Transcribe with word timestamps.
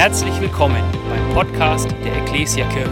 Herzlich 0.00 0.40
willkommen 0.40 0.82
beim 1.10 1.34
Podcast 1.34 1.94
der 2.02 2.16
Ecclesia 2.22 2.66
Kirche. 2.70 2.90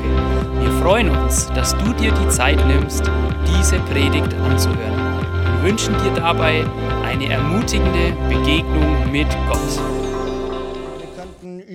Wir 0.60 0.71
freuen 0.73 1.08
uns, 1.08 1.46
dass 1.54 1.75
du 1.79 1.95
dir 1.95 2.12
die 2.12 2.29
Zeit 2.29 2.62
nimmst, 2.67 3.11
diese 3.46 3.79
Predigt 3.79 4.34
anzuhören. 4.34 5.23
Wir 5.55 5.71
wünschen 5.71 5.94
dir 6.05 6.13
dabei 6.15 6.67
eine 7.07 7.31
ermutigende 7.31 8.12
Begegnung 8.29 9.11
mit 9.11 9.27
Gott. 9.48 9.98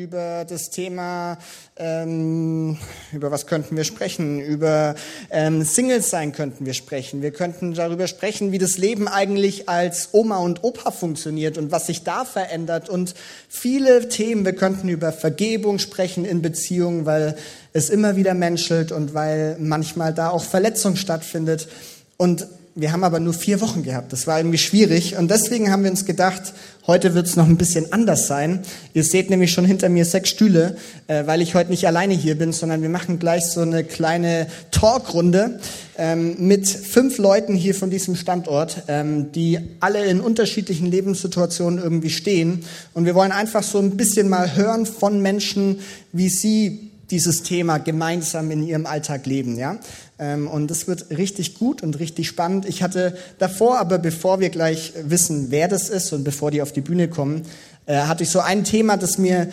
Über 0.03 0.43
das 0.43 0.69
Thema, 0.69 1.37
ähm, 1.77 2.77
über 3.13 3.31
was 3.31 3.47
könnten 3.47 3.77
wir 3.77 3.85
sprechen? 3.85 4.41
Über 4.41 4.95
ähm, 5.29 5.63
Singles 5.63 6.09
sein 6.09 6.33
könnten 6.33 6.65
wir 6.65 6.73
sprechen. 6.73 7.21
Wir 7.21 7.31
könnten 7.31 7.73
darüber 7.73 8.07
sprechen, 8.07 8.51
wie 8.51 8.57
das 8.57 8.77
Leben 8.77 9.07
eigentlich 9.07 9.69
als 9.69 10.09
Oma 10.11 10.39
und 10.39 10.61
Opa 10.65 10.91
funktioniert 10.91 11.57
und 11.57 11.71
was 11.71 11.87
sich 11.87 12.03
da 12.03 12.25
verändert 12.25 12.89
und 12.89 13.15
viele 13.47 14.09
Themen. 14.09 14.43
Wir 14.43 14.57
könnten 14.57 14.89
über 14.89 15.13
Vergebung 15.13 15.79
sprechen 15.79 16.25
in 16.25 16.41
Beziehungen, 16.41 17.05
weil 17.05 17.37
es 17.71 17.89
immer 17.89 18.17
wieder 18.17 18.33
menschelt 18.33 18.91
und 18.91 19.13
weil 19.13 19.55
manchmal 19.57 20.13
da 20.13 20.31
auch 20.31 20.43
Verletzung 20.43 20.97
stattfindet. 20.97 21.69
Und 22.17 22.45
wir 22.75 22.91
haben 22.91 23.03
aber 23.03 23.19
nur 23.19 23.33
vier 23.33 23.61
Wochen 23.61 23.83
gehabt. 23.83 24.11
Das 24.13 24.25
war 24.25 24.39
irgendwie 24.39 24.57
schwierig. 24.57 25.15
Und 25.15 25.29
deswegen 25.29 25.71
haben 25.71 25.83
wir 25.83 25.91
uns 25.91 26.05
gedacht, 26.05 26.53
heute 26.87 27.13
wird 27.13 27.27
es 27.27 27.35
noch 27.35 27.45
ein 27.45 27.57
bisschen 27.57 27.93
anders 27.93 28.25
sein. 28.25 28.61
Ihr 28.95 29.03
seht 29.03 29.29
nämlich 29.29 29.51
schon 29.51 29.65
hinter 29.65 29.89
mir 29.89 30.05
sechs 30.05 30.29
Stühle, 30.29 30.75
äh, 31.05 31.27
weil 31.27 31.43
ich 31.43 31.53
heute 31.53 31.69
nicht 31.69 31.85
alleine 31.85 32.15
hier 32.15 32.35
bin, 32.35 32.51
sondern 32.51 32.81
wir 32.81 32.89
machen 32.89 33.19
gleich 33.19 33.45
so 33.45 33.61
eine 33.61 33.83
kleine 33.83 34.47
Talkrunde 34.71 35.59
ähm, 35.99 36.35
mit 36.39 36.67
fünf 36.67 37.19
Leuten 37.19 37.53
hier 37.53 37.75
von 37.75 37.91
diesem 37.91 38.15
Standort, 38.15 38.83
ähm, 38.87 39.31
die 39.31 39.59
alle 39.79 40.05
in 40.05 40.19
unterschiedlichen 40.19 40.87
Lebenssituationen 40.87 41.77
irgendwie 41.77 42.09
stehen. 42.09 42.65
Und 42.95 43.05
wir 43.05 43.13
wollen 43.13 43.31
einfach 43.31 43.61
so 43.61 43.77
ein 43.77 43.97
bisschen 43.97 44.29
mal 44.29 44.55
hören 44.55 44.87
von 44.87 45.21
Menschen, 45.21 45.79
wie 46.11 46.29
sie 46.29 46.89
dieses 47.11 47.43
Thema 47.43 47.77
gemeinsam 47.77 48.49
in 48.49 48.63
ihrem 48.63 48.87
Alltag 48.87 49.27
leben, 49.27 49.57
ja. 49.57 49.77
Ähm, 50.23 50.47
und 50.47 50.71
das 50.71 50.87
wird 50.87 51.09
richtig 51.09 51.55
gut 51.55 51.83
und 51.83 51.99
richtig 51.99 52.29
spannend. 52.29 52.65
Ich 52.65 52.81
hatte 52.81 53.17
davor, 53.39 53.77
aber 53.77 53.97
bevor 53.97 54.39
wir 54.39 54.49
gleich 54.49 54.93
wissen, 55.03 55.47
wer 55.49 55.67
das 55.67 55.89
ist 55.89 56.13
und 56.13 56.23
bevor 56.23 56.49
die 56.49 56.61
auf 56.61 56.71
die 56.71 56.79
Bühne 56.79 57.09
kommen, 57.09 57.41
äh, 57.87 57.97
hatte 57.97 58.23
ich 58.23 58.29
so 58.29 58.39
ein 58.39 58.63
Thema, 58.63 58.95
das 58.95 59.17
mir 59.17 59.49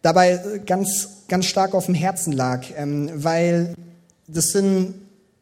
dabei 0.00 0.40
ganz, 0.64 1.08
ganz 1.28 1.44
stark 1.44 1.74
auf 1.74 1.86
dem 1.86 1.94
Herzen 1.94 2.32
lag, 2.32 2.64
ähm, 2.74 3.10
weil 3.14 3.74
das 4.26 4.46
sind 4.46 4.94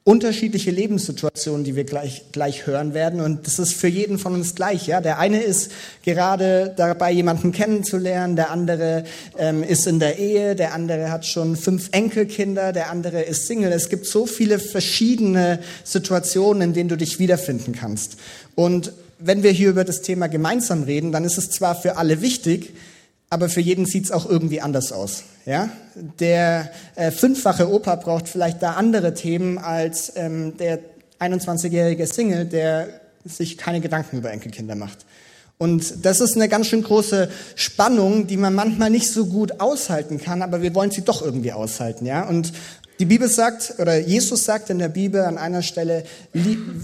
unterschiedliche 0.05 0.73
Lebenssituationen, 0.73 1.63
die 1.65 1.77
wir 1.77 1.85
gleich, 1.85 2.25
gleich 2.33 2.67
hören 2.67 2.93
werden. 2.93 3.21
Und 3.21 3.47
das 3.47 3.61
ist 3.61 3.75
für 3.75 3.87
jeden 3.87 4.19
von 4.19 4.35
uns 4.35 4.57
gleich. 4.57 4.89
Ja? 4.89 5.01
Der 5.01 5.19
eine 5.19 5.41
ist 5.41 5.71
gerade 6.05 6.75
dabei, 6.77 7.13
jemanden 7.13 7.53
kennenzulernen, 7.53 8.35
der 8.35 8.51
andere 8.51 9.05
ähm, 9.39 9.63
ist 9.63 9.87
in 9.87 10.01
der 10.01 10.19
Ehe, 10.19 10.57
der 10.57 10.75
andere 10.75 11.13
hat 11.13 11.25
schon 11.25 11.55
fünf 11.55 11.91
Enkelkinder, 11.93 12.73
der 12.73 12.91
andere 12.91 13.23
ist 13.23 13.47
Single. 13.47 13.71
Es 13.71 13.91
gibt 13.91 14.07
so 14.07 14.27
viele 14.27 14.59
verschiedene 14.59 15.61
Situationen, 15.85 16.63
in 16.63 16.73
denen 16.75 16.89
du 16.89 16.97
dich 16.97 17.21
wiederfinden 17.21 17.73
kannst. 17.73 18.17
Und 18.57 18.93
wenn 19.21 19.45
wir 19.45 19.53
hier 19.53 19.71
über 19.71 19.85
das 19.85 20.03
Thema 20.03 20.27
gemeinsam 20.27 20.83
reden, 20.83 21.13
dann 21.13 21.25
ist 21.25 21.39
es 21.39 21.51
zwar 21.51 21.81
für 21.81 21.97
alle 21.97 22.23
wichtig, 22.23 22.75
aber 23.33 23.49
für 23.49 23.63
jeden 23.63 23.87
sieht 23.87 24.05
es 24.05 24.13
auch 24.13 24.29
irgendwie 24.29 24.61
anders 24.61 24.93
aus. 24.93 25.23
Ja? 25.47 25.71
Der 26.21 26.71
äh, 26.97 27.11
fünffache 27.11 27.73
Opa 27.73 27.97
braucht 27.97 28.29
vielleicht 28.29 28.63
da 28.63 28.73
andere 28.73 29.15
Themen 29.15 29.57
als 29.57 30.13
ähm, 30.17 30.59
der 30.59 30.81
21-jährige 31.19 32.07
Single, 32.07 32.45
der 32.45 33.01
sich 33.25 33.57
keine 33.57 33.81
Gedanken 33.81 34.19
über 34.19 34.31
Enkelkinder 34.31 34.75
macht. 34.75 35.07
Und 35.57 36.05
das 36.05 36.21
ist 36.21 36.37
eine 36.37 36.51
ganz 36.51 36.67
schön 36.67 36.83
große 36.83 37.31
Spannung, 37.55 38.27
die 38.27 38.37
man 38.37 38.55
manchmal 38.55 38.91
nicht 38.91 39.11
so 39.11 39.25
gut 39.25 39.61
aushalten 39.63 40.21
kann, 40.21 40.43
aber 40.43 40.61
wir 40.61 40.75
wollen 40.75 40.91
sie 40.91 41.03
doch 41.03 41.23
irgendwie 41.23 41.55
aushalten, 41.55 42.05
ja? 42.05 42.29
Und 42.29 42.53
die 42.99 43.07
Bibel 43.07 43.29
sagt, 43.29 43.77
oder 43.79 43.99
Jesus 43.99 44.45
sagt 44.45 44.69
in 44.69 44.79
der 44.79 44.91
Bibel 44.91 45.23
an 45.23 45.39
einer 45.39 45.63
Stelle, 45.63 46.05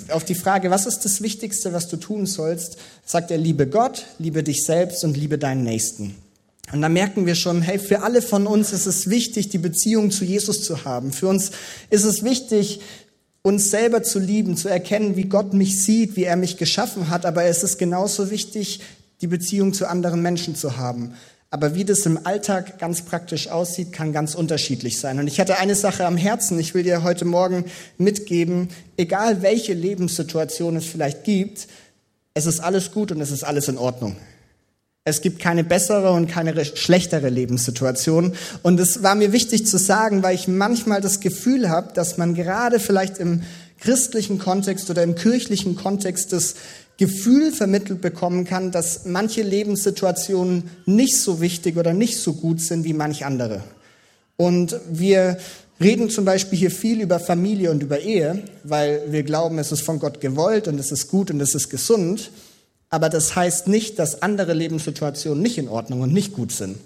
auf 0.08 0.25
die 0.25 0.35
Frage, 0.35 0.70
was 0.70 0.87
ist 0.87 1.05
das 1.05 1.20
Wichtigste, 1.20 1.75
was 1.75 1.89
du 1.89 1.98
tun 1.98 2.25
sollst, 2.25 2.79
sagt 3.05 3.31
er, 3.31 3.37
liebe 3.37 3.67
Gott, 3.67 4.07
liebe 4.19 4.42
dich 4.42 4.64
selbst 4.64 5.05
und 5.05 5.19
liebe 5.19 5.37
deinen 5.37 5.64
Nächsten. 5.64 6.17
Und 6.73 6.83
da 6.83 6.89
merken 6.89 7.27
wir 7.27 7.34
schon, 7.34 7.62
hey, 7.62 7.79
für 7.79 8.02
alle 8.02 8.20
von 8.20 8.46
uns 8.46 8.73
ist 8.73 8.86
es 8.86 9.08
wichtig, 9.08 9.48
die 9.48 9.58
Beziehung 9.58 10.11
zu 10.11 10.24
Jesus 10.24 10.62
zu 10.62 10.84
haben. 10.84 11.12
Für 11.12 11.29
uns 11.29 11.51
ist 11.90 12.05
es 12.05 12.23
wichtig, 12.23 12.80
uns 13.42 13.70
selber 13.70 14.02
zu 14.02 14.18
lieben, 14.18 14.56
zu 14.56 14.68
erkennen, 14.68 15.17
wie 15.17 15.24
Gott 15.24 15.55
mich 15.55 15.83
sieht, 15.83 16.17
wie 16.17 16.24
er 16.24 16.36
mich 16.36 16.57
geschaffen 16.57 17.08
hat. 17.08 17.24
Aber 17.24 17.45
es 17.45 17.62
ist 17.62 17.78
genauso 17.78 18.30
wichtig, 18.30 18.80
die 19.20 19.27
Beziehung 19.27 19.73
zu 19.73 19.89
anderen 19.89 20.20
Menschen 20.20 20.55
zu 20.55 20.77
haben. 20.77 21.14
Aber 21.51 21.74
wie 21.74 21.84
das 21.86 22.05
im 22.05 22.27
Alltag 22.27 22.78
ganz 22.78 23.02
praktisch 23.02 23.48
aussieht, 23.48 23.92
kann 23.92 24.12
ganz 24.12 24.34
unterschiedlich 24.34 25.01
sein. 25.01 25.18
Und 25.18 25.27
ich 25.28 25.40
hatte 25.40 25.58
eine 25.58 25.74
Sache 25.74 26.05
am 26.05 26.18
Herzen. 26.18 26.58
Ich 26.58 26.74
will 26.74 26.83
dir 26.83 27.02
heute 27.02 27.24
Morgen 27.24 27.64
mitgeben, 27.96 28.68
egal 28.98 29.40
welche 29.40 29.73
Lebenssituation 29.73 30.77
es 30.77 30.84
vielleicht 30.84 31.24
gibt, 31.24 31.68
es 32.34 32.45
ist 32.45 32.61
alles 32.61 32.92
gut 32.92 33.11
und 33.11 33.20
es 33.23 33.30
ist 33.30 33.45
alles 33.45 33.68
in 33.68 33.78
Ordnung. 33.78 34.17
Es 35.08 35.20
gibt 35.20 35.41
keine 35.41 35.64
bessere 35.64 36.13
und 36.13 36.29
keine 36.29 36.64
schlechtere 36.64 37.29
Lebenssituation. 37.29 38.35
Und 38.63 38.79
es 38.79 39.02
war 39.02 39.14
mir 39.14 39.33
wichtig 39.33 39.67
zu 39.67 39.79
sagen, 39.79 40.23
weil 40.23 40.35
ich 40.35 40.48
manchmal 40.48 41.01
das 41.01 41.20
Gefühl 41.20 41.69
habe, 41.70 41.92
dass 41.95 42.19
man 42.19 42.35
gerade 42.35 42.80
vielleicht 42.80 43.19
im 43.19 43.42
christlichen 43.80 44.39
Kontext 44.39 44.91
oder 44.91 45.02
im 45.02 45.14
kirchlichen 45.14 45.77
Kontext 45.77 46.33
das 46.33 46.55
Gefühl 46.98 47.52
vermittelt 47.52 48.01
bekommen 48.01 48.45
kann, 48.45 48.73
dass 48.73 49.05
manche 49.05 49.42
Lebenssituationen 49.42 50.64
nicht 50.85 51.17
so 51.17 51.40
wichtig 51.40 51.77
oder 51.77 51.92
nicht 51.92 52.19
so 52.19 52.35
gut 52.35 52.61
sind 52.61 52.85
wie 52.85 52.92
manch 52.92 53.25
andere. 53.25 53.63
Und 54.36 54.79
wir 54.90 55.39
reden 55.80 56.11
zum 56.11 56.25
Beispiel 56.25 56.58
hier 56.58 56.70
viel 56.70 57.01
über 57.01 57.20
Familie 57.20 57.70
und 57.70 57.83
über 57.83 58.01
Ehe, 58.01 58.42
weil 58.64 59.02
wir 59.11 59.23
glauben, 59.23 59.58
es 59.58 59.70
ist 59.70 59.83
von 59.83 60.01
Gott 60.01 60.20
gewollt 60.20 60.67
und 60.67 60.79
es 60.79 60.90
ist 60.90 61.08
gut 61.08 61.30
und 61.30 61.40
es 61.40 61.55
ist 61.55 61.70
gesund. 61.70 62.30
Aber 62.91 63.09
das 63.09 63.37
heißt 63.37 63.69
nicht, 63.69 63.99
dass 63.99 64.23
andere 64.23 64.55
Lebenssituationen 64.55 65.43
nicht 65.43 65.59
in 65.59 65.69
Ordnung 65.69 66.01
und 66.01 66.13
nicht 66.13 66.33
gut 66.33 66.53
sind, 66.53 66.79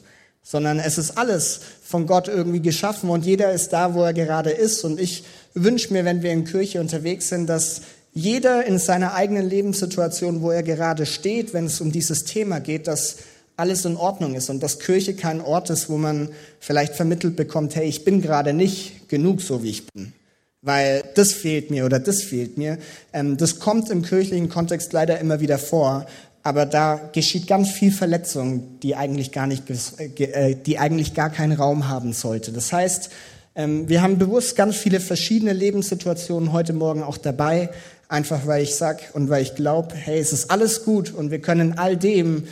sondern 0.43 0.81
es 0.81 0.99
ist 0.99 1.17
alles 1.17 1.61
von 1.83 2.07
Gott 2.07 2.27
irgendwie 2.27 2.61
geschaffen 2.61 3.11
und 3.11 3.25
jeder 3.25 3.53
ist 3.53 3.73
da, 3.73 3.95
wo 3.95 4.03
er 4.03 4.13
gerade 4.13 4.51
ist. 4.51 4.85
Und 4.85 4.99
ich 4.99 5.25
wünsche 5.55 5.93
mir, 5.93 6.05
wenn 6.05 6.23
wir 6.23 6.33
in 6.33 6.45
Kirche 6.45 6.81
unterwegs 6.81 7.29
sind, 7.29 7.47
dass 7.47 7.83
jeder 8.13 8.67
in 8.67 8.79
seiner 8.79 9.15
eigenen 9.15 9.49
Lebenssituation, 9.49 10.43
wo 10.43 10.51
er 10.51 10.63
gerade 10.63 11.07
steht, 11.07 11.55
wenn 11.55 11.67
es 11.67 11.81
um 11.81 11.93
dieses 11.93 12.25
Thema 12.25 12.59
geht, 12.59 12.89
dass 12.89 13.19
alles 13.57 13.85
in 13.85 13.97
Ordnung 13.97 14.35
ist 14.35 14.51
und 14.51 14.63
dass 14.63 14.81
Kirche 14.81 15.15
kein 15.15 15.41
Ort 15.41 15.71
ist, 15.71 15.89
wo 15.89 15.97
man 15.97 16.31
vielleicht 16.59 16.95
vermittelt 16.95 17.37
bekommt, 17.37 17.77
hey, 17.77 17.87
ich 17.87 18.05
bin 18.05 18.21
gerade 18.21 18.53
nicht 18.53 19.09
genug 19.09 19.41
so, 19.41 19.63
wie 19.63 19.71
ich 19.71 19.87
bin 19.87 20.13
weil 20.63 21.03
das 21.17 21.33
fehlt 21.33 21.71
mir 21.71 21.85
oder 21.85 21.99
das 21.99 22.23
fehlt 22.23 22.57
mir. 22.57 22.79
Ähm, 23.13 23.37
das 23.37 23.59
kommt 23.59 23.91
im 23.91 24.03
kirchlichen 24.03 24.49
Kontext 24.49 24.93
leider 24.93 25.19
immer 25.19 25.41
wieder 25.41 25.59
vor, 25.59 26.07
aber 26.45 26.67
da 26.67 27.11
geschieht 27.13 27.47
ganz 27.47 27.71
viel 27.71 27.93
Verletzung, 27.93 28.81
die 28.81 28.97
eigentlich 28.97 29.33
gar 29.33 29.47
nicht, 29.47 29.65
äh, 29.99 30.25
äh, 30.25 30.55
die 30.55 30.79
eigentlich 30.79 31.15
gar 31.15 31.31
keinen 31.31 31.53
Raum 31.53 31.89
haben 31.89 32.13
sollte. 32.13 32.53
Das 32.53 32.73
heißt, 32.73 33.11
ähm, 33.55 33.89
wir 33.89 34.03
haben 34.03 34.19
bewusst 34.19 34.57
ganz 34.57 34.77
viele 34.77 35.01
verschiedene 35.01 35.53
Lebenssituationen 35.53 36.53
heute 36.53 36.73
Morgen 36.73 37.03
auch 37.03 37.19
dabei, 37.19 37.71
einfach 38.09 38.47
weil 38.47 38.63
ich 38.63 38.77
sag 38.77 39.11
und 39.15 39.29
weil 39.29 39.43
ich 39.43 39.55
glaube, 39.55 39.95
hey, 39.95 40.19
es 40.19 40.33
ist 40.33 40.51
alles 40.51 40.85
gut 40.85 41.13
und 41.13 41.31
wir 41.31 41.41
können 41.41 41.79
all 41.79 41.97
dem 41.97 42.45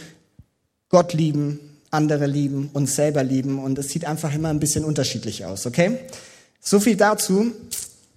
Gott 0.88 1.12
lieben, 1.12 1.60
andere 1.90 2.26
lieben, 2.26 2.70
uns 2.72 2.96
selber 2.96 3.22
lieben 3.22 3.62
und 3.62 3.78
es 3.78 3.88
sieht 3.88 4.04
einfach 4.04 4.34
immer 4.34 4.48
ein 4.48 4.60
bisschen 4.60 4.84
unterschiedlich 4.84 5.44
aus, 5.44 5.66
okay? 5.66 5.98
So 6.60 6.80
viel 6.80 6.96
dazu. 6.96 7.52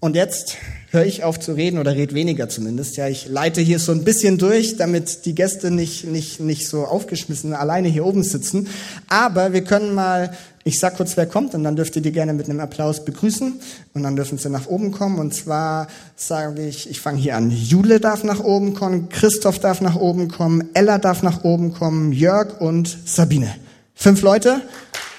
Und 0.03 0.18
jetzt 0.18 0.58
höre 0.91 1.06
ich 1.06 1.24
auf 1.24 1.40
zu 1.40 1.53
reden 1.53 1.80
oder 1.80 1.96
red 1.96 2.14
weniger 2.14 2.50
zumindest. 2.50 2.97
Ja, 2.97 3.08
ich 3.08 3.30
leite 3.30 3.62
hier 3.62 3.80
so 3.80 3.94
ein 3.94 4.03
bisschen 4.03 4.38
durch, 4.38 4.75
damit 4.75 5.24
die 5.24 5.34
Gäste 5.34 5.72
nicht, 5.72 6.03
nicht, 6.03 6.41
nicht 6.41 6.68
so 6.68 6.84
aufgeschmissen 6.84 7.53
alleine 7.53 7.88
hier 7.88 8.06
oben 8.06 8.22
sitzen. 8.22 8.68
Aber 9.08 9.53
wir 9.53 9.64
können 9.64 9.96
mal, 9.96 10.34
ich 10.66 10.78
sag 10.78 10.97
kurz, 10.97 11.16
wer 11.16 11.26
kommt, 11.26 11.55
und 11.55 11.64
dann 11.64 11.78
dürft 11.78 11.96
ihr 11.96 12.02
die 12.02 12.11
gerne 12.11 12.34
mit 12.34 12.50
einem 12.50 12.59
Applaus 12.59 13.05
begrüßen. 13.05 13.61
Und 13.94 14.03
dann 14.03 14.17
dürfen 14.17 14.38
sie 14.38 14.50
nach 14.50 14.67
oben 14.67 14.91
kommen. 14.91 15.20
Und 15.20 15.34
zwar 15.34 15.88
sage 16.17 16.67
ich, 16.67 16.90
ich 16.90 17.00
fange 17.00 17.20
hier 17.20 17.38
an. 17.38 17.50
Jule 17.50 18.02
darf 18.02 18.26
nach 18.26 18.41
oben 18.41 18.73
kommen, 18.73 19.08
Christoph 19.08 19.59
darf 19.59 19.79
nach 19.79 19.96
oben 19.96 20.28
kommen, 20.28 20.67
Ella 20.73 20.97
darf 20.97 21.23
nach 21.23 21.46
oben 21.46 21.73
kommen, 21.73 22.11
Jörg 22.11 22.59
und 22.59 22.97
Sabine. 23.05 23.55
Fünf 23.96 24.22
Leute. 24.22 24.59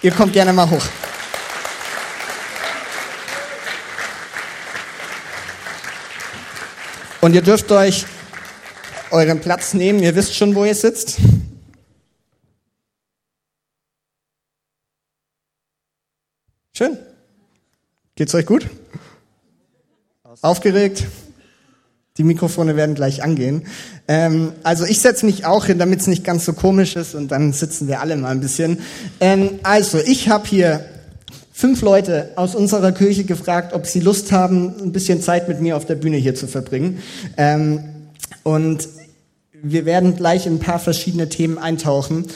Ihr 0.02 0.10
kommt 0.10 0.34
gerne 0.34 0.52
mal 0.52 0.68
hoch. 0.68 0.84
Und 7.24 7.32
ihr 7.32 7.40
dürft 7.40 7.72
euch 7.72 8.04
euren 9.10 9.40
Platz 9.40 9.72
nehmen. 9.72 10.02
Ihr 10.02 10.14
wisst 10.14 10.34
schon, 10.34 10.54
wo 10.54 10.66
ihr 10.66 10.74
sitzt. 10.74 11.16
Schön. 16.76 16.98
Geht's 18.14 18.34
euch 18.34 18.44
gut? 18.44 18.68
Aufgeregt? 20.42 21.04
Die 22.18 22.24
Mikrofone 22.24 22.76
werden 22.76 22.94
gleich 22.94 23.22
angehen. 23.22 23.68
Ähm, 24.06 24.52
also 24.62 24.84
ich 24.84 25.00
setze 25.00 25.24
mich 25.24 25.46
auch 25.46 25.64
hin, 25.64 25.78
damit 25.78 26.00
es 26.00 26.06
nicht 26.06 26.24
ganz 26.24 26.44
so 26.44 26.52
komisch 26.52 26.94
ist 26.94 27.14
und 27.14 27.28
dann 27.28 27.54
sitzen 27.54 27.88
wir 27.88 28.02
alle 28.02 28.18
mal 28.18 28.32
ein 28.32 28.40
bisschen. 28.40 28.82
Ähm, 29.20 29.60
also 29.62 29.96
ich 29.96 30.28
habe 30.28 30.46
hier 30.46 30.84
fünf 31.56 31.82
Leute 31.82 32.32
aus 32.34 32.56
unserer 32.56 32.90
Kirche 32.90 33.22
gefragt, 33.22 33.74
ob 33.74 33.86
sie 33.86 34.00
Lust 34.00 34.32
haben, 34.32 34.74
ein 34.82 34.90
bisschen 34.90 35.22
Zeit 35.22 35.48
mit 35.48 35.60
mir 35.60 35.76
auf 35.76 35.86
der 35.86 35.94
Bühne 35.94 36.16
hier 36.16 36.34
zu 36.34 36.48
verbringen. 36.48 36.98
Ähm, 37.36 37.84
und 38.42 38.88
wir 39.52 39.86
werden 39.86 40.16
gleich 40.16 40.46
in 40.46 40.56
ein 40.56 40.58
paar 40.58 40.80
verschiedene 40.80 41.28
Themen 41.28 41.56
eintauchen. 41.56 42.26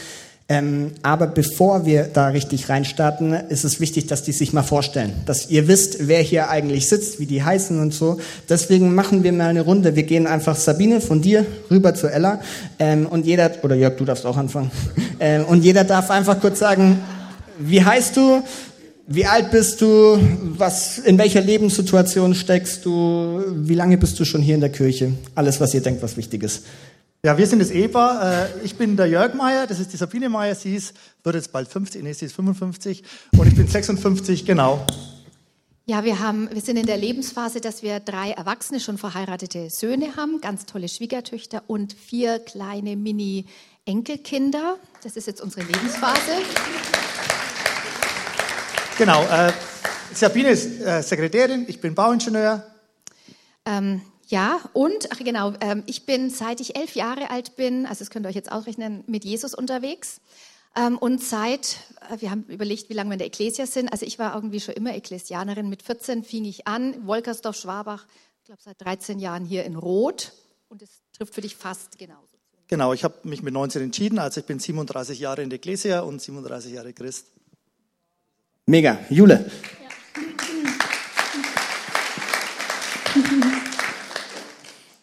Ähm, 0.48 0.92
aber 1.02 1.26
bevor 1.26 1.84
wir 1.84 2.04
da 2.04 2.28
richtig 2.28 2.68
reinstarten, 2.68 3.32
ist 3.32 3.64
es 3.64 3.80
wichtig, 3.80 4.06
dass 4.06 4.22
die 4.22 4.32
sich 4.32 4.52
mal 4.52 4.62
vorstellen, 4.62 5.12
dass 5.26 5.50
ihr 5.50 5.68
wisst, 5.68 6.08
wer 6.08 6.22
hier 6.22 6.48
eigentlich 6.48 6.88
sitzt, 6.88 7.18
wie 7.18 7.26
die 7.26 7.42
heißen 7.42 7.78
und 7.78 7.92
so. 7.92 8.18
Deswegen 8.48 8.94
machen 8.94 9.24
wir 9.24 9.32
mal 9.32 9.48
eine 9.48 9.62
Runde. 9.62 9.96
Wir 9.96 10.04
gehen 10.04 10.28
einfach 10.28 10.56
Sabine 10.56 11.00
von 11.02 11.20
dir 11.20 11.44
rüber 11.70 11.92
zu 11.92 12.06
Ella 12.06 12.40
ähm, 12.78 13.06
und 13.06 13.26
jeder 13.26 13.50
oder 13.62 13.74
Jörg, 13.74 13.96
du 13.96 14.04
darfst 14.04 14.24
auch 14.24 14.36
anfangen. 14.36 14.70
Ähm, 15.20 15.46
und 15.46 15.64
jeder 15.64 15.82
darf 15.82 16.12
einfach 16.12 16.40
kurz 16.40 16.60
sagen, 16.60 17.00
wie 17.58 17.84
heißt 17.84 18.16
du? 18.16 18.40
Wie 19.10 19.24
alt 19.24 19.50
bist 19.50 19.80
du? 19.80 20.18
Was, 20.58 20.98
in 20.98 21.16
welcher 21.16 21.40
Lebenssituation 21.40 22.34
steckst 22.34 22.84
du? 22.84 23.42
Wie 23.48 23.74
lange 23.74 23.96
bist 23.96 24.20
du 24.20 24.26
schon 24.26 24.42
hier 24.42 24.54
in 24.54 24.60
der 24.60 24.70
Kirche? 24.70 25.14
Alles, 25.34 25.58
was 25.60 25.72
ihr 25.72 25.80
denkt, 25.80 26.02
was 26.02 26.18
wichtig 26.18 26.42
ist. 26.42 26.66
Ja, 27.24 27.38
wir 27.38 27.46
sind 27.46 27.60
das 27.60 27.70
Ehepaar. 27.70 28.44
Äh, 28.44 28.48
ich 28.64 28.76
bin 28.76 28.98
der 28.98 29.06
Jörg 29.06 29.32
Meier, 29.32 29.66
das 29.66 29.80
ist 29.80 29.94
die 29.94 29.96
Sabine 29.96 30.28
Meier. 30.28 30.54
Sie 30.54 30.76
ist, 30.76 30.94
wird 31.24 31.36
jetzt 31.36 31.52
bald 31.52 31.68
50, 31.68 32.02
nee, 32.02 32.12
sie 32.12 32.26
ist 32.26 32.34
55 32.34 33.02
und 33.38 33.46
ich 33.46 33.56
bin 33.56 33.66
56, 33.66 34.44
genau. 34.44 34.84
Ja, 35.86 36.04
wir, 36.04 36.20
haben, 36.20 36.50
wir 36.52 36.60
sind 36.60 36.76
in 36.76 36.84
der 36.84 36.98
Lebensphase, 36.98 37.62
dass 37.62 37.82
wir 37.82 38.00
drei 38.00 38.32
erwachsene, 38.32 38.78
schon 38.78 38.98
verheiratete 38.98 39.70
Söhne 39.70 40.16
haben, 40.16 40.42
ganz 40.42 40.66
tolle 40.66 40.90
Schwiegertöchter 40.90 41.62
und 41.66 41.94
vier 41.94 42.40
kleine 42.40 42.94
Mini-Enkelkinder. 42.94 44.76
Das 45.02 45.16
ist 45.16 45.26
jetzt 45.26 45.40
unsere 45.40 45.62
Lebensphase. 45.64 46.32
Genau. 48.98 49.22
Äh, 49.22 49.52
Sabine 50.12 50.48
ist 50.50 50.80
äh, 50.80 51.02
Sekretärin, 51.02 51.66
ich 51.68 51.80
bin 51.80 51.94
Bauingenieur. 51.94 52.66
Ähm, 53.64 54.02
ja, 54.26 54.58
und, 54.72 55.10
ach 55.12 55.18
genau, 55.18 55.52
ähm, 55.60 55.84
ich 55.86 56.04
bin, 56.04 56.30
seit 56.30 56.58
ich 56.60 56.74
elf 56.74 56.96
Jahre 56.96 57.30
alt 57.30 57.54
bin, 57.54 57.86
also 57.86 58.00
das 58.00 58.10
könnt 58.10 58.26
ihr 58.26 58.30
euch 58.30 58.34
jetzt 58.34 58.50
ausrechnen, 58.50 59.04
mit 59.06 59.24
Jesus 59.24 59.54
unterwegs. 59.54 60.20
Ähm, 60.74 60.98
und 60.98 61.22
seit, 61.22 61.76
äh, 62.10 62.20
wir 62.20 62.32
haben 62.32 62.42
überlegt, 62.48 62.90
wie 62.90 62.94
lange 62.94 63.10
wir 63.10 63.12
in 63.14 63.18
der 63.20 63.28
Ekklesia 63.28 63.66
sind. 63.66 63.88
Also 63.92 64.04
ich 64.04 64.18
war 64.18 64.34
irgendwie 64.34 64.58
schon 64.58 64.74
immer 64.74 64.92
Ekklesianerin. 64.96 65.68
Mit 65.68 65.84
14 65.84 66.24
fing 66.24 66.44
ich 66.44 66.66
an, 66.66 67.06
Wolkersdorf, 67.06 67.54
Schwabach, 67.54 68.04
ich 68.40 68.46
glaube 68.46 68.62
seit 68.64 68.80
13 68.80 69.20
Jahren 69.20 69.44
hier 69.44 69.64
in 69.64 69.76
Rot. 69.76 70.32
Und 70.68 70.82
es 70.82 70.90
trifft 71.16 71.36
für 71.36 71.40
dich 71.40 71.54
fast 71.54 71.98
genauso. 71.98 72.26
Genau, 72.66 72.92
ich 72.92 73.04
habe 73.04 73.14
mich 73.22 73.42
mit 73.42 73.54
19 73.54 73.80
entschieden. 73.80 74.18
Also 74.18 74.40
ich 74.40 74.46
bin 74.46 74.58
37 74.58 75.20
Jahre 75.20 75.42
in 75.42 75.50
der 75.50 75.58
Ekklesia 75.58 76.00
und 76.00 76.20
37 76.20 76.72
Jahre 76.72 76.92
Christ. 76.92 77.28
Mega. 78.68 78.98
Jule. 79.08 79.46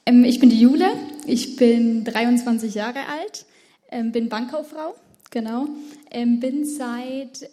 Ähm, 0.06 0.23
ich 0.23 0.39
bin 0.39 0.51
die 0.51 0.59
Jule, 0.59 0.85
ich 1.25 1.56
bin 1.56 2.03
23 2.03 2.75
Jahre 2.75 3.00
alt, 3.07 3.47
ähm, 3.89 4.12
bin 4.12 4.29
Bankkauffrau, 4.29 4.94
genau, 5.31 5.67
ähm, 6.12 6.39
bin 6.39 6.63
seit 6.63 7.50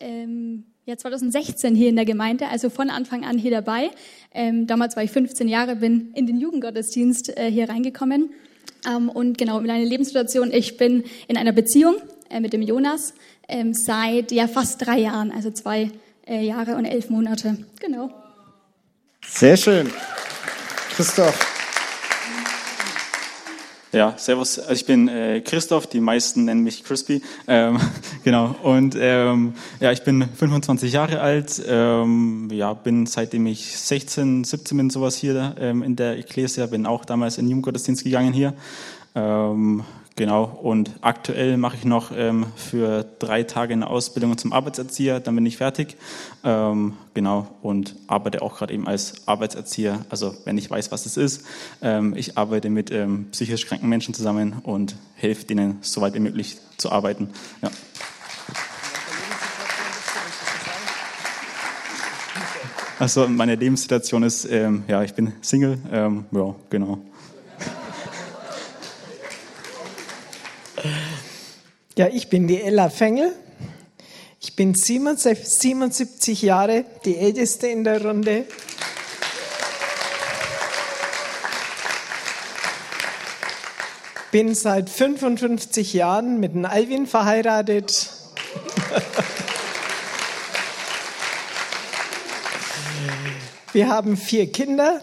ja, 0.84 0.96
2016 0.98 1.74
hier 1.74 1.88
in 1.88 1.96
der 1.96 2.04
Gemeinde, 2.04 2.48
also 2.48 2.68
von 2.68 2.90
Anfang 2.90 3.24
an 3.24 3.38
hier 3.38 3.50
dabei. 3.50 3.88
Damals 4.34 4.96
war 4.96 5.04
ich 5.04 5.12
15 5.12 5.48
Jahre, 5.48 5.76
bin 5.76 6.10
in 6.12 6.26
den 6.26 6.38
Jugendgottesdienst 6.38 7.38
äh, 7.38 7.50
hier 7.50 7.70
reingekommen. 7.70 8.34
Und 9.14 9.38
genau, 9.38 9.60
in 9.60 9.70
einer 9.70 9.84
Lebenssituation, 9.84 10.52
ich 10.52 10.76
bin 10.76 11.04
in 11.28 11.36
einer 11.36 11.52
Beziehung 11.52 11.94
äh, 12.32 12.40
mit 12.40 12.52
dem 12.54 12.62
Jonas 12.62 13.12
seit 13.72 14.32
ja 14.32 14.48
fast 14.48 14.84
drei 14.84 14.98
Jahren, 14.98 15.30
also 15.30 15.50
zwei 15.50 15.90
äh, 16.26 16.44
Jahre 16.44 16.76
und 16.76 16.84
elf 16.84 17.10
Monate. 17.10 17.58
Genau. 17.80 18.10
Sehr 19.26 19.56
schön. 19.56 19.90
Christoph. 20.94 21.52
Ja, 23.92 24.14
servus. 24.16 24.58
Also 24.58 24.72
ich 24.72 24.86
bin 24.86 25.06
äh, 25.08 25.42
Christoph, 25.42 25.86
die 25.86 26.00
meisten 26.00 26.46
nennen 26.46 26.62
mich 26.62 26.82
Crispy. 26.82 27.20
Ähm, 27.46 27.78
genau. 28.24 28.56
Und 28.62 28.96
ähm, 28.98 29.52
ja, 29.80 29.92
ich 29.92 30.02
bin 30.02 30.26
25 30.26 30.90
Jahre 30.92 31.20
alt. 31.20 31.62
Ähm, 31.66 32.48
ja, 32.50 32.72
bin 32.72 33.04
seitdem 33.04 33.46
ich 33.46 33.76
16, 33.76 34.44
17 34.44 34.78
bin 34.78 34.88
sowas 34.88 35.16
hier 35.16 35.54
ähm, 35.58 35.82
in 35.82 35.94
der 35.94 36.18
Ecclesia. 36.18 36.64
Bin 36.66 36.86
auch 36.86 37.04
damals 37.04 37.36
in 37.36 37.44
den 37.44 37.50
Jugendgottesdienst 37.50 38.02
gegangen 38.02 38.32
hier. 38.32 38.54
Ähm, 39.14 39.84
Genau, 40.14 40.44
und 40.44 40.90
aktuell 41.00 41.56
mache 41.56 41.76
ich 41.76 41.84
noch 41.86 42.12
ähm, 42.14 42.46
für 42.54 43.02
drei 43.18 43.44
Tage 43.44 43.72
eine 43.72 43.86
Ausbildung 43.86 44.36
zum 44.36 44.52
Arbeitserzieher, 44.52 45.20
dann 45.20 45.34
bin 45.34 45.46
ich 45.46 45.56
fertig. 45.56 45.96
Ähm, 46.44 46.98
genau, 47.14 47.48
und 47.62 47.96
arbeite 48.08 48.42
auch 48.42 48.58
gerade 48.58 48.74
eben 48.74 48.86
als 48.86 49.26
Arbeitserzieher, 49.26 50.04
also 50.10 50.34
wenn 50.44 50.58
ich 50.58 50.70
weiß, 50.70 50.92
was 50.92 51.06
es 51.06 51.16
ist. 51.16 51.46
Ähm, 51.80 52.14
ich 52.14 52.36
arbeite 52.36 52.68
mit 52.68 52.90
ähm, 52.90 53.28
psychisch 53.32 53.66
kranken 53.66 53.88
Menschen 53.88 54.12
zusammen 54.12 54.56
und 54.64 54.96
helfe 55.14 55.46
denen, 55.46 55.78
so 55.80 56.02
weit 56.02 56.12
wie 56.12 56.20
möglich 56.20 56.58
zu 56.76 56.92
arbeiten. 56.92 57.30
Ja. 57.62 57.70
Also 62.98 63.26
meine 63.28 63.54
Lebenssituation 63.54 64.22
ist, 64.22 64.44
ähm, 64.44 64.84
ja, 64.88 65.02
ich 65.02 65.14
bin 65.14 65.32
Single, 65.40 65.78
ähm, 65.90 66.26
ja, 66.32 66.54
genau. 66.68 66.98
Ja, 71.94 72.08
ich 72.08 72.30
bin 72.30 72.48
die 72.48 72.58
Ella 72.58 72.88
Fengel. 72.88 73.34
Ich 74.40 74.56
bin 74.56 74.74
77 74.74 76.40
Jahre, 76.40 76.86
die 77.04 77.18
älteste 77.18 77.66
in 77.66 77.84
der 77.84 78.02
Runde. 78.02 78.46
Bin 84.30 84.54
seit 84.54 84.88
55 84.88 85.92
Jahren 85.92 86.40
mit 86.40 86.54
dem 86.54 86.64
Alvin 86.64 87.06
verheiratet. 87.06 88.08
Wir 93.74 93.88
haben 93.88 94.16
vier 94.16 94.50
Kinder. 94.50 95.02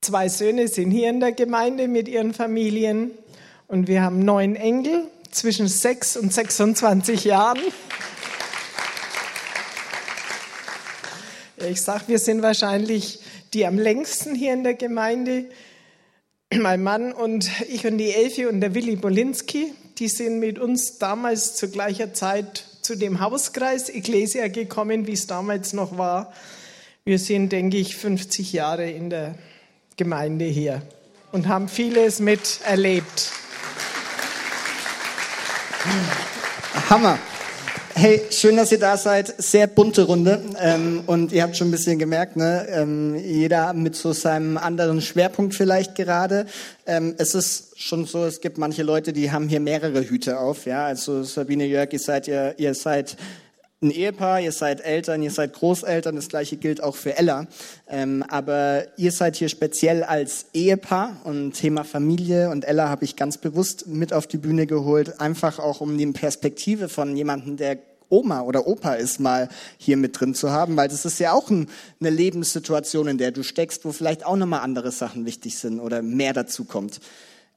Zwei 0.00 0.28
Söhne 0.28 0.68
sind 0.68 0.92
hier 0.92 1.10
in 1.10 1.18
der 1.18 1.32
Gemeinde 1.32 1.88
mit 1.88 2.06
ihren 2.06 2.34
Familien. 2.34 3.10
Und 3.66 3.88
wir 3.88 4.02
haben 4.02 4.24
neun 4.24 4.54
Enkel 4.54 5.10
zwischen 5.38 5.68
6 5.68 6.16
und 6.16 6.32
26 6.32 7.24
Jahren. 7.24 7.60
Ich 11.68 11.80
sage, 11.80 12.04
wir 12.08 12.18
sind 12.18 12.42
wahrscheinlich 12.42 13.20
die 13.54 13.64
am 13.64 13.78
längsten 13.78 14.34
hier 14.34 14.52
in 14.52 14.64
der 14.64 14.74
Gemeinde. 14.74 15.46
Mein 16.52 16.82
Mann 16.82 17.12
und 17.12 17.48
ich 17.68 17.86
und 17.86 17.98
die 17.98 18.12
Elfi 18.12 18.46
und 18.46 18.60
der 18.60 18.74
Willi 18.74 18.96
Bolinski, 18.96 19.72
die 19.98 20.08
sind 20.08 20.40
mit 20.40 20.58
uns 20.58 20.98
damals 20.98 21.54
zu 21.54 21.70
gleicher 21.70 22.12
Zeit 22.14 22.64
zu 22.82 22.96
dem 22.96 23.20
Hauskreis 23.20 23.88
Ecclesia 23.88 24.48
gekommen, 24.48 25.06
wie 25.06 25.12
es 25.12 25.26
damals 25.26 25.72
noch 25.72 25.98
war. 25.98 26.32
Wir 27.04 27.18
sind, 27.18 27.52
denke 27.52 27.76
ich, 27.76 27.96
50 27.96 28.52
Jahre 28.52 28.90
in 28.90 29.08
der 29.08 29.34
Gemeinde 29.96 30.46
hier 30.46 30.82
und 31.32 31.48
haben 31.48 31.68
vieles 31.68 32.18
miterlebt. 32.18 33.32
Hammer. 36.90 37.18
Hey, 37.94 38.22
schön, 38.30 38.56
dass 38.56 38.70
ihr 38.72 38.78
da 38.78 38.96
seid. 38.96 39.34
Sehr 39.42 39.66
bunte 39.66 40.02
Runde. 40.02 40.42
Ähm, 40.60 41.02
und 41.06 41.32
ihr 41.32 41.42
habt 41.42 41.56
schon 41.56 41.68
ein 41.68 41.70
bisschen 41.72 41.98
gemerkt, 41.98 42.36
ne? 42.36 42.66
Ähm, 42.70 43.16
jeder 43.16 43.72
mit 43.72 43.96
so 43.96 44.12
seinem 44.12 44.56
anderen 44.56 45.00
Schwerpunkt 45.00 45.54
vielleicht 45.54 45.94
gerade. 45.94 46.46
Ähm, 46.86 47.14
es 47.18 47.34
ist 47.34 47.78
schon 47.78 48.06
so, 48.06 48.24
es 48.24 48.40
gibt 48.40 48.58
manche 48.58 48.82
Leute, 48.82 49.12
die 49.12 49.30
haben 49.30 49.48
hier 49.48 49.60
mehrere 49.60 50.00
Hüte 50.02 50.38
auf. 50.38 50.64
Ja, 50.64 50.86
also 50.86 51.22
Sabine 51.22 51.66
Jörg, 51.66 51.92
ihr 51.92 51.98
seid, 51.98 52.28
ihr, 52.28 52.54
ihr 52.56 52.74
seid 52.74 53.16
ein 53.80 53.90
Ehepaar, 53.90 54.40
ihr 54.40 54.50
seid 54.50 54.80
Eltern, 54.80 55.22
ihr 55.22 55.30
seid 55.30 55.52
Großeltern, 55.52 56.16
das 56.16 56.28
gleiche 56.28 56.56
gilt 56.56 56.82
auch 56.82 56.96
für 56.96 57.16
Ella. 57.16 57.46
Ähm, 57.88 58.24
aber 58.28 58.86
ihr 58.96 59.12
seid 59.12 59.36
hier 59.36 59.48
speziell 59.48 60.02
als 60.02 60.46
Ehepaar 60.52 61.20
und 61.24 61.52
Thema 61.52 61.84
Familie 61.84 62.50
und 62.50 62.64
Ella 62.64 62.88
habe 62.88 63.04
ich 63.04 63.14
ganz 63.14 63.38
bewusst 63.38 63.86
mit 63.86 64.12
auf 64.12 64.26
die 64.26 64.38
Bühne 64.38 64.66
geholt, 64.66 65.20
einfach 65.20 65.60
auch 65.60 65.80
um 65.80 65.96
die 65.96 66.06
Perspektive 66.08 66.88
von 66.88 67.16
jemandem, 67.16 67.56
der 67.56 67.78
Oma 68.08 68.40
oder 68.40 68.66
Opa 68.66 68.94
ist, 68.94 69.20
mal 69.20 69.48
hier 69.76 69.96
mit 69.96 70.18
drin 70.18 70.34
zu 70.34 70.50
haben, 70.50 70.76
weil 70.76 70.88
das 70.88 71.04
ist 71.04 71.20
ja 71.20 71.32
auch 71.32 71.50
ein, 71.50 71.68
eine 72.00 72.10
Lebenssituation, 72.10 73.06
in 73.06 73.18
der 73.18 73.30
du 73.30 73.42
steckst, 73.42 73.84
wo 73.84 73.92
vielleicht 73.92 74.24
auch 74.24 74.36
nochmal 74.36 74.60
andere 74.60 74.90
Sachen 74.90 75.24
wichtig 75.24 75.58
sind 75.58 75.78
oder 75.78 76.02
mehr 76.02 76.32
dazu 76.32 76.64
kommt. 76.64 77.00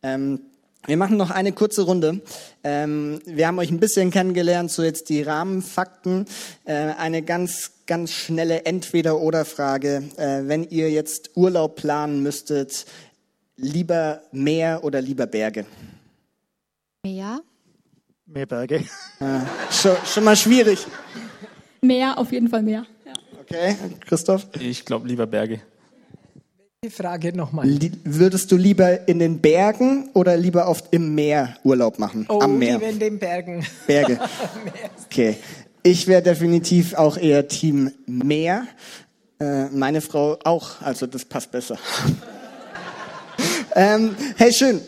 Ähm, 0.04 0.42
wir 0.88 0.98
machen 0.98 1.18
noch 1.18 1.30
eine 1.30 1.52
kurze 1.52 1.84
Runde. 1.84 2.22
Ähm, 2.64 3.20
wir 3.26 3.48
haben 3.48 3.60
euch 3.60 3.70
ein 3.70 3.80
bisschen 3.80 4.10
kennengelernt, 4.10 4.72
so 4.72 4.84
jetzt 4.84 5.10
die 5.10 5.22
Rahmenfakten. 5.22 6.26
Äh, 6.66 6.74
eine 6.74 7.22
ganz, 7.22 7.72
ganz 7.86 8.12
schnelle 8.12 8.66
Entweder-Oder-Frage. 8.66 10.04
Äh, 10.18 10.48
wenn 10.48 10.64
ihr 10.64 10.90
jetzt 10.90 11.32
Urlaub 11.36 11.76
planen 11.76 12.24
müsstet, 12.24 12.86
lieber 13.58 14.22
Meer 14.32 14.84
oder 14.84 15.02
lieber 15.02 15.28
Berge? 15.28 15.66
Meer. 17.04 17.42
Mehr 18.26 18.46
Berge. 18.46 18.86
Ja, 19.20 19.46
schon, 19.70 19.98
schon 20.06 20.24
mal 20.24 20.36
schwierig. 20.36 20.86
Mehr, 21.82 22.18
auf 22.18 22.32
jeden 22.32 22.48
Fall 22.48 22.64
mehr. 22.64 22.86
Ja. 23.06 23.14
Okay, 23.42 23.76
Christoph? 24.08 24.48
Ich 24.60 24.86
glaube 24.86 25.08
lieber 25.08 25.28
Berge. 25.28 25.62
Die 26.84 26.90
Frage 26.90 27.32
nochmal. 27.38 27.68
Würdest 28.04 28.52
du 28.52 28.58
lieber 28.58 29.08
in 29.08 29.20
den 29.20 29.40
Bergen 29.40 30.10
oder 30.16 30.36
lieber 30.36 30.68
oft 30.68 30.86
im 30.90 31.14
Meer 31.14 31.56
Urlaub 31.64 32.00
machen? 32.00 32.26
Oh, 32.28 32.40
Am 32.40 32.58
Meer. 32.58 32.74
lieber 32.74 32.90
in 32.90 32.98
den 32.98 33.20
Bergen. 33.20 33.64
Berge. 33.86 34.18
Okay. 35.06 35.36
Ich 35.84 36.08
wäre 36.08 36.24
definitiv 36.24 36.96
auch 36.96 37.18
eher 37.18 37.48
Team 37.48 37.92
Meer. 38.08 38.66
Äh, 39.40 39.66
meine 39.66 40.02
Frau 40.02 40.40
auch, 40.44 40.82
also 40.82 41.06
das 41.06 41.24
passt 41.24 41.52
besser. 41.52 41.78
ähm, 43.76 44.16
hey, 44.38 44.52
schön. 44.52 44.82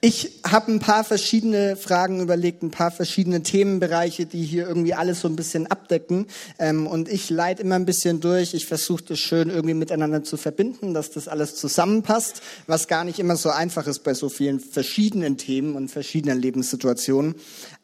Ich 0.00 0.40
habe 0.44 0.72
ein 0.72 0.78
paar 0.78 1.04
verschiedene 1.04 1.76
Fragen 1.76 2.20
überlegt, 2.20 2.62
ein 2.62 2.70
paar 2.70 2.90
verschiedene 2.90 3.42
Themenbereiche, 3.42 4.26
die 4.26 4.44
hier 4.44 4.68
irgendwie 4.68 4.94
alles 4.94 5.20
so 5.20 5.28
ein 5.28 5.36
bisschen 5.36 5.66
abdecken. 5.66 6.26
Ähm, 6.58 6.86
und 6.86 7.08
ich 7.08 7.30
leite 7.30 7.62
immer 7.62 7.74
ein 7.74 7.86
bisschen 7.86 8.20
durch. 8.20 8.54
Ich 8.54 8.66
versuche 8.66 9.04
das 9.04 9.18
schön 9.18 9.50
irgendwie 9.50 9.74
miteinander 9.74 10.22
zu 10.22 10.36
verbinden, 10.36 10.94
dass 10.94 11.10
das 11.10 11.28
alles 11.28 11.56
zusammenpasst, 11.56 12.42
was 12.66 12.88
gar 12.88 13.04
nicht 13.04 13.18
immer 13.18 13.36
so 13.36 13.50
einfach 13.50 13.86
ist 13.86 14.00
bei 14.00 14.14
so 14.14 14.28
vielen 14.28 14.60
verschiedenen 14.60 15.36
Themen 15.38 15.74
und 15.74 15.88
verschiedenen 15.90 16.40
Lebenssituationen. 16.40 17.34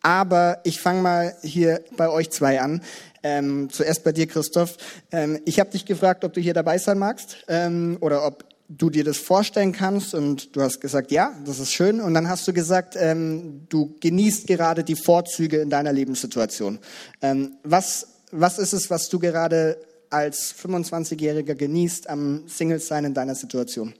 Aber 0.02 0.60
ich 0.64 0.80
fange 0.80 1.02
mal 1.02 1.36
hier 1.42 1.82
bei 1.96 2.08
euch 2.08 2.30
zwei 2.30 2.60
an. 2.60 2.82
Ähm, 3.24 3.68
zuerst 3.70 4.02
bei 4.04 4.12
dir, 4.12 4.26
Christoph. 4.26 4.76
Ähm, 5.12 5.40
ich 5.44 5.60
habe 5.60 5.70
dich 5.70 5.84
gefragt, 5.84 6.24
ob 6.24 6.32
du 6.32 6.40
hier 6.40 6.54
dabei 6.54 6.78
sein 6.78 6.98
magst 6.98 7.36
ähm, 7.48 7.96
oder 8.00 8.26
ob 8.26 8.44
du 8.68 8.90
dir 8.90 9.04
das 9.04 9.18
vorstellen 9.18 9.72
kannst 9.72 10.14
und 10.14 10.54
du 10.56 10.62
hast 10.62 10.80
gesagt, 10.80 11.10
ja, 11.12 11.32
das 11.44 11.58
ist 11.58 11.72
schön. 11.72 12.00
Und 12.00 12.14
dann 12.14 12.28
hast 12.28 12.46
du 12.48 12.52
gesagt, 12.52 12.96
ähm, 12.98 13.66
du 13.68 13.94
genießt 14.00 14.46
gerade 14.46 14.84
die 14.84 14.96
Vorzüge 14.96 15.58
in 15.58 15.70
deiner 15.70 15.92
Lebenssituation. 15.92 16.78
Ähm, 17.20 17.52
was, 17.64 18.06
was 18.30 18.58
ist 18.58 18.72
es, 18.72 18.90
was 18.90 19.08
du 19.08 19.18
gerade 19.18 19.78
als 20.10 20.54
25-Jähriger 20.54 21.54
genießt 21.54 22.08
am 22.08 22.44
Single-Sein 22.46 23.06
in 23.06 23.14
deiner 23.14 23.34
Situation? 23.34 23.94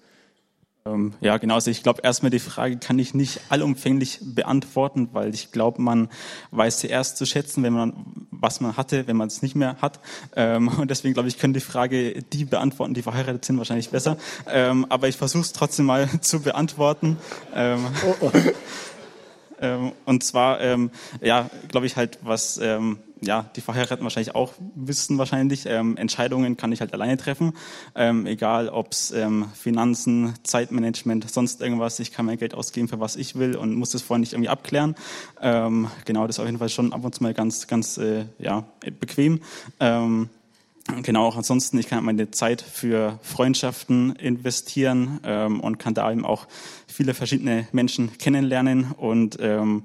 Ähm, 0.85 1.15
ja, 1.21 1.37
genau. 1.37 1.55
Also 1.55 1.71
ich 1.71 1.83
glaube, 1.83 2.01
erstmal 2.03 2.31
die 2.31 2.41
Frage 2.41 2.77
kann 2.77 2.99
ich 2.99 3.15
nicht 3.15 3.41
allumfänglich 3.51 4.19
beantworten, 4.23 5.11
weil 5.13 5.33
ich 5.33 5.53
glaube, 5.53 5.81
man 5.81 6.09
weiß 6.51 6.81
zuerst 6.81 7.17
zu 7.17 7.27
schätzen, 7.27 7.63
wenn 7.63 7.73
man 7.73 7.93
was 8.43 8.61
man 8.61 8.77
hatte, 8.77 9.07
wenn 9.07 9.17
man 9.17 9.29
es 9.29 9.41
nicht 9.41 9.55
mehr 9.55 9.77
hat. 9.81 10.01
Ähm, 10.35 10.69
und 10.79 10.91
deswegen 10.91 11.15
glaube 11.15 11.29
ich, 11.29 11.39
können 11.39 11.55
die 11.55 11.61
Frage 11.61 12.23
die 12.23 12.45
beantworten, 12.45 12.95
die 12.95 13.03
verheiratet 13.03 13.45
sind, 13.45 13.59
wahrscheinlich 13.59 13.91
besser. 13.91 14.17
Ähm, 14.49 14.85
aber 14.89 15.09
ich 15.09 15.17
versuche 15.17 15.43
es 15.43 15.53
trotzdem 15.53 15.87
mal 15.87 16.09
zu 16.21 16.41
beantworten. 16.41 17.17
Ähm, 17.55 17.87
oh, 18.05 18.15
oh. 18.21 18.31
Ähm, 19.63 19.93
und 20.05 20.23
zwar, 20.23 20.61
ähm, 20.61 20.91
ja, 21.23 21.49
glaube 21.69 21.87
ich 21.87 21.97
halt, 21.97 22.19
was 22.23 22.59
ähm, 22.59 22.99
ja, 23.23 23.47
die 23.57 23.61
Verheirateten 23.61 24.03
wahrscheinlich 24.03 24.35
auch 24.35 24.53
wissen 24.75 25.17
wahrscheinlich, 25.17 25.67
ähm, 25.67 25.97
Entscheidungen 25.97 26.57
kann 26.57 26.73
ich 26.73 26.81
halt 26.81 26.93
alleine 26.93 27.17
treffen, 27.17 27.53
ähm, 27.95 28.27
egal 28.27 28.69
ob's 28.69 29.13
ähm, 29.13 29.47
Finanzen, 29.55 30.35
Zeitmanagement, 30.43 31.31
sonst 31.31 31.61
irgendwas. 31.61 32.01
Ich 32.01 32.13
kann 32.13 32.27
mein 32.27 32.39
Geld 32.39 32.55
ausgeben 32.55 32.89
für 32.89 33.01
was 33.01 33.17
ich 33.17 33.37
will 33.37 33.57
und 33.57 33.75
muss 33.75 33.91
das 33.91 34.03
vorher 34.03 34.21
nicht 34.21 34.33
irgendwie 34.33 34.49
abklären. 34.49 34.97
Ähm, 35.41 35.89
genau, 36.05 36.27
das 36.27 36.37
ist 36.37 36.41
auf 36.41 36.47
jeden 36.47 36.59
Fall 36.59 36.69
schon 36.69 36.93
ab 36.93 37.05
und 37.05 37.15
zu 37.15 37.23
mal 37.23 37.33
ganz, 37.33 37.69
ganz 37.69 37.97
äh, 37.97 38.25
ja, 38.39 38.65
bequem. 38.99 39.41
Ähm, 39.79 40.29
Genau, 41.03 41.27
auch 41.27 41.37
ansonsten, 41.37 41.79
ich 41.79 41.87
kann 41.87 42.05
meine 42.05 42.31
Zeit 42.33 42.61
für 42.61 43.19
Freundschaften 43.23 44.17
investieren 44.17 45.21
ähm, 45.25 45.61
und 45.61 45.79
kann 45.79 45.95
da 45.95 46.11
eben 46.11 46.25
auch 46.25 46.49
viele 46.89 47.15
verschiedene 47.15 47.69
Menschen 47.73 48.19
kennenlernen 48.19 48.91
und 48.97 49.39
ähm, 49.41 49.85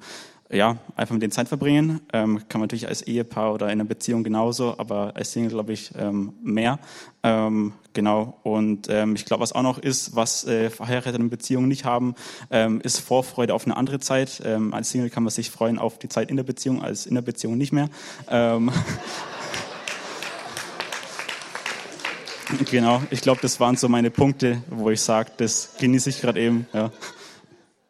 ja, 0.50 0.78
einfach 0.96 1.14
mit 1.14 1.22
denen 1.22 1.32
Zeit 1.32 1.50
verbringen. 1.50 2.00
Ähm, 2.14 2.42
kann 2.48 2.60
man 2.60 2.68
natürlich 2.68 2.88
als 2.88 3.02
Ehepaar 3.02 3.54
oder 3.54 3.68
in 3.68 3.74
einer 3.74 3.84
Beziehung 3.84 4.24
genauso, 4.24 4.76
aber 4.78 5.16
als 5.16 5.34
Single 5.34 5.52
glaube 5.52 5.74
ich 5.74 5.92
ähm, 5.98 6.34
mehr. 6.42 6.80
Ähm, 7.22 7.74
genau. 7.94 8.38
Und 8.44 8.88
ähm, 8.90 9.16
ich 9.16 9.26
glaube, 9.26 9.42
was 9.42 9.52
auch 9.52 9.62
noch 9.62 9.78
ist, 9.78 10.16
was 10.16 10.46
äh, 10.46 10.70
verheiratete 10.70 11.24
Beziehungen 11.26 11.68
nicht 11.68 11.86
haben, 11.86 12.16
ähm, 12.50 12.80
ist 12.82 13.00
Vorfreude 13.00 13.54
auf 13.54 13.66
eine 13.66 13.76
andere 13.76 14.00
Zeit. 14.00 14.42
Ähm, 14.46 14.74
als 14.74 14.90
Single 14.90 15.10
kann 15.10 15.24
man 15.24 15.32
sich 15.32 15.52
freuen 15.52 15.80
auf 15.80 16.00
die 16.00 16.10
Zeit 16.10 16.30
in 16.30 16.38
der 16.38 16.44
Beziehung, 16.44 16.82
als 16.82 17.06
in 17.06 17.16
der 17.16 17.22
Beziehung 17.22 17.58
nicht 17.58 17.74
mehr. 17.74 17.90
Ähm, 18.30 18.72
genau. 22.72 23.02
Ich 23.10 23.22
glaube, 23.22 23.40
das 23.42 23.60
waren 23.60 23.76
so 23.76 23.90
meine 23.90 24.12
Punkte, 24.12 24.62
wo 24.70 24.90
ich 24.90 25.02
sage, 25.02 25.32
das 25.38 25.72
genieße 25.80 26.10
ich 26.10 26.22
gerade 26.22 26.40
eben. 26.40 26.68
Ja. 26.74 26.92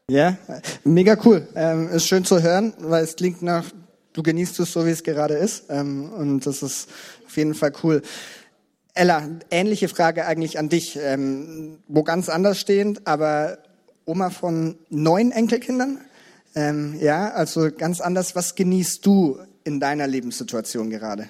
Ja, 0.10 0.38
mega 0.86 1.18
cool. 1.26 1.48
Ähm, 1.54 1.90
ist 1.90 2.08
schön 2.08 2.24
zu 2.24 2.42
hören, 2.42 2.74
weil 2.80 3.04
es 3.04 3.18
klingt 3.18 3.42
nach, 3.42 3.66
du 4.14 4.24
genießt 4.24 4.58
es 4.62 4.72
so, 4.72 4.86
wie 4.86 4.92
es 4.92 5.04
gerade 5.04 5.34
ist. 5.34 5.66
Ähm, 5.70 6.12
und 6.14 6.46
das 6.46 6.64
ist 6.64 6.90
auf 7.26 7.36
jeden 7.36 7.54
Fall 7.54 7.74
cool. 7.84 8.02
Ella, 8.94 9.28
ähnliche 9.52 9.90
Frage 9.90 10.26
eigentlich 10.26 10.58
an 10.58 10.70
dich, 10.70 10.98
ähm, 11.02 11.80
wo 11.88 12.04
ganz 12.04 12.30
anders 12.30 12.58
stehend, 12.58 13.06
aber 13.06 13.58
Oma 14.06 14.30
von 14.30 14.78
neun 14.90 15.32
Enkelkindern. 15.32 16.00
Ähm, 16.56 16.96
ja, 17.00 17.32
also 17.32 17.70
ganz 17.70 18.00
anders. 18.00 18.34
Was 18.34 18.56
genießt 18.56 19.06
du 19.06 19.38
in 19.66 19.82
deiner 19.82 20.08
Lebenssituation 20.08 20.90
gerade? 20.90 21.30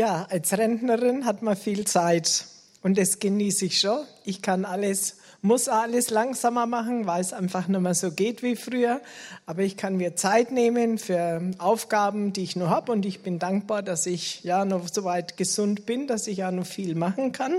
Ja, 0.00 0.26
als 0.30 0.56
Rentnerin 0.56 1.26
hat 1.26 1.42
man 1.42 1.58
viel 1.58 1.86
Zeit 1.86 2.46
und 2.82 2.96
das 2.96 3.18
genieße 3.18 3.66
ich 3.66 3.80
schon. 3.80 3.98
Ich 4.24 4.40
kann 4.40 4.64
alles 4.64 5.16
muss 5.42 5.68
alles 5.68 6.08
langsamer 6.08 6.64
machen, 6.64 7.06
weil 7.06 7.20
es 7.20 7.34
einfach 7.34 7.68
nicht 7.68 7.80
mehr 7.80 7.92
so 7.92 8.10
geht 8.10 8.42
wie 8.42 8.56
früher. 8.56 9.02
Aber 9.44 9.60
ich 9.60 9.76
kann 9.76 9.98
mir 9.98 10.16
Zeit 10.16 10.52
nehmen 10.52 10.96
für 10.96 11.42
Aufgaben, 11.58 12.32
die 12.32 12.44
ich 12.44 12.56
noch 12.56 12.70
habe. 12.70 12.92
Und 12.92 13.04
ich 13.04 13.20
bin 13.20 13.38
dankbar, 13.38 13.82
dass 13.82 14.06
ich 14.06 14.42
ja 14.42 14.64
noch 14.64 14.88
so 14.88 15.04
weit 15.04 15.36
gesund 15.36 15.84
bin, 15.84 16.06
dass 16.06 16.26
ich 16.28 16.38
ja 16.38 16.50
noch 16.50 16.66
viel 16.66 16.94
machen 16.94 17.32
kann. 17.32 17.56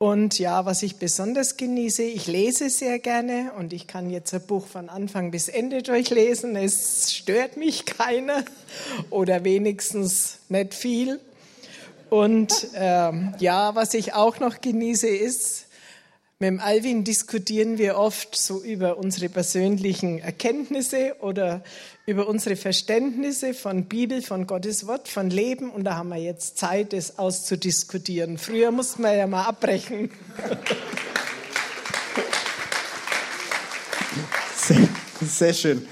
Und 0.00 0.38
ja, 0.38 0.64
was 0.64 0.84
ich 0.84 0.96
besonders 0.96 1.56
genieße, 1.56 2.04
ich 2.04 2.28
lese 2.28 2.70
sehr 2.70 3.00
gerne 3.00 3.50
und 3.58 3.72
ich 3.72 3.88
kann 3.88 4.10
jetzt 4.10 4.32
ein 4.32 4.46
Buch 4.46 4.64
von 4.64 4.88
Anfang 4.88 5.32
bis 5.32 5.48
Ende 5.48 5.82
durchlesen. 5.82 6.54
Es 6.54 7.12
stört 7.12 7.56
mich 7.56 7.84
keiner 7.84 8.44
oder 9.10 9.42
wenigstens 9.42 10.38
nicht 10.48 10.74
viel. 10.74 11.18
Und 12.10 12.68
ähm, 12.74 13.34
ja, 13.40 13.74
was 13.74 13.92
ich 13.92 14.14
auch 14.14 14.38
noch 14.38 14.60
genieße, 14.60 15.08
ist, 15.08 15.66
mit 16.38 16.46
dem 16.46 16.60
Alvin 16.60 17.02
diskutieren 17.02 17.78
wir 17.78 17.98
oft 17.98 18.36
so 18.36 18.62
über 18.62 18.98
unsere 18.98 19.28
persönlichen 19.28 20.20
Erkenntnisse 20.20 21.16
oder 21.20 21.64
über 22.08 22.26
unsere 22.26 22.56
Verständnisse 22.56 23.52
von 23.52 23.84
Bibel, 23.84 24.22
von 24.22 24.46
Gottes 24.46 24.86
Wort, 24.86 25.08
von 25.08 25.28
Leben. 25.28 25.68
Und 25.68 25.84
da 25.84 25.96
haben 25.96 26.08
wir 26.08 26.16
jetzt 26.16 26.56
Zeit, 26.56 26.94
das 26.94 27.18
auszudiskutieren. 27.18 28.38
Früher 28.38 28.70
mussten 28.70 29.02
wir 29.02 29.14
ja 29.14 29.26
mal 29.26 29.44
abbrechen. 29.44 30.10
Sehr, 34.56 34.88
sehr 35.20 35.52
schön. 35.52 35.86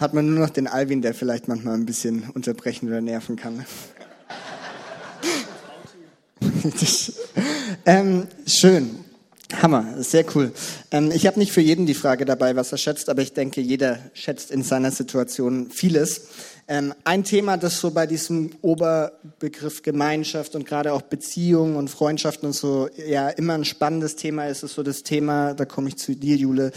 Hat 0.00 0.12
man 0.12 0.34
nur 0.34 0.44
noch 0.44 0.50
den 0.50 0.66
Alvin, 0.66 1.02
der 1.02 1.14
vielleicht 1.14 1.46
manchmal 1.46 1.74
ein 1.74 1.86
bisschen 1.86 2.28
unterbrechen 2.34 2.88
oder 2.88 3.00
nerven 3.00 3.36
kann. 3.36 3.64
ähm, 7.86 8.26
schön. 8.44 9.04
Hammer, 9.54 9.84
sehr 9.98 10.24
cool. 10.34 10.52
Ähm, 10.90 11.10
ich 11.10 11.26
habe 11.26 11.38
nicht 11.38 11.52
für 11.52 11.60
jeden 11.60 11.86
die 11.86 11.94
Frage 11.94 12.24
dabei, 12.24 12.56
was 12.56 12.72
er 12.72 12.78
schätzt, 12.78 13.08
aber 13.08 13.22
ich 13.22 13.32
denke, 13.32 13.60
jeder 13.60 13.98
schätzt 14.14 14.50
in 14.50 14.62
seiner 14.62 14.90
Situation 14.90 15.70
vieles. 15.70 16.28
Ähm, 16.68 16.94
ein 17.04 17.24
Thema, 17.24 17.56
das 17.56 17.80
so 17.80 17.90
bei 17.90 18.06
diesem 18.06 18.50
Oberbegriff 18.62 19.82
Gemeinschaft 19.82 20.54
und 20.54 20.66
gerade 20.66 20.92
auch 20.92 21.02
Beziehungen 21.02 21.76
und 21.76 21.90
Freundschaften 21.90 22.46
und 22.46 22.52
so 22.52 22.88
ja 22.96 23.28
immer 23.28 23.54
ein 23.54 23.64
spannendes 23.64 24.14
Thema 24.16 24.46
ist, 24.46 24.62
ist 24.62 24.74
so 24.74 24.84
das 24.84 25.02
Thema, 25.02 25.54
da 25.54 25.64
komme 25.64 25.88
ich 25.88 25.96
zu 25.96 26.14
dir, 26.14 26.36
Jule, 26.36 26.70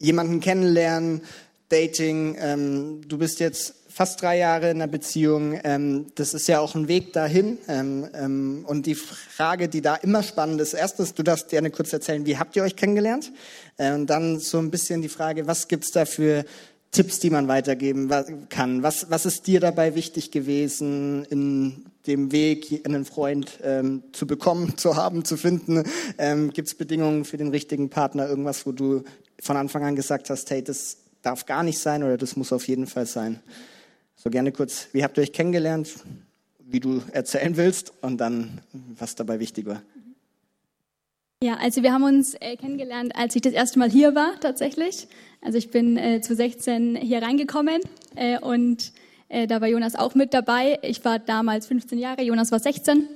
jemanden 0.00 0.40
kennenlernen, 0.40 1.22
Dating. 1.68 2.36
Ähm, 2.40 3.02
du 3.06 3.18
bist 3.18 3.38
jetzt 3.38 3.74
fast 4.00 4.22
drei 4.22 4.38
Jahre 4.38 4.70
in 4.70 4.80
einer 4.80 4.90
Beziehung. 4.90 5.60
Ähm, 5.62 6.06
das 6.14 6.32
ist 6.32 6.48
ja 6.48 6.60
auch 6.60 6.74
ein 6.74 6.88
Weg 6.88 7.12
dahin. 7.12 7.58
Ähm, 7.68 8.08
ähm, 8.14 8.64
und 8.66 8.86
die 8.86 8.94
Frage, 8.94 9.68
die 9.68 9.82
da 9.82 9.94
immer 9.96 10.22
spannend 10.22 10.58
ist, 10.62 10.72
erstens, 10.72 11.12
du 11.12 11.22
darfst 11.22 11.50
gerne 11.50 11.70
kurz 11.70 11.92
erzählen, 11.92 12.24
wie 12.24 12.38
habt 12.38 12.56
ihr 12.56 12.62
euch 12.62 12.76
kennengelernt? 12.76 13.30
Äh, 13.76 13.92
und 13.92 14.06
dann 14.06 14.38
so 14.38 14.56
ein 14.56 14.70
bisschen 14.70 15.02
die 15.02 15.10
Frage, 15.10 15.46
was 15.46 15.68
gibt's 15.68 15.90
da 15.90 16.06
für 16.06 16.46
Tipps, 16.92 17.18
die 17.18 17.28
man 17.28 17.46
weitergeben 17.46 18.10
kann? 18.48 18.82
Was, 18.82 19.10
was 19.10 19.26
ist 19.26 19.46
dir 19.46 19.60
dabei 19.60 19.94
wichtig 19.94 20.30
gewesen, 20.30 21.26
in 21.26 21.84
dem 22.06 22.32
Weg, 22.32 22.80
einen 22.86 23.04
Freund 23.04 23.58
ähm, 23.62 24.02
zu 24.12 24.26
bekommen, 24.26 24.72
zu 24.78 24.96
haben, 24.96 25.26
zu 25.26 25.36
finden? 25.36 25.84
Ähm, 26.16 26.54
Gibt 26.54 26.68
es 26.68 26.74
Bedingungen 26.74 27.26
für 27.26 27.36
den 27.36 27.48
richtigen 27.48 27.90
Partner? 27.90 28.30
Irgendwas, 28.30 28.64
wo 28.64 28.72
du 28.72 29.04
von 29.42 29.58
Anfang 29.58 29.84
an 29.84 29.94
gesagt 29.94 30.30
hast, 30.30 30.50
hey, 30.50 30.64
das 30.64 30.96
darf 31.20 31.44
gar 31.44 31.62
nicht 31.62 31.78
sein 31.78 32.02
oder 32.02 32.16
das 32.16 32.34
muss 32.34 32.50
auf 32.50 32.66
jeden 32.66 32.86
Fall 32.86 33.04
sein? 33.04 33.40
So 34.22 34.28
gerne 34.28 34.52
kurz, 34.52 34.88
wie 34.92 35.02
habt 35.02 35.16
ihr 35.16 35.22
euch 35.22 35.32
kennengelernt, 35.32 35.94
wie 36.58 36.78
du 36.78 37.00
erzählen 37.12 37.56
willst 37.56 37.94
und 38.02 38.18
dann, 38.18 38.60
was 38.98 39.14
dabei 39.14 39.40
wichtig 39.40 39.64
war. 39.64 39.80
Ja, 41.42 41.54
also 41.54 41.82
wir 41.82 41.90
haben 41.90 42.02
uns 42.02 42.34
äh, 42.34 42.54
kennengelernt, 42.56 43.16
als 43.16 43.34
ich 43.34 43.40
das 43.40 43.54
erste 43.54 43.78
Mal 43.78 43.88
hier 43.88 44.14
war, 44.14 44.38
tatsächlich. 44.38 45.08
Also 45.40 45.56
ich 45.56 45.70
bin 45.70 45.96
äh, 45.96 46.20
zu 46.20 46.34
16 46.34 46.96
hier 46.96 47.22
reingekommen 47.22 47.80
äh, 48.14 48.38
und 48.38 48.92
äh, 49.30 49.46
da 49.46 49.62
war 49.62 49.68
Jonas 49.68 49.94
auch 49.94 50.14
mit 50.14 50.34
dabei. 50.34 50.78
Ich 50.82 51.02
war 51.02 51.18
damals 51.18 51.66
15 51.68 51.98
Jahre, 51.98 52.20
Jonas 52.20 52.52
war 52.52 52.58
16. 52.58 53.08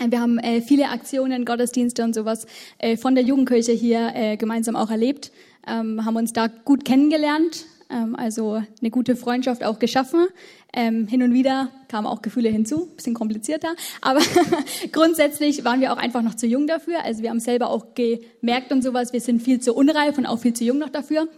Äh, 0.00 0.10
wir 0.10 0.20
haben 0.20 0.40
äh, 0.40 0.60
viele 0.60 0.88
Aktionen, 0.88 1.44
Gottesdienste 1.44 2.02
und 2.02 2.16
sowas 2.16 2.48
äh, 2.78 2.96
von 2.96 3.14
der 3.14 3.22
Jugendkirche 3.22 3.70
hier 3.70 4.36
gemeinsam 4.36 4.74
auch 4.74 4.90
erlebt, 4.90 5.30
ähm, 5.68 6.04
haben 6.04 6.16
uns 6.16 6.32
da 6.32 6.48
gut 6.48 6.84
kennengelernt, 6.84 7.64
ähm, 7.90 8.16
also 8.16 8.62
eine 8.80 8.90
gute 8.90 9.16
Freundschaft 9.16 9.64
auch 9.64 9.78
geschaffen. 9.78 10.26
Ähm, 10.72 11.06
hin 11.06 11.22
und 11.22 11.32
wieder 11.32 11.70
kamen 11.88 12.06
auch 12.06 12.20
Gefühle 12.20 12.50
hinzu, 12.50 12.86
bisschen 12.94 13.14
komplizierter, 13.14 13.74
aber 14.02 14.20
grundsätzlich 14.92 15.64
waren 15.64 15.80
wir 15.80 15.92
auch 15.92 15.96
einfach 15.96 16.22
noch 16.22 16.34
zu 16.34 16.46
jung 16.46 16.66
dafür. 16.66 17.04
Also 17.04 17.22
wir 17.22 17.30
haben 17.30 17.40
selber 17.40 17.70
auch 17.70 17.94
gemerkt 17.94 18.70
und 18.70 18.82
sowas, 18.82 19.12
wir 19.12 19.20
sind 19.20 19.40
viel 19.40 19.60
zu 19.60 19.74
unreif 19.74 20.18
und 20.18 20.26
auch 20.26 20.38
viel 20.38 20.52
zu 20.52 20.64
jung 20.64 20.78
noch 20.78 20.90
dafür 20.90 21.28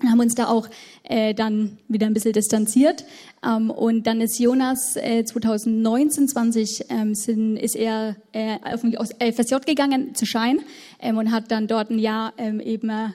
und 0.00 0.10
haben 0.10 0.20
uns 0.20 0.34
da 0.34 0.46
auch 0.46 0.68
äh, 1.04 1.34
dann 1.34 1.78
wieder 1.88 2.06
ein 2.06 2.14
bisschen 2.14 2.32
distanziert. 2.32 3.04
Ähm, 3.44 3.70
und 3.70 4.06
dann 4.06 4.20
ist 4.20 4.38
Jonas 4.38 4.96
äh, 4.96 5.24
2019, 5.24 6.28
20 6.28 6.84
ähm, 6.88 7.14
sind, 7.14 7.56
ist 7.56 7.76
er 7.76 8.16
äh, 8.32 8.58
auf 8.62 8.82
den 8.82 8.94
FSJ 8.94 9.56
gegangen 9.66 10.14
zu 10.14 10.26
Schein 10.26 10.60
ähm, 11.00 11.18
und 11.18 11.32
hat 11.32 11.50
dann 11.50 11.66
dort 11.66 11.90
ein 11.90 11.98
Jahr 11.98 12.32
ähm, 12.38 12.60
eben 12.60 12.90
äh, 12.90 13.08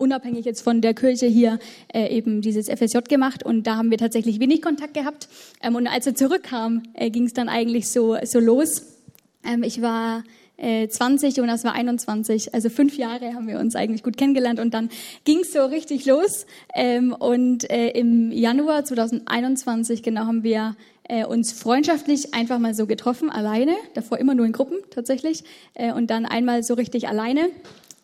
unabhängig 0.00 0.44
jetzt 0.44 0.62
von 0.62 0.80
der 0.80 0.94
Kirche 0.94 1.26
hier 1.26 1.58
äh, 1.92 2.08
eben 2.08 2.40
dieses 2.40 2.68
FSJ 2.68 2.98
gemacht 3.08 3.44
und 3.44 3.66
da 3.66 3.76
haben 3.76 3.90
wir 3.90 3.98
tatsächlich 3.98 4.40
wenig 4.40 4.62
Kontakt 4.62 4.94
gehabt. 4.94 5.28
Ähm, 5.62 5.74
und 5.74 5.86
als 5.86 6.06
er 6.06 6.14
zurückkam, 6.14 6.82
äh, 6.94 7.10
ging 7.10 7.24
es 7.24 7.34
dann 7.34 7.48
eigentlich 7.48 7.88
so, 7.88 8.16
so 8.24 8.40
los. 8.40 8.82
Ähm, 9.44 9.62
ich 9.62 9.82
war 9.82 10.24
20 10.58 11.38
äh, 11.38 11.40
und 11.40 11.48
das 11.48 11.64
war 11.64 11.72
21. 11.72 12.54
Also 12.54 12.68
fünf 12.68 12.98
Jahre 12.98 13.34
haben 13.34 13.46
wir 13.46 13.58
uns 13.58 13.76
eigentlich 13.76 14.02
gut 14.02 14.16
kennengelernt 14.16 14.60
und 14.60 14.74
dann 14.74 14.90
ging 15.24 15.40
es 15.40 15.52
so 15.52 15.64
richtig 15.64 16.04
los. 16.06 16.46
Ähm, 16.74 17.12
und 17.12 17.70
äh, 17.70 17.88
im 17.90 18.30
Januar 18.30 18.84
2021 18.84 20.02
genau 20.02 20.26
haben 20.26 20.42
wir 20.42 20.76
äh, 21.04 21.24
uns 21.24 21.52
freundschaftlich 21.52 22.34
einfach 22.34 22.58
mal 22.58 22.74
so 22.74 22.86
getroffen, 22.86 23.30
alleine. 23.30 23.74
Davor 23.94 24.18
immer 24.18 24.34
nur 24.34 24.46
in 24.46 24.52
Gruppen 24.52 24.78
tatsächlich 24.90 25.44
und 25.94 26.10
dann 26.10 26.26
einmal 26.26 26.62
so 26.62 26.74
richtig 26.74 27.08
alleine. 27.08 27.48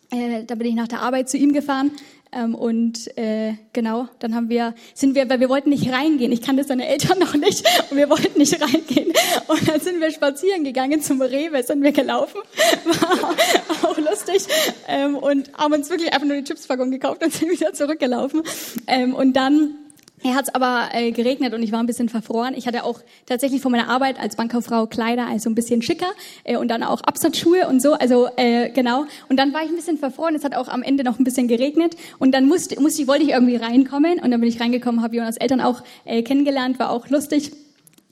Da 0.09 0.55
bin 0.55 0.67
ich 0.67 0.75
nach 0.75 0.87
der 0.87 1.01
Arbeit 1.01 1.29
zu 1.29 1.37
ihm 1.37 1.51
gefahren 1.51 1.91
ähm, 2.31 2.55
und 2.55 3.17
äh, 3.17 3.53
genau, 3.73 4.07
dann 4.19 4.35
haben 4.35 4.49
wir, 4.49 4.73
sind 4.93 5.15
wir, 5.15 5.29
weil 5.29 5.39
wir 5.39 5.49
wollten 5.49 5.69
nicht 5.69 5.91
reingehen. 5.91 6.31
Ich 6.31 6.41
kannte 6.41 6.63
seine 6.63 6.87
Eltern 6.87 7.19
noch 7.19 7.33
nicht 7.35 7.65
und 7.89 7.97
wir 7.97 8.09
wollten 8.09 8.37
nicht 8.37 8.61
reingehen. 8.61 9.13
Und 9.47 9.67
dann 9.67 9.79
sind 9.79 10.01
wir 10.01 10.11
spazieren 10.11 10.63
gegangen 10.63 11.01
zum 11.01 11.21
Rewe, 11.21 11.63
sind 11.63 11.83
wir 11.83 11.91
gelaufen. 11.91 12.39
War 12.85 13.89
auch 13.89 13.97
lustig. 13.97 14.45
Ähm, 14.87 15.15
und 15.15 15.51
haben 15.57 15.73
uns 15.73 15.89
wirklich 15.89 16.13
einfach 16.13 16.27
nur 16.27 16.37
die 16.37 16.43
Chipspackung 16.43 16.91
gekauft 16.91 17.23
und 17.23 17.31
sind 17.33 17.49
wieder 17.49 17.73
zurückgelaufen. 17.73 18.43
Ähm, 18.87 19.15
und 19.15 19.33
dann 19.33 19.75
er 20.23 20.33
hat 20.33 20.47
es 20.47 20.55
aber 20.55 20.89
äh, 20.93 21.11
geregnet 21.11 21.53
und 21.53 21.61
ich 21.61 21.71
war 21.71 21.79
ein 21.79 21.85
bisschen 21.85 22.09
verfroren. 22.09 22.55
Ich 22.55 22.65
hatte 22.65 22.83
auch 22.83 23.01
tatsächlich 23.27 23.61
von 23.61 23.71
meiner 23.71 23.87
Arbeit 23.87 24.19
als 24.19 24.35
Bankkauffrau 24.35 24.87
Kleider, 24.87 25.27
also 25.27 25.49
ein 25.49 25.55
bisschen 25.55 25.83
schicker 25.83 26.07
äh, 26.43 26.57
und 26.57 26.69
dann 26.69 26.81
auch 26.81 27.01
Absatzschuhe 27.01 27.67
und 27.67 27.81
so. 27.81 27.93
Also 27.93 28.27
äh, 28.35 28.69
genau. 28.71 29.05
Und 29.29 29.37
dann 29.37 29.53
war 29.53 29.63
ich 29.63 29.69
ein 29.69 29.75
bisschen 29.75 29.97
verfroren. 29.97 30.33
Es 30.33 30.43
hat 30.43 30.55
auch 30.55 30.69
am 30.69 30.81
Ende 30.81 31.03
noch 31.03 31.19
ein 31.19 31.23
bisschen 31.23 31.47
geregnet 31.47 31.95
und 32.17 32.33
dann 32.33 32.47
musste, 32.47 32.81
musste 32.81 33.03
ich 33.03 33.07
wollte 33.07 33.23
ich 33.23 33.29
irgendwie 33.29 33.57
reinkommen 33.57 34.19
und 34.19 34.31
dann 34.31 34.41
bin 34.41 34.49
ich 34.49 34.59
reingekommen, 34.59 35.03
habe 35.03 35.15
Jonas 35.15 35.37
Eltern 35.37 35.61
auch 35.61 35.83
äh, 36.05 36.23
kennengelernt, 36.23 36.79
war 36.79 36.89
auch 36.89 37.09
lustig. 37.09 37.51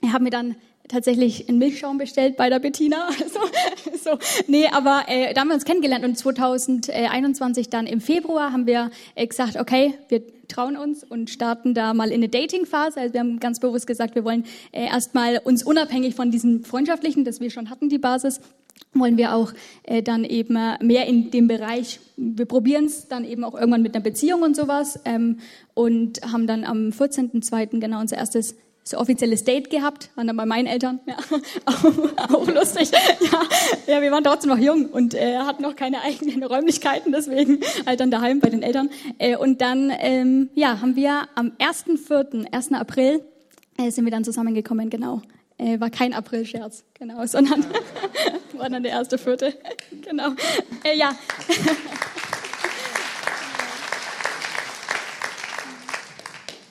Er 0.01 0.13
hat 0.13 0.21
mir 0.21 0.29
dann 0.29 0.55
tatsächlich 0.87 1.49
einen 1.49 1.57
Milchschaum 1.57 1.97
bestellt 1.97 2.37
bei 2.37 2.49
der 2.49 2.59
Bettina. 2.59 3.09
Also, 3.25 3.39
so, 4.03 4.19
nee, 4.47 4.67
aber 4.71 5.03
äh, 5.07 5.33
da 5.33 5.41
haben 5.41 5.47
wir 5.47 5.55
uns 5.55 5.65
kennengelernt 5.65 6.05
und 6.05 6.17
2021 6.17 7.69
dann 7.69 7.87
im 7.87 8.01
Februar 8.01 8.51
haben 8.51 8.67
wir 8.67 8.91
äh, 9.15 9.25
gesagt, 9.25 9.57
okay, 9.57 9.95
wir 10.09 10.21
trauen 10.47 10.77
uns 10.77 11.03
und 11.03 11.29
starten 11.29 11.73
da 11.73 11.93
mal 11.93 12.09
in 12.09 12.15
eine 12.15 12.29
Dating-Phase. 12.29 12.99
Also 12.99 13.13
wir 13.13 13.21
haben 13.21 13.39
ganz 13.39 13.59
bewusst 13.59 13.87
gesagt, 13.87 14.15
wir 14.15 14.23
wollen 14.23 14.45
äh, 14.71 14.85
erstmal 14.85 15.39
uns 15.43 15.63
unabhängig 15.63 16.15
von 16.15 16.29
diesem 16.29 16.63
freundschaftlichen, 16.63 17.25
das 17.25 17.39
wir 17.39 17.49
schon 17.49 17.69
hatten, 17.69 17.89
die 17.89 17.97
Basis, 17.97 18.41
wollen 18.93 19.17
wir 19.17 19.33
auch 19.33 19.53
äh, 19.83 20.01
dann 20.01 20.23
eben 20.23 20.53
mehr 20.81 21.07
in 21.07 21.31
dem 21.31 21.47
Bereich, 21.47 21.99
wir 22.17 22.45
probieren 22.45 22.85
es 22.85 23.07
dann 23.07 23.25
eben 23.25 23.43
auch 23.43 23.55
irgendwann 23.55 23.81
mit 23.81 23.95
einer 23.95 24.03
Beziehung 24.03 24.41
und 24.41 24.55
sowas 24.55 24.99
ähm, 25.05 25.39
und 25.73 26.21
haben 26.21 26.47
dann 26.47 26.63
am 26.63 26.89
14.02. 26.89 27.79
genau 27.79 27.99
unser 27.99 28.17
erstes 28.17 28.55
so 28.87 28.97
offizielles 28.97 29.43
Date 29.43 29.71
gehabt, 29.71 30.11
waren 30.15 30.27
dann 30.27 30.37
bei 30.37 30.45
meinen 30.45 30.67
Eltern, 30.67 30.99
ja, 31.07 31.17
auch, 31.65 32.33
auch 32.33 32.47
lustig. 32.47 32.91
Ja, 32.91 33.41
ja, 33.87 34.01
wir 34.01 34.11
waren 34.11 34.23
trotzdem 34.23 34.51
noch 34.51 34.59
jung 34.59 34.85
und 34.85 35.15
äh, 35.15 35.37
hatten 35.39 35.63
noch 35.63 35.75
keine 35.75 36.01
eigenen 36.03 36.43
Räumlichkeiten, 36.43 37.11
deswegen 37.11 37.61
halt 37.87 37.99
dann 37.99 38.11
daheim 38.11 38.39
bei 38.39 38.49
den 38.49 38.61
Eltern. 38.61 38.89
Äh, 39.17 39.37
und 39.37 39.61
dann, 39.61 39.91
ähm, 39.97 40.49
ja, 40.53 40.81
haben 40.81 40.95
wir 40.95 41.27
am 41.33 41.51
1.4., 41.57 42.53
1. 42.53 42.73
April, 42.73 43.23
äh, 43.77 43.89
sind 43.89 44.05
wir 44.05 44.11
dann 44.11 44.23
zusammengekommen, 44.23 44.91
genau. 44.91 45.21
Äh, 45.57 45.79
war 45.79 45.89
kein 45.89 46.13
April-Scherz, 46.13 46.83
genau, 46.93 47.25
sondern 47.25 47.65
war 48.53 48.69
dann 48.69 48.83
der 48.83 48.91
erste 48.91 49.17
Vierte, 49.17 49.55
genau. 50.03 50.29
Äh, 50.83 50.95
ja. 50.95 51.15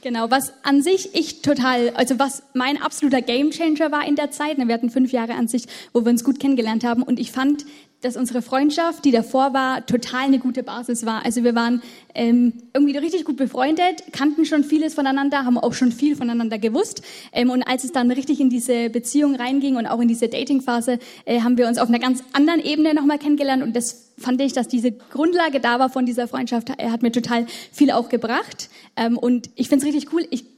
Genau, 0.04 0.30
was 0.30 0.52
an 0.64 0.82
sich 0.82 1.14
ich 1.14 1.40
total, 1.40 1.88
also 1.94 2.18
was 2.18 2.42
mein 2.52 2.76
absoluter 2.76 3.22
Gamechanger 3.22 3.90
war 3.90 4.06
in 4.06 4.16
der 4.16 4.30
Zeit. 4.30 4.58
Ne, 4.58 4.68
wir 4.68 4.74
hatten 4.74 4.90
fünf 4.90 5.12
Jahre 5.12 5.32
an 5.32 5.48
sich, 5.48 5.64
wo 5.94 6.04
wir 6.04 6.10
uns 6.10 6.24
gut 6.24 6.38
kennengelernt 6.38 6.84
haben 6.84 7.02
und 7.02 7.18
ich 7.18 7.32
fand, 7.32 7.64
dass 8.04 8.16
unsere 8.16 8.42
Freundschaft, 8.42 9.04
die 9.04 9.10
davor 9.10 9.54
war, 9.54 9.86
total 9.86 10.24
eine 10.24 10.38
gute 10.38 10.62
Basis 10.62 11.06
war. 11.06 11.24
Also 11.24 11.42
wir 11.42 11.54
waren 11.54 11.82
ähm, 12.14 12.52
irgendwie 12.74 12.96
richtig 12.98 13.24
gut 13.24 13.36
befreundet, 13.36 14.04
kannten 14.12 14.44
schon 14.44 14.62
vieles 14.62 14.94
voneinander, 14.94 15.44
haben 15.44 15.56
auch 15.56 15.72
schon 15.72 15.90
viel 15.90 16.14
voneinander 16.14 16.58
gewusst. 16.58 17.02
Ähm, 17.32 17.50
und 17.50 17.62
als 17.62 17.82
es 17.82 17.92
dann 17.92 18.10
richtig 18.10 18.40
in 18.40 18.50
diese 18.50 18.90
Beziehung 18.90 19.36
reinging 19.36 19.76
und 19.76 19.86
auch 19.86 20.00
in 20.00 20.08
diese 20.08 20.28
Datingphase, 20.28 20.98
äh, 21.24 21.40
haben 21.40 21.56
wir 21.56 21.66
uns 21.66 21.78
auf 21.78 21.88
einer 21.88 21.98
ganz 21.98 22.22
anderen 22.34 22.60
Ebene 22.60 22.94
nochmal 22.94 23.18
kennengelernt. 23.18 23.62
Und 23.62 23.74
das 23.74 24.12
fand 24.18 24.40
ich, 24.42 24.52
dass 24.52 24.68
diese 24.68 24.92
Grundlage 24.92 25.60
da 25.60 25.78
war 25.78 25.88
von 25.88 26.04
dieser 26.04 26.28
Freundschaft. 26.28 26.70
Er 26.76 26.92
hat 26.92 27.02
mir 27.02 27.10
total 27.10 27.46
viel 27.72 27.90
auch 27.90 28.10
gebracht. 28.10 28.68
Ähm, 28.96 29.16
und 29.16 29.48
ich 29.54 29.68
finde 29.68 29.86
es 29.86 29.94
richtig 29.94 30.12
cool. 30.12 30.26
Ich 30.30 30.53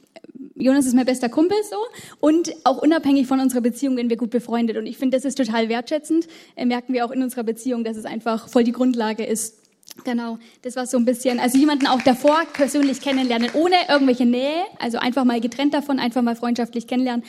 Jonas 0.59 0.87
ist 0.87 0.95
mein 0.95 1.05
bester 1.05 1.29
Kumpel 1.29 1.57
so 1.69 1.77
und 2.19 2.51
auch 2.63 2.81
unabhängig 2.81 3.27
von 3.27 3.39
unserer 3.39 3.61
Beziehung 3.61 3.95
sind 3.95 4.09
wir 4.09 4.17
gut 4.17 4.31
befreundet 4.31 4.77
und 4.77 4.87
ich 4.87 4.97
finde, 4.97 5.15
das 5.17 5.25
ist 5.25 5.37
total 5.37 5.69
wertschätzend. 5.69 6.27
Äh, 6.55 6.65
merken 6.65 6.93
wir 6.93 7.05
auch 7.05 7.11
in 7.11 7.21
unserer 7.21 7.43
Beziehung, 7.43 7.83
dass 7.83 7.95
es 7.95 8.05
einfach 8.05 8.49
voll 8.49 8.63
die 8.63 8.71
Grundlage 8.71 9.23
ist. 9.23 9.55
Genau, 10.03 10.37
das 10.63 10.75
war 10.75 10.85
so 10.85 10.97
ein 10.97 11.05
bisschen, 11.05 11.39
also 11.39 11.57
jemanden 11.57 11.87
auch 11.87 12.01
davor 12.01 12.41
persönlich 12.53 13.01
kennenlernen, 13.01 13.49
ohne 13.53 13.75
irgendwelche 13.89 14.25
Nähe, 14.25 14.65
also 14.79 14.97
einfach 14.97 15.23
mal 15.25 15.39
getrennt 15.39 15.73
davon, 15.73 15.99
einfach 15.99 16.21
mal 16.21 16.35
freundschaftlich 16.35 16.87
kennenlernen. 16.87 17.23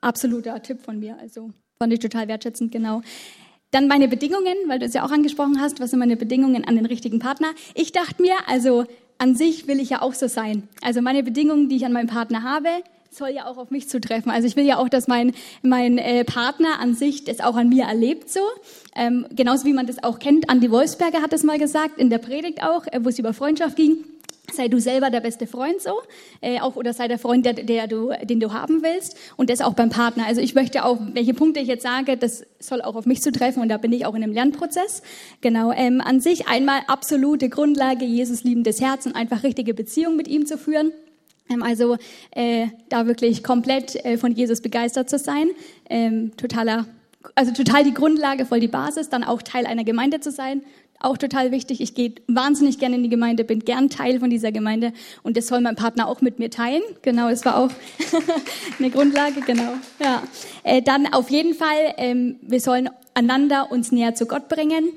Absoluter 0.00 0.62
Tipp 0.62 0.80
von 0.82 1.00
mir, 1.00 1.18
also 1.18 1.50
fand 1.78 1.92
ich 1.92 2.00
total 2.00 2.28
wertschätzend, 2.28 2.72
genau. 2.72 3.02
Dann 3.70 3.88
meine 3.88 4.08
Bedingungen, 4.08 4.56
weil 4.66 4.78
du 4.78 4.86
es 4.86 4.94
ja 4.94 5.04
auch 5.04 5.10
angesprochen 5.10 5.60
hast, 5.60 5.80
was 5.80 5.90
sind 5.90 5.98
meine 5.98 6.16
Bedingungen 6.16 6.64
an 6.64 6.76
den 6.76 6.86
richtigen 6.86 7.18
Partner? 7.18 7.48
Ich 7.74 7.92
dachte 7.92 8.22
mir, 8.22 8.36
also 8.46 8.86
an 9.18 9.34
sich 9.34 9.66
will 9.66 9.80
ich 9.80 9.90
ja 9.90 10.02
auch 10.02 10.14
so 10.14 10.28
sein. 10.28 10.68
Also 10.80 11.02
meine 11.02 11.22
Bedingungen, 11.22 11.68
die 11.68 11.76
ich 11.76 11.84
an 11.84 11.92
meinem 11.92 12.06
Partner 12.06 12.42
habe, 12.42 12.68
soll 13.10 13.30
ja 13.30 13.46
auch 13.46 13.56
auf 13.56 13.70
mich 13.70 13.88
zutreffen. 13.88 14.30
Also 14.30 14.46
ich 14.46 14.56
will 14.56 14.64
ja 14.64 14.78
auch, 14.78 14.88
dass 14.88 15.08
mein, 15.08 15.34
mein 15.62 15.98
äh, 15.98 16.24
Partner 16.24 16.78
an 16.80 16.94
sich 16.94 17.24
das 17.24 17.40
auch 17.40 17.56
an 17.56 17.68
mir 17.68 17.84
erlebt 17.84 18.30
so. 18.30 18.40
Ähm, 18.94 19.26
genauso 19.30 19.64
wie 19.64 19.72
man 19.72 19.86
das 19.86 20.02
auch 20.02 20.18
kennt. 20.18 20.48
Andi 20.50 20.70
Wolfsberger 20.70 21.22
hat 21.22 21.32
das 21.32 21.42
mal 21.42 21.58
gesagt, 21.58 21.98
in 21.98 22.10
der 22.10 22.18
Predigt 22.18 22.62
auch, 22.62 22.86
äh, 22.86 23.00
wo 23.02 23.08
es 23.08 23.18
über 23.18 23.32
Freundschaft 23.32 23.76
ging 23.76 24.04
sei 24.52 24.68
du 24.68 24.80
selber 24.80 25.10
der 25.10 25.20
beste 25.20 25.46
Freund 25.46 25.80
so, 25.80 25.92
äh, 26.40 26.60
auch 26.60 26.76
oder 26.76 26.92
sei 26.92 27.08
der 27.08 27.18
Freund, 27.18 27.44
der, 27.44 27.54
der 27.54 27.86
du, 27.86 28.12
den 28.22 28.40
du 28.40 28.52
haben 28.52 28.82
willst 28.82 29.16
und 29.36 29.50
das 29.50 29.60
auch 29.60 29.74
beim 29.74 29.90
Partner. 29.90 30.26
Also 30.26 30.40
ich 30.40 30.54
möchte 30.54 30.84
auch, 30.84 30.98
welche 31.12 31.34
Punkte 31.34 31.60
ich 31.60 31.68
jetzt 31.68 31.82
sage, 31.82 32.16
das 32.16 32.44
soll 32.58 32.82
auch 32.82 32.96
auf 32.96 33.06
mich 33.06 33.22
zutreffen 33.22 33.62
und 33.62 33.68
da 33.68 33.76
bin 33.76 33.92
ich 33.92 34.06
auch 34.06 34.14
in 34.14 34.22
einem 34.22 34.32
Lernprozess. 34.32 35.02
Genau, 35.40 35.72
ähm, 35.72 36.00
an 36.00 36.20
sich 36.20 36.48
einmal 36.48 36.80
absolute 36.86 37.48
Grundlage, 37.48 38.04
Jesus 38.04 38.44
liebendes 38.44 38.80
Herz 38.80 39.06
und 39.06 39.14
einfach 39.14 39.42
richtige 39.42 39.74
Beziehung 39.74 40.16
mit 40.16 40.28
ihm 40.28 40.46
zu 40.46 40.58
führen. 40.58 40.92
Ähm, 41.50 41.62
also 41.62 41.96
äh, 42.30 42.66
da 42.88 43.06
wirklich 43.06 43.42
komplett 43.42 43.96
äh, 44.04 44.18
von 44.18 44.32
Jesus 44.32 44.60
begeistert 44.60 45.10
zu 45.10 45.18
sein, 45.18 45.48
ähm, 45.88 46.32
totaler 46.36 46.86
also 47.34 47.52
total 47.52 47.84
die 47.84 47.94
Grundlage, 47.94 48.46
voll 48.46 48.60
die 48.60 48.68
Basis, 48.68 49.08
dann 49.08 49.24
auch 49.24 49.42
Teil 49.42 49.66
einer 49.66 49.84
Gemeinde 49.84 50.20
zu 50.20 50.30
sein, 50.30 50.62
auch 51.00 51.16
total 51.16 51.50
wichtig. 51.52 51.80
Ich 51.80 51.94
gehe 51.94 52.14
wahnsinnig 52.26 52.78
gerne 52.78 52.96
in 52.96 53.02
die 53.02 53.08
Gemeinde, 53.08 53.44
bin 53.44 53.60
gern 53.60 53.88
Teil 53.88 54.20
von 54.20 54.30
dieser 54.30 54.52
Gemeinde 54.52 54.92
und 55.22 55.36
das 55.36 55.46
soll 55.46 55.60
mein 55.60 55.76
Partner 55.76 56.08
auch 56.08 56.20
mit 56.20 56.38
mir 56.38 56.50
teilen. 56.50 56.82
Genau, 57.02 57.28
das 57.30 57.44
war 57.44 57.58
auch 57.58 57.70
eine 58.78 58.90
Grundlage, 58.90 59.40
genau. 59.42 59.74
Ja. 60.02 60.22
Äh, 60.64 60.82
dann 60.82 61.12
auf 61.12 61.30
jeden 61.30 61.54
Fall, 61.54 61.94
ähm, 61.96 62.36
wir 62.42 62.60
sollen 62.60 62.90
einander 63.14 63.70
uns 63.70 63.92
näher 63.92 64.14
zu 64.14 64.26
Gott 64.26 64.48
bringen. 64.48 64.88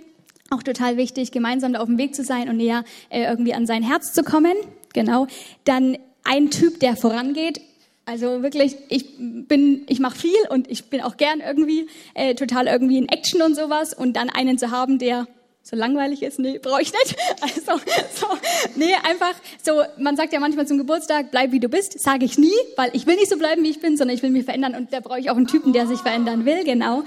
Auch 0.50 0.64
total 0.64 0.98
wichtig, 0.98 1.32
gemeinsam 1.32 1.74
da 1.74 1.80
auf 1.80 1.88
dem 1.88 1.98
Weg 1.98 2.14
zu 2.16 2.24
sein 2.24 2.50
und 2.50 2.58
näher 2.58 2.84
äh, 3.10 3.24
irgendwie 3.24 3.54
an 3.54 3.66
sein 3.66 3.84
Herz 3.84 4.14
zu 4.14 4.24
kommen. 4.24 4.54
Genau. 4.94 5.28
Dann 5.64 5.98
ein 6.24 6.50
Typ, 6.52 6.80
der 6.80 6.96
vorangeht, 6.96 7.62
also 8.06 8.42
wirklich, 8.42 8.76
ich 8.90 9.06
bin, 9.18 9.84
ich 9.88 10.00
mache 10.00 10.18
viel 10.18 10.48
und 10.50 10.70
ich 10.70 10.90
bin 10.90 11.02
auch 11.02 11.18
gern 11.18 11.40
irgendwie 11.40 11.88
äh, 12.14 12.36
total 12.36 12.68
irgendwie 12.68 12.98
in 12.98 13.08
Action 13.08 13.42
und 13.42 13.56
sowas 13.56 13.94
und 13.94 14.18
dann 14.18 14.30
einen 14.30 14.58
zu 14.58 14.72
haben, 14.72 14.98
der 14.98 15.28
so 15.64 15.76
langweilig 15.76 16.24
ist, 16.24 16.40
nee, 16.40 16.60
brauche 16.60 16.82
ich 16.82 16.92
nicht. 16.92 17.16
Also, 17.42 17.82
so, 18.14 18.28
nee, 18.76 18.94
einfach 19.04 19.34
so, 19.64 19.82
man 19.98 20.16
sagt 20.16 20.34
ja 20.34 20.40
manchmal 20.40 20.68
zum 20.68 20.78
Geburtstag, 20.78 21.32
bleib 21.32 21.52
wie 21.52 21.60
du 21.60 21.70
bist, 21.70 22.00
sage 22.00 22.26
ich 22.26 22.38
nie, 22.38 22.52
weil 22.76 22.92
ich 22.94 23.08
will 23.08 23.16
nicht 23.16 23.30
so 23.30 23.38
bleiben, 23.38 23.64
wie 23.64 23.70
ich 23.70 23.80
bin, 23.80 23.98
sondern 23.98 24.16
ich 24.16 24.24
will 24.24 24.30
mich 24.30 24.46
verändern 24.46 24.76
und 24.76 24.94
da 24.94 25.00
brauche 25.00 25.20
ich 25.20 25.30
auch 25.30 25.38
einen 25.38 25.48
Typen, 25.48 25.74
der 25.74 25.88
sich 25.88 26.00
verändern 26.00 26.46
will, 26.46 26.64
genau. 26.64 27.04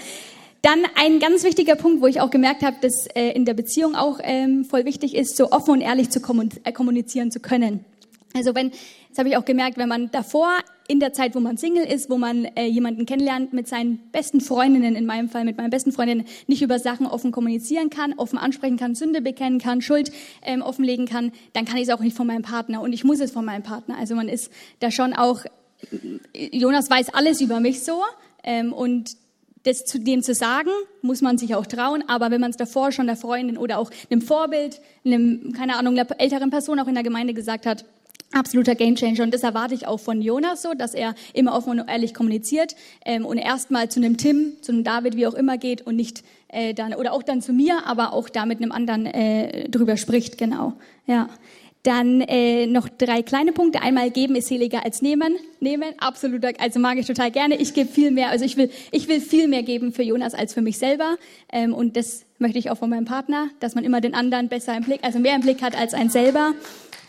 Dann 0.62 0.80
ein 0.94 1.18
ganz 1.18 1.44
wichtiger 1.44 1.76
Punkt, 1.76 2.00
wo 2.00 2.06
ich 2.06 2.20
auch 2.20 2.30
gemerkt 2.30 2.62
habe, 2.62 2.76
dass 2.80 3.06
äh, 3.14 3.30
in 3.32 3.44
der 3.44 3.54
Beziehung 3.54 3.94
auch 3.94 4.18
ähm, 4.22 4.64
voll 4.64 4.86
wichtig 4.86 5.14
ist, 5.14 5.36
so 5.36 5.50
offen 5.52 5.72
und 5.72 5.80
ehrlich 5.82 6.08
zu 6.10 6.20
äh, 6.64 6.72
kommunizieren 6.72 7.30
zu 7.30 7.40
können. 7.40 7.84
Also 8.34 8.54
wenn, 8.54 8.72
das 9.14 9.20
habe 9.20 9.28
ich 9.28 9.36
auch 9.36 9.44
gemerkt, 9.44 9.78
wenn 9.78 9.88
man 9.88 10.10
davor 10.10 10.58
in 10.88 10.98
der 10.98 11.12
Zeit, 11.12 11.36
wo 11.36 11.40
man 11.40 11.56
Single 11.56 11.84
ist, 11.84 12.10
wo 12.10 12.18
man 12.18 12.46
äh, 12.56 12.66
jemanden 12.66 13.06
kennenlernt, 13.06 13.52
mit 13.52 13.68
seinen 13.68 14.10
besten 14.10 14.40
Freundinnen, 14.40 14.96
in 14.96 15.06
meinem 15.06 15.28
Fall 15.28 15.44
mit 15.44 15.56
meinen 15.56 15.70
besten 15.70 15.92
Freundinnen, 15.92 16.26
nicht 16.48 16.62
über 16.62 16.80
Sachen 16.80 17.06
offen 17.06 17.30
kommunizieren 17.30 17.90
kann, 17.90 18.14
offen 18.14 18.38
ansprechen 18.38 18.76
kann, 18.76 18.96
Sünde 18.96 19.22
bekennen 19.22 19.60
kann, 19.60 19.82
Schuld 19.82 20.10
ähm, 20.42 20.62
offenlegen 20.62 21.06
kann, 21.06 21.30
dann 21.52 21.64
kann 21.64 21.76
ich 21.76 21.84
es 21.84 21.90
auch 21.90 22.00
nicht 22.00 22.16
von 22.16 22.26
meinem 22.26 22.42
Partner 22.42 22.80
und 22.80 22.92
ich 22.92 23.04
muss 23.04 23.20
es 23.20 23.30
von 23.30 23.44
meinem 23.44 23.62
Partner. 23.62 23.96
Also 23.96 24.16
man 24.16 24.28
ist 24.28 24.50
da 24.80 24.90
schon 24.90 25.12
auch, 25.12 25.44
Jonas 26.34 26.90
weiß 26.90 27.14
alles 27.14 27.40
über 27.40 27.60
mich 27.60 27.84
so 27.84 28.02
ähm, 28.42 28.72
und 28.72 29.16
das 29.62 29.84
zu 29.84 30.00
dem 30.00 30.24
zu 30.24 30.34
sagen, 30.34 30.70
muss 31.02 31.22
man 31.22 31.38
sich 31.38 31.54
auch 31.54 31.66
trauen. 31.66 32.02
Aber 32.08 32.32
wenn 32.32 32.40
man 32.40 32.50
es 32.50 32.56
davor 32.56 32.90
schon 32.90 33.06
der 33.06 33.16
Freundin 33.16 33.58
oder 33.58 33.78
auch 33.78 33.92
einem 34.10 34.22
Vorbild, 34.22 34.80
einem, 35.04 35.52
keine 35.52 35.76
Ahnung, 35.76 35.96
älteren 35.96 36.50
Person 36.50 36.80
auch 36.80 36.88
in 36.88 36.94
der 36.94 37.04
Gemeinde 37.04 37.32
gesagt 37.32 37.64
hat, 37.64 37.84
absoluter 38.34 38.74
Gamechanger 38.74 39.22
und 39.22 39.32
das 39.32 39.42
erwarte 39.42 39.74
ich 39.74 39.86
auch 39.86 39.98
von 39.98 40.20
Jonas 40.20 40.62
so, 40.62 40.74
dass 40.74 40.94
er 40.94 41.14
immer 41.32 41.54
offen 41.54 41.80
und 41.80 41.88
ehrlich 41.88 42.14
kommuniziert 42.14 42.74
ähm, 43.04 43.24
und 43.24 43.38
erstmal 43.38 43.88
zu 43.88 44.00
einem 44.00 44.16
Tim, 44.16 44.54
zu 44.60 44.72
einem 44.72 44.84
David, 44.84 45.16
wie 45.16 45.26
auch 45.26 45.34
immer 45.34 45.58
geht 45.58 45.86
und 45.86 45.96
nicht 45.96 46.22
äh, 46.48 46.74
dann 46.74 46.94
oder 46.94 47.12
auch 47.12 47.22
dann 47.22 47.42
zu 47.42 47.52
mir, 47.52 47.86
aber 47.86 48.12
auch 48.12 48.28
da 48.28 48.46
mit 48.46 48.58
einem 48.58 48.72
anderen 48.72 49.06
äh, 49.06 49.68
drüber 49.68 49.96
spricht, 49.96 50.38
genau. 50.38 50.74
Ja. 51.06 51.28
Dann 51.84 52.22
äh, 52.22 52.66
noch 52.66 52.88
drei 52.88 53.22
kleine 53.22 53.52
Punkte. 53.52 53.82
Einmal 53.82 54.10
geben 54.10 54.36
ist 54.36 54.48
seliger 54.48 54.84
als 54.86 55.02
nehmen. 55.02 55.36
Nehmen, 55.60 55.92
absoluter, 55.98 56.52
also 56.58 56.80
mag 56.80 56.96
ich 56.96 57.06
total 57.06 57.30
gerne. 57.30 57.56
Ich 57.56 57.74
gebe 57.74 57.90
viel 57.90 58.10
mehr, 58.10 58.30
also 58.30 58.44
ich 58.44 58.56
will, 58.56 58.70
ich 58.90 59.06
will 59.06 59.20
viel 59.20 59.48
mehr 59.48 59.62
geben 59.62 59.92
für 59.92 60.02
Jonas 60.02 60.32
als 60.32 60.54
für 60.54 60.62
mich 60.62 60.78
selber. 60.78 61.16
Ähm, 61.52 61.74
und 61.74 61.96
das 61.96 62.24
möchte 62.38 62.58
ich 62.58 62.70
auch 62.70 62.78
von 62.78 62.88
meinem 62.88 63.04
Partner, 63.04 63.50
dass 63.60 63.74
man 63.74 63.84
immer 63.84 64.00
den 64.00 64.14
anderen 64.14 64.48
besser 64.48 64.74
im 64.74 64.82
Blick, 64.82 65.00
also 65.02 65.18
mehr 65.18 65.34
im 65.34 65.42
Blick 65.42 65.60
hat 65.60 65.76
als 65.78 65.92
ein 65.92 66.08
selber. 66.08 66.54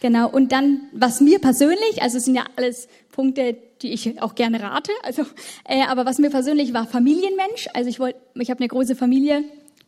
Genau. 0.01 0.29
Und 0.29 0.51
dann, 0.51 0.81
was 0.91 1.21
mir 1.21 1.39
persönlich, 1.39 2.01
also 2.01 2.17
es 2.17 2.25
sind 2.25 2.35
ja 2.35 2.43
alles 2.57 2.89
Punkte, 3.13 3.55
die 3.81 3.93
ich 3.93 4.21
auch 4.21 4.35
gerne 4.35 4.61
rate, 4.61 4.91
also, 5.03 5.23
äh, 5.67 5.83
aber 5.87 6.05
was 6.05 6.17
mir 6.17 6.29
persönlich 6.29 6.73
war 6.73 6.85
Familienmensch. 6.85 7.69
Also 7.73 7.89
ich 7.89 7.99
wollte, 7.99 8.19
ich 8.35 8.49
habe 8.49 8.59
eine 8.59 8.67
große 8.67 8.95
Familie. 8.95 9.45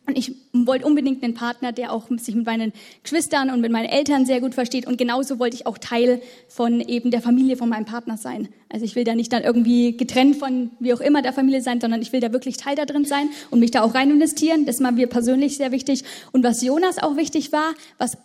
Und 0.08 0.16
ich 0.16 0.34
wollte 0.54 0.86
unbedingt 0.86 1.22
einen 1.22 1.34
Partner, 1.34 1.70
der 1.70 1.92
auch 1.92 2.08
sich 2.16 2.34
mit 2.34 2.46
meinen 2.46 2.72
Geschwistern 3.02 3.50
und 3.50 3.60
mit 3.60 3.70
meinen 3.70 3.90
Eltern 3.90 4.24
sehr 4.24 4.40
gut 4.40 4.54
versteht. 4.54 4.86
Und 4.86 4.96
genauso 4.96 5.38
wollte 5.38 5.54
ich 5.54 5.66
auch 5.66 5.76
Teil 5.76 6.22
von 6.48 6.80
eben 6.80 7.10
der 7.10 7.20
Familie 7.20 7.58
von 7.58 7.68
meinem 7.68 7.84
Partner 7.84 8.16
sein. 8.16 8.48
Also 8.70 8.86
ich 8.86 8.96
will 8.96 9.04
da 9.04 9.14
nicht 9.14 9.30
dann 9.34 9.42
irgendwie 9.42 9.98
getrennt 9.98 10.36
von 10.36 10.70
wie 10.80 10.94
auch 10.94 11.02
immer 11.02 11.20
der 11.20 11.34
Familie 11.34 11.60
sein, 11.60 11.78
sondern 11.78 12.00
ich 12.00 12.10
will 12.14 12.20
da 12.20 12.32
wirklich 12.32 12.56
Teil 12.56 12.74
da 12.74 12.86
drin 12.86 13.04
sein 13.04 13.28
und 13.50 13.60
mich 13.60 13.70
da 13.70 13.82
auch 13.82 13.94
rein 13.94 14.10
investieren. 14.10 14.64
Das 14.64 14.82
war 14.82 14.92
mir 14.92 15.08
persönlich 15.08 15.58
sehr 15.58 15.72
wichtig. 15.72 16.04
Und 16.32 16.42
was 16.42 16.62
Jonas 16.62 16.96
auch 16.96 17.16
wichtig 17.16 17.52
war, 17.52 17.74
was 17.98 18.16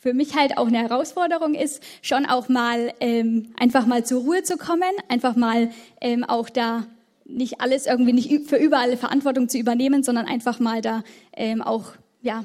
für 0.00 0.14
mich 0.14 0.34
halt 0.36 0.56
auch 0.56 0.68
eine 0.68 0.78
Herausforderung 0.78 1.54
ist, 1.54 1.82
schon 2.00 2.24
auch 2.24 2.48
mal 2.48 2.94
ähm, 3.00 3.52
einfach 3.60 3.84
mal 3.84 4.06
zur 4.06 4.22
Ruhe 4.22 4.42
zu 4.42 4.56
kommen, 4.56 4.82
einfach 5.08 5.36
mal 5.36 5.68
ähm, 6.00 6.24
auch 6.24 6.48
da 6.48 6.86
nicht 7.28 7.60
alles 7.60 7.86
irgendwie 7.86 8.12
nicht 8.12 8.48
für 8.48 8.56
überall 8.56 8.96
Verantwortung 8.96 9.48
zu 9.48 9.58
übernehmen, 9.58 10.02
sondern 10.02 10.26
einfach 10.26 10.60
mal 10.60 10.80
da 10.80 11.02
ähm, 11.32 11.62
auch 11.62 11.92
ja 12.22 12.44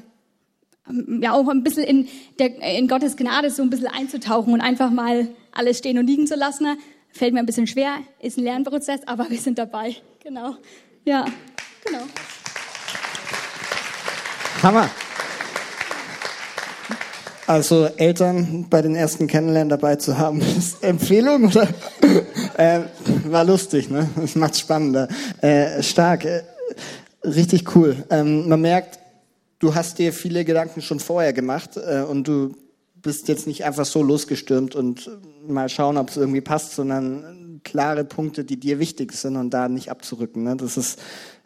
ja 1.20 1.32
auch 1.32 1.48
ein 1.48 1.62
bisschen 1.62 1.84
in, 1.84 2.08
der, 2.38 2.60
in 2.76 2.88
Gottes 2.88 3.16
Gnade 3.16 3.50
so 3.50 3.62
ein 3.62 3.70
bisschen 3.70 3.86
einzutauchen 3.86 4.52
und 4.52 4.60
einfach 4.60 4.90
mal 4.90 5.28
alles 5.52 5.78
stehen 5.78 5.98
und 5.98 6.06
liegen 6.06 6.26
zu 6.26 6.34
lassen. 6.34 6.76
Fällt 7.10 7.34
mir 7.34 7.40
ein 7.40 7.46
bisschen 7.46 7.66
schwer, 7.66 7.98
ist 8.20 8.38
ein 8.38 8.44
Lernprozess, 8.44 9.06
aber 9.06 9.28
wir 9.30 9.38
sind 9.38 9.58
dabei. 9.58 9.96
Genau. 10.22 10.56
Ja, 11.04 11.26
genau. 11.84 12.04
Hammer. 14.62 14.90
Also 17.46 17.86
Eltern 17.96 18.66
bei 18.70 18.82
den 18.82 18.94
ersten 18.94 19.26
Kennenlernen 19.26 19.68
dabei 19.68 19.96
zu 19.96 20.16
haben, 20.16 20.40
ist 20.58 20.82
Empfehlung 20.82 21.46
oder 21.46 21.68
äh, 22.56 22.80
war 23.24 23.44
lustig, 23.44 23.90
ne? 23.90 24.08
Das 24.16 24.36
macht 24.36 24.56
spannender. 24.56 25.08
Äh, 25.40 25.82
stark, 25.82 26.24
äh, 26.24 26.42
richtig 27.24 27.74
cool. 27.74 28.04
Ähm, 28.10 28.48
man 28.48 28.60
merkt, 28.60 29.00
du 29.58 29.74
hast 29.74 29.98
dir 29.98 30.12
viele 30.12 30.44
Gedanken 30.44 30.82
schon 30.82 31.00
vorher 31.00 31.32
gemacht 31.32 31.76
äh, 31.76 32.02
und 32.02 32.28
du 32.28 32.54
bist 33.02 33.26
jetzt 33.26 33.48
nicht 33.48 33.64
einfach 33.64 33.84
so 33.84 34.02
losgestürmt 34.02 34.76
und 34.76 35.10
mal 35.46 35.68
schauen, 35.68 35.96
ob 35.96 36.10
es 36.10 36.16
irgendwie 36.16 36.40
passt, 36.40 36.72
sondern 36.72 37.60
klare 37.64 38.04
Punkte, 38.04 38.44
die 38.44 38.58
dir 38.58 38.78
wichtig 38.78 39.12
sind 39.12 39.36
und 39.36 39.50
da 39.50 39.68
nicht 39.68 39.90
abzurücken. 39.90 40.44
Ne? 40.44 40.56
Das 40.56 40.76
ist 40.76 41.00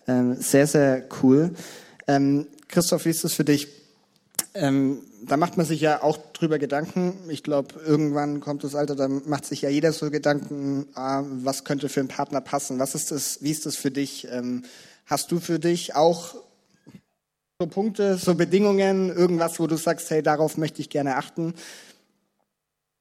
ähm, 0.07 0.35
sehr, 0.35 0.67
sehr 0.67 1.05
cool. 1.23 1.53
Ähm, 2.07 2.47
Christoph, 2.69 3.07
wie 3.07 3.11
ist 3.11 3.25
das 3.25 3.33
für 3.33 3.45
dich? 3.45 3.86
Ähm, 4.59 5.03
da 5.23 5.37
macht 5.37 5.57
man 5.57 5.67
sich 5.67 5.81
ja 5.81 6.03
auch 6.03 6.19
drüber 6.33 6.59
Gedanken. 6.59 7.15
Ich 7.29 7.43
glaube, 7.43 7.75
irgendwann 7.85 8.41
kommt 8.41 8.65
das 8.65 8.75
Alter, 8.75 8.97
da 8.97 9.09
macht 9.09 9.45
sich 9.45 9.63
ja 9.63 9.69
jeder 9.69 9.93
so 9.93 10.11
Gedanken, 10.11 10.87
ah, 10.95 11.25
was 11.27 11.65
könnte 11.65 11.89
für 11.89 12.01
einen 12.01 12.09
Partner 12.09 12.41
passen? 12.41 12.79
Was 12.79 12.95
ist 12.95 13.11
das? 13.11 13.43
Wie 13.43 13.51
ist 13.51 13.67
das 13.67 13.77
für 13.77 13.91
dich? 13.91 14.27
Ähm, 14.31 14.65
hast 15.05 15.31
du 15.31 15.41
für 15.41 15.59
dich 15.59 15.95
auch 15.95 16.35
so 17.59 17.67
Punkte, 17.67 18.17
so 18.17 18.35
Bedingungen, 18.35 19.09
irgendwas, 19.09 19.59
wo 19.61 19.67
du 19.67 19.77
sagst, 19.77 20.11
hey, 20.11 20.23
darauf 20.23 20.57
möchte 20.57 20.81
ich 20.81 20.91
gerne 20.91 21.17
achten? 21.17 21.55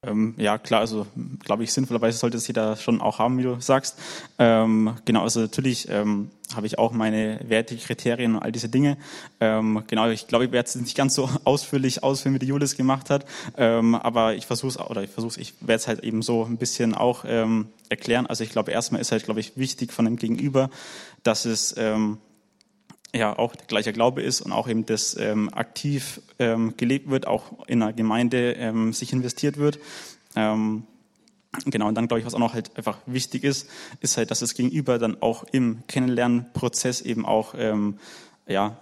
Ähm, 0.06 0.34
ja, 0.36 0.58
klar, 0.58 0.80
also 0.80 1.06
glaube 1.44 1.64
ich, 1.64 1.72
sinnvollerweise 1.72 2.18
sollte 2.18 2.36
es 2.36 2.46
jeder 2.46 2.76
schon 2.76 3.00
auch 3.00 3.18
haben, 3.18 3.38
wie 3.38 3.42
du 3.42 3.60
sagst. 3.60 3.98
Ähm, 4.38 4.94
genau, 5.04 5.22
also 5.22 5.40
natürlich 5.40 5.88
ähm, 5.88 6.30
habe 6.54 6.66
ich 6.66 6.78
auch 6.78 6.92
meine 6.92 7.40
Werte, 7.48 7.76
Kriterien 7.76 8.36
und 8.36 8.42
all 8.42 8.52
diese 8.52 8.68
Dinge. 8.68 8.96
Ähm, 9.40 9.82
genau, 9.88 10.08
ich 10.08 10.28
glaube, 10.28 10.44
ich 10.44 10.52
werde 10.52 10.68
es 10.68 10.74
nicht 10.76 10.96
ganz 10.96 11.14
so 11.14 11.28
ausführlich 11.44 12.02
ausführen, 12.02 12.34
wie 12.34 12.38
die 12.38 12.46
Julis 12.46 12.76
gemacht 12.76 13.10
hat, 13.10 13.26
ähm, 13.56 13.94
aber 13.94 14.34
ich 14.34 14.46
versuche 14.46 14.68
es, 14.68 14.78
oder 14.78 15.02
ich 15.02 15.10
versuche 15.10 15.40
ich 15.40 15.54
werde 15.60 15.74
es 15.74 15.88
halt 15.88 16.04
eben 16.04 16.22
so 16.22 16.44
ein 16.44 16.56
bisschen 16.56 16.94
auch 16.94 17.24
ähm, 17.26 17.68
erklären. 17.88 18.26
Also 18.26 18.44
ich 18.44 18.50
glaube, 18.50 18.70
erstmal 18.70 19.00
ist 19.00 19.12
halt, 19.12 19.24
glaube 19.24 19.40
ich, 19.40 19.56
wichtig 19.56 19.92
von 19.92 20.04
dem 20.04 20.16
Gegenüber, 20.16 20.70
dass 21.22 21.44
es 21.44 21.74
ähm, 21.76 22.18
ja 23.14 23.38
auch 23.38 23.54
der 23.56 23.66
gleiche 23.66 23.92
Glaube 23.92 24.22
ist 24.22 24.40
und 24.40 24.52
auch 24.52 24.68
eben 24.68 24.86
das 24.86 25.16
ähm, 25.16 25.52
aktiv 25.52 26.20
ähm, 26.38 26.74
gelebt 26.76 27.10
wird, 27.10 27.26
auch 27.26 27.66
in 27.66 27.82
einer 27.82 27.92
Gemeinde 27.92 28.52
ähm, 28.52 28.92
sich 28.92 29.12
investiert 29.12 29.56
wird. 29.56 29.78
Ähm, 30.34 30.84
genau, 31.64 31.88
und 31.88 31.94
dann 31.94 32.08
glaube 32.08 32.20
ich, 32.20 32.26
was 32.26 32.34
auch 32.34 32.38
noch 32.38 32.54
halt 32.54 32.76
einfach 32.76 32.98
wichtig 33.06 33.44
ist, 33.44 33.68
ist 34.00 34.16
halt, 34.16 34.30
dass 34.30 34.40
das 34.40 34.54
Gegenüber 34.54 34.98
dann 34.98 35.22
auch 35.22 35.44
im 35.52 35.82
Kennenlernprozess 35.86 37.00
eben 37.00 37.24
auch 37.24 37.54
ähm, 37.56 37.98
ja, 38.46 38.76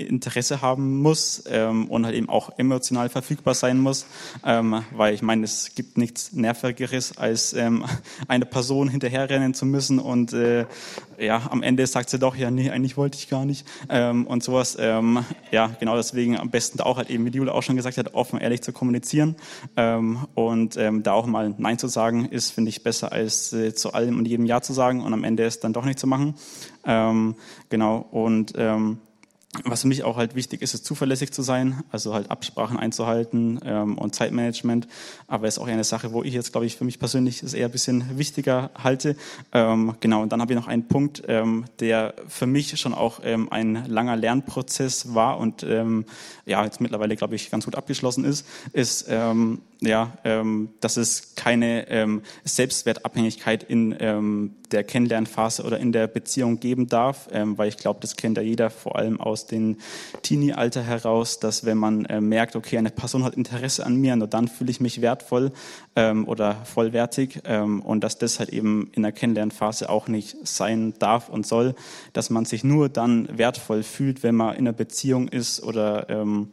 Interesse 0.00 0.62
haben 0.62 1.00
muss 1.02 1.44
ähm, 1.48 1.88
und 1.88 2.04
halt 2.04 2.14
eben 2.14 2.28
auch 2.28 2.58
emotional 2.58 3.08
verfügbar 3.08 3.54
sein 3.54 3.78
muss, 3.78 4.06
ähm, 4.44 4.82
weil 4.92 5.14
ich 5.14 5.22
meine, 5.22 5.44
es 5.44 5.74
gibt 5.74 5.98
nichts 5.98 6.32
Nervigeres, 6.32 7.18
als 7.18 7.52
ähm, 7.52 7.84
eine 8.28 8.46
Person 8.46 8.88
hinterherrennen 8.88 9.54
zu 9.54 9.66
müssen 9.66 9.98
und 9.98 10.32
äh, 10.32 10.66
ja, 11.18 11.42
am 11.50 11.62
Ende 11.62 11.86
sagt 11.86 12.10
sie 12.10 12.18
doch, 12.18 12.34
ja, 12.34 12.50
nee, 12.50 12.70
eigentlich 12.70 12.96
wollte 12.96 13.18
ich 13.18 13.28
gar 13.28 13.44
nicht 13.44 13.66
ähm, 13.88 14.26
und 14.26 14.42
sowas. 14.42 14.76
Ähm, 14.80 15.24
ja, 15.50 15.70
genau 15.78 15.96
deswegen 15.96 16.38
am 16.38 16.50
besten 16.50 16.78
da 16.78 16.84
auch 16.84 16.96
halt 16.96 17.10
eben, 17.10 17.26
wie 17.26 17.30
Jule 17.30 17.52
auch 17.54 17.62
schon 17.62 17.76
gesagt 17.76 17.98
hat, 17.98 18.14
offen 18.14 18.40
ehrlich 18.40 18.62
zu 18.62 18.72
kommunizieren 18.72 19.36
ähm, 19.76 20.26
und 20.34 20.76
ähm, 20.76 21.02
da 21.02 21.12
auch 21.12 21.26
mal 21.26 21.54
Nein 21.58 21.78
zu 21.78 21.88
sagen, 21.88 22.26
ist, 22.26 22.50
finde 22.50 22.70
ich, 22.70 22.82
besser 22.82 23.12
als 23.12 23.52
äh, 23.52 23.74
zu 23.74 23.92
allem 23.92 24.18
und 24.18 24.26
jedem 24.26 24.46
Ja 24.46 24.60
zu 24.60 24.72
sagen 24.72 25.02
und 25.02 25.12
am 25.12 25.24
Ende 25.24 25.44
es 25.44 25.60
dann 25.60 25.72
doch 25.72 25.84
nicht 25.84 25.98
zu 25.98 26.06
machen. 26.06 26.34
Ähm, 26.84 27.34
genau 27.68 28.06
und 28.10 28.54
ähm, 28.56 28.98
was 29.64 29.82
für 29.82 29.88
mich 29.88 30.04
auch 30.04 30.16
halt 30.16 30.36
wichtig 30.36 30.62
ist, 30.62 30.74
ist 30.74 30.84
zuverlässig 30.84 31.32
zu 31.32 31.42
sein, 31.42 31.82
also 31.90 32.14
halt 32.14 32.30
Absprachen 32.30 32.78
einzuhalten 32.78 33.58
ähm, 33.64 33.98
und 33.98 34.14
Zeitmanagement. 34.14 34.86
Aber 35.26 35.48
ist 35.48 35.58
auch 35.58 35.66
eine 35.66 35.82
Sache, 35.82 36.12
wo 36.12 36.22
ich 36.22 36.32
jetzt, 36.34 36.52
glaube 36.52 36.66
ich, 36.66 36.76
für 36.76 36.84
mich 36.84 37.00
persönlich 37.00 37.42
es 37.42 37.52
eher 37.52 37.66
ein 37.66 37.72
bisschen 37.72 38.16
wichtiger 38.16 38.70
halte. 38.80 39.16
Ähm, 39.52 39.96
genau, 39.98 40.22
und 40.22 40.30
dann 40.30 40.40
habe 40.40 40.52
ich 40.52 40.58
noch 40.58 40.68
einen 40.68 40.86
Punkt, 40.86 41.24
ähm, 41.26 41.64
der 41.80 42.14
für 42.28 42.46
mich 42.46 42.78
schon 42.78 42.94
auch 42.94 43.20
ähm, 43.24 43.50
ein 43.50 43.86
langer 43.88 44.14
Lernprozess 44.14 45.14
war 45.14 45.38
und 45.38 45.64
ähm, 45.64 46.04
ja, 46.46 46.64
jetzt 46.64 46.80
mittlerweile, 46.80 47.16
glaube 47.16 47.34
ich, 47.34 47.50
ganz 47.50 47.64
gut 47.64 47.74
abgeschlossen 47.74 48.24
ist, 48.24 48.46
ist, 48.72 49.06
ähm, 49.08 49.62
ja, 49.80 50.12
ähm, 50.24 50.70
dass 50.80 50.96
es 50.96 51.34
keine 51.36 51.88
ähm, 51.88 52.22
Selbstwertabhängigkeit 52.44 53.62
in 53.62 53.96
ähm, 53.98 54.56
der 54.72 54.84
Kennenlernphase 54.84 55.64
oder 55.64 55.78
in 55.78 55.92
der 55.92 56.06
Beziehung 56.06 56.60
geben 56.60 56.86
darf, 56.86 57.28
ähm, 57.32 57.56
weil 57.56 57.68
ich 57.68 57.78
glaube, 57.78 58.00
das 58.00 58.16
kennt 58.16 58.36
ja 58.36 58.42
jeder, 58.42 58.68
vor 58.70 58.96
allem 58.96 59.20
aus 59.20 59.46
dem 59.46 59.78
Teenie-Alter 60.22 60.82
heraus, 60.82 61.40
dass 61.40 61.64
wenn 61.64 61.78
man 61.78 62.04
äh, 62.04 62.20
merkt, 62.20 62.56
okay, 62.56 62.76
eine 62.76 62.90
Person 62.90 63.24
hat 63.24 63.34
Interesse 63.34 63.84
an 63.86 63.96
mir, 63.96 64.14
nur 64.16 64.28
dann 64.28 64.48
fühle 64.48 64.70
ich 64.70 64.80
mich 64.80 65.00
wertvoll 65.00 65.50
ähm, 65.96 66.28
oder 66.28 66.56
vollwertig 66.66 67.40
ähm, 67.44 67.80
und 67.80 68.04
dass 68.04 68.18
das 68.18 68.38
halt 68.38 68.50
eben 68.50 68.90
in 68.92 69.02
der 69.02 69.12
Kennenlernphase 69.12 69.88
auch 69.88 70.08
nicht 70.08 70.36
sein 70.46 70.94
darf 70.98 71.30
und 71.30 71.46
soll, 71.46 71.74
dass 72.12 72.28
man 72.28 72.44
sich 72.44 72.64
nur 72.64 72.90
dann 72.90 73.28
wertvoll 73.38 73.82
fühlt, 73.82 74.22
wenn 74.22 74.34
man 74.34 74.54
in 74.56 74.68
einer 74.68 74.72
Beziehung 74.72 75.28
ist 75.28 75.62
oder 75.62 76.10
ähm, 76.10 76.50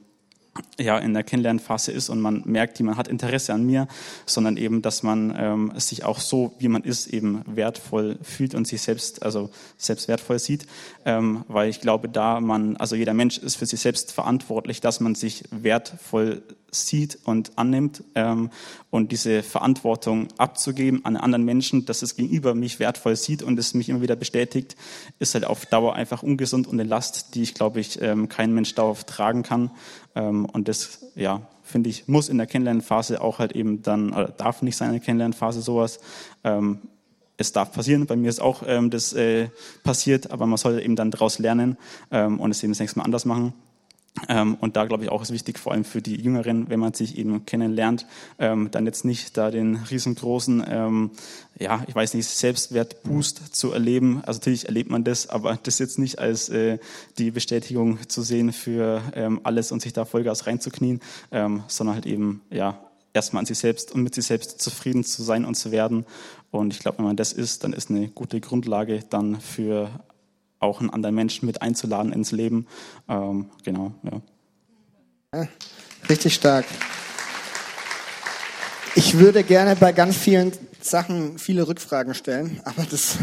ja, 0.79 0.97
in 0.97 1.13
der 1.13 1.23
Kennenlernphase 1.23 1.91
ist 1.91 2.09
und 2.09 2.21
man 2.21 2.43
merkt, 2.45 2.79
man 2.79 2.97
hat 2.97 3.07
Interesse 3.07 3.53
an 3.53 3.65
mir, 3.65 3.87
sondern 4.25 4.57
eben, 4.57 4.81
dass 4.81 5.03
man 5.03 5.33
ähm, 5.37 5.73
sich 5.75 6.03
auch 6.03 6.19
so, 6.19 6.53
wie 6.59 6.67
man 6.67 6.83
ist, 6.83 7.07
eben 7.07 7.43
wertvoll 7.45 8.17
fühlt 8.21 8.55
und 8.55 8.67
sich 8.67 8.81
selbst, 8.81 9.23
also 9.23 9.49
selbst 9.77 10.07
wertvoll 10.07 10.39
sieht, 10.39 10.67
ähm, 11.05 11.43
weil 11.47 11.69
ich 11.69 11.81
glaube, 11.81 12.09
da 12.09 12.39
man, 12.39 12.77
also 12.77 12.95
jeder 12.95 13.13
Mensch 13.13 13.37
ist 13.37 13.55
für 13.55 13.65
sich 13.65 13.79
selbst 13.79 14.11
verantwortlich, 14.11 14.81
dass 14.81 14.99
man 14.99 15.15
sich 15.15 15.43
wertvoll 15.51 16.43
sieht 16.71 17.19
und 17.23 17.57
annimmt 17.57 18.03
ähm, 18.15 18.49
und 18.89 19.11
diese 19.11 19.43
Verantwortung 19.43 20.27
abzugeben 20.37 21.05
an 21.05 21.15
anderen 21.15 21.45
Menschen, 21.45 21.85
dass 21.85 22.01
es 22.01 22.15
gegenüber 22.15 22.55
mich 22.55 22.79
wertvoll 22.79 23.15
sieht 23.15 23.43
und 23.43 23.57
es 23.57 23.73
mich 23.73 23.89
immer 23.89 24.01
wieder 24.01 24.15
bestätigt, 24.15 24.75
ist 25.19 25.33
halt 25.33 25.45
auf 25.45 25.65
Dauer 25.65 25.95
einfach 25.95 26.23
ungesund 26.23 26.67
und 26.67 26.79
eine 26.79 26.87
Last, 26.87 27.35
die 27.35 27.43
ich 27.43 27.53
glaube 27.53 27.79
ich 27.79 28.01
ähm, 28.01 28.29
kein 28.29 28.53
Mensch 28.53 28.75
dauerhaft 28.75 29.07
tragen 29.07 29.43
kann 29.43 29.71
ähm, 30.15 30.45
und 30.45 30.67
das 30.67 31.05
ja 31.15 31.41
finde 31.63 31.89
ich 31.89 32.07
muss 32.07 32.29
in 32.29 32.37
der 32.37 32.47
Kennenlernphase 32.47 33.21
auch 33.21 33.39
halt 33.39 33.53
eben 33.53 33.81
dann 33.81 34.11
oder 34.13 34.27
darf 34.27 34.61
nicht 34.61 34.77
sein 34.77 34.89
in 34.89 34.95
der 34.95 35.03
Kennenlernphase 35.03 35.61
sowas 35.61 35.99
ähm, 36.43 36.79
es 37.37 37.51
darf 37.51 37.71
passieren. 37.71 38.07
Bei 38.07 38.15
mir 38.15 38.29
ist 38.29 38.39
auch 38.39 38.63
ähm, 38.65 38.89
das 38.89 39.13
äh, 39.13 39.49
passiert, 39.83 40.31
aber 40.31 40.47
man 40.47 40.57
sollte 40.57 40.81
eben 40.81 40.95
dann 40.95 41.11
daraus 41.11 41.39
lernen 41.39 41.77
ähm, 42.11 42.39
und 42.39 42.51
es 42.51 42.63
eben 42.63 42.73
das 42.73 42.79
nächste 42.79 42.99
Mal 42.99 43.05
anders 43.05 43.25
machen. 43.25 43.53
Ähm, 44.29 44.55
und 44.59 44.75
da 44.75 44.85
glaube 44.85 45.03
ich 45.03 45.09
auch 45.09 45.21
ist 45.21 45.31
wichtig, 45.31 45.59
vor 45.59 45.71
allem 45.71 45.83
für 45.83 46.01
die 46.01 46.15
Jüngeren, 46.15 46.69
wenn 46.69 46.79
man 46.79 46.93
sich 46.93 47.17
eben 47.17 47.45
kennenlernt, 47.45 48.05
ähm, 48.39 48.69
dann 48.71 48.85
jetzt 48.85 49.05
nicht 49.05 49.37
da 49.37 49.51
den 49.51 49.75
riesengroßen, 49.75 50.63
ähm, 50.67 51.11
ja, 51.59 51.83
ich 51.87 51.95
weiß 51.95 52.13
nicht, 52.13 52.27
Selbstwertboost 52.27 53.55
zu 53.55 53.71
erleben. 53.71 54.21
Also 54.25 54.39
natürlich 54.39 54.65
erlebt 54.65 54.89
man 54.89 55.03
das, 55.03 55.27
aber 55.27 55.57
das 55.61 55.79
jetzt 55.79 55.99
nicht 55.99 56.19
als 56.19 56.49
äh, 56.49 56.77
die 57.17 57.31
Bestätigung 57.31 57.99
zu 58.07 58.21
sehen 58.21 58.53
für 58.53 59.01
alles 59.43 59.71
und 59.71 59.81
sich 59.81 59.93
da 59.93 60.05
Vollgas 60.05 60.45
reinzuknien, 60.45 61.01
sondern 61.67 61.95
halt 61.95 62.05
eben, 62.05 62.41
ja, 62.51 62.79
erstmal 63.13 63.41
an 63.41 63.45
sich 63.45 63.57
selbst 63.57 63.91
und 63.91 64.03
mit 64.03 64.15
sich 64.15 64.25
selbst 64.25 64.61
zufrieden 64.61 65.03
zu 65.03 65.23
sein 65.23 65.43
und 65.43 65.55
zu 65.55 65.71
werden. 65.71 66.05
Und 66.51 66.73
ich 66.73 66.79
glaube, 66.79 66.99
wenn 66.99 67.05
man 67.05 67.17
das 67.17 67.33
ist, 67.33 67.63
dann 67.63 67.73
ist 67.73 67.89
eine 67.89 68.07
gute 68.07 68.39
Grundlage 68.39 69.03
dann 69.09 69.41
für 69.41 69.89
auch 70.59 70.79
einen 70.79 70.89
anderen 70.89 71.15
Menschen 71.15 71.45
mit 71.45 71.61
einzuladen 71.61 72.11
ins 72.11 72.31
Leben. 72.31 72.67
Ähm, 73.07 73.49
genau, 73.63 73.93
ja. 74.03 74.21
ja. 75.33 75.47
Richtig 76.09 76.33
stark. 76.33 76.65
Ich 78.95 79.19
würde 79.19 79.43
gerne 79.43 79.75
bei 79.75 79.91
ganz 79.91 80.17
vielen 80.17 80.51
Sachen 80.81 81.37
viele 81.37 81.67
Rückfragen 81.67 82.13
stellen, 82.13 82.61
aber 82.63 82.83
das 82.89 83.17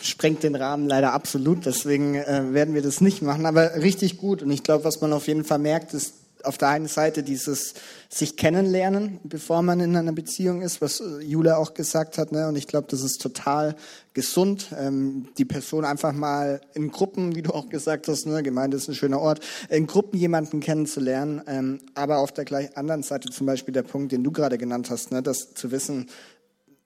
sprengt 0.00 0.42
den 0.42 0.54
Rahmen 0.54 0.86
leider 0.86 1.12
absolut, 1.12 1.66
deswegen 1.66 2.14
äh, 2.14 2.52
werden 2.52 2.74
wir 2.74 2.82
das 2.82 3.00
nicht 3.00 3.22
machen, 3.22 3.46
aber 3.46 3.74
richtig 3.76 4.18
gut. 4.18 4.42
Und 4.42 4.50
ich 4.50 4.62
glaube, 4.62 4.84
was 4.84 5.00
man 5.00 5.12
auf 5.12 5.26
jeden 5.26 5.44
Fall 5.44 5.58
merkt, 5.58 5.94
ist, 5.94 6.14
auf 6.44 6.58
der 6.58 6.68
einen 6.68 6.86
Seite 6.86 7.22
dieses 7.22 7.74
sich 8.08 8.36
kennenlernen, 8.36 9.20
bevor 9.24 9.62
man 9.62 9.80
in 9.80 9.96
einer 9.96 10.12
Beziehung 10.12 10.62
ist, 10.62 10.80
was 10.80 11.00
äh, 11.00 11.20
Jule 11.20 11.58
auch 11.58 11.74
gesagt 11.74 12.18
hat. 12.18 12.32
Ne? 12.32 12.48
Und 12.48 12.56
ich 12.56 12.66
glaube, 12.66 12.86
das 12.90 13.02
ist 13.02 13.20
total 13.20 13.76
gesund, 14.14 14.68
ähm, 14.78 15.28
die 15.38 15.44
Person 15.44 15.84
einfach 15.84 16.12
mal 16.12 16.60
in 16.74 16.90
Gruppen, 16.90 17.34
wie 17.34 17.42
du 17.42 17.50
auch 17.52 17.68
gesagt 17.68 18.08
hast, 18.08 18.26
ne? 18.26 18.42
Gemeinde 18.42 18.76
ist 18.76 18.88
ein 18.88 18.94
schöner 18.94 19.20
Ort, 19.20 19.40
in 19.68 19.86
Gruppen 19.86 20.18
jemanden 20.18 20.60
kennenzulernen. 20.60 21.42
Ähm, 21.46 21.80
aber 21.94 22.18
auf 22.18 22.32
der 22.32 22.44
gleich 22.44 22.76
anderen 22.76 23.02
Seite 23.02 23.30
zum 23.30 23.46
Beispiel 23.46 23.74
der 23.74 23.82
Punkt, 23.82 24.12
den 24.12 24.24
du 24.24 24.32
gerade 24.32 24.58
genannt 24.58 24.90
hast, 24.90 25.12
ne? 25.12 25.22
das 25.22 25.54
zu 25.54 25.70
wissen, 25.70 26.08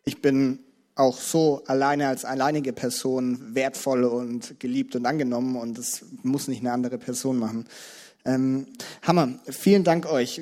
ich 0.04 0.20
bin 0.20 0.60
auch 0.94 1.18
so 1.18 1.62
alleine 1.66 2.08
als 2.08 2.24
alleinige 2.24 2.72
Person 2.72 3.54
wertvoll 3.54 4.04
und 4.04 4.60
geliebt 4.60 4.94
und 4.94 5.06
angenommen 5.06 5.56
und 5.56 5.78
das 5.78 6.04
muss 6.22 6.48
nicht 6.48 6.60
eine 6.60 6.72
andere 6.72 6.98
Person 6.98 7.38
machen. 7.38 7.66
Ähm, 8.24 8.66
Hammer. 9.02 9.40
Vielen 9.48 9.84
Dank 9.84 10.06
euch. 10.06 10.40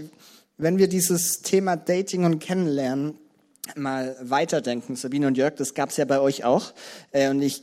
Wenn 0.59 0.79
wir 0.79 0.89
dieses 0.89 1.43
Thema 1.43 1.77
Dating 1.77 2.25
und 2.25 2.39
Kennenlernen 2.39 3.15
mal 3.77 4.17
weiterdenken, 4.21 4.97
Sabine 4.97 5.27
und 5.27 5.37
Jörg, 5.37 5.55
das 5.55 5.75
gab 5.75 5.91
es 5.91 5.97
ja 5.97 6.05
bei 6.05 6.21
euch 6.21 6.45
auch. 6.45 6.73
Äh, 7.13 7.31
und 7.31 7.41
ich 7.41 7.63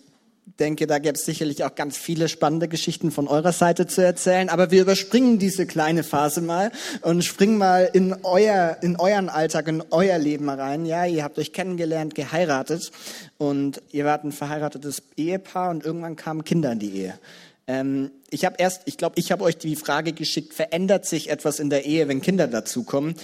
denke, 0.59 0.87
da 0.87 0.97
gäbe 0.99 1.15
es 1.15 1.25
sicherlich 1.25 1.63
auch 1.63 1.75
ganz 1.75 1.97
viele 1.97 2.29
spannende 2.29 2.67
Geschichten 2.67 3.11
von 3.11 3.27
eurer 3.27 3.51
Seite 3.51 3.85
zu 3.85 4.03
erzählen. 4.03 4.49
Aber 4.49 4.71
wir 4.71 4.81
überspringen 4.81 5.39
diese 5.39 5.65
kleine 5.65 6.03
Phase 6.03 6.41
mal 6.41 6.71
und 7.01 7.23
springen 7.23 7.57
mal 7.57 7.89
in 7.91 8.15
euer, 8.23 8.77
in 8.81 8.95
euren 8.95 9.29
Alltag, 9.29 9.67
in 9.67 9.83
euer 9.91 10.17
Leben 10.17 10.49
rein. 10.49 10.85
Ja, 10.85 11.05
ihr 11.05 11.23
habt 11.23 11.37
euch 11.37 11.53
kennengelernt, 11.53 12.15
geheiratet 12.15 12.91
und 13.37 13.81
ihr 13.91 14.05
wart 14.05 14.23
ein 14.23 14.31
verheiratetes 14.31 15.03
Ehepaar 15.17 15.69
und 15.69 15.85
irgendwann 15.85 16.15
kamen 16.15 16.43
Kinder 16.43 16.71
in 16.71 16.79
die 16.79 16.95
Ehe. 16.95 17.19
Ähm, 17.67 18.11
ich 18.29 18.45
habe 18.45 18.55
erst, 18.57 18.83
ich 18.85 18.97
glaube, 18.97 19.19
ich 19.19 19.31
habe 19.31 19.43
euch 19.43 19.57
die 19.57 19.75
Frage 19.75 20.13
geschickt, 20.13 20.53
verändert 20.53 21.05
sich 21.05 21.29
etwas 21.29 21.59
in 21.59 21.69
der 21.69 21.85
Ehe, 21.85 22.07
wenn 22.07 22.21
Kinder 22.21 22.47
dazukommen? 22.47 23.15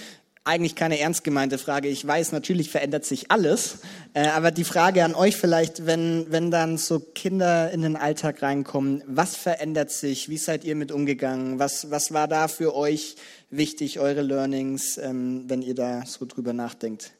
Eigentlich 0.46 0.74
keine 0.74 0.98
ernst 0.98 1.24
gemeinte 1.24 1.56
Frage. 1.56 1.88
Ich 1.88 2.06
weiß, 2.06 2.32
natürlich 2.32 2.68
verändert 2.68 3.06
sich 3.06 3.30
alles. 3.30 3.78
Äh, 4.12 4.26
aber 4.28 4.50
die 4.50 4.64
Frage 4.64 5.02
an 5.02 5.14
euch 5.14 5.36
vielleicht, 5.36 5.86
wenn, 5.86 6.26
wenn 6.28 6.50
dann 6.50 6.76
so 6.76 7.00
Kinder 7.00 7.70
in 7.70 7.80
den 7.80 7.96
Alltag 7.96 8.42
reinkommen, 8.42 9.02
was 9.06 9.36
verändert 9.36 9.90
sich? 9.90 10.28
Wie 10.28 10.36
seid 10.36 10.64
ihr 10.64 10.76
mit 10.76 10.92
umgegangen? 10.92 11.58
Was, 11.58 11.90
was 11.90 12.12
war 12.12 12.28
da 12.28 12.48
für 12.48 12.74
euch 12.74 13.16
wichtig, 13.48 13.98
eure 14.00 14.20
Learnings, 14.20 14.98
ähm, 14.98 15.44
wenn 15.48 15.62
ihr 15.62 15.74
da 15.74 16.04
so 16.04 16.26
drüber 16.26 16.52
nachdenkt? 16.52 17.12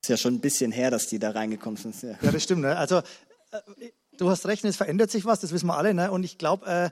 Ist 0.00 0.08
ja 0.08 0.16
schon 0.16 0.34
ein 0.34 0.40
bisschen 0.40 0.70
her, 0.70 0.92
dass 0.92 1.08
die 1.08 1.18
da 1.18 1.30
reingekommen 1.30 1.76
sind. 1.76 2.00
Ja, 2.00 2.16
ja 2.22 2.30
das 2.30 2.44
stimmt. 2.44 2.62
Ne? 2.62 2.76
Also 2.76 2.98
äh, 2.98 3.90
du 4.20 4.30
hast 4.30 4.46
recht, 4.46 4.64
es 4.64 4.76
verändert 4.76 5.10
sich 5.10 5.24
was, 5.24 5.40
das 5.40 5.52
wissen 5.52 5.66
wir 5.66 5.76
alle. 5.76 5.94
Ne? 5.94 6.10
Und 6.10 6.24
ich 6.24 6.38
glaube, 6.38 6.66
äh, 6.66 6.90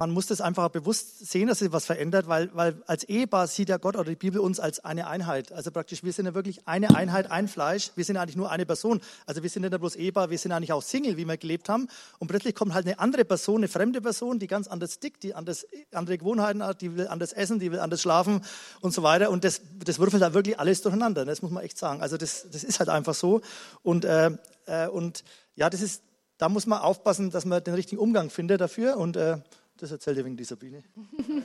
man 0.00 0.12
muss 0.12 0.26
das 0.26 0.40
einfach 0.40 0.70
bewusst 0.70 1.30
sehen, 1.30 1.48
dass 1.48 1.58
sich 1.58 1.72
was 1.72 1.84
verändert, 1.84 2.26
weil, 2.26 2.48
weil 2.54 2.82
als 2.86 3.04
Ehepaar 3.04 3.46
sieht 3.46 3.68
ja 3.68 3.76
Gott 3.76 3.96
oder 3.96 4.08
die 4.08 4.16
Bibel 4.16 4.40
uns 4.40 4.58
als 4.58 4.82
eine 4.82 5.08
Einheit. 5.08 5.52
Also 5.52 5.70
praktisch, 5.70 6.02
wir 6.02 6.14
sind 6.14 6.24
ja 6.24 6.32
wirklich 6.32 6.66
eine 6.66 6.96
Einheit, 6.96 7.30
ein 7.30 7.48
Fleisch. 7.48 7.90
Wir 7.96 8.04
sind 8.06 8.16
eigentlich 8.16 8.34
nur 8.34 8.50
eine 8.50 8.64
Person. 8.64 9.02
Also 9.26 9.42
wir 9.42 9.50
sind 9.50 9.60
nicht 9.60 9.78
bloß 9.78 9.96
Ehepaar, 9.96 10.30
wir 10.30 10.38
sind 10.38 10.52
eigentlich 10.52 10.72
auch 10.72 10.82
Single, 10.82 11.18
wie 11.18 11.26
wir 11.26 11.36
gelebt 11.36 11.68
haben. 11.68 11.86
Und 12.18 12.28
plötzlich 12.28 12.54
kommt 12.54 12.72
halt 12.72 12.86
eine 12.86 12.98
andere 12.98 13.26
Person, 13.26 13.58
eine 13.58 13.68
fremde 13.68 14.00
Person, 14.00 14.38
die 14.38 14.46
ganz 14.46 14.68
anders 14.68 15.00
tickt, 15.00 15.22
die 15.22 15.34
anders, 15.34 15.66
andere 15.92 16.16
Gewohnheiten 16.16 16.62
hat, 16.62 16.80
die 16.80 16.96
will 16.96 17.06
anders 17.06 17.34
essen, 17.34 17.58
die 17.58 17.70
will 17.70 17.80
anders 17.80 18.00
schlafen 18.00 18.40
und 18.80 18.94
so 18.94 19.02
weiter. 19.02 19.30
Und 19.30 19.44
das, 19.44 19.60
das 19.84 19.98
würfelt 19.98 20.22
da 20.22 20.32
wirklich 20.32 20.58
alles 20.58 20.80
durcheinander. 20.80 21.26
Das 21.26 21.42
muss 21.42 21.50
man 21.50 21.62
echt 21.62 21.76
sagen. 21.76 22.00
Also 22.00 22.16
das, 22.16 22.46
das 22.50 22.64
ist 22.64 22.78
halt 22.78 22.88
einfach 22.88 23.14
so. 23.14 23.42
Und, 23.82 24.06
äh, 24.06 24.30
äh, 24.64 24.88
und 24.88 25.24
ja, 25.56 25.68
das 25.68 25.82
ist, 25.82 26.00
da 26.40 26.48
muss 26.48 26.66
man 26.66 26.80
aufpassen, 26.80 27.30
dass 27.30 27.44
man 27.44 27.62
den 27.62 27.74
richtigen 27.74 28.00
Umgang 28.00 28.30
findet 28.30 28.62
dafür. 28.62 28.96
Und 28.96 29.16
äh, 29.16 29.36
das 29.76 29.90
erzählt 29.92 30.16
ihr 30.16 30.24
wegen 30.24 30.36
die 30.36 30.44
Sabine. 30.44 30.82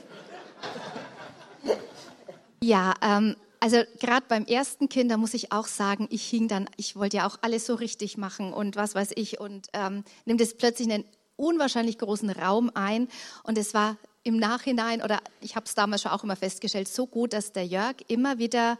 Ja, 2.62 2.94
ähm, 3.02 3.36
also 3.60 3.82
gerade 4.00 4.24
beim 4.28 4.44
ersten 4.46 4.88
Kind, 4.88 5.10
da 5.10 5.18
muss 5.18 5.34
ich 5.34 5.52
auch 5.52 5.66
sagen, 5.66 6.08
ich 6.10 6.26
hing 6.26 6.48
dann, 6.48 6.68
ich 6.76 6.96
wollte 6.96 7.18
ja 7.18 7.26
auch 7.28 7.36
alles 7.42 7.66
so 7.66 7.74
richtig 7.74 8.16
machen 8.16 8.52
und 8.52 8.76
was 8.76 8.94
weiß 8.94 9.10
ich 9.14 9.38
und 9.38 9.68
ähm, 9.72 10.04
nimmt 10.24 10.40
es 10.40 10.56
plötzlich 10.56 10.90
einen 10.90 11.04
unwahrscheinlich 11.36 11.98
großen 11.98 12.30
Raum 12.30 12.72
ein 12.74 13.08
und 13.44 13.56
es 13.58 13.74
war 13.74 13.98
im 14.24 14.38
Nachhinein 14.38 15.02
oder 15.02 15.20
ich 15.40 15.54
habe 15.54 15.66
es 15.66 15.76
damals 15.76 16.02
schon 16.02 16.10
auch 16.10 16.24
immer 16.24 16.34
festgestellt, 16.34 16.88
so 16.88 17.06
gut, 17.06 17.34
dass 17.34 17.52
der 17.52 17.66
Jörg 17.66 17.96
immer 18.08 18.38
wieder 18.38 18.78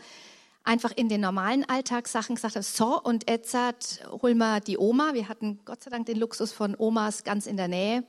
einfach 0.67 0.93
in 0.95 1.09
den 1.09 1.21
normalen 1.21 1.69
Alltagssachen 1.69 2.35
gesagt 2.35 2.57
habe, 2.57 2.65
so 2.65 3.01
und 3.01 3.31
jetzt 3.31 3.55
holen 4.23 4.39
wir 4.39 4.61
die 4.61 4.79
Oma. 4.79 5.15
Wir 5.15 5.29
hatten 5.29 5.61
Gott 5.65 5.83
sei 5.83 5.91
Dank 5.91 6.07
den 6.07 6.19
Luxus 6.19 6.53
von 6.53 6.75
Omas 6.77 7.25
ganz 7.25 7.47
in 7.47 7.57
der 7.57 7.69
Nähe. 7.69 8.05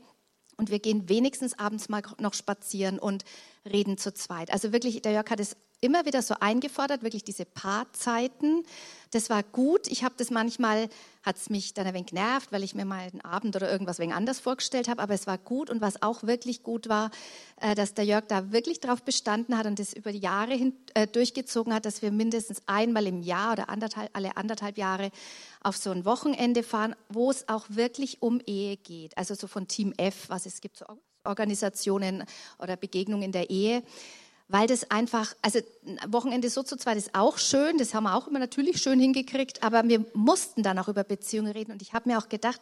Und 0.57 0.71
wir 0.71 0.79
gehen 0.79 1.07
wenigstens 1.07 1.57
abends 1.59 1.87
mal 1.87 2.01
noch 2.19 2.33
spazieren 2.33 2.97
und 2.97 3.23
reden 3.67 3.97
zu 3.97 4.13
zweit. 4.13 4.51
Also 4.51 4.71
wirklich, 4.71 5.01
der 5.01 5.11
Jörg 5.11 5.29
hat 5.29 5.39
es 5.39 5.55
immer 5.79 6.05
wieder 6.05 6.21
so 6.21 6.35
eingefordert, 6.39 7.03
wirklich 7.03 7.23
diese 7.23 7.45
Paarzeiten. 7.45 8.63
Das 9.11 9.29
war 9.29 9.43
gut. 9.43 9.87
Ich 9.87 10.03
habe 10.03 10.15
das 10.17 10.31
manchmal, 10.31 10.89
hat 11.21 11.37
es 11.37 11.49
mich 11.49 11.73
dann 11.73 11.85
ein 11.85 11.93
wenig 11.93 12.07
genervt, 12.07 12.51
weil 12.51 12.63
ich 12.63 12.73
mir 12.73 12.85
mal 12.85 13.01
einen 13.01 13.21
Abend 13.21 13.55
oder 13.55 13.71
irgendwas 13.71 13.99
wegen 13.99 14.11
anders 14.11 14.39
vorgestellt 14.39 14.87
habe, 14.87 15.01
aber 15.01 15.13
es 15.13 15.27
war 15.27 15.37
gut. 15.37 15.69
Und 15.69 15.79
was 15.79 16.01
auch 16.01 16.23
wirklich 16.23 16.63
gut 16.63 16.89
war, 16.89 17.11
äh, 17.61 17.75
dass 17.75 17.93
der 17.93 18.05
Jörg 18.05 18.25
da 18.27 18.51
wirklich 18.51 18.79
darauf 18.79 19.03
bestanden 19.03 19.57
hat 19.57 19.67
und 19.67 19.77
das 19.77 19.93
über 19.93 20.11
die 20.11 20.19
Jahre 20.19 20.55
hin, 20.55 20.73
äh, 20.95 21.05
durchgezogen 21.05 21.73
hat, 21.73 21.85
dass 21.85 22.01
wir 22.01 22.11
mindestens 22.11 22.61
einmal 22.65 23.05
im 23.05 23.21
Jahr 23.21 23.53
oder 23.53 23.69
anderthalb, 23.69 24.09
alle 24.13 24.35
anderthalb 24.35 24.77
Jahre 24.77 25.11
auf 25.61 25.77
so 25.77 25.91
ein 25.91 26.05
Wochenende 26.05 26.63
fahren, 26.63 26.95
wo 27.09 27.29
es 27.29 27.47
auch 27.47 27.65
wirklich 27.69 28.21
um 28.21 28.41
Ehe 28.45 28.77
geht. 28.77 29.15
Also 29.17 29.35
so 29.35 29.45
von 29.45 29.67
Team 29.67 29.93
F, 29.97 30.29
was 30.29 30.47
es 30.47 30.59
gibt, 30.59 30.77
so 30.77 30.85
Organisationen 31.27 32.23
oder 32.59 32.75
Begegnungen 32.75 33.23
in 33.23 33.31
der 33.31 33.49
Ehe 33.49 33.83
weil 34.49 34.67
das 34.67 34.89
einfach, 34.91 35.35
also 35.41 35.59
Wochenende 36.07 36.49
so 36.49 36.63
zu 36.63 36.77
zweit 36.77 36.97
ist 36.97 37.13
auch 37.13 37.37
schön, 37.37 37.77
das 37.77 37.93
haben 37.93 38.05
wir 38.05 38.15
auch 38.15 38.27
immer 38.27 38.39
natürlich 38.39 38.81
schön 38.81 38.99
hingekriegt, 38.99 39.61
aber 39.61 39.83
wir 39.83 40.05
mussten 40.13 40.63
dann 40.63 40.79
auch 40.79 40.87
über 40.87 41.03
Beziehungen 41.03 41.51
reden 41.51 41.73
und 41.73 41.81
ich 41.81 41.93
habe 41.93 42.09
mir 42.09 42.17
auch 42.17 42.29
gedacht, 42.29 42.61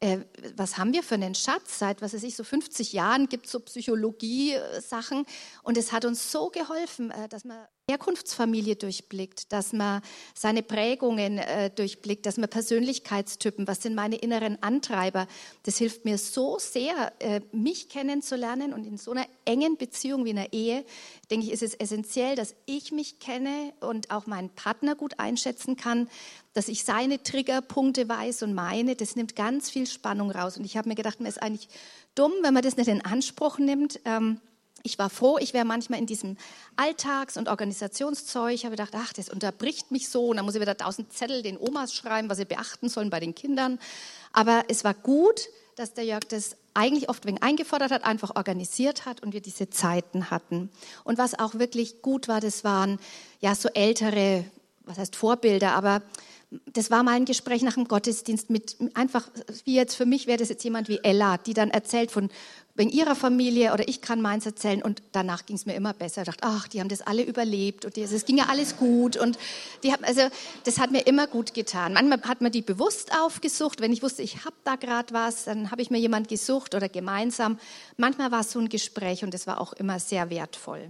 äh, 0.00 0.18
was 0.56 0.76
haben 0.76 0.92
wir 0.92 1.02
für 1.02 1.14
einen 1.14 1.34
Schatz? 1.34 1.78
Seit, 1.78 2.02
was 2.02 2.12
weiß 2.12 2.22
ich, 2.24 2.36
so 2.36 2.44
50 2.44 2.92
Jahren 2.92 3.28
gibt 3.28 3.46
es 3.46 3.52
so 3.52 3.60
Psychologie-Sachen. 3.60 5.24
Und 5.62 5.78
es 5.78 5.92
hat 5.92 6.04
uns 6.04 6.30
so 6.30 6.50
geholfen, 6.50 7.10
äh, 7.10 7.28
dass 7.28 7.44
man 7.44 7.56
Herkunftsfamilie 7.90 8.76
durchblickt, 8.76 9.52
dass 9.52 9.74
man 9.74 10.00
seine 10.34 10.62
Prägungen 10.62 11.36
äh, 11.36 11.68
durchblickt, 11.68 12.24
dass 12.24 12.38
man 12.38 12.48
Persönlichkeitstypen, 12.48 13.66
was 13.68 13.82
sind 13.82 13.94
meine 13.94 14.16
inneren 14.16 14.62
Antreiber. 14.62 15.26
Das 15.64 15.76
hilft 15.76 16.06
mir 16.06 16.16
so 16.16 16.58
sehr, 16.58 17.12
äh, 17.18 17.42
mich 17.52 17.90
kennenzulernen 17.90 18.72
und 18.72 18.86
in 18.86 18.96
so 18.96 19.10
einer 19.10 19.26
engen 19.44 19.76
Beziehung 19.76 20.24
wie 20.24 20.30
einer 20.30 20.50
Ehe, 20.54 20.86
denke 21.30 21.44
ich, 21.44 21.52
ist 21.52 21.62
es 21.62 21.74
essentiell, 21.74 22.36
dass 22.36 22.54
ich 22.64 22.90
mich 22.90 23.18
kenne 23.18 23.74
und 23.80 24.10
auch 24.10 24.26
meinen 24.26 24.48
Partner 24.48 24.94
gut 24.94 25.18
einschätzen 25.18 25.76
kann, 25.76 26.08
dass 26.54 26.68
ich 26.68 26.84
seine 26.84 27.22
Triggerpunkte 27.22 28.08
weiß 28.08 28.44
und 28.44 28.54
meine, 28.54 28.96
das 28.96 29.14
nimmt 29.14 29.36
ganz 29.36 29.68
viel 29.68 29.86
Spannung 29.86 30.30
raus. 30.30 30.56
Und 30.56 30.64
ich 30.64 30.78
habe 30.78 30.88
mir 30.88 30.94
gedacht, 30.94 31.20
mir 31.20 31.28
ist 31.28 31.42
eigentlich 31.42 31.68
dumm, 32.14 32.32
wenn 32.40 32.54
man 32.54 32.62
das 32.62 32.78
nicht 32.78 32.88
in 32.88 33.04
Anspruch 33.04 33.58
nimmt. 33.58 34.00
Ähm, 34.06 34.40
ich 34.82 34.98
war 34.98 35.08
froh, 35.08 35.38
ich 35.38 35.54
wäre 35.54 35.64
manchmal 35.64 35.98
in 35.98 36.06
diesem 36.06 36.36
Alltags- 36.76 37.38
und 37.38 37.48
Organisationszeug. 37.48 38.52
Ich 38.52 38.64
habe 38.66 38.76
gedacht, 38.76 38.92
ach, 38.94 39.12
das 39.14 39.30
unterbricht 39.30 39.90
mich 39.90 40.08
so. 40.08 40.26
Und 40.28 40.36
dann 40.36 40.44
muss 40.44 40.54
ich 40.54 40.60
wieder 40.60 40.76
tausend 40.76 41.12
Zettel 41.12 41.42
den 41.42 41.56
Omas 41.58 41.94
schreiben, 41.94 42.28
was 42.28 42.36
sie 42.36 42.44
beachten 42.44 42.88
sollen 42.90 43.08
bei 43.08 43.20
den 43.20 43.34
Kindern. 43.34 43.78
Aber 44.32 44.64
es 44.68 44.84
war 44.84 44.92
gut, 44.92 45.48
dass 45.76 45.94
der 45.94 46.04
Jörg 46.04 46.24
das 46.28 46.56
eigentlich 46.74 47.08
oft 47.08 47.24
wegen 47.26 47.40
eingefordert 47.40 47.92
hat, 47.92 48.04
einfach 48.04 48.36
organisiert 48.36 49.06
hat 49.06 49.22
und 49.22 49.32
wir 49.32 49.40
diese 49.40 49.70
Zeiten 49.70 50.30
hatten. 50.30 50.70
Und 51.04 51.18
was 51.18 51.38
auch 51.38 51.54
wirklich 51.54 52.02
gut 52.02 52.28
war, 52.28 52.40
das 52.40 52.64
waren 52.64 52.98
ja 53.40 53.54
so 53.54 53.68
ältere, 53.70 54.44
was 54.84 54.98
heißt 54.98 55.16
Vorbilder, 55.16 55.72
aber 55.72 56.02
das 56.72 56.90
war 56.90 57.02
mal 57.02 57.12
ein 57.14 57.24
Gespräch 57.24 57.62
nach 57.62 57.74
dem 57.74 57.88
Gottesdienst 57.88 58.50
mit 58.50 58.76
einfach, 58.94 59.28
wie 59.64 59.74
jetzt 59.74 59.96
für 59.96 60.06
mich 60.06 60.26
wäre 60.26 60.38
das 60.38 60.48
jetzt 60.48 60.62
jemand 60.62 60.88
wie 60.88 61.00
Ella, 61.02 61.38
die 61.38 61.54
dann 61.54 61.70
erzählt 61.70 62.10
von 62.10 62.30
wegen 62.74 62.90
ihrer 62.90 63.14
Familie 63.14 63.72
oder 63.72 63.88
ich 63.88 64.00
kann 64.00 64.20
meins 64.20 64.46
erzählen 64.46 64.82
und 64.82 65.02
danach 65.12 65.46
ging 65.46 65.56
es 65.56 65.64
mir 65.64 65.74
immer 65.74 65.92
besser. 65.92 66.22
Ich 66.22 66.26
dachte, 66.26 66.42
ach, 66.42 66.66
die 66.66 66.80
haben 66.80 66.88
das 66.88 67.02
alle 67.02 67.22
überlebt 67.22 67.84
und 67.84 67.96
es 67.96 68.24
ging 68.24 68.38
ja 68.38 68.46
alles 68.48 68.76
gut 68.76 69.16
und 69.16 69.38
die 69.82 69.92
haben, 69.92 70.04
also 70.04 70.22
das 70.64 70.78
hat 70.78 70.90
mir 70.90 71.06
immer 71.06 71.26
gut 71.26 71.54
getan. 71.54 71.92
Manchmal 71.92 72.22
hat 72.22 72.40
man 72.40 72.50
die 72.50 72.62
bewusst 72.62 73.12
aufgesucht, 73.16 73.80
wenn 73.80 73.92
ich 73.92 74.02
wusste, 74.02 74.22
ich 74.22 74.44
habe 74.44 74.56
da 74.64 74.74
gerade 74.76 75.14
was, 75.14 75.44
dann 75.44 75.70
habe 75.70 75.82
ich 75.82 75.90
mir 75.90 75.98
jemand 75.98 76.28
gesucht 76.28 76.74
oder 76.74 76.88
gemeinsam. 76.88 77.58
Manchmal 77.96 78.32
war 78.32 78.40
es 78.40 78.50
so 78.50 78.58
ein 78.58 78.68
Gespräch 78.68 79.22
und 79.22 79.32
das 79.32 79.46
war 79.46 79.60
auch 79.60 79.72
immer 79.74 80.00
sehr 80.00 80.30
wertvoll. 80.30 80.88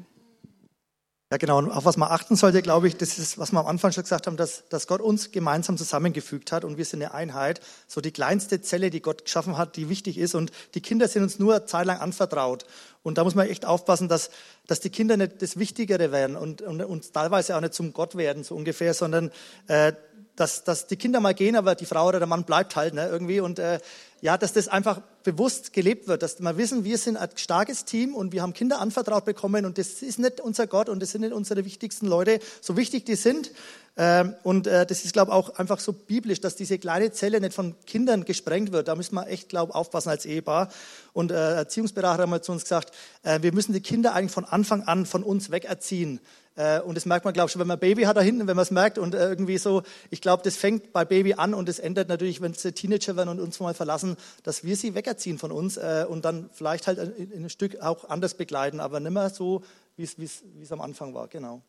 Ja, 1.34 1.38
genau. 1.38 1.58
Und 1.58 1.72
auf 1.72 1.84
was 1.84 1.96
man 1.96 2.12
achten 2.12 2.36
sollte, 2.36 2.62
glaube 2.62 2.86
ich, 2.86 2.96
das 2.96 3.18
ist, 3.18 3.38
was 3.38 3.50
wir 3.50 3.58
am 3.58 3.66
Anfang 3.66 3.90
schon 3.90 4.04
gesagt 4.04 4.28
haben, 4.28 4.36
dass, 4.36 4.68
dass 4.68 4.86
Gott 4.86 5.00
uns 5.00 5.32
gemeinsam 5.32 5.76
zusammengefügt 5.76 6.52
hat 6.52 6.64
und 6.64 6.78
wir 6.78 6.84
sind 6.84 7.02
eine 7.02 7.12
Einheit. 7.12 7.60
So 7.88 8.00
die 8.00 8.12
kleinste 8.12 8.60
Zelle, 8.60 8.88
die 8.88 9.02
Gott 9.02 9.24
geschaffen 9.24 9.58
hat, 9.58 9.74
die 9.74 9.88
wichtig 9.88 10.16
ist. 10.16 10.36
Und 10.36 10.52
die 10.74 10.80
Kinder 10.80 11.08
sind 11.08 11.24
uns 11.24 11.40
nur 11.40 11.66
zeitlang 11.66 11.98
anvertraut. 11.98 12.66
Und 13.02 13.18
da 13.18 13.24
muss 13.24 13.34
man 13.34 13.48
echt 13.48 13.66
aufpassen, 13.66 14.08
dass, 14.08 14.30
dass 14.68 14.78
die 14.78 14.90
Kinder 14.90 15.16
nicht 15.16 15.42
das 15.42 15.56
Wichtigere 15.56 16.12
werden 16.12 16.36
und, 16.36 16.62
und, 16.62 16.80
und 16.80 17.12
teilweise 17.12 17.56
auch 17.56 17.60
nicht 17.60 17.74
zum 17.74 17.92
Gott 17.92 18.14
werden, 18.14 18.44
so 18.44 18.54
ungefähr, 18.54 18.94
sondern 18.94 19.32
äh, 19.66 19.92
dass, 20.36 20.64
dass 20.64 20.86
die 20.86 20.96
Kinder 20.96 21.20
mal 21.20 21.34
gehen, 21.34 21.56
aber 21.56 21.74
die 21.74 21.86
Frau 21.86 22.08
oder 22.08 22.18
der 22.18 22.28
Mann 22.28 22.44
bleibt 22.44 22.76
halt 22.76 22.94
ne, 22.94 23.08
irgendwie. 23.08 23.40
Und 23.40 23.58
äh, 23.58 23.78
ja, 24.20 24.38
dass 24.38 24.52
das 24.52 24.68
einfach 24.68 25.00
bewusst 25.22 25.72
gelebt 25.72 26.08
wird, 26.08 26.22
dass 26.22 26.40
wir 26.40 26.56
wissen, 26.56 26.84
wir 26.84 26.98
sind 26.98 27.16
ein 27.16 27.28
starkes 27.36 27.84
Team 27.84 28.14
und 28.14 28.32
wir 28.32 28.42
haben 28.42 28.52
Kinder 28.52 28.80
anvertraut 28.80 29.24
bekommen 29.24 29.64
und 29.64 29.78
das 29.78 30.02
ist 30.02 30.18
nicht 30.18 30.40
unser 30.40 30.66
Gott 30.66 30.88
und 30.88 31.00
das 31.00 31.10
sind 31.10 31.20
nicht 31.20 31.32
unsere 31.32 31.64
wichtigsten 31.64 32.06
Leute, 32.06 32.40
so 32.60 32.76
wichtig 32.76 33.04
die 33.04 33.16
sind. 33.16 33.52
Ähm, 33.96 34.34
und 34.42 34.66
äh, 34.66 34.86
das 34.86 35.04
ist, 35.04 35.12
glaube 35.12 35.30
ich, 35.30 35.34
auch 35.34 35.56
einfach 35.58 35.78
so 35.78 35.92
biblisch, 35.92 36.40
dass 36.40 36.56
diese 36.56 36.78
kleine 36.78 37.12
Zelle 37.12 37.40
nicht 37.40 37.54
von 37.54 37.74
Kindern 37.86 38.24
gesprengt 38.24 38.72
wird. 38.72 38.88
Da 38.88 38.96
müssen 38.96 39.14
wir 39.14 39.28
echt, 39.28 39.48
glaube 39.48 39.70
ich, 39.70 39.76
aufpassen 39.76 40.08
als 40.08 40.26
Ehepaar. 40.26 40.68
Und 41.12 41.30
äh, 41.30 41.56
Erziehungsberater 41.56 42.22
haben 42.22 42.30
mal 42.30 42.42
zu 42.42 42.50
uns 42.50 42.64
gesagt, 42.64 42.92
äh, 43.22 43.40
wir 43.42 43.52
müssen 43.52 43.72
die 43.72 43.80
Kinder 43.80 44.14
eigentlich 44.14 44.32
von 44.32 44.44
Anfang 44.44 44.82
an 44.82 45.06
von 45.06 45.22
uns 45.22 45.50
wegerziehen. 45.50 46.18
Äh, 46.56 46.80
und 46.80 46.94
das 46.94 47.04
merkt 47.04 47.24
man, 47.24 47.34
glaube 47.34 47.48
ich, 47.48 47.52
schon, 47.52 47.60
wenn 47.60 47.66
man 47.66 47.78
ein 47.78 47.80
Baby 47.80 48.02
hat 48.02 48.16
da 48.16 48.20
hinten, 48.20 48.46
wenn 48.46 48.56
man 48.56 48.62
es 48.62 48.70
merkt. 48.70 48.98
Und 48.98 49.14
äh, 49.14 49.28
irgendwie 49.28 49.58
so, 49.58 49.82
ich 50.10 50.20
glaube, 50.20 50.42
das 50.42 50.56
fängt 50.56 50.92
bei 50.92 51.04
Baby 51.04 51.34
an 51.34 51.54
und 51.54 51.68
es 51.68 51.78
endet 51.78 52.08
natürlich, 52.08 52.40
wenn 52.40 52.54
sie 52.54 52.72
Teenager 52.72 53.16
werden 53.16 53.28
und 53.28 53.40
uns 53.40 53.58
mal 53.60 53.74
verlassen, 53.74 54.16
dass 54.42 54.62
wir 54.64 54.76
sie 54.76 54.94
wegerziehen 54.94 55.38
von 55.38 55.50
uns 55.50 55.76
äh, 55.76 56.06
und 56.08 56.24
dann 56.24 56.50
vielleicht 56.52 56.86
halt 56.86 56.98
in 56.98 57.44
ein 57.44 57.50
Stück 57.50 57.80
auch 57.80 58.08
anders 58.08 58.34
begleiten, 58.34 58.80
aber 58.80 59.00
nicht 59.00 59.12
mehr 59.12 59.30
so, 59.30 59.62
wie 59.96 60.04
es 60.04 60.72
am 60.72 60.80
Anfang 60.80 61.14
war. 61.14 61.28
Genau. 61.28 61.62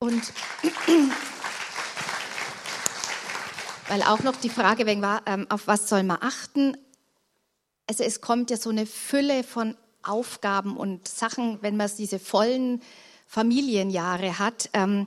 Und 0.00 0.32
weil 3.88 4.02
auch 4.02 4.20
noch 4.20 4.36
die 4.36 4.50
Frage 4.50 4.86
wegen 4.86 5.02
war, 5.02 5.22
ähm, 5.26 5.46
auf 5.48 5.66
was 5.66 5.88
soll 5.88 6.04
man 6.04 6.18
achten? 6.20 6.76
Also 7.88 8.04
es 8.04 8.20
kommt 8.20 8.50
ja 8.50 8.56
so 8.56 8.70
eine 8.70 8.86
Fülle 8.86 9.42
von 9.42 9.76
Aufgaben 10.02 10.76
und 10.76 11.08
Sachen, 11.08 11.58
wenn 11.62 11.76
man 11.76 11.90
diese 11.96 12.18
vollen 12.18 12.82
Familienjahre 13.28 14.38
hat. 14.38 14.70
Ähm, 14.72 15.06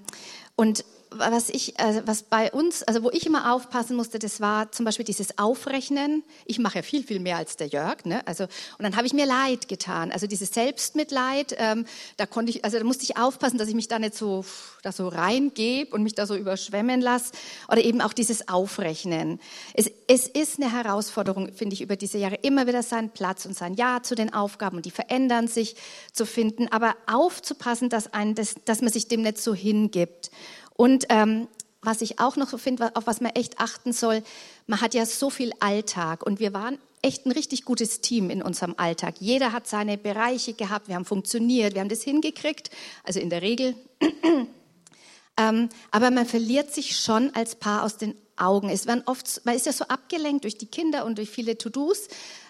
und 0.56 0.86
was 1.12 1.50
ich, 1.50 1.78
äh, 1.78 2.02
was 2.06 2.24
bei 2.24 2.52
uns, 2.52 2.84
also 2.84 3.04
wo 3.04 3.10
ich 3.12 3.26
immer 3.26 3.54
aufpassen 3.54 3.98
musste, 3.98 4.18
das 4.18 4.40
war 4.40 4.72
zum 4.72 4.86
Beispiel 4.86 5.06
dieses 5.06 5.38
Aufrechnen. 5.38 6.24
Ich 6.46 6.58
mache 6.58 6.78
ja 6.78 6.82
viel, 6.84 7.04
viel 7.04 7.20
mehr 7.20 7.38
als 7.38 7.58
der 7.58 7.68
Jörg, 7.68 8.06
ne? 8.06 8.26
Also 8.26 8.46
und 8.46 8.84
dann 8.84 8.96
habe 8.96 9.06
ich 9.06 9.14
mir 9.14 9.26
Leid 9.26 9.68
getan. 9.68 10.12
Also 10.12 10.26
dieses 10.26 10.54
Selbstmitleid, 10.54 11.56
ähm, 11.58 11.86
da 12.16 12.26
konnte 12.26 12.52
ich, 12.52 12.64
also 12.64 12.78
da 12.78 12.84
musste 12.86 13.04
ich 13.04 13.18
aufpassen, 13.18 13.58
dass 13.58 13.68
ich 13.68 13.76
mich 13.76 13.90
da 13.90 14.00
nicht 14.00 14.16
so, 14.16 14.46
da 14.84 14.92
so 14.92 15.10
reingebe 15.10 15.94
und 15.94 16.02
mich 16.04 16.16
da 16.16 16.26
so 16.26 16.36
überschwemmen 16.36 17.02
lasse. 17.02 17.34
Oder 17.68 17.84
eben 17.84 18.02
auch 18.02 18.14
dieses 18.14 18.48
Aufrechnen. 18.48 19.40
Es, 19.74 19.92
es 20.08 20.28
ist 20.28 20.62
eine 20.62 20.72
Herausforderung, 20.72 21.54
finde 21.54 21.74
ich, 21.74 21.82
über 21.82 21.98
diese 21.98 22.18
Jahre 22.18 22.36
immer 22.36 22.68
wieder 22.68 22.84
seinen 22.84 23.10
Platz 23.10 23.46
und 23.46 23.58
sein 23.58 23.74
Ja 23.74 24.02
zu 24.02 24.16
den 24.16 24.34
Aufgaben 24.34 24.78
und 24.78 24.86
die 24.86 24.92
verändern 24.92 25.48
sich 25.48 25.76
zu 26.14 26.26
finden, 26.26 26.70
aber 26.70 26.96
aufzupassen, 27.06 27.90
dass, 27.90 28.14
ein, 28.14 28.34
dass, 28.36 28.56
dass 28.66 28.82
man 28.82 28.92
sich 28.92 29.10
dem 29.10 29.22
nicht 29.22 29.40
so 29.40 29.54
hingibt. 29.54 30.32
Und 30.76 31.06
ähm, 31.10 31.48
was 31.82 32.02
ich 32.02 32.20
auch 32.20 32.36
noch 32.36 32.50
so 32.50 32.58
finde, 32.58 32.96
auf 32.96 33.08
was 33.08 33.22
man 33.22 33.32
echt 33.32 33.60
achten 33.60 33.94
soll, 33.94 34.24
man 34.68 34.82
hat 34.82 34.94
ja 34.94 35.06
so 35.06 35.30
viel 35.30 35.52
Alltag 35.60 36.24
und 36.24 36.40
wir 36.40 36.54
waren 36.54 36.78
echt 37.02 37.26
ein 37.26 37.32
richtig 37.32 37.66
gutes 37.66 38.02
Team 38.02 38.30
in 38.30 38.44
unserem 38.44 38.76
Alltag. 38.78 39.16
Jeder 39.20 39.52
hat 39.52 39.68
seine 39.68 39.98
Bereiche 39.98 40.54
gehabt, 40.54 40.88
wir 40.88 40.96
haben 40.96 41.06
funktioniert, 41.06 41.74
wir 41.74 41.82
haben 41.82 41.90
das 41.90 42.04
hingekriegt, 42.04 42.70
also 43.04 43.20
in 43.20 43.30
der 43.30 43.42
Regel. 43.42 43.76
ähm, 45.38 45.70
aber 45.90 46.12
man 46.12 46.28
verliert 46.28 46.72
sich 46.74 46.98
schon 46.98 47.34
als 47.34 47.56
Paar 47.56 47.84
aus 47.84 47.98
den 47.98 48.16
Augen. 48.38 48.70
Es 48.70 48.86
werden 48.86 49.04
oft, 49.08 49.42
man 49.46 49.56
ist 49.56 49.66
ja 49.66 49.74
so 49.74 49.86
abgelenkt 49.86 50.44
durch 50.44 50.58
die 50.58 50.68
Kinder 50.68 51.06
und 51.06 51.18
durch 51.18 51.30
viele 51.30 51.58
To-Dos. 51.58 52.08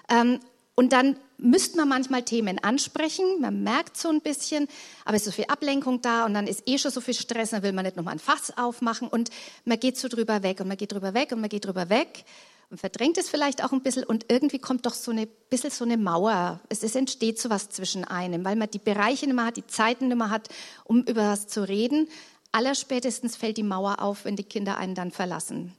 Ähm, 0.09 0.39
und 0.75 0.93
dann 0.93 1.17
müsste 1.41 1.77
man 1.77 1.89
manchmal 1.89 2.23
Themen 2.23 2.63
ansprechen, 2.63 3.25
man 3.41 3.63
merkt 3.63 3.97
so 3.97 4.09
ein 4.09 4.21
bisschen, 4.21 4.67
aber 5.05 5.15
es 5.15 5.23
ist 5.23 5.25
so 5.25 5.31
viel 5.31 5.45
Ablenkung 5.45 6.01
da 6.01 6.25
und 6.25 6.33
dann 6.33 6.47
ist 6.47 6.63
eh 6.67 6.77
schon 6.77 6.91
so 6.91 7.01
viel 7.01 7.15
Stress, 7.15 7.49
dann 7.49 7.63
will 7.63 7.73
man 7.73 7.83
nicht 7.83 7.97
nochmal 7.97 8.13
ein 8.13 8.19
Fass 8.19 8.55
aufmachen 8.57 9.07
und 9.07 9.29
man 9.65 9.79
geht 9.79 9.97
so 9.97 10.07
drüber 10.07 10.43
weg 10.43 10.59
und 10.61 10.67
man 10.67 10.77
geht 10.77 10.93
drüber 10.93 11.13
weg 11.13 11.31
und 11.31 11.41
man 11.41 11.49
geht 11.49 11.65
drüber 11.65 11.89
weg 11.89 12.23
und 12.69 12.79
verdrängt 12.79 13.17
es 13.17 13.27
vielleicht 13.27 13.63
auch 13.63 13.71
ein 13.71 13.81
bisschen 13.81 14.03
und 14.03 14.27
irgendwie 14.29 14.59
kommt 14.59 14.85
doch 14.85 14.93
so 14.93 15.11
eine 15.11 15.25
bisschen 15.25 15.71
so 15.71 15.83
eine 15.83 15.97
Mauer. 15.97 16.61
Es, 16.69 16.83
es 16.83 16.95
entsteht 16.95 17.39
so 17.39 17.49
was 17.49 17.69
zwischen 17.69 18.05
einem, 18.05 18.45
weil 18.45 18.55
man 18.55 18.69
die 18.69 18.79
Bereiche 18.79 19.25
nicht 19.25 19.35
mehr 19.35 19.45
hat, 19.45 19.57
die 19.57 19.67
Zeiten 19.67 20.07
nicht 20.07 20.17
mehr 20.17 20.29
hat, 20.29 20.47
um 20.85 21.03
über 21.03 21.31
was 21.31 21.47
zu 21.47 21.67
reden. 21.67 22.07
Allerspätestens 22.53 23.35
fällt 23.35 23.57
die 23.57 23.63
Mauer 23.63 24.01
auf, 24.01 24.25
wenn 24.25 24.35
die 24.35 24.43
Kinder 24.43 24.77
einen 24.77 24.95
dann 24.95 25.11
verlassen. 25.11 25.73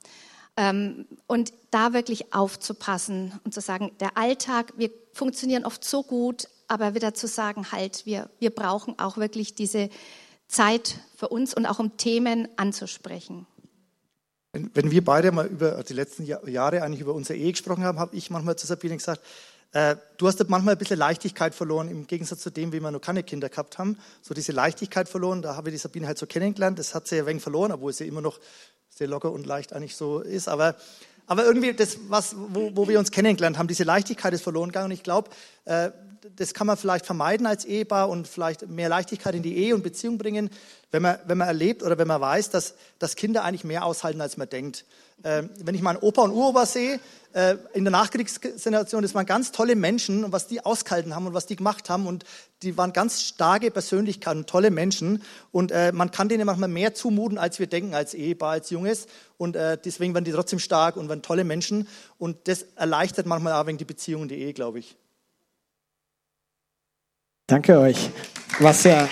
Ähm, 0.57 1.07
und 1.27 1.53
da 1.71 1.93
wirklich 1.95 2.35
aufzupassen 2.35 3.33
und 3.45 3.55
zu 3.55 3.61
sagen, 3.61 3.93
der 4.01 4.19
Alltag, 4.19 4.75
wir 4.77 4.91
funktionieren 5.13 5.65
oft 5.65 5.85
so 5.85 6.03
gut, 6.03 6.49
aber 6.69 6.95
wieder 6.95 7.15
zu 7.15 7.27
sagen, 7.27 7.73
halt, 7.73 8.05
wir, 8.05 8.29
wir 8.39 8.51
brauchen 8.51 8.99
auch 8.99 9.17
wirklich 9.17 9.55
diese 9.55 9.89
Zeit 10.49 10.99
für 11.17 11.29
uns 11.29 11.55
und 11.55 11.67
auch 11.67 11.79
um 11.79 11.97
Themen 11.97 12.49
anzusprechen. 12.57 13.47
Wenn, 14.53 14.71
wenn 14.75 14.91
wir 14.91 15.03
beide 15.03 15.33
mal 15.33 15.47
über 15.47 15.83
die 15.83 15.95
letzten 15.95 16.25
Jahre 16.25 16.83
eigentlich 16.83 17.01
über 17.01 17.15
unsere 17.15 17.39
Ehe 17.39 17.53
gesprochen 17.53 17.85
haben, 17.85 17.99
habe 17.99 18.15
ich 18.15 18.29
manchmal 18.29 18.57
zu 18.57 18.67
Sabine 18.67 18.97
gesagt, 18.99 19.23
äh, 19.73 19.97
du 20.19 20.27
hast 20.27 20.47
manchmal 20.51 20.75
ein 20.75 20.79
bisschen 20.79 20.99
Leichtigkeit 20.99 21.55
verloren, 21.55 21.89
im 21.89 22.07
Gegensatz 22.07 22.41
zu 22.41 22.51
dem, 22.51 22.73
wie 22.73 22.81
wir 22.81 22.91
noch 22.91 23.01
keine 23.01 23.23
Kinder 23.23 23.49
gehabt 23.49 23.79
haben. 23.79 23.97
So 24.21 24.35
diese 24.35 24.53
Leichtigkeit 24.53 25.09
verloren, 25.09 25.41
da 25.41 25.57
habe 25.57 25.71
ich 25.71 25.75
die 25.75 25.79
Sabine 25.79 26.07
halt 26.07 26.19
so 26.19 26.27
kennengelernt. 26.27 26.79
Das 26.79 26.95
hat 26.95 27.09
sie 27.09 27.17
ja 27.17 27.25
wenig 27.25 27.43
verloren, 27.43 27.73
obwohl 27.73 27.95
sie 27.95 28.07
immer 28.07 28.21
noch 28.21 28.39
sehr 29.03 29.09
locker 29.09 29.33
und 29.33 29.47
leicht 29.47 29.73
eigentlich 29.73 29.97
so 29.97 30.21
ist. 30.21 30.49
Aber, 30.49 30.77
aber 31.27 31.45
irgendwie 31.45 31.73
das, 31.73 31.99
was, 32.09 32.37
wo, 32.37 32.71
wo 32.75 32.89
wir 32.89 33.01
uns 33.01 33.11
kennengelernt 33.11 33.59
haben, 33.59 33.67
diese 33.67 33.83
Leichtigkeit 33.83 34.33
ist 34.33 34.43
verloren 34.43 34.69
gegangen. 34.69 34.87
Und 34.87 34.93
ich 34.93 35.03
glaube, 35.03 35.31
äh, 35.65 35.91
das 36.37 36.55
kann 36.55 36.69
man 36.69 36.77
vielleicht 36.77 37.05
vermeiden 37.05 37.47
als 37.47 37.65
Ehepaar 37.65 38.09
und 38.09 38.29
vielleicht 38.29 38.69
mehr 38.69 38.89
Leichtigkeit 38.89 39.35
in 39.35 39.43
die 39.43 39.57
Ehe 39.57 39.75
und 39.75 39.83
Beziehung 39.83 40.19
bringen, 40.19 40.51
wenn 40.93 41.03
man, 41.03 41.19
wenn 41.27 41.37
man 41.37 41.49
erlebt 41.49 41.83
oder 41.83 41.99
wenn 41.99 42.07
man 42.07 42.21
weiß, 42.21 42.51
dass, 42.51 42.75
dass 43.01 43.17
Kinder 43.17 43.43
eigentlich 43.43 43.65
mehr 43.65 43.85
aushalten, 43.85 44.21
als 44.21 44.37
man 44.37 44.49
denkt. 44.49 44.85
Ähm, 45.25 45.51
wenn 45.63 45.75
ich 45.75 45.83
meinen 45.83 45.99
Opa 45.99 46.23
und 46.23 46.33
Uropa 46.33 46.67
sehe, 46.67 46.99
äh, 47.33 47.57
in 47.73 47.85
der 47.85 47.93
Nachkriegsgeneration, 47.93 49.03
das 49.03 49.15
waren 49.15 49.25
ganz 49.25 49.53
tolle 49.53 49.77
Menschen 49.77 50.25
und 50.25 50.33
was 50.33 50.49
die 50.49 50.65
ausgehalten 50.65 51.15
haben 51.15 51.27
und 51.27 51.35
was 51.35 51.47
die 51.47 51.57
gemacht 51.57 51.89
haben 51.89 52.07
und 52.07 52.25
die 52.63 52.77
waren 52.77 52.93
ganz 52.93 53.23
starke 53.23 53.71
Persönlichkeiten, 53.71 54.47
tolle 54.47 54.71
Menschen 54.71 55.23
und 55.51 55.73
äh, 55.73 55.93
man 55.93 56.11
kann 56.11 56.29
denen 56.29 56.45
manchmal 56.45 56.69
mehr 56.69 56.95
zumuten, 56.95 57.39
als 57.39 57.59
wir 57.59 57.67
denken 57.67 57.95
als 57.95 58.15
Ehepaar, 58.15 58.51
als 58.51 58.71
Junges 58.71 59.07
und 59.39 59.57
äh, 59.57 59.79
deswegen 59.83 60.13
waren 60.15 60.25
die 60.25 60.33
trotzdem 60.33 60.59
stark 60.59 60.97
und 60.97 61.09
waren 61.09 61.23
tolle 61.23 61.45
Menschen 61.45 61.89
und 62.19 62.49
das 62.49 62.67
erleichtert 62.77 63.27
manchmal 63.27 63.55
auch 63.55 63.67
wegen 63.67 63.79
die 63.79 63.85
Beziehung 63.85 64.23
und 64.23 64.29
die 64.29 64.39
Ehe, 64.39 64.53
glaube 64.53 64.81
ich. 64.81 64.97
Danke 67.47 67.79
euch. 67.79 68.11
Was 68.61 68.85
ja 68.85 69.09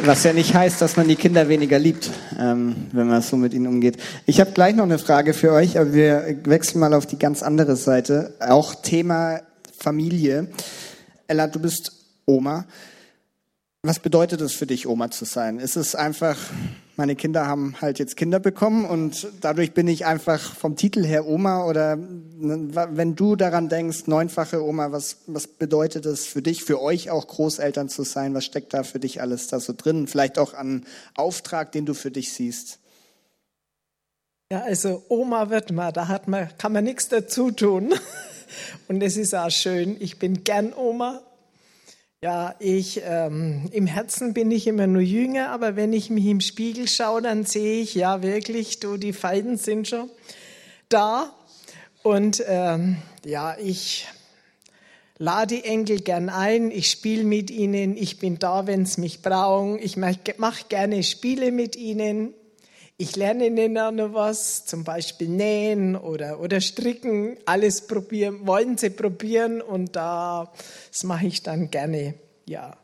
Was 0.00 0.24
ja 0.24 0.32
nicht 0.32 0.54
heißt, 0.54 0.82
dass 0.82 0.96
man 0.96 1.06
die 1.06 1.14
Kinder 1.14 1.48
weniger 1.48 1.78
liebt, 1.78 2.10
ähm, 2.38 2.88
wenn 2.90 3.06
man 3.06 3.22
so 3.22 3.36
mit 3.36 3.54
ihnen 3.54 3.68
umgeht. 3.68 3.96
Ich 4.26 4.40
habe 4.40 4.50
gleich 4.50 4.74
noch 4.74 4.82
eine 4.82 4.98
Frage 4.98 5.34
für 5.34 5.52
euch, 5.52 5.78
aber 5.78 5.94
wir 5.94 6.36
wechseln 6.44 6.80
mal 6.80 6.94
auf 6.94 7.06
die 7.06 7.18
ganz 7.18 7.44
andere 7.44 7.76
Seite. 7.76 8.34
Auch 8.40 8.74
Thema 8.74 9.40
Familie. 9.78 10.48
Ella, 11.28 11.46
du 11.46 11.60
bist 11.60 11.92
Oma. 12.26 12.64
Was 13.86 13.98
bedeutet 13.98 14.40
es 14.40 14.54
für 14.54 14.64
dich, 14.64 14.86
Oma 14.86 15.10
zu 15.10 15.26
sein? 15.26 15.58
Ist 15.58 15.76
es 15.76 15.94
einfach, 15.94 16.38
meine 16.96 17.16
Kinder 17.16 17.46
haben 17.46 17.76
halt 17.82 17.98
jetzt 17.98 18.16
Kinder 18.16 18.40
bekommen 18.40 18.86
und 18.86 19.28
dadurch 19.42 19.74
bin 19.74 19.88
ich 19.88 20.06
einfach 20.06 20.40
vom 20.40 20.74
Titel 20.74 21.04
her 21.04 21.26
Oma 21.28 21.66
oder 21.66 21.98
wenn 21.98 23.14
du 23.14 23.36
daran 23.36 23.68
denkst, 23.68 24.06
neunfache 24.06 24.64
Oma, 24.64 24.90
was, 24.90 25.18
was 25.26 25.46
bedeutet 25.46 26.06
es 26.06 26.24
für 26.24 26.40
dich, 26.40 26.64
für 26.64 26.80
euch 26.80 27.10
auch 27.10 27.28
Großeltern 27.28 27.90
zu 27.90 28.04
sein? 28.04 28.32
Was 28.32 28.46
steckt 28.46 28.72
da 28.72 28.84
für 28.84 29.00
dich 29.00 29.20
alles 29.20 29.48
da 29.48 29.60
so 29.60 29.74
drin? 29.76 30.06
Vielleicht 30.06 30.38
auch 30.38 30.54
an 30.54 30.86
Auftrag, 31.14 31.70
den 31.72 31.84
du 31.84 31.92
für 31.92 32.10
dich 32.10 32.32
siehst. 32.32 32.78
Ja, 34.50 34.62
also 34.62 35.02
Oma 35.10 35.50
wird 35.50 35.72
man, 35.72 35.92
da 35.92 36.08
hat 36.08 36.26
man, 36.26 36.48
kann 36.56 36.72
man 36.72 36.84
nichts 36.84 37.10
dazu 37.10 37.50
tun. 37.50 37.92
Und 38.88 39.02
es 39.02 39.18
ist 39.18 39.34
auch 39.34 39.50
schön. 39.50 39.98
Ich 40.00 40.18
bin 40.18 40.42
gern 40.42 40.72
Oma 40.72 41.20
ja, 42.24 42.54
ich, 42.58 43.02
ähm, 43.04 43.68
im 43.70 43.86
Herzen 43.86 44.32
bin 44.32 44.50
ich 44.50 44.66
immer 44.66 44.86
nur 44.86 45.02
jünger, 45.02 45.50
aber 45.50 45.76
wenn 45.76 45.92
ich 45.92 46.08
mich 46.08 46.24
im 46.24 46.40
Spiegel 46.40 46.88
schaue, 46.88 47.20
dann 47.20 47.44
sehe 47.44 47.82
ich, 47.82 47.94
ja, 47.94 48.22
wirklich, 48.22 48.80
du, 48.80 48.96
die 48.96 49.12
Falten 49.12 49.58
sind 49.58 49.88
schon 49.88 50.08
da. 50.88 51.34
Und 52.02 52.42
ähm, 52.48 52.96
ja, 53.26 53.58
ich 53.58 54.08
lade 55.18 55.56
die 55.56 55.64
Enkel 55.64 56.00
gern 56.00 56.30
ein, 56.30 56.70
ich 56.70 56.90
spiele 56.90 57.24
mit 57.24 57.50
ihnen, 57.50 57.94
ich 57.94 58.18
bin 58.18 58.38
da, 58.38 58.66
wenn 58.66 58.86
sie 58.86 59.02
mich 59.02 59.20
brauchen, 59.20 59.78
ich 59.78 59.98
mache 59.98 60.64
gerne 60.70 61.02
Spiele 61.02 61.52
mit 61.52 61.76
ihnen. 61.76 62.32
Ich 62.96 63.16
lerne 63.16 63.46
ihnen 63.46 63.76
auch 63.76 63.90
noch 63.90 64.14
was, 64.14 64.66
zum 64.66 64.84
Beispiel 64.84 65.28
nähen 65.28 65.96
oder, 65.96 66.38
oder 66.38 66.60
stricken. 66.60 67.36
Alles 67.44 67.88
probieren, 67.88 68.46
wollen 68.46 68.78
sie 68.78 68.90
probieren 68.90 69.60
und 69.60 69.96
da, 69.96 70.52
das 70.92 71.02
mache 71.02 71.26
ich 71.26 71.42
dann 71.42 71.72
gerne, 71.72 72.14
ja. 72.46 72.76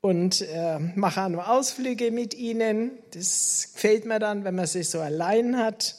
Und 0.00 0.40
äh, 0.40 0.78
mache 0.96 1.22
auch 1.22 1.28
noch 1.28 1.48
Ausflüge 1.48 2.10
mit 2.10 2.32
ihnen. 2.32 2.92
Das 3.10 3.72
gefällt 3.74 4.06
mir 4.06 4.18
dann, 4.18 4.44
wenn 4.44 4.54
man 4.54 4.66
sie 4.66 4.84
so 4.84 5.00
allein 5.00 5.58
hat. 5.58 5.96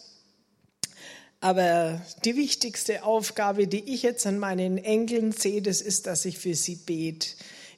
Aber 1.39 2.01
die 2.25 2.35
wichtigste 2.35 3.03
Aufgabe, 3.03 3.67
die 3.67 3.93
ich 3.93 4.01
jetzt 4.01 4.25
an 4.25 4.39
meinen 4.39 4.79
Enkeln 4.79 5.31
sehe, 5.31 5.61
das 5.61 5.79
ist, 5.79 6.07
dass 6.07 6.25
ich 6.25 6.39
für 6.39 6.55
sie 6.55 6.75
bete. 6.75 7.27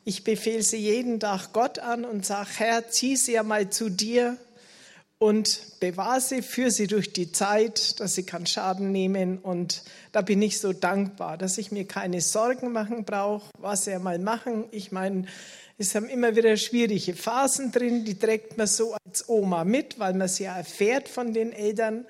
Ich 0.06 0.24
befehle 0.24 0.64
sie 0.64 0.78
jeden 0.78 1.20
Tag 1.20 1.52
Gott 1.52 1.80
an 1.80 2.06
und 2.06 2.26
sage, 2.26 2.50
Herr, 2.58 2.88
zieh 2.88 3.18
sie 3.18 3.34
ja 3.34 3.44
mal 3.44 3.70
zu 3.70 3.90
dir 3.90 4.38
und 5.18 5.80
bewahre 5.80 6.20
sie, 6.20 6.42
führe 6.42 6.72
sie 6.72 6.88
durch 6.88 7.14
die 7.14 7.32
Zeit, 7.32 8.00
dass 8.00 8.16
sie 8.16 8.24
keinen 8.24 8.46
Schaden 8.46 8.92
nehmen. 8.92 9.38
Und 9.40 9.84
da 10.12 10.22
bin 10.22 10.42
ich 10.42 10.60
so 10.60 10.74
dankbar, 10.74 11.38
dass 11.38 11.58
ich 11.58 11.72
mir 11.72 11.86
keine 11.86 12.22
Sorgen 12.22 12.72
machen 12.72 13.06
brauche, 13.06 13.50
was 13.58 13.86
sie 13.86 13.98
mal 14.00 14.20
machen. 14.20 14.66
Ich 14.72 14.92
meine, 14.92 15.26
es 15.78 15.96
haben 15.96 16.08
immer 16.08 16.36
wieder 16.36 16.56
schwierige 16.58 17.14
Phasen 17.14 17.72
drin, 17.72 18.06
die 18.06 18.18
trägt 18.18 18.58
man 18.58 18.68
so 18.68 18.96
als 19.06 19.28
Oma 19.28 19.64
mit, 19.64 20.00
weil 20.00 20.14
man 20.14 20.28
sie 20.28 20.44
ja 20.44 20.58
erfährt 20.58 21.10
von 21.10 21.34
den 21.34 21.54
Eltern. 21.54 22.06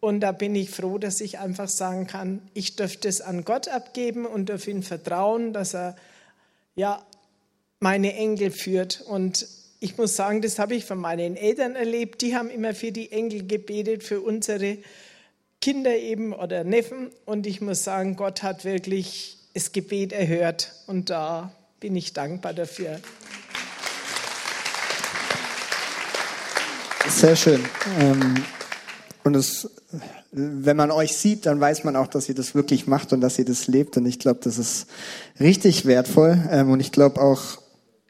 Und 0.00 0.20
da 0.20 0.32
bin 0.32 0.54
ich 0.54 0.70
froh, 0.70 0.96
dass 0.96 1.20
ich 1.20 1.38
einfach 1.38 1.68
sagen 1.68 2.06
kann, 2.06 2.40
ich 2.54 2.76
dürfte 2.76 3.08
es 3.08 3.20
an 3.20 3.44
Gott 3.44 3.68
abgeben 3.68 4.24
und 4.24 4.48
darf 4.48 4.66
ihm 4.66 4.82
vertrauen, 4.82 5.52
dass 5.52 5.74
er 5.74 5.96
ja 6.74 7.04
meine 7.80 8.14
Enkel 8.14 8.50
führt. 8.50 9.02
Und 9.02 9.46
ich 9.80 9.96
muss 9.96 10.14
sagen, 10.14 10.42
das 10.42 10.58
habe 10.58 10.74
ich 10.74 10.84
von 10.84 10.98
meinen 10.98 11.36
Eltern 11.36 11.74
erlebt. 11.74 12.20
Die 12.20 12.36
haben 12.36 12.50
immer 12.50 12.74
für 12.74 12.92
die 12.92 13.10
Enkel 13.10 13.46
gebetet, 13.46 14.04
für 14.04 14.20
unsere 14.20 14.76
Kinder 15.62 15.96
eben 15.96 16.34
oder 16.34 16.64
Neffen. 16.64 17.08
Und 17.24 17.46
ich 17.46 17.62
muss 17.62 17.82
sagen, 17.82 18.14
Gott 18.14 18.42
hat 18.42 18.66
wirklich 18.66 19.38
das 19.54 19.72
Gebet 19.72 20.12
erhört. 20.12 20.74
Und 20.86 21.08
da 21.08 21.50
bin 21.80 21.96
ich 21.96 22.12
dankbar 22.12 22.52
dafür. 22.52 23.00
Sehr 27.08 27.34
schön. 27.34 27.64
Ähm, 27.98 28.34
und 29.24 29.34
es, 29.34 29.70
wenn 30.30 30.76
man 30.76 30.90
euch 30.90 31.16
sieht, 31.16 31.46
dann 31.46 31.58
weiß 31.58 31.84
man 31.84 31.96
auch, 31.96 32.06
dass 32.06 32.28
ihr 32.28 32.34
das 32.34 32.54
wirklich 32.54 32.86
macht 32.86 33.14
und 33.14 33.22
dass 33.22 33.38
ihr 33.38 33.46
das 33.46 33.66
lebt. 33.66 33.96
Und 33.96 34.04
ich 34.04 34.18
glaube, 34.18 34.40
das 34.42 34.58
ist 34.58 34.86
richtig 35.40 35.86
wertvoll. 35.86 36.38
Ähm, 36.50 36.70
und 36.70 36.80
ich 36.80 36.92
glaube 36.92 37.18
auch, 37.22 37.59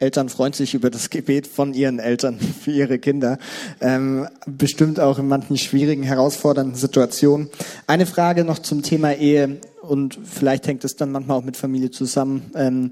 Eltern 0.01 0.29
freuen 0.29 0.53
sich 0.53 0.73
über 0.73 0.89
das 0.89 1.11
Gebet 1.11 1.45
von 1.45 1.73
ihren 1.73 1.99
Eltern 1.99 2.39
für 2.61 2.71
ihre 2.71 2.97
Kinder. 2.97 3.37
Ähm, 3.79 4.27
bestimmt 4.47 4.99
auch 4.99 5.19
in 5.19 5.27
manchen 5.27 5.57
schwierigen, 5.57 6.03
herausfordernden 6.03 6.75
Situationen. 6.75 7.49
Eine 7.85 8.07
Frage 8.07 8.43
noch 8.43 8.59
zum 8.59 8.81
Thema 8.81 9.13
Ehe 9.13 9.61
und 9.81 10.17
vielleicht 10.23 10.67
hängt 10.67 10.83
es 10.83 10.95
dann 10.95 11.11
manchmal 11.11 11.37
auch 11.37 11.43
mit 11.43 11.55
Familie 11.55 11.91
zusammen. 11.91 12.51
Ähm, 12.55 12.89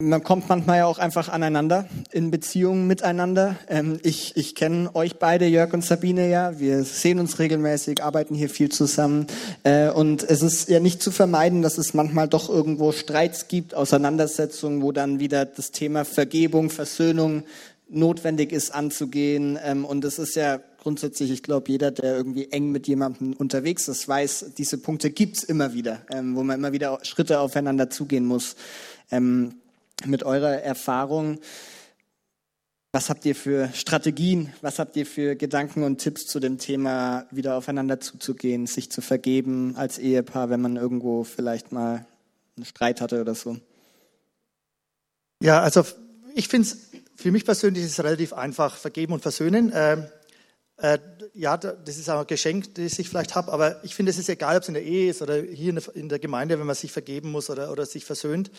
man 0.00 0.22
kommt 0.22 0.48
manchmal 0.48 0.78
ja 0.78 0.86
auch 0.86 0.98
einfach 0.98 1.28
aneinander 1.28 1.88
in 2.12 2.30
Beziehungen 2.30 2.86
miteinander. 2.86 3.56
Ähm, 3.66 3.98
ich 4.04 4.36
ich 4.36 4.54
kenne 4.54 4.94
euch 4.94 5.16
beide, 5.16 5.46
Jörg 5.46 5.72
und 5.72 5.84
Sabine, 5.84 6.30
ja. 6.30 6.60
Wir 6.60 6.84
sehen 6.84 7.18
uns 7.18 7.40
regelmäßig, 7.40 8.04
arbeiten 8.04 8.36
hier 8.36 8.48
viel 8.48 8.68
zusammen. 8.68 9.26
Äh, 9.64 9.90
und 9.90 10.22
es 10.22 10.40
ist 10.42 10.68
ja 10.68 10.78
nicht 10.78 11.02
zu 11.02 11.10
vermeiden, 11.10 11.62
dass 11.62 11.78
es 11.78 11.94
manchmal 11.94 12.28
doch 12.28 12.48
irgendwo 12.48 12.92
Streits 12.92 13.48
gibt, 13.48 13.74
Auseinandersetzungen, 13.74 14.82
wo 14.82 14.92
dann 14.92 15.18
wieder 15.18 15.44
das 15.44 15.72
Thema 15.72 16.04
Vergebung, 16.04 16.70
Versöhnung 16.70 17.42
notwendig 17.88 18.52
ist 18.52 18.72
anzugehen. 18.72 19.58
Ähm, 19.64 19.84
und 19.84 20.04
es 20.04 20.20
ist 20.20 20.36
ja 20.36 20.60
grundsätzlich, 20.80 21.32
ich 21.32 21.42
glaube, 21.42 21.72
jeder, 21.72 21.90
der 21.90 22.16
irgendwie 22.16 22.52
eng 22.52 22.70
mit 22.70 22.86
jemandem 22.86 23.32
unterwegs 23.32 23.88
ist, 23.88 24.06
weiß, 24.06 24.52
diese 24.58 24.78
Punkte 24.78 25.10
gibt's 25.10 25.42
immer 25.42 25.74
wieder, 25.74 26.02
ähm, 26.12 26.36
wo 26.36 26.44
man 26.44 26.56
immer 26.56 26.70
wieder 26.70 27.00
Schritte 27.02 27.40
aufeinander 27.40 27.90
zugehen 27.90 28.26
muss 28.26 28.54
mit 30.04 30.22
eurer 30.22 30.62
Erfahrung. 30.62 31.40
Was 32.92 33.10
habt 33.10 33.26
ihr 33.26 33.34
für 33.34 33.68
Strategien? 33.74 34.52
Was 34.62 34.78
habt 34.78 34.96
ihr 34.96 35.04
für 35.04 35.36
Gedanken 35.36 35.82
und 35.82 35.98
Tipps 35.98 36.26
zu 36.26 36.40
dem 36.40 36.58
Thema, 36.58 37.26
wieder 37.30 37.56
aufeinander 37.56 38.00
zuzugehen, 38.00 38.66
sich 38.66 38.90
zu 38.90 39.02
vergeben 39.02 39.74
als 39.76 39.98
Ehepaar, 39.98 40.48
wenn 40.48 40.60
man 40.60 40.76
irgendwo 40.76 41.24
vielleicht 41.24 41.70
mal 41.70 42.06
einen 42.56 42.64
Streit 42.64 43.00
hatte 43.00 43.20
oder 43.20 43.34
so? 43.34 43.58
Ja, 45.42 45.60
also 45.60 45.84
ich 46.34 46.48
finde 46.48 46.68
es, 46.68 46.78
für 47.14 47.30
mich 47.30 47.44
persönlich 47.44 47.84
ist 47.84 47.98
es 47.98 48.04
relativ 48.04 48.32
einfach, 48.32 48.76
vergeben 48.76 49.12
und 49.12 49.20
versöhnen. 49.20 49.70
Ähm, 49.74 50.06
äh, 50.78 50.98
ja, 51.34 51.56
das 51.56 51.98
ist 51.98 52.08
auch 52.08 52.20
ein 52.20 52.26
Geschenk, 52.26 52.74
das 52.74 52.98
ich 52.98 53.08
vielleicht 53.08 53.34
habe, 53.34 53.52
aber 53.52 53.84
ich 53.84 53.94
finde, 53.94 54.10
es 54.10 54.18
ist 54.18 54.28
egal, 54.28 54.56
ob 54.56 54.62
es 54.62 54.68
in 54.68 54.74
der 54.74 54.84
Ehe 54.84 55.10
ist 55.10 55.22
oder 55.22 55.36
hier 55.36 55.74
in 55.94 56.08
der 56.08 56.18
Gemeinde, 56.18 56.58
wenn 56.58 56.66
man 56.66 56.76
sich 56.76 56.92
vergeben 56.92 57.30
muss 57.30 57.50
oder, 57.50 57.70
oder 57.70 57.84
sich 57.84 58.04
versöhnt. 58.04 58.50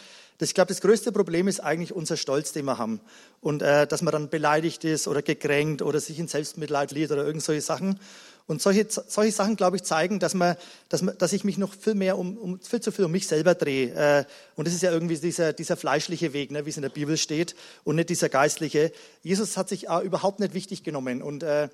Ich 0.42 0.54
glaube, 0.54 0.70
das 0.70 0.80
größte 0.80 1.12
Problem 1.12 1.48
ist 1.50 1.60
eigentlich 1.60 1.94
unser 1.94 2.16
Stolz, 2.16 2.54
den 2.54 2.66
wir 2.66 2.78
haben. 2.78 3.02
Und 3.42 3.62
äh, 3.62 3.86
dass 3.86 4.02
man 4.02 4.14
dann 4.14 4.30
beleidigt 4.30 4.86
ist 4.86 5.08
oder 5.08 5.22
gekränkt 5.22 5.82
oder 5.82 6.00
sich 6.00 6.18
in 6.18 6.30
Selbstmitleid 6.30 6.92
liegt 6.92 7.12
oder 7.12 7.26
irgend 7.26 7.44
solche 7.44 7.62
Sachen. 7.62 8.00
Und 8.48 8.62
solche, 8.62 8.88
solche 8.90 9.32
Sachen, 9.32 9.58
glaube 9.58 9.76
ich, 9.76 9.84
zeigen, 9.84 10.18
dass, 10.20 10.34
man, 10.34 10.56
dass, 10.88 11.04
man, 11.04 11.16
dass 11.18 11.34
ich 11.34 11.44
mich 11.44 11.58
noch 11.58 11.74
viel 11.74 11.94
mehr 11.94 12.18
um, 12.18 12.36
um 12.38 12.60
viel 12.62 12.82
zu 12.82 12.92
viel 12.92 13.06
um 13.06 13.12
mich 13.12 13.28
selber 13.28 13.54
drehe. 13.54 13.94
Äh, 13.94 14.26
und 14.56 14.66
das 14.66 14.74
ist 14.74 14.82
ja 14.82 14.92
irgendwie 14.92 15.18
dieser, 15.18 15.54
dieser 15.54 15.78
fleischliche 15.78 16.34
Weg, 16.34 16.52
ne, 16.52 16.66
wie 16.66 16.70
es 16.70 16.78
in 16.78 16.82
der 16.82 16.90
Bibel 16.90 17.18
steht, 17.18 17.56
und 17.84 17.98
nicht 17.98 18.10
dieser 18.10 18.30
geistliche. 18.30 18.92
Jesus 19.22 19.56
hat 19.58 19.70
sich 19.70 19.90
auch 19.90 20.02
überhaupt 20.02 20.40
nicht 20.40 20.54
wichtig 20.54 20.84
genommen. 20.84 21.22
Und 21.22 21.44
äh, 21.44 21.70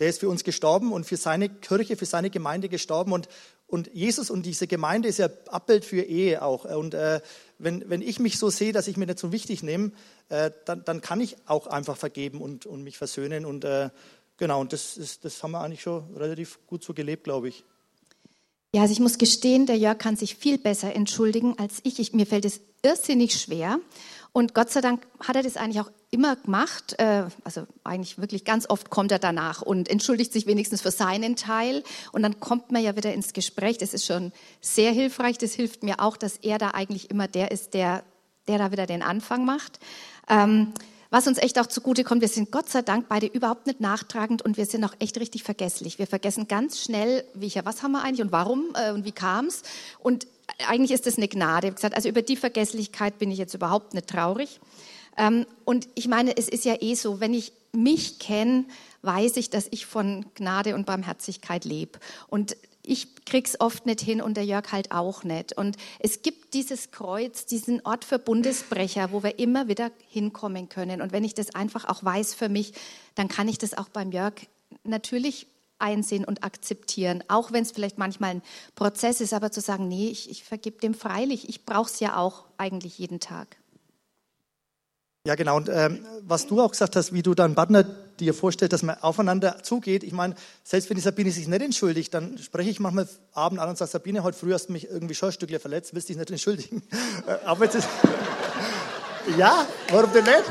der 0.00 0.08
ist 0.08 0.20
für 0.20 0.28
uns 0.28 0.44
gestorben 0.44 0.92
und 0.92 1.06
für 1.06 1.16
seine 1.16 1.48
Kirche, 1.48 1.96
für 1.96 2.06
seine 2.06 2.30
Gemeinde 2.30 2.68
gestorben. 2.68 3.12
Und, 3.12 3.28
und 3.66 3.90
Jesus 3.94 4.28
und 4.28 4.44
diese 4.44 4.66
Gemeinde 4.66 5.08
ist 5.08 5.18
ja 5.18 5.28
Abbild 5.48 5.84
für 5.84 6.02
Ehe 6.02 6.42
auch. 6.42 6.64
Und 6.64 6.94
äh, 6.94 7.20
wenn, 7.58 7.88
wenn 7.90 8.02
ich 8.02 8.18
mich 8.20 8.38
so 8.38 8.50
sehe, 8.50 8.72
dass 8.72 8.88
ich 8.88 8.96
mir 8.96 9.06
nicht 9.06 9.18
so 9.18 9.32
wichtig 9.32 9.62
nehme, 9.62 9.92
äh, 10.28 10.50
dann, 10.64 10.84
dann 10.84 11.00
kann 11.00 11.20
ich 11.20 11.36
auch 11.46 11.66
einfach 11.66 11.96
vergeben 11.96 12.40
und, 12.40 12.66
und 12.66 12.82
mich 12.82 12.98
versöhnen. 12.98 13.44
Und 13.44 13.64
äh, 13.64 13.90
genau, 14.36 14.60
und 14.60 14.72
das, 14.72 14.96
ist, 14.96 15.24
das 15.24 15.42
haben 15.42 15.52
wir 15.52 15.60
eigentlich 15.60 15.82
schon 15.82 16.14
relativ 16.14 16.58
gut 16.66 16.84
so 16.84 16.94
gelebt, 16.94 17.24
glaube 17.24 17.48
ich. 17.48 17.64
Ja, 18.74 18.82
also 18.82 18.92
ich 18.92 19.00
muss 19.00 19.18
gestehen, 19.18 19.66
der 19.66 19.76
Jörg 19.76 19.98
kann 19.98 20.16
sich 20.16 20.36
viel 20.36 20.58
besser 20.58 20.94
entschuldigen 20.94 21.58
als 21.58 21.80
ich. 21.84 21.98
ich 21.98 22.12
mir 22.12 22.26
fällt 22.26 22.44
es 22.44 22.60
irrsinnig 22.82 23.40
schwer. 23.40 23.80
Und 24.32 24.54
Gott 24.54 24.70
sei 24.70 24.80
Dank 24.80 25.06
hat 25.20 25.36
er 25.36 25.42
das 25.42 25.56
eigentlich 25.56 25.80
auch 25.80 25.90
immer 26.10 26.36
gemacht. 26.36 26.94
Äh, 26.98 27.24
also 27.44 27.66
eigentlich 27.84 28.18
wirklich 28.18 28.44
ganz 28.44 28.68
oft 28.68 28.90
kommt 28.90 29.12
er 29.12 29.18
danach 29.18 29.62
und 29.62 29.88
entschuldigt 29.88 30.32
sich 30.32 30.46
wenigstens 30.46 30.80
für 30.80 30.90
seinen 30.90 31.36
Teil. 31.36 31.82
Und 32.12 32.22
dann 32.22 32.40
kommt 32.40 32.72
man 32.72 32.82
ja 32.82 32.96
wieder 32.96 33.12
ins 33.12 33.32
Gespräch. 33.32 33.78
Das 33.78 33.94
ist 33.94 34.06
schon 34.06 34.32
sehr 34.60 34.92
hilfreich. 34.92 35.38
Das 35.38 35.52
hilft 35.52 35.82
mir 35.82 36.00
auch, 36.00 36.16
dass 36.16 36.36
er 36.38 36.58
da 36.58 36.70
eigentlich 36.70 37.10
immer 37.10 37.28
der 37.28 37.50
ist, 37.50 37.74
der, 37.74 38.02
der 38.46 38.58
da 38.58 38.72
wieder 38.72 38.86
den 38.86 39.02
Anfang 39.02 39.44
macht. 39.44 39.78
Ähm, 40.28 40.72
was 41.10 41.26
uns 41.26 41.38
echt 41.38 41.58
auch 41.58 41.66
zugute 41.66 42.04
kommt, 42.04 42.20
wir 42.20 42.28
sind 42.28 42.50
Gott 42.50 42.68
sei 42.68 42.82
Dank 42.82 43.08
beide 43.08 43.26
überhaupt 43.26 43.66
nicht 43.66 43.80
nachtragend 43.80 44.42
und 44.42 44.58
wir 44.58 44.66
sind 44.66 44.84
auch 44.84 44.94
echt 44.98 45.18
richtig 45.18 45.42
vergesslich. 45.42 45.98
Wir 45.98 46.06
vergessen 46.06 46.48
ganz 46.48 46.82
schnell, 46.82 47.24
wie 47.32 47.46
ich 47.46 47.58
was 47.64 47.82
haben 47.82 47.92
wir 47.92 48.02
eigentlich 48.02 48.20
und 48.20 48.30
warum 48.30 48.66
äh, 48.74 48.92
und 48.92 49.06
wie 49.06 49.12
kam 49.12 49.46
es. 49.46 49.62
Und 50.00 50.26
eigentlich 50.66 50.90
ist 50.90 51.06
das 51.06 51.16
eine 51.16 51.28
Gnade. 51.28 51.68
Ich 51.68 51.74
gesagt, 51.74 51.94
also 51.94 52.10
über 52.10 52.20
die 52.20 52.36
Vergesslichkeit 52.36 53.18
bin 53.18 53.30
ich 53.30 53.38
jetzt 53.38 53.54
überhaupt 53.54 53.94
nicht 53.94 54.06
traurig. 54.06 54.60
Ähm, 55.18 55.44
und 55.64 55.88
ich 55.94 56.08
meine, 56.08 56.34
es 56.36 56.48
ist 56.48 56.64
ja 56.64 56.80
eh 56.80 56.94
so, 56.94 57.20
wenn 57.20 57.34
ich 57.34 57.52
mich 57.72 58.18
kenne, 58.18 58.64
weiß 59.02 59.36
ich, 59.36 59.50
dass 59.50 59.68
ich 59.70 59.84
von 59.84 60.24
Gnade 60.34 60.74
und 60.74 60.86
Barmherzigkeit 60.86 61.64
lebe. 61.64 61.98
Und 62.28 62.56
ich 62.82 63.26
krieg's 63.26 63.60
oft 63.60 63.84
nicht 63.84 64.00
hin 64.00 64.22
und 64.22 64.38
der 64.38 64.46
Jörg 64.46 64.72
halt 64.72 64.92
auch 64.92 65.22
nicht. 65.22 65.52
Und 65.52 65.76
es 65.98 66.22
gibt 66.22 66.54
dieses 66.54 66.90
Kreuz, 66.90 67.44
diesen 67.44 67.84
Ort 67.84 68.04
für 68.04 68.18
Bundesbrecher, 68.18 69.12
wo 69.12 69.22
wir 69.22 69.38
immer 69.38 69.68
wieder 69.68 69.90
hinkommen 70.08 70.70
können. 70.70 71.02
Und 71.02 71.12
wenn 71.12 71.24
ich 71.24 71.34
das 71.34 71.54
einfach 71.54 71.84
auch 71.86 72.02
weiß 72.02 72.32
für 72.32 72.48
mich, 72.48 72.72
dann 73.14 73.28
kann 73.28 73.48
ich 73.48 73.58
das 73.58 73.76
auch 73.76 73.88
beim 73.88 74.10
Jörg 74.10 74.34
natürlich 74.84 75.48
einsehen 75.78 76.24
und 76.24 76.44
akzeptieren, 76.44 77.22
auch 77.28 77.52
wenn 77.52 77.62
es 77.62 77.72
vielleicht 77.72 77.98
manchmal 77.98 78.36
ein 78.36 78.42
Prozess 78.74 79.20
ist, 79.20 79.32
aber 79.32 79.52
zu 79.52 79.60
sagen, 79.60 79.86
nee, 79.86 80.08
ich, 80.08 80.30
ich 80.30 80.42
vergib 80.42 80.80
dem 80.80 80.94
freilich, 80.94 81.48
ich 81.48 81.64
brauche 81.66 81.90
es 81.90 82.00
ja 82.00 82.16
auch 82.16 82.46
eigentlich 82.56 82.98
jeden 82.98 83.20
Tag. 83.20 83.58
Ja, 85.28 85.34
genau. 85.34 85.58
Und 85.58 85.68
ähm, 85.68 86.06
was 86.22 86.46
du 86.46 86.58
auch 86.58 86.70
gesagt 86.70 86.96
hast, 86.96 87.12
wie 87.12 87.22
du 87.22 87.34
deinen 87.34 87.54
Partner 87.54 87.82
dir 87.82 88.32
vorstellst, 88.32 88.72
dass 88.72 88.82
man 88.82 88.96
aufeinander 89.02 89.62
zugeht. 89.62 90.02
Ich 90.02 90.14
meine, 90.14 90.34
selbst 90.64 90.88
wenn 90.88 90.94
die 90.94 91.02
Sabine 91.02 91.30
sich 91.30 91.46
nicht 91.46 91.60
entschuldigt, 91.60 92.14
dann 92.14 92.38
spreche 92.38 92.70
ich 92.70 92.80
manchmal 92.80 93.06
Abend 93.34 93.60
an 93.60 93.68
und 93.68 93.76
sage, 93.76 93.90
Sabine, 93.90 94.22
heute 94.22 94.38
früh 94.38 94.54
hast 94.54 94.70
du 94.70 94.72
mich 94.72 94.88
irgendwie 94.88 95.14
schon 95.14 95.30
verletzt, 95.30 95.92
willst 95.92 96.08
dich 96.08 96.16
nicht 96.16 96.30
entschuldigen. 96.30 96.82
Äh, 97.26 97.44
aber 97.44 97.64
jetzt 97.64 97.74
ist... 97.74 97.88
ja, 99.36 99.66
warum 99.90 100.10
denn 100.14 100.24
nicht? 100.24 100.44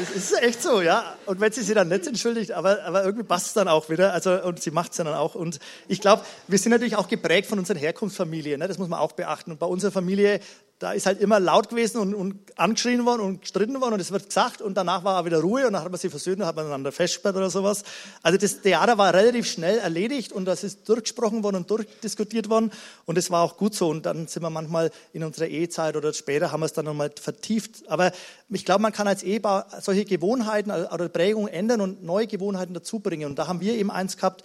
Es 0.00 0.10
ist 0.10 0.42
echt 0.42 0.60
so, 0.60 0.80
ja. 0.80 1.14
Und 1.26 1.40
wenn 1.40 1.52
sie 1.52 1.62
sich 1.62 1.74
dann 1.74 1.88
nicht 1.88 2.06
entschuldigt, 2.06 2.52
aber, 2.52 2.82
aber 2.84 3.04
irgendwie 3.04 3.24
passt 3.24 3.48
es 3.48 3.52
dann 3.52 3.68
auch 3.68 3.88
wieder. 3.90 4.12
Also, 4.12 4.42
und 4.42 4.60
sie 4.60 4.72
macht 4.72 4.90
es 4.90 4.96
dann 4.96 5.06
auch. 5.08 5.34
Und 5.34 5.60
ich 5.86 6.00
glaube, 6.00 6.24
wir 6.48 6.58
sind 6.58 6.72
natürlich 6.72 6.96
auch 6.96 7.06
geprägt 7.06 7.48
von 7.48 7.58
unseren 7.60 7.76
Herkunftsfamilien. 7.76 8.58
Ne? 8.58 8.66
Das 8.66 8.78
muss 8.78 8.88
man 8.88 8.98
auch 8.98 9.12
beachten. 9.12 9.52
Und 9.52 9.60
bei 9.60 9.66
unserer 9.66 9.92
Familie, 9.92 10.40
da 10.78 10.92
ist 10.92 11.06
halt 11.06 11.20
immer 11.20 11.38
laut 11.38 11.68
gewesen 11.68 11.98
und, 11.98 12.14
und 12.14 12.58
angeschrien 12.58 13.06
worden 13.06 13.22
und 13.22 13.42
gestritten 13.42 13.80
worden 13.80 13.94
und 13.94 14.00
es 14.00 14.10
wird 14.10 14.26
gesagt 14.26 14.60
und 14.60 14.74
danach 14.74 15.04
war 15.04 15.20
auch 15.20 15.24
wieder 15.24 15.40
Ruhe 15.40 15.66
und 15.66 15.72
dann 15.72 15.82
hat 15.82 15.90
man 15.90 16.00
sich 16.00 16.10
versöhnt 16.10 16.40
und 16.40 16.46
hat 16.46 16.56
man 16.56 16.66
einander 16.66 16.90
festgesperrt 16.90 17.36
oder 17.36 17.48
sowas. 17.48 17.84
Also 18.22 18.38
das 18.38 18.60
Theater 18.60 18.98
war 18.98 19.14
relativ 19.14 19.46
schnell 19.46 19.78
erledigt 19.78 20.32
und 20.32 20.44
das 20.46 20.64
ist 20.64 20.88
durchgesprochen 20.88 21.42
worden 21.42 21.56
und 21.56 21.70
durchdiskutiert 21.70 22.48
worden 22.50 22.72
und 23.06 23.16
es 23.16 23.30
war 23.30 23.42
auch 23.42 23.56
gut 23.56 23.74
so 23.74 23.88
und 23.88 24.04
dann 24.04 24.26
sind 24.26 24.42
wir 24.42 24.50
manchmal 24.50 24.90
in 25.12 25.22
unserer 25.22 25.46
Ehezeit 25.46 25.96
oder 25.96 26.12
später 26.12 26.50
haben 26.50 26.60
wir 26.60 26.66
es 26.66 26.72
dann 26.72 26.86
nochmal 26.86 27.10
vertieft. 27.20 27.88
Aber 27.88 28.12
ich 28.50 28.64
glaube, 28.64 28.82
man 28.82 28.92
kann 28.92 29.06
als 29.06 29.22
Ehepaar 29.22 29.68
solche 29.80 30.04
Gewohnheiten 30.04 30.70
oder 30.70 31.08
Prägungen 31.08 31.48
ändern 31.48 31.80
und 31.80 32.02
neue 32.02 32.26
Gewohnheiten 32.26 32.74
dazu 32.74 32.98
bringen 32.98 33.26
und 33.26 33.38
da 33.38 33.46
haben 33.46 33.60
wir 33.60 33.74
eben 33.74 33.90
eins 33.90 34.16
gehabt, 34.16 34.42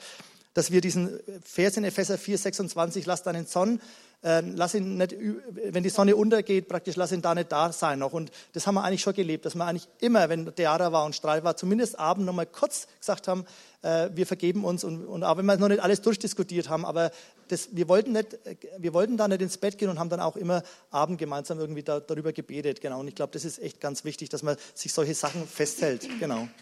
dass 0.54 0.72
wir 0.72 0.82
diesen 0.82 1.20
Vers 1.44 1.78
in 1.78 1.84
Epheser 1.84 2.18
4, 2.18 2.38
26, 2.38 3.06
lass 3.06 3.24
deinen 3.24 3.48
Zorn 3.48 3.80
äh, 4.22 4.42
lass 4.42 4.74
ihn 4.74 4.98
nicht, 4.98 5.16
wenn 5.18 5.84
die 5.84 5.90
Sonne 5.90 6.16
untergeht, 6.16 6.68
praktisch 6.68 6.96
lass 6.96 7.12
ihn 7.12 7.22
da 7.22 7.34
nicht 7.34 7.52
da 7.52 7.72
sein 7.72 8.00
noch. 8.00 8.14
Und 8.14 8.32
das 8.54 8.68
haben 8.68 8.76
wir 8.76 8.84
eigentlich 8.84 9.02
schon 9.02 9.14
gelebt, 9.14 9.46
dass 9.46 9.56
wir 9.56 9.66
eigentlich 9.66 9.88
immer, 10.00 10.28
wenn 10.30 10.54
Theater 10.54 10.92
war 10.92 11.06
und 11.06 11.16
Streit 11.16 11.44
war, 11.44 11.56
zumindest 11.56 11.98
abend 11.98 12.26
nochmal 12.26 12.46
kurz 12.46 12.88
gesagt 13.00 13.28
haben, 13.28 13.46
äh, 13.82 14.10
wir 14.14 14.28
vergeben 14.28 14.66
uns. 14.66 14.84
Und, 14.84 15.06
und 15.06 15.24
auch 15.24 15.38
wenn 15.38 15.46
wir 15.46 15.56
noch 15.58 15.70
nicht 15.70 15.82
alles 15.82 16.02
durchdiskutiert 16.02 16.70
haben, 16.70 16.86
aber 16.86 17.12
das, 17.48 17.70
wir, 17.72 17.88
wollten 17.88 18.12
nicht, 18.12 18.38
wir 18.78 18.94
wollten 18.94 19.18
da 19.18 19.28
nicht 19.28 19.42
ins 19.42 19.58
Bett 19.58 19.78
gehen 19.78 19.90
und 19.90 20.00
haben 20.00 20.10
dann 20.10 20.20
auch 20.20 20.36
immer 20.36 20.64
abend 20.92 21.18
gemeinsam 21.18 21.60
irgendwie 21.60 21.84
da, 21.84 22.00
darüber 22.00 22.34
gebetet. 22.34 22.82
Genau. 22.82 23.00
Und 23.00 23.08
ich 23.08 23.16
glaube, 23.16 23.32
das 23.34 23.46
ist 23.46 23.60
echt 23.60 23.80
ganz 23.80 24.04
wichtig, 24.04 24.30
dass 24.30 24.44
man 24.44 24.58
sich 24.74 24.94
solche 24.94 25.16
Sachen 25.16 25.48
festhält. 25.48 26.08
Genau. 26.20 26.48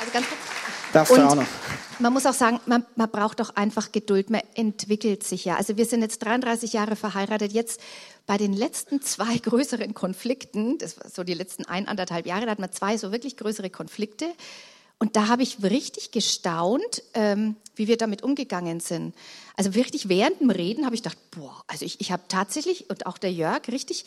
Also 0.00 0.12
ganz 0.14 0.26
kurz. 0.28 0.59
Darfst 0.92 1.16
du 1.16 1.26
auch 1.26 1.34
noch. 1.34 1.46
Man 1.98 2.12
muss 2.14 2.24
auch 2.24 2.34
sagen, 2.34 2.60
man, 2.66 2.86
man 2.96 3.10
braucht 3.10 3.40
doch 3.40 3.56
einfach 3.56 3.92
Geduld. 3.92 4.30
Man 4.30 4.40
entwickelt 4.54 5.22
sich 5.22 5.44
ja. 5.44 5.56
Also 5.56 5.76
wir 5.76 5.84
sind 5.84 6.00
jetzt 6.00 6.20
33 6.20 6.72
Jahre 6.72 6.96
verheiratet. 6.96 7.52
Jetzt 7.52 7.80
bei 8.26 8.38
den 8.38 8.52
letzten 8.52 9.02
zwei 9.02 9.36
größeren 9.42 9.92
Konflikten, 9.94 10.78
das 10.78 10.98
war 10.98 11.10
so 11.10 11.24
die 11.24 11.34
letzten 11.34 11.66
ein, 11.66 11.88
anderthalb 11.88 12.26
Jahre, 12.26 12.46
da 12.46 12.52
hatten 12.52 12.62
wir 12.62 12.72
zwei 12.72 12.96
so 12.96 13.12
wirklich 13.12 13.36
größere 13.36 13.70
Konflikte. 13.70 14.26
Und 14.98 15.16
da 15.16 15.28
habe 15.28 15.42
ich 15.42 15.62
richtig 15.62 16.10
gestaunt, 16.10 17.02
ähm, 17.14 17.56
wie 17.74 17.88
wir 17.88 17.96
damit 17.96 18.22
umgegangen 18.22 18.80
sind. 18.80 19.14
Also 19.56 19.74
wirklich 19.74 20.10
während 20.10 20.40
dem 20.40 20.50
Reden 20.50 20.84
habe 20.84 20.94
ich 20.94 21.02
gedacht, 21.02 21.18
boah, 21.30 21.64
also 21.66 21.86
ich, 21.86 22.00
ich 22.00 22.12
habe 22.12 22.22
tatsächlich 22.28 22.90
und 22.90 23.06
auch 23.06 23.16
der 23.16 23.32
Jörg 23.32 23.68
richtig 23.68 24.04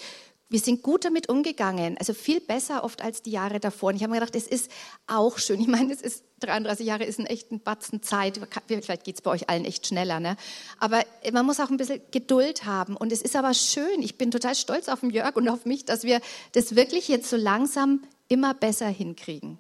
wir 0.54 0.60
sind 0.60 0.84
gut 0.84 1.04
damit 1.04 1.30
umgegangen, 1.30 1.98
also 1.98 2.14
viel 2.14 2.40
besser 2.40 2.84
oft 2.84 3.02
als 3.02 3.24
die 3.24 3.32
Jahre 3.32 3.60
davor. 3.60 3.90
Und 3.90 3.96
ich 3.96 4.04
habe 4.04 4.12
mir 4.12 4.20
gedacht, 4.20 4.36
es 4.36 4.46
ist 4.46 4.70
auch 5.08 5.40
schön. 5.40 5.60
Ich 5.60 5.68
meine, 5.68 5.92
es 5.92 6.00
ist 6.00 6.24
33 6.42 6.86
Jahre 6.86 7.06
ist 7.06 7.18
ein 7.18 7.26
echten 7.26 7.60
Batzen 7.60 8.04
Zeit. 8.04 8.40
Vielleicht 8.68 9.04
geht 9.04 9.16
es 9.16 9.22
bei 9.24 9.32
euch 9.32 9.50
allen 9.50 9.66
echt 9.66 9.88
schneller, 9.88 10.20
ne? 10.20 10.38
Aber 10.78 11.02
man 11.32 11.48
muss 11.48 11.60
auch 11.60 11.72
ein 11.72 11.78
bisschen 11.78 12.02
Geduld 12.12 12.66
haben. 12.66 12.96
Und 12.96 13.12
es 13.12 13.24
ist 13.24 13.36
aber 13.36 13.56
schön. 13.56 14.04
Ich 14.04 14.20
bin 14.20 14.30
total 14.30 14.54
stolz 14.54 14.90
auf 14.90 15.00
den 15.00 15.10
Jörg 15.10 15.36
und 15.38 15.50
auf 15.50 15.66
mich, 15.66 15.86
dass 15.86 16.04
wir 16.04 16.22
das 16.52 16.76
wirklich 16.76 17.08
jetzt 17.08 17.32
so 17.32 17.36
langsam 17.36 18.04
immer 18.28 18.54
besser 18.54 18.90
hinkriegen. 18.90 19.58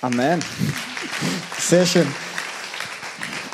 Amen. 0.00 0.40
Sehr 1.58 1.86
schön. 1.86 2.06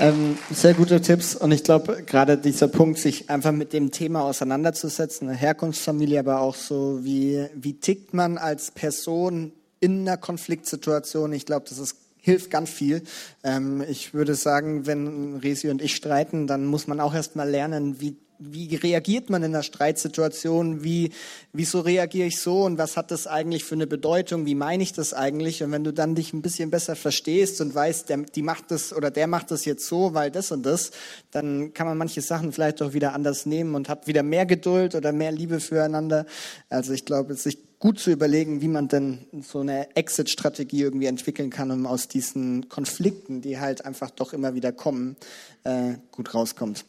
Ähm, 0.01 0.37
sehr 0.51 0.75
gute 0.75 1.01
Tipps 1.01 1.37
und 1.37 1.53
ich 1.53 1.63
glaube, 1.63 2.03
gerade 2.03 2.37
dieser 2.37 2.67
Punkt, 2.69 2.99
sich 2.99 3.31
einfach 3.31 3.53
mit 3.53 3.73
dem 3.73 3.93
Thema 3.93 4.23
auseinanderzusetzen, 4.25 5.29
eine 5.29 5.37
Herkunftsfamilie, 5.37 6.19
aber 6.19 6.41
auch 6.41 6.57
so, 6.57 7.05
wie, 7.05 7.47
wie 7.55 7.75
tickt 7.75 8.13
man 8.13 8.37
als 8.37 8.73
Person 8.73 9.53
in 9.79 10.01
einer 10.01 10.17
Konfliktsituation, 10.17 11.33
ich 11.33 11.47
glaube, 11.47 11.67
das 11.69 11.79
ist 11.79 11.97
hilft 12.25 12.51
ganz 12.51 12.71
viel. 12.71 13.03
Ähm, 13.43 13.85
ich 13.87 14.15
würde 14.15 14.35
sagen, 14.35 14.87
wenn 14.87 15.37
Resi 15.37 15.69
und 15.69 15.83
ich 15.83 15.95
streiten, 15.95 16.47
dann 16.47 16.65
muss 16.65 16.87
man 16.87 16.99
auch 16.99 17.15
erst 17.15 17.37
mal 17.37 17.49
lernen, 17.49 18.01
wie 18.01 18.17
wie 18.39 18.75
reagiert 18.77 19.31
man 19.31 19.43
in 19.43 19.55
einer 19.55 19.63
Streitsituation? 19.63 20.83
Wie, 20.83 21.11
wieso 21.53 21.81
reagiere 21.81 22.29
ich 22.29 22.41
so? 22.41 22.63
Und 22.63 22.79
was 22.79 22.97
hat 22.97 23.11
das 23.11 23.27
eigentlich 23.27 23.65
für 23.65 23.75
eine 23.75 23.87
Bedeutung? 23.87 24.47
Wie 24.47 24.55
meine 24.55 24.83
ich 24.83 24.93
das 24.93 25.15
eigentlich? 25.15 25.63
Und 25.63 25.73
wenn 25.73 25.85
du 25.85 25.93
dann 25.93 26.15
dich 26.15 26.33
ein 26.33 26.43
bisschen 26.43 26.71
besser 26.71 26.97
verstehst 26.97 27.61
und 27.61 27.75
weißt, 27.75 28.09
der, 28.09 28.19
die 28.19 28.43
macht 28.43 28.71
das 28.71 28.93
oder 28.93 29.11
der 29.11 29.27
macht 29.27 29.51
das 29.51 29.65
jetzt 29.65 29.87
so, 29.87 30.15
weil 30.15 30.31
das 30.31 30.53
und 30.53 30.65
das, 30.65 30.91
dann 31.31 31.73
kann 31.75 31.87
man 31.87 31.99
manche 31.99 32.21
Sachen 32.21 32.53
vielleicht 32.53 32.83
auch 32.83 32.93
wieder 32.93 33.15
anders 33.15 33.47
nehmen 33.47 33.75
und 33.75 33.89
hat 33.89 34.07
wieder 34.07 34.23
mehr 34.23 34.47
Geduld 34.47 34.95
oder 34.95 35.13
mehr 35.13 35.33
Liebe 35.33 35.61
füreinander. 35.61 36.27
Also 36.69 36.93
ich 36.93 37.05
glaube, 37.05 37.35
sich 37.35 37.59
gut 37.85 37.99
zu 37.99 38.11
überlegen, 38.11 38.63
wie 38.63 38.69
man 38.69 38.89
denn 38.89 39.27
so 39.43 39.61
eine 39.61 39.95
Exit-Strategie 39.95 40.81
irgendwie 40.81 41.05
entwickeln 41.05 41.51
kann, 41.51 41.71
um 41.71 41.87
aus 41.87 42.09
diesen 42.09 42.71
Konflikten, 42.71 43.43
die 43.43 43.61
halt 43.61 43.85
einfach 43.85 44.11
doch 44.11 44.33
immer 44.33 44.55
wieder 44.55 44.73
kommen, 44.73 45.17
äh, 45.65 45.97
gut 46.11 46.33
rauskommt. 46.33 46.87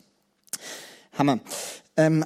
Hammer. 1.17 1.39
Ähm, 1.97 2.25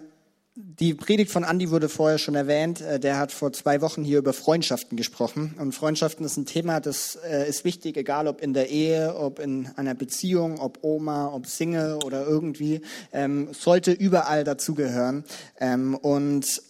die 0.56 0.94
Predigt 0.94 1.32
von 1.32 1.44
Andy 1.44 1.72
wurde 1.72 1.90
vorher 1.90 2.18
schon 2.18 2.36
erwähnt. 2.36 2.82
Äh, 2.82 3.00
der 3.00 3.18
hat 3.18 3.32
vor 3.32 3.54
zwei 3.54 3.82
Wochen 3.82 4.04
hier 4.04 4.18
über 4.18 4.34
Freundschaften 4.34 4.98
gesprochen. 4.98 5.56
Und 5.58 5.74
Freundschaften 5.74 6.26
ist 6.26 6.38
ein 6.38 6.46
Thema, 6.46 6.80
das 6.80 7.16
äh, 7.16 7.48
ist 7.48 7.64
wichtig, 7.64 7.98
egal 7.98 8.28
ob 8.28 8.42
in 8.42 8.54
der 8.54 8.70
Ehe, 8.70 9.16
ob 9.16 9.40
in 9.40 9.70
einer 9.76 9.94
Beziehung, 9.94 10.60
ob 10.60 10.80
Oma, 10.82 11.32
ob 11.34 11.48
Single 11.48 12.00
oder 12.04 12.26
irgendwie, 12.26 12.82
ähm, 13.14 13.50
sollte 13.54 13.92
überall 13.92 14.44
dazugehören. 14.44 15.24
Ähm, 15.60 15.96
und 15.96 16.62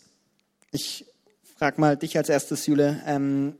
ich 0.71 1.05
frage 1.57 1.81
mal 1.81 1.97
dich 1.97 2.17
als 2.17 2.29
erstes, 2.29 2.65
Jule. 2.67 3.01
Ähm, 3.07 3.55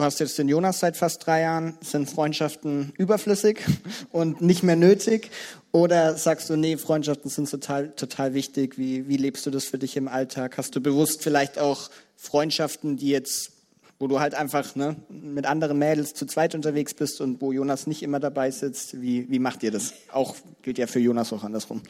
Du 0.00 0.06
hast 0.06 0.18
jetzt 0.18 0.38
den 0.38 0.48
Jonas 0.48 0.80
seit 0.80 0.96
fast 0.96 1.26
drei 1.26 1.42
Jahren. 1.42 1.76
Sind 1.82 2.08
Freundschaften 2.08 2.94
überflüssig 2.96 3.60
und 4.12 4.40
nicht 4.40 4.62
mehr 4.62 4.74
nötig? 4.74 5.30
Oder 5.72 6.16
sagst 6.16 6.48
du, 6.48 6.56
nee, 6.56 6.78
Freundschaften 6.78 7.30
sind 7.30 7.50
total, 7.50 7.90
total 7.90 8.32
wichtig? 8.32 8.78
Wie, 8.78 9.08
wie 9.08 9.18
lebst 9.18 9.44
du 9.44 9.50
das 9.50 9.66
für 9.66 9.76
dich 9.76 9.98
im 9.98 10.08
Alltag? 10.08 10.56
Hast 10.56 10.74
du 10.74 10.80
bewusst 10.80 11.22
vielleicht 11.22 11.58
auch 11.58 11.90
Freundschaften, 12.16 12.96
die 12.96 13.10
jetzt, 13.10 13.52
wo 13.98 14.06
du 14.06 14.20
halt 14.20 14.34
einfach 14.34 14.74
ne, 14.74 14.96
mit 15.10 15.44
anderen 15.44 15.78
Mädels 15.78 16.14
zu 16.14 16.24
zweit 16.24 16.54
unterwegs 16.54 16.94
bist 16.94 17.20
und 17.20 17.42
wo 17.42 17.52
Jonas 17.52 17.86
nicht 17.86 18.02
immer 18.02 18.20
dabei 18.20 18.50
sitzt? 18.50 19.02
Wie, 19.02 19.30
wie 19.30 19.38
macht 19.38 19.62
ihr 19.62 19.70
das? 19.70 19.92
Auch 20.10 20.34
gilt 20.62 20.78
ja 20.78 20.86
für 20.86 21.00
Jonas 21.00 21.30
auch 21.34 21.44
andersrum. 21.44 21.82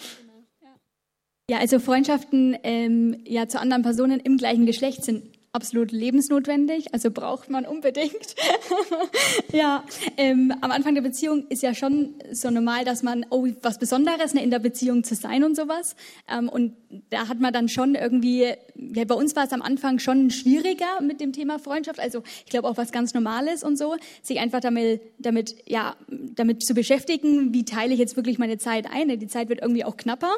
Ja, 1.48 1.58
also 1.58 1.78
Freundschaften 1.78 2.58
ähm, 2.64 3.22
ja, 3.24 3.46
zu 3.46 3.60
anderen 3.60 3.84
Personen 3.84 4.18
im 4.18 4.36
gleichen 4.36 4.66
Geschlecht 4.66 5.04
sind 5.04 5.22
absolut 5.52 5.90
lebensnotwendig, 5.90 6.94
also 6.94 7.10
braucht 7.10 7.50
man 7.50 7.66
unbedingt. 7.66 8.36
ja, 9.52 9.84
ähm, 10.16 10.54
am 10.60 10.70
Anfang 10.70 10.94
der 10.94 11.02
Beziehung 11.02 11.46
ist 11.48 11.62
ja 11.62 11.74
schon 11.74 12.14
so 12.30 12.50
normal, 12.50 12.84
dass 12.84 13.02
man, 13.02 13.26
oh, 13.30 13.48
was 13.62 13.78
Besonderes 13.78 14.32
ne, 14.32 14.44
in 14.44 14.50
der 14.50 14.60
Beziehung 14.60 15.02
zu 15.02 15.16
sein 15.16 15.42
und 15.42 15.56
sowas. 15.56 15.96
Ähm, 16.28 16.48
und 16.48 16.76
da 17.10 17.26
hat 17.26 17.40
man 17.40 17.52
dann 17.52 17.68
schon 17.68 17.96
irgendwie, 17.96 18.52
ja, 18.76 19.04
bei 19.04 19.14
uns 19.14 19.34
war 19.34 19.44
es 19.44 19.52
am 19.52 19.62
Anfang 19.62 19.98
schon 19.98 20.30
schwieriger 20.30 21.00
mit 21.00 21.20
dem 21.20 21.32
Thema 21.32 21.58
Freundschaft, 21.58 21.98
also 21.98 22.22
ich 22.44 22.50
glaube 22.50 22.68
auch 22.68 22.76
was 22.76 22.92
ganz 22.92 23.12
Normales 23.12 23.64
und 23.64 23.76
so, 23.76 23.96
sich 24.22 24.38
einfach 24.38 24.60
damit, 24.60 25.00
damit, 25.18 25.56
ja, 25.66 25.96
damit 26.08 26.62
zu 26.62 26.74
beschäftigen, 26.74 27.52
wie 27.52 27.64
teile 27.64 27.92
ich 27.92 27.98
jetzt 27.98 28.14
wirklich 28.16 28.38
meine 28.38 28.58
Zeit 28.58 28.86
ein. 28.90 29.08
Die 29.18 29.26
Zeit 29.26 29.48
wird 29.48 29.62
irgendwie 29.62 29.84
auch 29.84 29.96
knapper. 29.96 30.30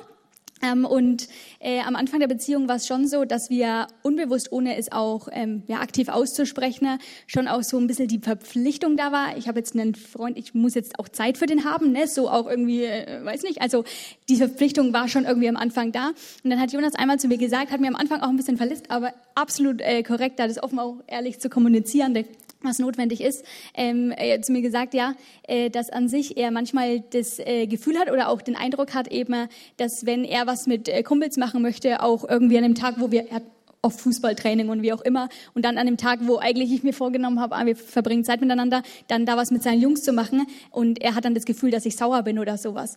Ähm, 0.62 0.84
und 0.84 1.28
äh, 1.58 1.80
am 1.80 1.96
Anfang 1.96 2.20
der 2.20 2.28
Beziehung 2.28 2.68
war 2.68 2.76
es 2.76 2.86
schon 2.86 3.06
so, 3.06 3.24
dass 3.24 3.50
wir 3.50 3.88
unbewusst, 4.02 4.52
ohne 4.52 4.76
es 4.76 4.92
auch 4.92 5.28
ähm, 5.32 5.64
ja, 5.66 5.80
aktiv 5.80 6.08
auszusprechen, 6.08 6.98
schon 7.26 7.48
auch 7.48 7.62
so 7.62 7.78
ein 7.78 7.88
bisschen 7.88 8.08
die 8.08 8.20
Verpflichtung 8.20 8.96
da 8.96 9.10
war. 9.10 9.36
Ich 9.36 9.48
habe 9.48 9.58
jetzt 9.58 9.74
einen 9.74 9.94
Freund, 9.94 10.38
ich 10.38 10.54
muss 10.54 10.74
jetzt 10.74 10.98
auch 10.98 11.08
Zeit 11.08 11.36
für 11.36 11.46
den 11.46 11.64
haben, 11.64 11.92
ne? 11.92 12.06
so 12.06 12.30
auch 12.30 12.48
irgendwie, 12.48 12.84
äh, 12.84 13.24
weiß 13.24 13.42
nicht. 13.42 13.60
Also 13.60 13.84
die 14.28 14.36
Verpflichtung 14.36 14.92
war 14.92 15.08
schon 15.08 15.24
irgendwie 15.24 15.48
am 15.48 15.56
Anfang 15.56 15.90
da. 15.90 16.08
Und 16.44 16.50
dann 16.50 16.60
hat 16.60 16.72
Jonas 16.72 16.94
einmal 16.94 17.18
zu 17.18 17.28
mir 17.28 17.38
gesagt, 17.38 17.72
hat 17.72 17.80
mir 17.80 17.88
am 17.88 17.96
Anfang 17.96 18.20
auch 18.20 18.28
ein 18.28 18.36
bisschen 18.36 18.56
verletzt, 18.56 18.90
aber 18.90 19.12
absolut 19.34 19.80
äh, 19.80 20.02
korrekt, 20.02 20.38
da 20.38 20.46
das 20.46 20.62
offen 20.62 20.78
auch 20.78 20.96
ehrlich 21.08 21.40
zu 21.40 21.48
kommunizieren 21.48 22.14
was 22.62 22.78
notwendig 22.78 23.20
ist, 23.20 23.44
ähm, 23.74 24.12
hat 24.16 24.44
zu 24.44 24.52
mir 24.52 24.62
gesagt, 24.62 24.94
ja, 24.94 25.14
äh, 25.44 25.70
dass 25.70 25.90
an 25.90 26.08
sich 26.08 26.36
er 26.36 26.50
manchmal 26.50 27.00
das 27.00 27.38
äh, 27.38 27.66
Gefühl 27.66 27.98
hat 27.98 28.10
oder 28.10 28.28
auch 28.28 28.42
den 28.42 28.56
Eindruck 28.56 28.94
hat 28.94 29.08
eben, 29.08 29.48
dass 29.76 30.06
wenn 30.06 30.24
er 30.24 30.46
was 30.46 30.66
mit 30.66 30.88
äh, 30.88 31.02
Kumpels 31.02 31.36
machen 31.36 31.62
möchte, 31.62 32.02
auch 32.02 32.28
irgendwie 32.28 32.56
an 32.56 32.64
dem 32.64 32.74
Tag, 32.74 32.96
wo 32.98 33.10
wir, 33.10 33.28
er 33.28 33.36
hat 33.36 33.42
auf 33.84 33.98
Fußballtraining 34.00 34.68
und 34.68 34.82
wie 34.82 34.92
auch 34.92 35.00
immer, 35.00 35.28
und 35.54 35.64
dann 35.64 35.76
an 35.76 35.86
dem 35.86 35.96
Tag, 35.96 36.20
wo 36.22 36.38
eigentlich 36.38 36.72
ich 36.72 36.84
mir 36.84 36.92
vorgenommen 36.92 37.40
habe, 37.40 37.56
ah, 37.56 37.66
wir 37.66 37.74
verbringen 37.74 38.24
Zeit 38.24 38.40
miteinander, 38.40 38.82
dann 39.08 39.26
da 39.26 39.36
was 39.36 39.50
mit 39.50 39.62
seinen 39.62 39.80
Jungs 39.80 40.02
zu 40.02 40.12
machen 40.12 40.46
und 40.70 41.02
er 41.02 41.16
hat 41.16 41.24
dann 41.24 41.34
das 41.34 41.44
Gefühl, 41.44 41.72
dass 41.72 41.84
ich 41.84 41.96
sauer 41.96 42.22
bin 42.22 42.38
oder 42.38 42.56
sowas. 42.58 42.96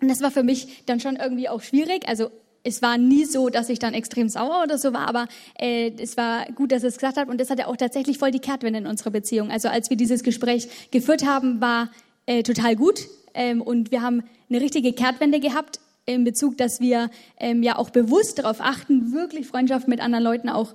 Und 0.00 0.08
das 0.08 0.20
war 0.22 0.30
für 0.30 0.42
mich 0.42 0.84
dann 0.86 0.98
schon 1.00 1.16
irgendwie 1.16 1.48
auch 1.48 1.62
schwierig. 1.62 2.08
Also 2.08 2.30
es 2.64 2.82
war 2.82 2.98
nie 2.98 3.24
so, 3.24 3.50
dass 3.50 3.68
ich 3.68 3.78
dann 3.78 3.94
extrem 3.94 4.28
sauer 4.28 4.62
oder 4.64 4.78
so 4.78 4.92
war, 4.92 5.06
aber 5.06 5.28
äh, 5.58 5.92
es 5.98 6.16
war 6.16 6.46
gut, 6.52 6.72
dass 6.72 6.82
er 6.82 6.88
es 6.88 6.96
gesagt 6.96 7.18
hat 7.18 7.28
und 7.28 7.40
das 7.40 7.50
hatte 7.50 7.68
auch 7.68 7.76
tatsächlich 7.76 8.18
voll 8.18 8.30
die 8.30 8.40
Kehrtwende 8.40 8.80
in 8.80 8.86
unserer 8.86 9.10
Beziehung. 9.10 9.50
Also 9.50 9.68
als 9.68 9.90
wir 9.90 9.96
dieses 9.96 10.22
Gespräch 10.22 10.68
geführt 10.90 11.26
haben, 11.26 11.60
war 11.60 11.90
äh, 12.26 12.42
total 12.42 12.74
gut 12.74 13.06
ähm, 13.34 13.60
und 13.60 13.90
wir 13.90 14.02
haben 14.02 14.24
eine 14.48 14.60
richtige 14.60 14.92
Kehrtwende 14.92 15.40
gehabt 15.40 15.78
in 16.06 16.24
Bezug, 16.24 16.56
dass 16.56 16.80
wir 16.80 17.10
ähm, 17.38 17.62
ja 17.62 17.76
auch 17.76 17.90
bewusst 17.90 18.38
darauf 18.38 18.60
achten, 18.60 19.12
wirklich 19.12 19.46
Freundschaft 19.46 19.86
mit 19.86 20.00
anderen 20.00 20.24
Leuten 20.24 20.48
auch 20.48 20.74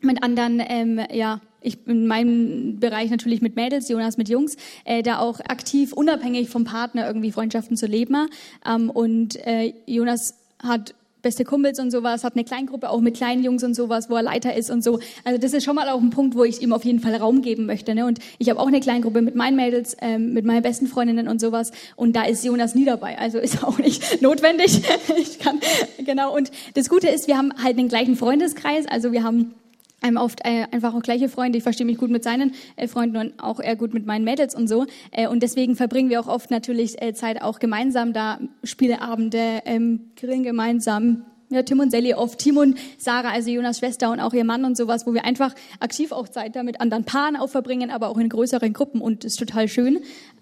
mit 0.00 0.22
anderen, 0.22 0.62
ähm, 0.66 1.00
ja, 1.12 1.40
ich 1.62 1.86
in 1.86 2.06
meinem 2.06 2.80
Bereich 2.80 3.10
natürlich 3.10 3.42
mit 3.42 3.56
Mädels, 3.56 3.88
Jonas 3.88 4.16
mit 4.16 4.30
Jungs, 4.30 4.56
äh, 4.84 5.02
da 5.02 5.18
auch 5.18 5.40
aktiv 5.40 5.92
unabhängig 5.92 6.48
vom 6.48 6.64
Partner 6.64 7.06
irgendwie 7.06 7.32
Freundschaften 7.32 7.76
zu 7.76 7.86
leben. 7.86 8.28
Ähm, 8.66 8.88
und 8.88 9.36
äh, 9.46 9.74
Jonas 9.86 10.38
hat 10.62 10.94
beste 11.22 11.44
Kumpels 11.44 11.78
und 11.78 11.90
sowas, 11.90 12.24
hat 12.24 12.34
eine 12.34 12.44
Kleingruppe 12.44 12.90
auch 12.90 13.00
mit 13.00 13.16
kleinen 13.16 13.44
Jungs 13.44 13.62
und 13.64 13.74
sowas, 13.74 14.10
wo 14.10 14.16
er 14.16 14.22
Leiter 14.22 14.54
ist 14.54 14.70
und 14.70 14.82
so. 14.82 15.00
Also 15.24 15.40
das 15.40 15.52
ist 15.52 15.64
schon 15.64 15.74
mal 15.74 15.88
auch 15.88 16.00
ein 16.00 16.10
Punkt, 16.10 16.34
wo 16.34 16.44
ich 16.44 16.62
ihm 16.62 16.72
auf 16.72 16.84
jeden 16.84 17.00
Fall 17.00 17.14
Raum 17.16 17.42
geben 17.42 17.66
möchte. 17.66 17.94
Ne? 17.94 18.06
Und 18.06 18.18
ich 18.38 18.48
habe 18.50 18.60
auch 18.60 18.68
eine 18.68 18.80
Kleingruppe 18.80 19.22
mit 19.22 19.34
meinen 19.34 19.56
Mädels, 19.56 19.96
ähm, 20.00 20.32
mit 20.32 20.44
meinen 20.44 20.62
besten 20.62 20.86
Freundinnen 20.86 21.28
und 21.28 21.40
sowas. 21.40 21.72
Und 21.96 22.16
da 22.16 22.24
ist 22.24 22.44
Jonas 22.44 22.74
nie 22.74 22.84
dabei. 22.84 23.18
Also 23.18 23.38
ist 23.38 23.62
auch 23.62 23.78
nicht 23.78 24.02
notwendig. 24.22 24.82
ich 25.16 25.38
kann, 25.38 25.60
genau. 26.04 26.34
Und 26.34 26.50
das 26.74 26.88
Gute 26.88 27.08
ist, 27.08 27.28
wir 27.28 27.36
haben 27.36 27.52
halt 27.62 27.78
den 27.78 27.88
gleichen 27.88 28.16
Freundeskreis. 28.16 28.86
Also 28.86 29.12
wir 29.12 29.22
haben 29.22 29.54
ähm, 30.02 30.16
oft 30.16 30.40
äh, 30.44 30.66
einfach 30.70 30.94
auch 30.94 31.02
gleiche 31.02 31.28
Freunde. 31.28 31.58
Ich 31.58 31.64
verstehe 31.64 31.86
mich 31.86 31.98
gut 31.98 32.10
mit 32.10 32.24
seinen 32.24 32.52
äh, 32.76 32.88
Freunden 32.88 33.16
und 33.16 33.42
auch 33.42 33.60
er 33.60 33.76
gut 33.76 33.94
mit 33.94 34.06
meinen 34.06 34.24
Mädels 34.24 34.54
und 34.54 34.68
so. 34.68 34.86
Äh, 35.10 35.28
und 35.28 35.42
deswegen 35.42 35.76
verbringen 35.76 36.10
wir 36.10 36.20
auch 36.20 36.28
oft 36.28 36.50
natürlich 36.50 37.00
äh, 37.02 37.12
Zeit 37.14 37.42
auch 37.42 37.58
gemeinsam 37.58 38.12
da, 38.12 38.38
Spieleabende, 38.64 39.62
ähm, 39.64 40.10
grillen 40.16 40.42
gemeinsam. 40.42 41.24
Ja, 41.52 41.64
Tim 41.64 41.80
und 41.80 41.90
Sally 41.90 42.14
oft, 42.14 42.38
Tim 42.38 42.58
und 42.58 42.78
Sarah, 42.96 43.32
also 43.32 43.50
Jonas 43.50 43.80
Schwester 43.80 44.12
und 44.12 44.20
auch 44.20 44.32
ihr 44.32 44.44
Mann 44.44 44.64
und 44.64 44.76
sowas, 44.76 45.04
wo 45.04 45.14
wir 45.14 45.24
einfach 45.24 45.52
aktiv 45.80 46.12
auch 46.12 46.28
Zeit 46.28 46.54
da 46.54 46.62
mit 46.62 46.80
anderen 46.80 47.02
Paaren 47.02 47.34
auch 47.34 47.48
verbringen, 47.48 47.90
aber 47.90 48.08
auch 48.08 48.18
in 48.18 48.28
größeren 48.28 48.72
Gruppen 48.72 49.00
und 49.00 49.24
das 49.24 49.32
ist 49.32 49.38
total 49.38 49.66
schön. 49.66 49.98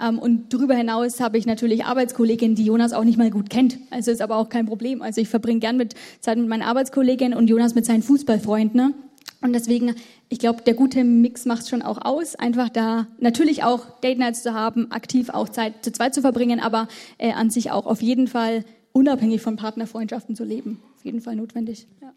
Ähm, 0.07 0.19
und 0.19 0.53
darüber 0.53 0.75
hinaus 0.75 1.19
habe 1.21 1.39
ich 1.39 1.47
natürlich 1.47 1.87
Arbeitskolleginnen, 1.87 2.57
die 2.57 2.67
Jonas 2.67 2.93
auch 2.93 3.05
nicht 3.05 3.17
mal 3.17 3.31
gut 3.31 3.49
kennt. 3.49 3.79
Also 3.91 4.11
ist 4.11 4.21
aber 4.21 4.37
auch 4.37 4.51
kein 4.51 4.67
Problem. 4.67 5.01
Also 5.01 5.23
ich 5.23 5.31
verbringe 5.31 5.61
gern 5.61 5.79
mit 5.79 5.95
Zeit 6.21 6.37
mit 6.37 6.47
meinen 6.47 6.63
Arbeitskolleginnen 6.63 7.37
und 7.37 7.49
Jonas 7.49 7.75
mit 7.75 7.87
seinen 7.87 8.03
Fußballfreunden. 8.03 8.79
Ne? 8.79 8.95
Und 9.41 9.53
deswegen, 9.53 9.95
ich 10.29 10.39
glaube, 10.41 10.63
der 10.63 10.75
gute 10.75 11.05
Mix 11.05 11.45
macht 11.45 11.63
es 11.63 11.69
schon 11.69 11.83
auch 11.83 12.05
aus, 12.05 12.35
einfach 12.35 12.69
da 12.69 13.07
natürlich 13.21 13.63
auch 13.63 14.01
Date 14.01 14.19
Nights 14.19 14.43
zu 14.43 14.53
haben, 14.53 14.91
aktiv 14.91 15.29
auch 15.31 15.49
Zeit 15.49 15.85
zu 15.85 15.93
zweit 15.93 16.15
zu 16.15 16.23
verbringen, 16.23 16.59
aber 16.59 16.89
äh, 17.19 17.33
an 17.33 17.51
sich 17.51 17.71
auch 17.71 17.87
auf 17.87 18.03
jeden 18.03 18.27
Fall 18.27 18.65
unabhängig 18.93 19.41
von 19.41 19.57
Partnerfreundschaften 19.57 20.35
zu 20.35 20.43
leben. 20.43 20.83
Auf 20.97 21.05
jeden 21.05 21.21
Fall 21.21 21.37
notwendig. 21.37 21.87
Ja. 22.01 22.13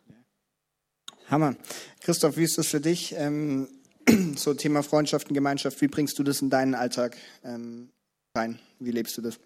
Hammer. 1.30 1.56
Christoph, 2.02 2.38
wie 2.38 2.44
ist 2.44 2.58
das 2.58 2.68
für 2.68 2.82
dich? 2.82 3.14
Ähm, 3.16 3.68
so 4.36 4.54
Thema 4.56 4.82
Freundschaften, 4.82 5.36
Gemeinschaft, 5.36 5.80
wie 5.82 5.88
bringst 5.88 6.18
du 6.18 6.24
das 6.24 6.42
in 6.42 6.50
deinen 6.50 6.74
Alltag 6.74 7.18
ähm, 7.44 7.90
rein? 8.36 8.60
Wie 8.80 8.92
lebst 8.92 9.16
du 9.18 9.22
das? 9.22 9.40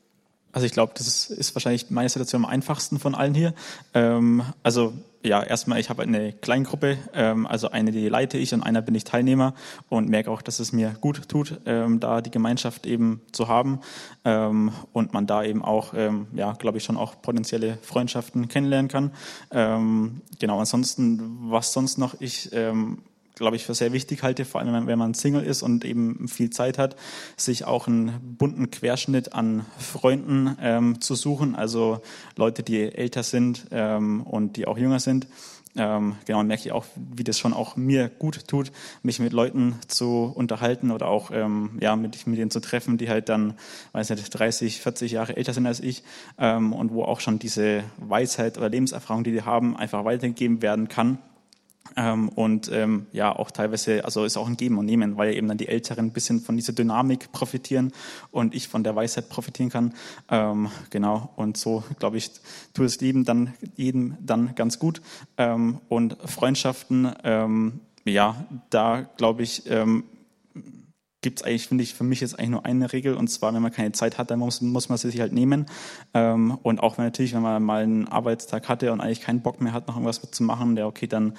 Also 0.56 0.68
ich 0.68 0.72
glaube, 0.72 0.94
das 0.96 1.06
ist, 1.06 1.32
ist, 1.32 1.54
wahrscheinlich 1.54 1.90
meine 1.90 2.08
Situation 2.08 2.46
am 2.46 2.50
einfachsten 2.50 2.98
von 2.98 3.14
allen 3.14 3.34
hier. 3.34 3.54
Ähm, 3.94 4.42
also 4.64 4.94
ja, 5.22 5.44
erstmal, 5.44 5.82
ich 5.82 5.90
habe 5.90 6.04
eine 6.04 6.32
Kleingruppe, 6.32 6.98
ähm, 7.14 7.46
also 7.46 7.72
eine, 7.72 7.92
die 7.92 8.08
leite 8.08 8.38
ich 8.38 8.54
und 8.54 8.64
einer 8.64 8.82
bin 8.82 8.96
ich 8.96 9.04
Teilnehmer 9.04 9.54
und 9.90 10.08
merke 10.08 10.32
auch, 10.32 10.42
dass 10.42 10.62
es 10.62 10.72
mir 10.72 10.96
gut 11.02 11.28
tut, 11.28 11.60
ähm, 11.66 12.00
da 12.00 12.22
die 12.22 12.32
Gemeinschaft 12.32 12.86
eben 12.86 13.20
zu 13.34 13.50
haben 13.50 13.82
ähm, 14.24 14.72
und 14.94 15.12
man 15.12 15.28
da 15.28 15.44
eben 15.44 15.62
auch, 15.62 15.94
ähm, 15.94 16.28
ja, 16.34 16.54
glaube 16.54 16.78
ich, 16.78 16.86
schon 16.86 16.96
auch 16.96 17.22
potenzielle 17.22 17.78
Freundschaften 17.82 18.48
kennenlernen 18.48 18.88
kann. 18.88 19.12
Ähm, 19.52 20.22
genau, 20.40 20.60
ansonsten, 20.60 21.52
was 21.52 21.74
sonst 21.74 21.98
noch, 21.98 22.16
ich 22.22 22.52
ähm, 22.54 23.00
glaube 23.36 23.56
ich, 23.56 23.66
für 23.66 23.74
sehr 23.74 23.94
wichtig 23.94 24.24
halte, 24.24 24.46
vor 24.46 24.62
allem 24.62 24.88
wenn 24.88 25.00
man 25.00 25.14
Single 25.14 25.44
ist 25.44 25.62
und 25.62 25.86
eben 25.86 26.28
viel 26.28 26.50
Zeit 26.50 26.78
hat, 26.78 26.96
sich 27.38 27.66
auch 27.66 27.88
einen 27.88 28.38
bunten 28.38 28.72
Querschnitt 28.72 29.34
an 29.34 29.66
Freunden 29.78 30.58
ähm, 30.62 31.02
zu 31.02 31.16
suchen, 31.16 31.56
also 31.56 32.02
Leute, 32.36 32.64
die 32.64 32.94
älter 32.94 33.24
sind 33.24 33.68
ähm, 33.72 34.22
und 34.24 34.58
die 34.58 34.68
auch 34.68 34.78
jünger 34.78 35.00
sind. 35.00 35.28
Ähm, 35.78 36.16
genau, 36.26 36.42
merke 36.42 36.64
ich 36.64 36.72
auch, 36.72 36.86
wie 36.96 37.26
das 37.26 37.38
schon 37.38 37.54
auch 37.54 37.76
mir 37.76 38.08
gut 38.08 38.48
tut, 38.48 38.72
mich 39.04 39.20
mit 39.20 39.34
Leuten 39.34 39.76
zu 39.88 40.32
unterhalten 40.34 40.90
oder 40.90 41.08
auch 41.08 41.32
ähm, 41.32 41.78
ja, 41.82 41.98
mit, 41.98 42.26
mit 42.28 42.40
denen 42.40 42.50
zu 42.50 42.62
treffen, 42.62 42.98
die 42.98 43.10
halt 43.10 43.28
dann, 43.28 43.56
weiß 43.92 44.10
nicht, 44.12 44.30
30, 44.30 44.80
40 44.80 45.12
Jahre 45.12 45.36
älter 45.36 45.54
sind 45.54 45.68
als 45.68 45.82
ich 45.82 46.04
ähm, 46.40 46.72
und 46.72 46.94
wo 46.94 47.04
auch 47.04 47.20
schon 47.20 47.40
diese 47.40 47.84
Weisheit 47.98 48.58
oder 48.58 48.70
Lebenserfahrung, 48.70 49.26
die 49.26 49.34
die 49.34 49.42
haben, 49.42 49.76
einfach 49.76 50.06
weitergegeben 50.06 50.62
werden 50.62 50.88
kann 50.88 51.18
ähm, 51.96 52.30
und 52.30 52.70
ähm, 52.72 53.08
ja, 53.12 53.34
auch 53.36 53.52
teilweise, 53.52 54.04
also 54.04 54.26
ist 54.26 54.38
auch 54.38 54.48
ein 54.48 54.58
Geben 54.58 54.78
und 54.78 54.86
Nehmen, 54.86 55.18
weil 55.18 55.34
eben 55.34 55.48
dann 55.48 55.58
die 55.58 55.68
Älteren 55.68 56.06
ein 56.06 56.12
bisschen 56.12 56.42
von 56.42 56.56
dieser 56.56 56.74
Dynamik 56.74 57.32
profitieren 57.32 57.92
und 58.32 58.56
ich 58.56 58.68
von 58.68 58.84
der 58.84 58.96
Weisheit 58.96 59.30
profitieren 59.30 59.70
kann. 59.70 59.94
Ähm, 60.30 60.70
genau, 60.90 61.32
und 61.36 61.58
so, 61.58 61.84
glaube 62.00 62.18
ich, 62.18 62.32
tut 62.74 62.86
es 62.86 63.00
jedem 63.00 63.24
dann, 63.24 63.54
jedem 63.76 64.18
dann 64.20 64.56
ganz 64.56 64.80
gut. 64.80 65.02
Ähm, 65.38 65.80
und 65.88 66.18
Freundschaften, 66.26 67.12
ähm, 67.24 67.80
ja, 68.04 68.46
da 68.70 69.02
glaube 69.18 69.44
ich, 69.44 69.70
ähm, 69.70 70.04
gibt 71.22 71.40
es 71.40 71.46
eigentlich, 71.46 71.68
finde 71.68 71.84
ich, 71.84 71.96
für 71.96 72.04
mich 72.04 72.22
jetzt 72.22 72.38
eigentlich 72.38 72.52
nur 72.52 72.66
eine 72.66 72.94
Regel 72.94 73.16
und 73.16 73.30
zwar, 73.30 73.52
wenn 73.52 73.62
man 73.62 73.72
keine 73.72 73.94
Zeit 73.94 74.20
hat, 74.20 74.30
dann 74.30 74.38
muss, 74.38 74.62
muss 74.62 74.90
man 74.90 75.00
sie 75.00 75.10
sich 75.10 75.20
halt 75.20 75.34
nehmen. 75.34 75.66
Ähm, 76.14 76.56
und 76.62 76.80
auch 76.84 77.00
wenn 77.00 77.06
natürlich, 77.06 77.34
wenn 77.34 77.42
man 77.42 77.64
mal 77.64 77.82
einen 77.82 78.08
Arbeitstag 78.08 78.70
hatte 78.70 78.94
und 78.94 79.02
eigentlich 79.02 79.22
keinen 79.22 79.42
Bock 79.42 79.60
mehr 79.60 79.74
hat, 79.74 79.88
noch 79.88 79.96
irgendwas 79.96 80.22
mitzumachen, 80.22 80.76
der 80.76 80.86
okay, 80.86 81.08
dann 81.08 81.34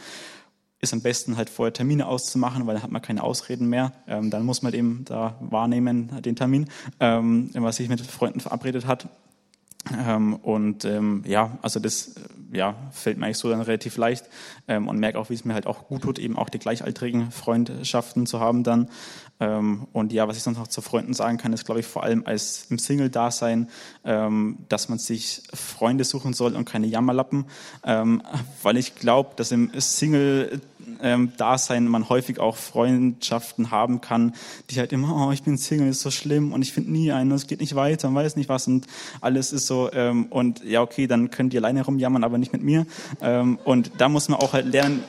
ist 0.80 0.92
am 0.92 1.00
besten 1.00 1.36
halt 1.36 1.50
vorher 1.50 1.72
Termine 1.72 2.06
auszumachen, 2.06 2.66
weil 2.66 2.74
dann 2.74 2.82
hat 2.82 2.90
man 2.90 3.02
keine 3.02 3.22
Ausreden 3.22 3.68
mehr. 3.68 3.92
Ähm, 4.06 4.30
dann 4.30 4.44
muss 4.44 4.62
man 4.62 4.74
eben 4.74 5.04
da 5.04 5.36
wahrnehmen, 5.40 6.22
den 6.22 6.36
Termin, 6.36 6.68
ähm, 7.00 7.50
was 7.54 7.76
sich 7.76 7.88
mit 7.88 8.00
Freunden 8.00 8.40
verabredet 8.40 8.86
hat. 8.86 9.08
Ähm, 9.96 10.34
und 10.34 10.84
ähm, 10.84 11.22
ja, 11.26 11.58
also 11.62 11.78
das 11.80 12.16
äh, 12.16 12.56
ja, 12.56 12.74
fällt 12.92 13.18
mir 13.18 13.26
eigentlich 13.26 13.38
so 13.38 13.48
dann 13.48 13.60
relativ 13.60 13.96
leicht 13.96 14.26
ähm, 14.68 14.88
und 14.88 14.98
merke 14.98 15.18
auch, 15.18 15.30
wie 15.30 15.34
es 15.34 15.44
mir 15.44 15.54
halt 15.54 15.66
auch 15.66 15.86
gut 15.86 16.02
tut, 16.02 16.18
eben 16.18 16.36
auch 16.36 16.48
die 16.48 16.58
gleichaltrigen 16.58 17.30
Freundschaften 17.30 18.26
zu 18.26 18.40
haben 18.40 18.64
dann. 18.64 18.88
Ähm, 19.38 19.86
und 19.92 20.12
ja, 20.12 20.26
was 20.28 20.36
ich 20.36 20.42
sonst 20.42 20.58
noch 20.58 20.68
zu 20.68 20.80
Freunden 20.80 21.12
sagen 21.12 21.36
kann, 21.36 21.52
ist, 21.52 21.66
glaube 21.66 21.80
ich, 21.80 21.86
vor 21.86 22.02
allem 22.02 22.22
als 22.24 22.66
im 22.70 22.78
Single-Dasein, 22.78 23.68
ähm, 24.04 24.58
dass 24.68 24.88
man 24.88 24.98
sich 24.98 25.42
Freunde 25.52 26.04
suchen 26.04 26.32
soll 26.32 26.56
und 26.56 26.64
keine 26.64 26.86
Jammerlappen, 26.86 27.44
ähm, 27.84 28.22
weil 28.62 28.76
ich 28.78 28.94
glaube, 28.94 29.30
dass 29.36 29.52
im 29.52 29.70
Single 29.78 30.60
ähm, 31.02 31.32
Dasein 31.36 31.86
man 31.86 32.08
häufig 32.08 32.38
auch 32.38 32.56
Freundschaften 32.56 33.70
haben 33.70 34.00
kann, 34.00 34.34
die 34.70 34.78
halt 34.78 34.92
immer, 34.92 35.28
oh, 35.28 35.32
ich 35.32 35.42
bin 35.42 35.58
Single, 35.58 35.88
ist 35.88 36.00
so 36.00 36.10
schlimm 36.10 36.52
und 36.52 36.62
ich 36.62 36.72
finde 36.72 36.92
nie 36.92 37.12
einen, 37.12 37.32
es 37.32 37.46
geht 37.46 37.60
nicht 37.60 37.74
weiter, 37.74 38.08
man 38.08 38.24
weiß 38.24 38.36
nicht 38.36 38.48
was 38.48 38.66
und 38.66 38.86
alles 39.20 39.52
ist 39.52 39.66
so 39.66 39.90
ähm, 39.92 40.26
und 40.30 40.64
ja 40.64 40.82
okay, 40.82 41.06
dann 41.06 41.30
könnt 41.30 41.52
ihr 41.52 41.60
alleine 41.60 41.84
rumjammern, 41.84 42.24
aber 42.24 42.38
nicht 42.38 42.52
mit 42.52 42.62
mir 42.62 42.86
ähm, 43.20 43.58
und 43.64 43.90
da 43.98 44.08
muss 44.08 44.28
man 44.28 44.40
auch 44.40 44.52
halt 44.52 44.66
lernen. 44.66 45.04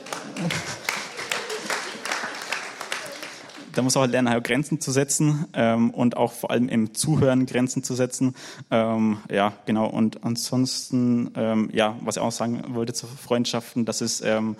Da 3.78 3.82
muss 3.82 3.96
auch 3.96 4.06
lernen, 4.06 4.28
halt 4.28 4.42
Grenzen 4.42 4.80
zu 4.80 4.90
setzen 4.90 5.46
ähm, 5.54 5.90
und 5.90 6.16
auch 6.16 6.32
vor 6.32 6.50
allem 6.50 6.68
im 6.68 6.94
Zuhören 6.94 7.46
Grenzen 7.46 7.84
zu 7.84 7.94
setzen. 7.94 8.34
Ähm, 8.72 9.18
ja, 9.30 9.52
genau. 9.66 9.86
Und 9.86 10.24
ansonsten, 10.24 11.30
ähm, 11.36 11.70
ja, 11.72 11.96
was 12.00 12.16
ich 12.16 12.22
auch 12.22 12.32
sagen 12.32 12.64
wollte 12.74 12.92
zu 12.92 13.06
Freundschaften, 13.06 13.84
dass 13.84 14.00
es 14.00 14.20
ähm, 14.20 14.56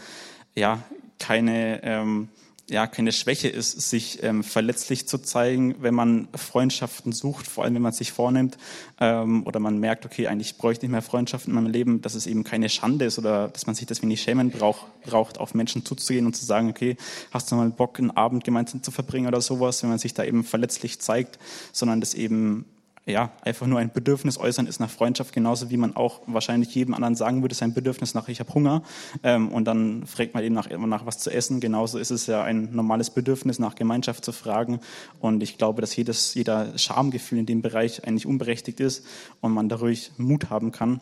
ja 0.54 0.78
keine 1.18 1.82
ähm, 1.82 2.28
ja 2.70 2.86
keine 2.86 3.12
Schwäche 3.12 3.48
ist, 3.48 3.80
sich 3.88 4.22
ähm, 4.22 4.44
verletzlich 4.44 5.08
zu 5.08 5.18
zeigen, 5.18 5.76
wenn 5.80 5.94
man 5.94 6.28
Freundschaften 6.34 7.12
sucht, 7.12 7.46
vor 7.46 7.64
allem 7.64 7.74
wenn 7.74 7.82
man 7.82 7.92
sich 7.92 8.12
vornimmt 8.12 8.58
ähm, 9.00 9.46
oder 9.46 9.58
man 9.58 9.78
merkt, 9.78 10.04
okay, 10.04 10.26
eigentlich 10.26 10.56
bräuchte 10.58 10.84
ich 10.84 10.88
nicht 10.88 10.92
mehr 10.92 11.02
Freundschaften 11.02 11.50
in 11.50 11.62
meinem 11.62 11.72
Leben, 11.72 12.02
dass 12.02 12.14
es 12.14 12.26
eben 12.26 12.44
keine 12.44 12.68
Schande 12.68 13.06
ist 13.06 13.18
oder 13.18 13.48
dass 13.48 13.66
man 13.66 13.74
sich 13.74 13.86
deswegen 13.86 14.08
nicht 14.08 14.22
schämen 14.22 14.50
braucht, 14.50 14.86
braucht, 15.02 15.38
auf 15.38 15.54
Menschen 15.54 15.84
zuzugehen 15.84 16.26
und 16.26 16.36
zu 16.36 16.44
sagen, 16.44 16.68
okay, 16.68 16.96
hast 17.30 17.50
du 17.50 17.56
mal 17.56 17.70
Bock, 17.70 17.98
einen 17.98 18.10
Abend 18.10 18.44
gemeinsam 18.44 18.82
zu 18.82 18.90
verbringen 18.90 19.28
oder 19.28 19.40
sowas, 19.40 19.82
wenn 19.82 19.90
man 19.90 19.98
sich 19.98 20.14
da 20.14 20.24
eben 20.24 20.44
verletzlich 20.44 21.00
zeigt, 21.00 21.38
sondern 21.72 22.00
das 22.00 22.14
eben 22.14 22.66
ja, 23.09 23.30
einfach 23.42 23.66
nur 23.66 23.78
ein 23.78 23.90
Bedürfnis 23.92 24.38
äußern 24.38 24.66
ist 24.66 24.80
nach 24.80 24.90
Freundschaft, 24.90 25.32
genauso 25.32 25.70
wie 25.70 25.76
man 25.76 25.96
auch 25.96 26.20
wahrscheinlich 26.26 26.74
jedem 26.74 26.94
anderen 26.94 27.14
sagen 27.14 27.42
würde, 27.42 27.54
sein 27.54 27.72
Bedürfnis 27.72 28.14
nach, 28.14 28.28
ich 28.28 28.40
habe 28.40 28.52
Hunger. 28.52 28.82
Ähm, 29.22 29.48
und 29.48 29.64
dann 29.64 30.06
fragt 30.06 30.34
man 30.34 30.44
eben 30.44 30.54
nach, 30.54 30.68
nach 30.70 31.06
was 31.06 31.18
zu 31.18 31.30
essen. 31.30 31.61
Genauso 31.61 31.98
ist 31.98 32.11
es 32.11 32.26
ja 32.26 32.42
ein 32.42 32.74
normales 32.74 33.11
Bedürfnis, 33.11 33.59
nach 33.59 33.74
Gemeinschaft 33.74 34.24
zu 34.24 34.32
fragen. 34.32 34.80
Und 35.20 35.42
ich 35.42 35.59
glaube, 35.59 35.80
dass 35.80 35.96
jedes, 35.96 36.34
jeder 36.34 36.76
Schamgefühl 36.76 37.38
in 37.38 37.46
dem 37.46 37.62
Bereich 37.62 38.06
eigentlich 38.06 38.26
unberechtigt 38.26 38.80
ist 38.80 39.06
und 39.40 39.52
man 39.52 39.68
dadurch 39.68 40.12
Mut 40.18 40.50
haben 40.50 40.70
kann 40.70 41.00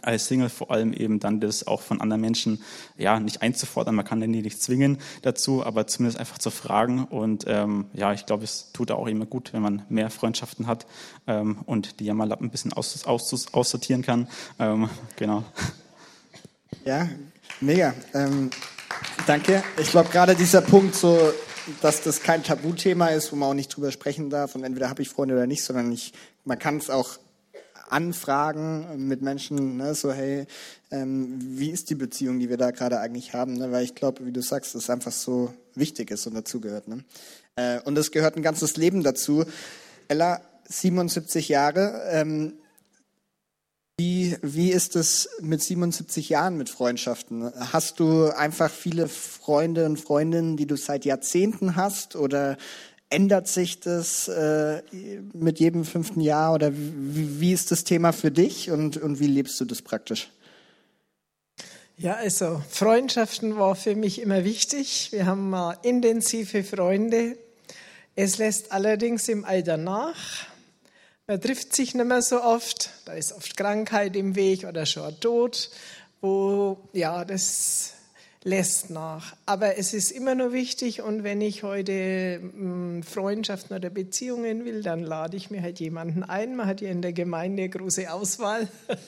als 0.00 0.26
Single 0.26 0.48
vor 0.48 0.70
allem 0.70 0.92
eben 0.92 1.20
dann 1.20 1.40
das 1.40 1.66
auch 1.66 1.82
von 1.82 2.00
anderen 2.00 2.20
Menschen 2.20 2.62
ja 2.96 3.20
nicht 3.20 3.42
einzufordern. 3.42 3.94
Man 3.94 4.04
kann 4.04 4.20
den 4.20 4.30
nicht 4.30 4.62
zwingen 4.62 4.98
dazu, 5.22 5.64
aber 5.64 5.86
zumindest 5.86 6.18
einfach 6.18 6.38
zu 6.38 6.50
fragen. 6.50 7.04
Und 7.04 7.44
ähm, 7.46 7.86
ja, 7.92 8.12
ich 8.12 8.26
glaube, 8.26 8.44
es 8.44 8.72
tut 8.72 8.90
auch 8.90 9.06
immer 9.06 9.26
gut, 9.26 9.52
wenn 9.52 9.62
man 9.62 9.82
mehr 9.88 10.10
Freundschaften 10.10 10.66
hat 10.66 10.86
ähm, 11.26 11.58
und 11.66 12.00
die 12.00 12.06
Jammerlappen 12.06 12.46
ein 12.46 12.50
bisschen 12.50 12.72
aus, 12.72 13.04
aus, 13.04 13.52
aussortieren 13.52 14.02
kann. 14.02 14.28
Ähm, 14.58 14.88
genau. 15.16 15.44
Ja, 16.84 17.08
mega. 17.60 17.94
Ähm, 18.14 18.50
danke. 19.26 19.62
Ich 19.78 19.90
glaube, 19.90 20.10
gerade 20.10 20.34
dieser 20.34 20.62
Punkt, 20.62 20.94
so, 20.94 21.18
dass 21.80 22.02
das 22.02 22.22
kein 22.22 22.42
Tabuthema 22.42 23.08
ist, 23.08 23.32
wo 23.32 23.36
man 23.36 23.50
auch 23.50 23.54
nicht 23.54 23.74
drüber 23.74 23.92
sprechen 23.92 24.30
darf 24.30 24.54
und 24.54 24.64
entweder 24.64 24.88
habe 24.88 25.02
ich 25.02 25.08
Freunde 25.08 25.34
oder 25.34 25.46
nicht, 25.46 25.64
sondern 25.64 25.92
ich, 25.92 26.12
man 26.44 26.58
kann 26.58 26.78
es 26.78 26.90
auch 26.90 27.18
Anfragen 27.92 29.06
mit 29.06 29.22
Menschen, 29.22 29.76
ne, 29.76 29.94
so 29.94 30.12
hey, 30.12 30.46
ähm, 30.90 31.38
wie 31.40 31.70
ist 31.70 31.90
die 31.90 31.94
Beziehung, 31.94 32.38
die 32.38 32.48
wir 32.48 32.56
da 32.56 32.70
gerade 32.70 33.00
eigentlich 33.00 33.34
haben? 33.34 33.54
Ne? 33.54 33.70
Weil 33.70 33.84
ich 33.84 33.94
glaube, 33.94 34.26
wie 34.26 34.32
du 34.32 34.42
sagst, 34.42 34.74
es 34.74 34.90
einfach 34.90 35.12
so 35.12 35.52
wichtig 35.74 36.10
ist 36.10 36.26
und 36.26 36.34
dazugehört. 36.34 36.88
Ne? 36.88 37.04
Äh, 37.56 37.80
und 37.80 37.96
es 37.98 38.10
gehört 38.10 38.36
ein 38.36 38.42
ganzes 38.42 38.76
Leben 38.76 39.02
dazu. 39.02 39.44
Ella, 40.08 40.40
77 40.68 41.48
Jahre. 41.48 42.02
Ähm, 42.10 42.54
wie, 43.98 44.36
wie 44.42 44.70
ist 44.70 44.96
es 44.96 45.28
mit 45.40 45.62
77 45.62 46.28
Jahren 46.30 46.56
mit 46.56 46.70
Freundschaften? 46.70 47.52
Hast 47.72 48.00
du 48.00 48.30
einfach 48.30 48.70
viele 48.70 49.06
Freunde 49.06 49.84
und 49.86 49.98
Freundinnen, 50.00 50.56
die 50.56 50.66
du 50.66 50.76
seit 50.76 51.04
Jahrzehnten 51.04 51.76
hast? 51.76 52.16
Oder 52.16 52.56
ändert 53.12 53.46
sich 53.46 53.80
das 53.80 54.26
äh, 54.28 54.82
mit 55.34 55.60
jedem 55.60 55.84
fünften 55.84 56.20
Jahr 56.20 56.54
oder 56.54 56.72
wie, 56.74 57.40
wie, 57.40 57.52
ist 57.52 57.70
das 57.70 57.84
Thema 57.84 58.12
für 58.12 58.30
dich 58.30 58.70
und, 58.70 58.96
und 58.96 59.20
wie 59.20 59.26
lebst 59.26 59.60
du 59.60 59.64
das 59.64 59.82
praktisch? 59.82 60.30
Ja, 61.98 62.14
also 62.14 62.62
Freundschaften 62.70 63.58
war 63.58 63.76
für 63.76 63.94
mich 63.94 64.20
immer 64.20 64.44
wichtig. 64.44 65.12
Wir 65.12 65.26
haben 65.26 65.50
mal 65.50 65.76
intensive 65.82 66.64
Freunde. 66.64 67.36
Es 68.16 68.38
lässt 68.38 68.72
allerdings 68.72 69.28
im 69.28 69.44
Alter 69.44 69.76
nach. 69.76 70.46
Man 71.26 71.40
trifft 71.40 71.74
sich 71.74 71.94
nicht 71.94 72.06
mehr 72.06 72.22
so 72.22 72.42
oft. 72.42 72.90
Da 73.04 73.12
ist 73.12 73.32
oft 73.32 73.56
Krankheit 73.56 74.16
im 74.16 74.34
Weg 74.34 74.64
oder 74.64 74.86
schon 74.86 75.18
Tod, 75.20 75.70
wo 76.20 76.88
ja 76.92 77.24
das 77.24 77.94
lässt 78.44 78.90
nach. 78.90 79.36
Aber 79.46 79.78
es 79.78 79.94
ist 79.94 80.10
immer 80.10 80.34
nur 80.34 80.52
wichtig 80.52 81.02
und 81.02 81.24
wenn 81.24 81.40
ich 81.40 81.62
heute 81.62 82.40
hm, 82.40 83.02
Freundschaften 83.02 83.76
oder 83.76 83.90
Beziehungen 83.90 84.64
will, 84.64 84.82
dann 84.82 85.02
lade 85.02 85.36
ich 85.36 85.50
mir 85.50 85.62
halt 85.62 85.80
jemanden 85.80 86.22
ein. 86.22 86.56
Man 86.56 86.66
hat 86.66 86.80
ja 86.80 86.90
in 86.90 87.02
der 87.02 87.12
Gemeinde 87.12 87.62
eine 87.62 87.70
große 87.70 88.12
Auswahl. 88.12 88.68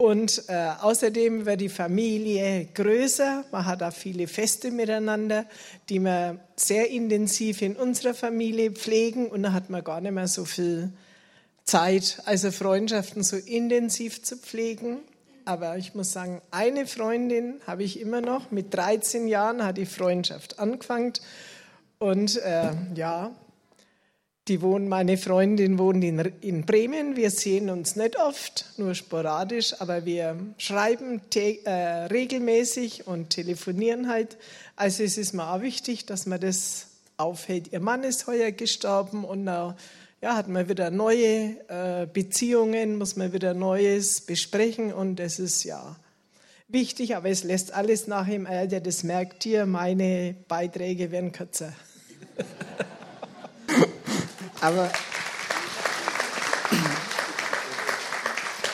Und 0.00 0.44
äh, 0.48 0.70
außerdem 0.80 1.44
wird 1.44 1.60
die 1.60 1.68
Familie 1.68 2.66
größer. 2.72 3.44
Man 3.52 3.66
hat 3.66 3.82
auch 3.82 3.92
viele 3.92 4.28
Feste 4.28 4.70
miteinander, 4.70 5.44
die 5.90 5.98
wir 5.98 6.40
sehr 6.56 6.88
intensiv 6.88 7.60
in 7.60 7.76
unserer 7.76 8.14
Familie 8.14 8.70
pflegen. 8.70 9.26
Und 9.26 9.42
da 9.42 9.52
hat 9.52 9.68
man 9.68 9.84
gar 9.84 10.00
nicht 10.00 10.12
mehr 10.12 10.26
so 10.26 10.46
viel 10.46 10.90
Zeit, 11.64 12.22
also 12.24 12.50
Freundschaften 12.50 13.22
so 13.22 13.36
intensiv 13.36 14.22
zu 14.22 14.38
pflegen. 14.38 15.00
Aber 15.50 15.76
ich 15.76 15.96
muss 15.96 16.12
sagen, 16.12 16.40
eine 16.52 16.86
Freundin 16.86 17.60
habe 17.66 17.82
ich 17.82 17.98
immer 17.98 18.20
noch. 18.20 18.52
Mit 18.52 18.72
13 18.72 19.26
Jahren 19.26 19.64
hat 19.64 19.78
die 19.78 19.84
Freundschaft 19.84 20.60
angefangen. 20.60 21.14
Und 21.98 22.36
äh, 22.36 22.70
ja, 22.94 23.32
die 24.46 24.62
wohnen, 24.62 24.88
meine 24.88 25.18
Freundin 25.18 25.76
wohnt 25.76 26.04
in, 26.04 26.20
in, 26.40 26.64
Bremen. 26.64 27.16
Wir 27.16 27.32
sehen 27.32 27.68
uns 27.68 27.96
nicht 27.96 28.16
oft, 28.16 28.64
nur 28.76 28.94
sporadisch, 28.94 29.74
aber 29.80 30.04
wir 30.04 30.36
schreiben 30.56 31.20
äh, 31.34 31.70
regelmäßig 31.72 33.08
und 33.08 33.30
telefonieren 33.30 34.08
halt. 34.08 34.36
Also 34.76 35.02
es 35.02 35.18
ist 35.18 35.32
mir 35.32 35.52
auch 35.52 35.62
wichtig, 35.62 36.06
dass 36.06 36.26
man 36.26 36.38
das 36.38 36.86
aufhält. 37.16 37.72
Ihr 37.72 37.80
Mann 37.80 38.04
ist 38.04 38.28
heuer 38.28 38.52
gestorben 38.52 39.24
und 39.24 39.42
ja, 40.22 40.36
hat 40.36 40.48
man 40.48 40.68
wieder 40.68 40.90
neue 40.90 41.56
äh, 41.68 42.06
Beziehungen, 42.12 42.98
muss 42.98 43.16
man 43.16 43.32
wieder 43.32 43.54
Neues 43.54 44.20
besprechen 44.20 44.92
und 44.92 45.16
das 45.16 45.38
ist 45.38 45.64
ja 45.64 45.96
wichtig, 46.68 47.16
aber 47.16 47.30
es 47.30 47.42
lässt 47.42 47.72
alles 47.72 48.06
nach 48.06 48.28
im 48.28 48.46
Alter, 48.46 48.80
das 48.80 49.02
merkt 49.02 49.46
ihr, 49.46 49.64
meine 49.64 50.34
Beiträge 50.46 51.10
werden 51.10 51.32
kürzer. 51.32 51.72
aber, 54.60 54.90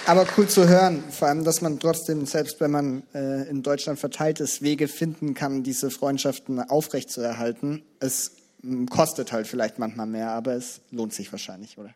aber 0.06 0.26
cool 0.36 0.48
zu 0.48 0.68
hören, 0.68 1.04
vor 1.10 1.28
allem, 1.28 1.44
dass 1.44 1.60
man 1.60 1.78
trotzdem, 1.78 2.26
selbst 2.26 2.60
wenn 2.60 2.72
man 2.72 3.02
äh, 3.14 3.48
in 3.48 3.62
Deutschland 3.62 4.00
verteilt 4.00 4.40
ist, 4.40 4.62
Wege 4.62 4.88
finden 4.88 5.34
kann, 5.34 5.62
diese 5.62 5.92
Freundschaften 5.92 6.58
aufrechtzuerhalten. 6.58 7.84
Es 8.00 8.32
Kostet 8.90 9.32
halt 9.32 9.46
vielleicht 9.46 9.78
manchmal 9.78 10.06
mehr, 10.06 10.30
aber 10.30 10.54
es 10.54 10.80
lohnt 10.90 11.12
sich 11.12 11.30
wahrscheinlich, 11.32 11.78
oder? 11.78 11.94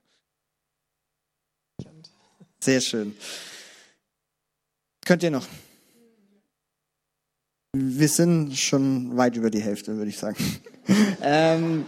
Sehr 2.61 2.81
schön. 2.81 3.17
Könnt 5.05 5.23
ihr 5.23 5.31
noch? 5.31 5.47
Wir 7.73 8.09
sind 8.09 8.57
schon 8.57 9.17
weit 9.17 9.37
über 9.37 9.51
die 9.51 9.61
Hälfte, 9.61 9.97
würde 9.97 10.11
ich 10.11 10.19
sagen. 10.19 10.37
ähm, 11.23 11.87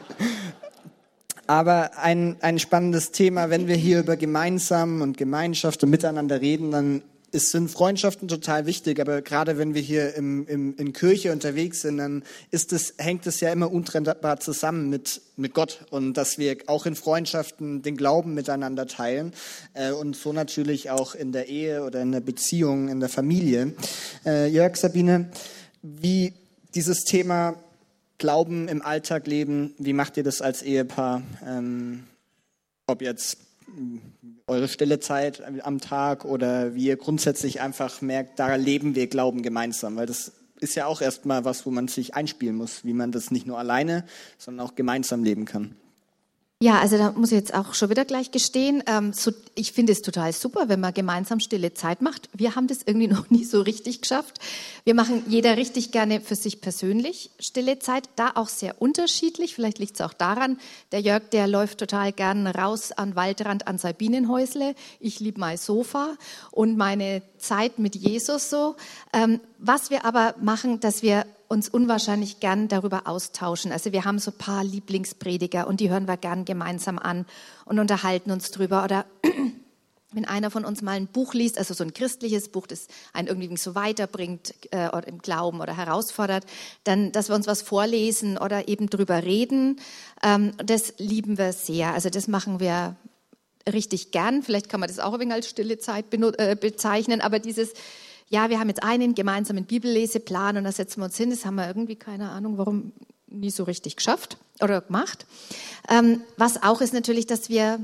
aber 1.47 1.99
ein, 1.99 2.37
ein 2.41 2.59
spannendes 2.59 3.11
Thema, 3.11 3.51
wenn 3.51 3.67
wir 3.67 3.77
hier 3.77 4.01
über 4.01 4.17
gemeinsam 4.17 5.03
und 5.03 5.17
Gemeinschaft 5.17 5.83
und 5.83 5.91
miteinander 5.91 6.41
reden, 6.41 6.71
dann 6.71 7.03
es 7.33 7.51
sind 7.51 7.71
Freundschaften 7.71 8.29
total 8.29 8.67
wichtig, 8.67 9.01
aber 9.01 9.23
gerade 9.23 9.57
wenn 9.57 9.75
wir 9.75 9.81
hier 9.81 10.15
im, 10.15 10.47
im, 10.47 10.77
in 10.77 10.93
Kirche 10.93 11.33
unterwegs 11.33 11.81
sind, 11.81 11.97
dann 11.97 12.23
ist 12.51 12.73
es, 12.73 12.95
hängt 12.99 13.27
es 13.27 13.41
ja 13.41 13.51
immer 13.51 13.73
untrennbar 13.73 14.39
zusammen 14.39 14.91
mit, 14.91 15.23
mit 15.37 15.55
Gott 15.55 15.87
und 15.91 16.15
dass 16.15 16.37
wir 16.37 16.59
auch 16.67 16.85
in 16.85 16.95
Freundschaften 16.95 17.81
den 17.81 17.97
Glauben 17.97 18.35
miteinander 18.35 18.87
teilen 18.87 19.33
äh, 19.73 19.93
und 19.93 20.15
so 20.15 20.35
natürlich 20.35 20.91
auch 20.91 21.15
in 21.15 21.33
der 21.33 21.49
Ehe 21.49 21.85
oder 21.85 22.03
in 22.03 22.13
der 22.13 22.21
Beziehung, 22.21 22.89
in 22.89 23.01
der 23.01 23.09
Familie. 23.09 23.73
Äh, 24.27 24.49
Jörg, 24.49 24.77
Sabine, 24.77 25.31
wie 25.81 26.35
dieses 26.75 27.05
Thema 27.05 27.57
Glauben 28.19 28.69
im 28.69 28.83
Alltag 28.83 29.27
leben, 29.27 29.75
wie 29.79 29.95
macht 29.95 30.19
ihr 30.19 30.23
das 30.23 30.43
als 30.43 30.63
Ehepaar? 30.63 31.23
Ähm, 31.45 32.05
ob 32.87 33.01
jetzt 33.01 33.39
eure 34.53 34.69
stille 34.69 35.01
Zeit 35.01 35.43
am 35.65 35.81
Tag 35.81 36.25
oder 36.25 36.75
wie 36.75 36.87
ihr 36.87 36.97
grundsätzlich 36.97 37.61
einfach 37.61 38.01
merkt, 38.01 38.39
da 38.39 38.55
leben 38.55 38.95
wir 38.95 39.07
Glauben 39.07 39.43
gemeinsam, 39.43 39.97
weil 39.97 40.07
das 40.07 40.33
ist 40.61 40.77
ja 40.77 40.87
auch 40.87 41.01
erstmal 41.01 41.45
was, 41.45 41.67
wo 41.67 41.71
man 41.71 41.89
sich 41.89 42.15
einspielen 42.15 42.55
muss, 42.55 42.85
wie 42.85 42.93
man 42.93 43.11
das 43.11 43.31
nicht 43.31 43.47
nur 43.47 43.59
alleine, 43.59 44.05
sondern 44.39 44.67
auch 44.67 44.75
gemeinsam 44.77 45.25
leben 45.25 45.45
kann. 45.45 45.75
Ja, 46.63 46.79
also 46.79 46.97
da 46.97 47.11
muss 47.11 47.33
ich 47.33 47.39
jetzt 47.39 47.55
auch 47.55 47.75
schon 47.75 47.91
wieder 47.91 48.05
gleich 48.05 48.31
gestehen. 48.31 48.85
Ähm, 48.87 49.13
so, 49.13 49.33
ich 49.57 49.73
finde 49.73 49.91
es 49.91 50.01
total 50.01 50.33
super, 50.33 50.69
wenn 50.69 50.79
man 50.79 50.95
gemeinsam 50.95 51.41
stille 51.41 51.75
Zeit 51.75 52.03
macht. 52.03 52.29
Wir 52.33 52.55
haben 52.55 52.69
das 52.69 52.83
irgendwie 52.87 53.09
noch 53.13 53.31
nie 53.31 53.43
so 53.45 53.63
richtig 53.63 54.03
geschafft. 54.03 54.39
Wir 54.85 54.95
machen 54.95 55.25
jeder 55.27 55.57
richtig 55.57 55.91
gerne 55.91 56.21
für 56.21 56.37
sich 56.37 56.61
persönlich 56.61 57.33
stille 57.41 57.81
Zeit, 57.81 58.09
da 58.15 58.31
auch 58.37 58.47
sehr 58.47 58.81
unterschiedlich. 58.81 59.57
Vielleicht 59.57 59.81
liegt 59.81 59.97
es 59.97 60.03
auch 60.03 60.13
daran, 60.13 60.57
der 60.93 61.01
Jörg, 61.01 61.31
der 61.33 61.49
läuft 61.49 61.79
total 61.79 62.13
gern 62.13 62.47
raus 62.47 62.93
an 62.93 63.17
Waldrand 63.17 63.67
an 63.67 63.79
Sabinenhäusle. 63.79 64.77
Ich 65.01 65.19
liebe 65.19 65.41
mein 65.41 65.57
Sofa 65.57 66.17
und 66.53 66.77
meine 66.77 67.23
Zeit 67.39 67.81
mit 67.81 67.97
Jesus 67.97 68.51
so. 68.51 68.77
Ähm, 69.13 69.41
was 69.59 69.91
wir 69.91 70.05
aber 70.05 70.37
machen, 70.41 70.79
dass 70.79 71.03
wir 71.03 71.27
uns 71.53 71.69
unwahrscheinlich 71.69 72.41
gern 72.41 72.69
darüber 72.69 73.07
austauschen. 73.07 73.73
Also 73.73 73.93
wir 73.93 74.07
haben 74.07 74.19
so 74.19 74.31
ein 74.31 74.39
paar 74.39 74.65
Lieblingsprediger 74.65 75.67
und 75.67 75.81
die 75.81 75.91
hören 75.91 76.09
wir 76.09 76.17
gern 76.17 76.47
gemeinsam 76.47 76.99
an 76.99 77.27
und 77.67 77.79
unterhalten 77.79 78.31
uns 78.31 78.51
drüber. 78.53 78.83
Oder 78.83 79.05
wenn 80.13 80.25
einer 80.25 80.51
von 80.51 80.65
uns 80.65 80.81
mal 80.81 80.93
ein 80.93 81.09
Buch 81.09 81.35
liest, 81.35 81.59
also 81.59 81.75
so 81.75 81.85
ein 81.85 81.93
christliches 81.93 82.49
Buch, 82.49 82.67
das 82.67 82.89
einen 83.13 83.29
irgendwie 83.29 83.55
so 83.59 83.75
weiterbringt 83.75 84.55
äh, 84.71 84.89
oder 84.89 85.07
im 85.07 85.19
Glauben 85.19 85.61
oder 85.61 85.77
herausfordert, 85.77 86.47
dann, 86.85 87.13
dass 87.13 87.29
wir 87.29 87.37
uns 87.37 87.47
was 87.47 87.61
vorlesen 87.61 88.39
oder 88.39 88.67
eben 88.67 88.89
drüber 88.89 89.23
reden, 89.23 89.79
ähm, 90.23 90.53
das 90.57 90.95
lieben 90.97 91.37
wir 91.37 91.53
sehr. 91.53 91.93
Also 91.93 92.09
das 92.09 92.29
machen 92.29 92.61
wir 92.61 92.97
richtig 93.71 94.11
gern. 94.11 94.43
Vielleicht 94.43 94.71
kann 94.71 94.81
man 94.81 94.89
das 94.89 95.01
auch 95.01 95.13
ein 95.13 95.21
wenig 95.21 95.35
als 95.35 95.51
stille 95.51 95.79
Zeit 95.79 96.07
äh, 96.15 96.57
bezeichnen, 96.57 97.21
aber 97.21 97.39
dieses, 97.39 97.75
ja, 98.33 98.49
wir 98.49 98.59
haben 98.59 98.69
jetzt 98.69 98.83
einen 98.83 99.15
gemeinsamen 99.15 99.67
Bibelleseplan 99.67 100.57
und 100.57 100.65
da 100.65 100.73
setzen 100.73 101.01
wir 101.01 101.05
uns 101.05 101.17
hin, 101.19 101.29
das 101.29 101.45
haben 101.45 101.57
wir 101.57 101.67
irgendwie, 101.67 101.97
keine 101.97 102.31
Ahnung, 102.31 102.57
warum 102.57 102.93
nie 103.27 103.51
so 103.51 103.65
richtig 103.65 103.97
geschafft 103.97 104.39
oder 104.63 104.81
gemacht. 104.81 105.27
Ähm, 105.91 106.23
was 106.39 106.63
auch 106.63 106.81
ist 106.81 106.95
natürlich, 106.95 107.27
dass 107.27 107.51
wir 107.51 107.79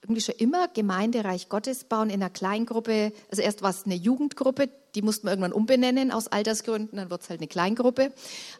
irgendwie 0.00 0.22
schon 0.22 0.36
immer 0.36 0.68
Gemeindereich 0.68 1.50
Gottes 1.50 1.84
bauen 1.84 2.08
in 2.08 2.22
einer 2.22 2.30
Kleingruppe. 2.30 3.12
Also 3.30 3.42
erst 3.42 3.60
war 3.60 3.70
es 3.70 3.84
eine 3.84 3.94
Jugendgruppe, 3.94 4.70
die 4.94 5.02
mussten 5.02 5.26
wir 5.26 5.32
irgendwann 5.32 5.52
umbenennen 5.52 6.12
aus 6.12 6.28
Altersgründen, 6.28 6.96
dann 6.96 7.10
wird 7.10 7.20
es 7.20 7.28
halt 7.28 7.40
eine 7.40 7.48
Kleingruppe. 7.48 8.10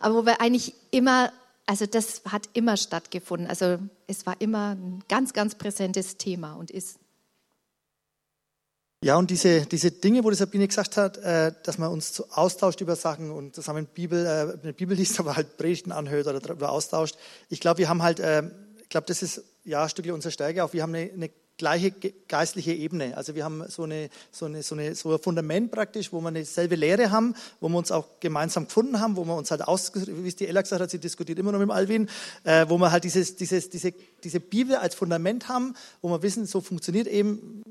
Aber 0.01 0.15
wo 0.15 0.27
wir 0.27 0.43
eigentlich 0.43 0.75
immer, 0.91 1.33
also 1.65 1.87
das 1.87 2.23
hat 2.31 2.51
immer 2.53 2.77
stattgefunden. 2.77 3.49
Also 3.49 3.79
es 4.07 4.27
war 4.27 4.39
immer 4.41 4.75
ein 4.75 5.03
ganz, 5.09 5.33
ganz 5.33 5.55
präsentes 5.55 6.19
Thema 6.19 6.55
und 6.55 6.71
ist. 6.71 6.99
Ja, 9.05 9.19
und 9.19 9.29
diese, 9.29 9.67
diese 9.67 9.91
Dinge, 9.91 10.25
wo 10.25 10.31
die 10.31 10.37
Sabine 10.37 10.67
gesagt 10.67 10.97
hat, 10.97 11.19
äh, 11.19 11.53
dass 11.63 11.77
man 11.77 11.91
uns 11.91 12.23
austauscht 12.31 12.81
über 12.81 12.97
Sachen 12.97 13.31
und 13.31 13.55
zusammen 13.55 13.85
Bibel, 13.85 14.25
äh, 14.25 14.59
eine 14.63 14.73
Bibel 14.73 14.97
liest, 14.97 15.21
aber 15.21 15.37
halt 15.37 15.59
Predigten 15.59 15.93
anhört 15.93 16.27
oder 16.27 16.41
darüber 16.41 16.73
austauscht. 16.73 17.15
Ich 17.51 17.61
glaube, 17.61 17.81
wir 17.81 17.91
haben 17.91 18.03
halt, 18.03 18.19
äh, 18.19 18.45
ich 18.81 18.89
glaube, 18.89 19.07
das 19.07 19.23
ist 19.23 19.45
ja, 19.63 19.87
Stückchen 19.91 20.15
unserer 20.15 20.33
Stärke 20.33 20.65
auch. 20.65 20.73
Wir 20.73 20.83
haben 20.83 20.95
eine, 20.95 21.11
eine 21.13 21.31
gleiche 21.59 21.93
geistliche 22.29 22.73
Ebene. 22.73 23.15
Also 23.15 23.35
wir 23.35 23.45
haben 23.45 23.63
so, 23.69 23.83
eine, 23.83 24.09
so, 24.33 24.47
eine, 24.47 24.63
so, 24.63 24.75
eine, 24.75 24.95
so 24.95 25.13
ein 25.13 25.19
Fundament 25.19 25.71
praktisch, 25.71 26.11
wo 26.11 26.23
wir 26.23 26.29
eine 26.29 26.47
selbe 26.47 26.75
Lehre 26.75 27.11
haben, 27.11 27.35
wo 27.61 27.69
wir 27.69 27.77
uns 27.77 27.93
auch 27.93 28.07
gemeinsam 28.21 28.69
gefunden 28.69 29.01
haben, 29.01 29.17
wo 29.17 29.27
wir 29.27 29.37
uns 29.37 29.51
halt 29.51 29.69
aus, 29.69 29.93
wie 29.95 30.27
es 30.27 30.37
die 30.37 30.49
Ella 30.49 30.63
gesagt 30.63 30.81
hat, 30.81 30.91
sie 30.91 30.99
diskutiert 30.99 31.39
immer 31.39 31.53
noch 31.53 31.59
mit 31.59 31.69
dem 31.69 31.73
Alvin, 31.73 32.09
äh, 32.45 32.65
wo 32.71 32.79
wir 32.79 32.91
halt 32.91 33.05
dieses, 33.05 33.37
dieses, 33.37 33.69
diese, 33.69 33.93
diese 34.25 34.41
Bibel 34.41 34.77
als 34.77 34.95
Fundament 34.95 35.49
haben, 35.51 35.75
wo 36.01 36.09
wir 36.09 36.23
wissen, 36.23 36.47
so 36.47 36.63
funktioniert 36.63 37.07
eben 37.07 37.63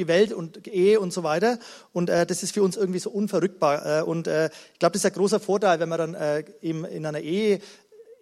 die 0.00 0.08
Welt 0.08 0.32
und 0.32 0.66
Ehe 0.66 0.98
und 0.98 1.12
so 1.12 1.22
weiter. 1.22 1.58
Und 1.92 2.10
äh, 2.10 2.26
das 2.26 2.42
ist 2.42 2.52
für 2.52 2.64
uns 2.64 2.76
irgendwie 2.76 2.98
so 2.98 3.10
unverrückbar. 3.10 4.00
Äh, 4.00 4.02
und 4.02 4.26
äh, 4.26 4.46
ich 4.72 4.78
glaube, 4.80 4.94
das 4.94 5.04
ist 5.04 5.06
ein 5.06 5.12
großer 5.12 5.38
Vorteil, 5.38 5.78
wenn 5.78 5.88
man 5.88 5.98
dann 5.98 6.14
äh, 6.14 6.44
eben 6.62 6.84
in 6.84 7.06
einer 7.06 7.20
Ehe 7.20 7.60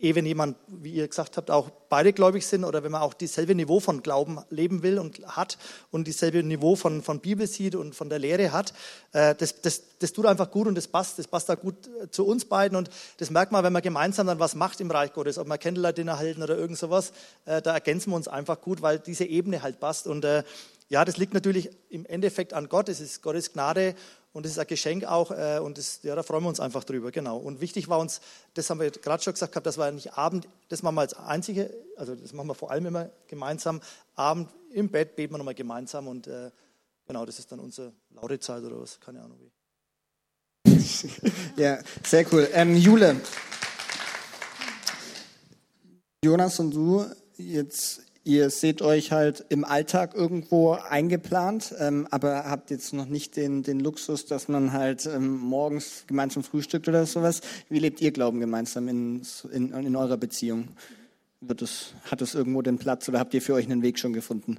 eh, 0.03 0.14
wenn 0.14 0.27
jemand, 0.27 0.57
wie 0.66 0.93
ihr 0.93 1.09
gesagt 1.09 1.37
habt, 1.37 1.51
auch 1.51 1.70
beide 1.89 2.12
gläubig 2.12 2.47
sind 2.47 2.64
oder 2.64 2.83
wenn 2.83 2.93
man 2.93 3.03
auch 3.03 3.14
dieselbe 3.14 3.55
Niveau 3.55 3.81
von 3.81 4.03
Glauben 4.03 4.41
leben 4.51 4.83
will 4.83 4.99
und 4.99 5.25
hat 5.27 5.59
und 5.91 6.07
dieselbe 6.07 6.43
Niveau 6.43 6.75
von, 6.75 7.03
von 7.03 7.20
Bibel 7.20 7.47
sieht 7.47 7.75
und 7.75 7.95
von 7.95 8.09
der 8.11 8.18
Lehre 8.18 8.53
hat, 8.53 8.75
äh, 9.12 9.35
das, 9.35 9.62
das, 9.62 9.83
das 9.99 10.12
tut 10.12 10.27
einfach 10.27 10.51
gut 10.51 10.66
und 10.66 10.75
das 10.75 10.89
passt, 10.89 11.18
das 11.18 11.29
passt 11.29 11.49
da 11.49 11.55
gut 11.55 11.87
äh, 11.87 12.11
zu 12.11 12.27
uns 12.27 12.45
beiden 12.45 12.77
und 12.77 12.91
das 13.18 13.31
merkt 13.31 13.53
man, 13.53 13.62
wenn 13.64 13.73
man 13.73 13.83
gemeinsam 13.83 14.27
dann 14.27 14.41
was 14.41 14.55
macht 14.55 14.81
im 14.81 14.91
Reich 14.91 15.12
Gottes, 15.12 15.39
ob 15.39 15.47
wir 15.47 15.59
Candlelight-Dinner 15.59 16.18
halten 16.18 16.43
oder 16.43 16.59
irgend 16.59 16.79
sowas, 16.79 17.12
äh, 17.45 17.62
da 17.62 17.73
ergänzen 17.73 18.11
wir 18.11 18.16
uns 18.16 18.29
einfach 18.29 18.61
gut, 18.61 18.83
weil 18.83 18.99
diese 18.99 19.25
Ebene 19.25 19.62
halt 19.62 19.79
passt 19.79 20.07
und 20.07 20.25
äh, 20.25 20.43
ja, 20.93 21.07
das 21.07 21.16
liegt 21.16 21.32
natürlich 21.32 21.70
im 21.88 22.05
Endeffekt 22.05 22.53
an 22.53 22.68
Gott, 22.68 22.90
es 22.90 23.01
ist 23.01 23.22
Gottes 23.22 23.55
Gnade 23.55 23.95
und 24.34 24.45
es 24.45 24.53
ist 24.53 24.59
ein 24.59 24.66
Geschenk 24.66 25.05
auch 25.05 25.30
äh, 25.30 25.59
und 25.59 25.78
das, 25.78 26.01
ja, 26.03 26.14
da 26.14 26.22
freuen 26.22 26.45
wir 26.45 26.51
uns 26.51 26.61
einfach 26.61 26.84
drüber, 26.84 27.11
genau. 27.11 27.38
Und 27.38 27.62
wichtig 27.62 27.88
war 27.88 27.99
uns, 27.99 28.20
das 28.53 28.68
haben 28.68 28.78
wir 28.78 28.90
gerade 28.90 29.22
schon 29.22 29.32
gesagt, 29.32 29.53
gehabt, 29.53 29.66
das 29.66 29.78
war 29.78 29.90
nicht 29.90 30.18
Abend, 30.18 30.49
das 30.68 30.82
machen 30.82 30.97
wir 30.97 31.01
als 31.01 31.14
einzige, 31.14 31.72
also 31.97 32.14
das 32.14 32.34
machen 32.34 32.47
wir 32.49 32.55
vor 32.55 32.70
allem 32.70 32.84
immer 32.84 33.09
gemeinsam. 33.26 33.80
Abend 34.16 34.51
im 34.70 34.90
Bett 34.90 35.16
beten 35.16 35.32
wir 35.32 35.38
nochmal 35.38 35.55
gemeinsam 35.55 36.09
und 36.09 36.26
äh, 36.26 36.51
genau, 37.07 37.24
das 37.24 37.38
ist 37.38 37.51
dann 37.51 37.61
unsere 37.61 37.95
laute 38.11 38.38
Zeit 38.38 38.62
oder 38.62 38.78
was, 38.78 39.01
keine 39.01 39.22
Ahnung 39.22 39.38
wie. 39.40 40.78
ja, 41.57 41.78
sehr 42.05 42.30
cool. 42.34 42.51
Ähm, 42.53 42.76
Jule, 42.76 43.18
Jonas 46.22 46.59
und 46.59 46.70
du, 46.72 47.07
jetzt 47.38 48.03
Ihr 48.25 48.51
seht 48.51 48.83
euch 48.83 49.11
halt 49.11 49.45
im 49.49 49.64
Alltag 49.64 50.14
irgendwo 50.14 50.73
eingeplant, 50.73 51.75
ähm, 51.81 52.07
aber 52.12 52.45
habt 52.45 52.70
jetzt 52.70 52.93
noch 52.93 53.07
nicht 53.07 53.37
den, 53.37 53.64
den 53.64 53.81
Luxus, 53.81 54.27
dass 54.27 54.47
man 54.47 54.73
halt 54.73 55.07
ähm, 55.07 55.39
morgens 55.39 56.05
gemeinsam 56.07 56.45
frühstückt 56.45 56.87
oder 56.87 57.05
sowas. 57.05 57.41
Wie 57.68 57.81
lebt 57.81 58.01
ihr 58.01 58.12
Glauben 58.12 58.39
gemeinsam 58.39 58.87
in, 58.87 59.23
in, 59.53 59.73
in 59.73 59.97
eurer 59.97 60.18
Beziehung? 60.18 60.68
Wird 61.41 61.62
es, 61.62 61.95
hat 62.05 62.23
es 62.23 62.37
irgendwo 62.37 62.62
den 62.62 62.79
Platz 62.79 63.09
oder 63.09 63.18
habt 63.18 63.35
ihr 63.35 63.43
für 63.43 63.55
euch 63.55 63.64
einen 63.64 63.83
Weg 63.83 63.99
schon 63.99 64.12
gefunden? 64.12 64.59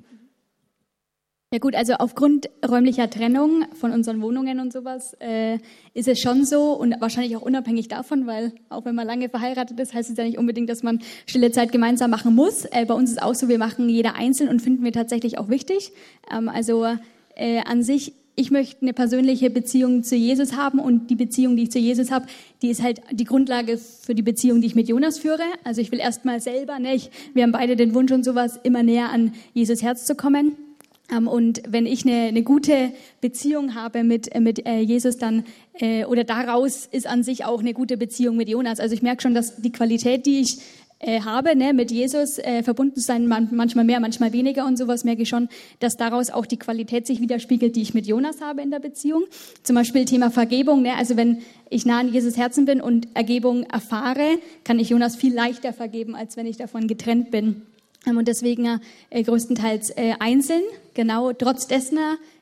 Ja 1.53 1.59
gut, 1.59 1.75
also 1.75 1.93
aufgrund 1.93 2.49
räumlicher 2.67 3.11
Trennung 3.11 3.65
von 3.79 3.91
unseren 3.91 4.23
Wohnungen 4.23 4.59
und 4.59 4.73
sowas 4.73 5.15
äh, 5.19 5.59
ist 5.93 6.07
es 6.07 6.19
schon 6.19 6.45
so 6.45 6.71
und 6.73 6.95
wahrscheinlich 6.99 7.37
auch 7.37 7.43
unabhängig 7.43 7.87
davon, 7.87 8.25
weil 8.25 8.53
auch 8.69 8.85
wenn 8.85 8.95
man 8.95 9.05
lange 9.05 9.29
verheiratet 9.29 9.79
ist, 9.79 9.93
heißt 9.93 10.09
es 10.09 10.17
ja 10.17 10.23
nicht 10.23 10.39
unbedingt, 10.39 10.67
dass 10.67 10.81
man 10.81 10.99
stille 11.27 11.51
Zeit 11.51 11.71
gemeinsam 11.71 12.09
machen 12.09 12.33
muss. 12.33 12.65
Äh, 12.65 12.85
bei 12.87 12.95
uns 12.95 13.11
ist 13.11 13.21
auch 13.21 13.35
so, 13.35 13.49
wir 13.49 13.59
machen 13.59 13.87
jeder 13.87 14.15
einzeln 14.15 14.49
und 14.49 14.63
finden 14.63 14.83
wir 14.83 14.91
tatsächlich 14.91 15.37
auch 15.37 15.47
wichtig. 15.47 15.91
Ähm, 16.35 16.49
also 16.49 16.87
äh, 17.35 17.59
an 17.59 17.83
sich 17.83 18.13
ich 18.35 18.49
möchte 18.49 18.81
eine 18.81 18.93
persönliche 18.93 19.51
Beziehung 19.51 20.01
zu 20.01 20.15
Jesus 20.15 20.57
haben 20.57 20.79
und 20.79 21.11
die 21.11 21.15
Beziehung, 21.15 21.55
die 21.55 21.63
ich 21.63 21.71
zu 21.71 21.77
Jesus 21.77 22.09
habe, 22.09 22.25
die 22.63 22.69
ist 22.69 22.81
halt 22.81 22.99
die 23.11 23.25
Grundlage 23.25 23.77
für 23.77 24.15
die 24.15 24.23
Beziehung, 24.23 24.59
die 24.59 24.65
ich 24.65 24.73
mit 24.73 24.87
Jonas 24.87 25.19
führe. 25.19 25.43
Also 25.63 25.81
ich 25.81 25.91
will 25.91 25.99
erstmal 25.99 26.39
selber, 26.39 26.79
ne, 26.79 26.95
ich, 26.95 27.11
wir 27.35 27.43
haben 27.43 27.51
beide 27.51 27.75
den 27.75 27.93
Wunsch 27.93 28.11
und 28.11 28.25
sowas, 28.25 28.59
immer 28.63 28.81
näher 28.81 29.11
an 29.11 29.33
Jesus 29.53 29.83
Herz 29.83 30.05
zu 30.05 30.15
kommen. 30.15 30.57
Ähm, 31.13 31.27
und 31.27 31.61
wenn 31.67 31.85
ich 31.85 32.05
eine, 32.05 32.27
eine 32.27 32.43
gute 32.43 32.91
Beziehung 33.21 33.75
habe 33.75 34.03
mit, 34.03 34.37
mit 34.39 34.65
äh, 34.65 34.79
Jesus, 34.79 35.17
dann 35.17 35.43
äh, 35.79 36.05
oder 36.05 36.23
daraus 36.23 36.87
ist 36.91 37.07
an 37.07 37.23
sich 37.23 37.45
auch 37.45 37.59
eine 37.59 37.73
gute 37.73 37.97
Beziehung 37.97 38.35
mit 38.35 38.49
Jonas. 38.49 38.79
Also 38.79 38.95
ich 38.95 39.01
merke 39.01 39.21
schon, 39.21 39.33
dass 39.33 39.61
die 39.61 39.71
Qualität, 39.71 40.25
die 40.25 40.41
ich 40.41 40.59
äh, 40.99 41.21
habe, 41.21 41.55
ne, 41.55 41.73
mit 41.73 41.91
Jesus 41.91 42.39
äh, 42.39 42.63
verbunden 42.63 42.95
zu 42.95 43.01
sein, 43.01 43.27
man, 43.27 43.49
manchmal 43.51 43.83
mehr, 43.83 43.99
manchmal 43.99 44.31
weniger 44.31 44.65
und 44.65 44.77
sowas, 44.77 45.03
merke 45.03 45.23
ich 45.23 45.29
schon, 45.29 45.49
dass 45.79 45.97
daraus 45.97 46.29
auch 46.29 46.45
die 46.45 46.57
Qualität 46.57 47.05
sich 47.05 47.19
widerspiegelt, 47.19 47.75
die 47.75 47.81
ich 47.81 47.93
mit 47.93 48.07
Jonas 48.07 48.41
habe 48.41 48.61
in 48.61 48.71
der 48.71 48.79
Beziehung. 48.79 49.23
Zum 49.63 49.75
Beispiel 49.75 50.05
Thema 50.05 50.31
Vergebung. 50.31 50.81
Ne, 50.81 50.95
also 50.95 51.17
wenn 51.17 51.39
ich 51.69 51.85
nah 51.85 51.99
an 51.99 52.13
Jesus 52.13 52.37
Herzen 52.37 52.65
bin 52.65 52.79
und 52.79 53.07
Ergebung 53.15 53.63
erfahre, 53.63 54.37
kann 54.63 54.79
ich 54.79 54.89
Jonas 54.89 55.15
viel 55.15 55.33
leichter 55.33 55.73
vergeben, 55.73 56.15
als 56.15 56.37
wenn 56.37 56.45
ich 56.45 56.57
davon 56.57 56.87
getrennt 56.87 57.31
bin. 57.31 57.63
Ähm, 58.05 58.17
und 58.17 58.27
deswegen 58.27 58.79
äh, 59.09 59.23
größtenteils 59.23 59.91
äh, 59.91 60.13
einzeln. 60.19 60.63
Genau, 60.93 61.33
trotz 61.33 61.67
dessen, 61.67 61.97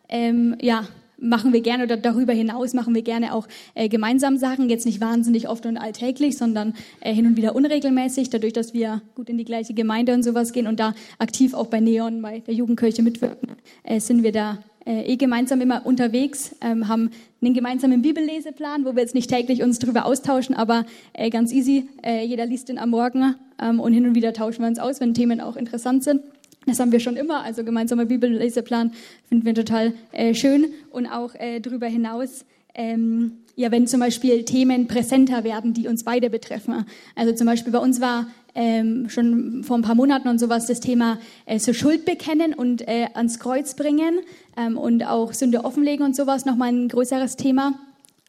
ähm, 0.10 0.56
ja, 0.62 0.88
machen 1.22 1.54
wir 1.54 1.62
gerne 1.62 1.84
oder 1.84 1.98
darüber 1.98 2.34
hinaus 2.34 2.74
machen 2.74 2.96
wir 2.96 3.04
gerne 3.04 3.34
auch 3.34 3.48
äh, 3.76 3.88
gemeinsam 3.88 4.38
Sachen. 4.38 4.70
Jetzt 4.70 4.86
nicht 4.86 5.00
wahnsinnig 5.00 5.48
oft 5.48 5.66
und 5.66 5.78
alltäglich, 5.78 6.38
sondern 6.38 6.74
äh, 7.00 7.14
hin 7.14 7.28
und 7.28 7.38
wieder 7.38 7.56
unregelmäßig, 7.56 8.30
dadurch, 8.32 8.54
dass 8.54 8.74
wir 8.74 9.02
gut 9.16 9.30
in 9.30 9.38
die 9.38 9.46
gleiche 9.46 9.74
Gemeinde 9.74 10.14
und 10.14 10.24
sowas 10.24 10.52
gehen 10.52 10.68
und 10.68 10.80
da 10.80 10.96
aktiv 11.20 11.54
auch 11.54 11.68
bei 11.68 11.80
Neon, 11.80 12.22
bei 12.22 12.40
der 12.40 12.56
Jugendkirche 12.56 13.04
mitwirken, 13.04 13.50
äh, 13.84 14.00
sind 14.00 14.24
wir 14.24 14.32
da 14.32 14.64
äh, 14.86 15.02
eh 15.04 15.16
gemeinsam 15.16 15.62
immer 15.62 15.86
unterwegs, 15.86 16.56
ähm, 16.62 16.88
haben 16.88 17.12
einen 17.42 17.54
gemeinsamen 17.54 18.02
Bibelleseplan, 18.02 18.86
wo 18.86 18.96
wir 18.96 19.02
jetzt 19.02 19.16
nicht 19.16 19.30
täglich 19.30 19.64
uns 19.64 19.80
darüber 19.80 20.06
austauschen, 20.06 20.56
aber 20.56 20.86
äh, 21.14 21.30
ganz 21.30 21.52
easy. 21.52 21.88
Äh, 22.04 22.26
jeder 22.26 22.46
liest 22.46 22.70
den 22.70 22.78
am 22.78 22.90
Morgen 22.90 23.36
ähm, 23.62 23.80
und 23.80 23.94
hin 23.94 24.06
und 24.06 24.16
wieder 24.16 24.34
tauschen 24.34 24.62
wir 24.62 24.68
uns 24.68 24.80
aus, 24.80 25.00
wenn 25.00 25.14
Themen 25.14 25.42
auch 25.42 25.56
interessant 25.56 26.04
sind. 26.04 26.22
Das 26.68 26.80
haben 26.80 26.92
wir 26.92 27.00
schon 27.00 27.16
immer, 27.16 27.44
also 27.44 27.64
gemeinsamer 27.64 28.06
Bibelleseplan 28.06 28.92
finden 29.28 29.46
wir 29.46 29.56
total 29.56 29.94
äh, 30.12 30.36
schön 30.36 30.68
und 30.92 31.08
auch 31.08 31.34
äh, 31.36 31.60
darüber 31.60 31.88
hinaus 31.88 32.46
ähm, 32.74 33.42
ja, 33.56 33.72
wenn 33.72 33.88
zum 33.88 34.00
Beispiel 34.00 34.44
Themen 34.44 34.88
präsenter 34.88 35.44
werden, 35.44 35.74
die 35.74 35.88
uns 35.88 36.04
beide 36.04 36.30
betreffen. 36.30 36.86
Also 37.16 37.34
zum 37.34 37.48
Beispiel 37.48 37.72
bei 37.74 37.80
uns 37.80 38.00
war 38.02 38.28
ähm, 38.56 39.10
schon 39.10 39.64
vor 39.64 39.78
ein 39.78 39.82
paar 39.82 39.96
Monaten 39.96 40.28
und 40.28 40.40
sowas 40.40 40.66
das 40.66 40.80
Thema 40.80 41.20
äh, 41.46 41.60
so 41.60 41.74
Schuld 41.74 42.06
bekennen 42.06 42.54
und 42.54 42.88
äh, 42.88 43.08
ans 43.14 43.40
Kreuz 43.40 43.76
bringen 43.76 44.20
ähm, 44.58 44.78
und 44.78 45.04
auch 45.04 45.34
Sünde 45.34 45.64
offenlegen 45.66 46.06
und 46.06 46.16
sowas 46.16 46.46
nochmal 46.46 46.70
ein 46.70 46.88
größeres 46.88 47.36
Thema. 47.36 47.74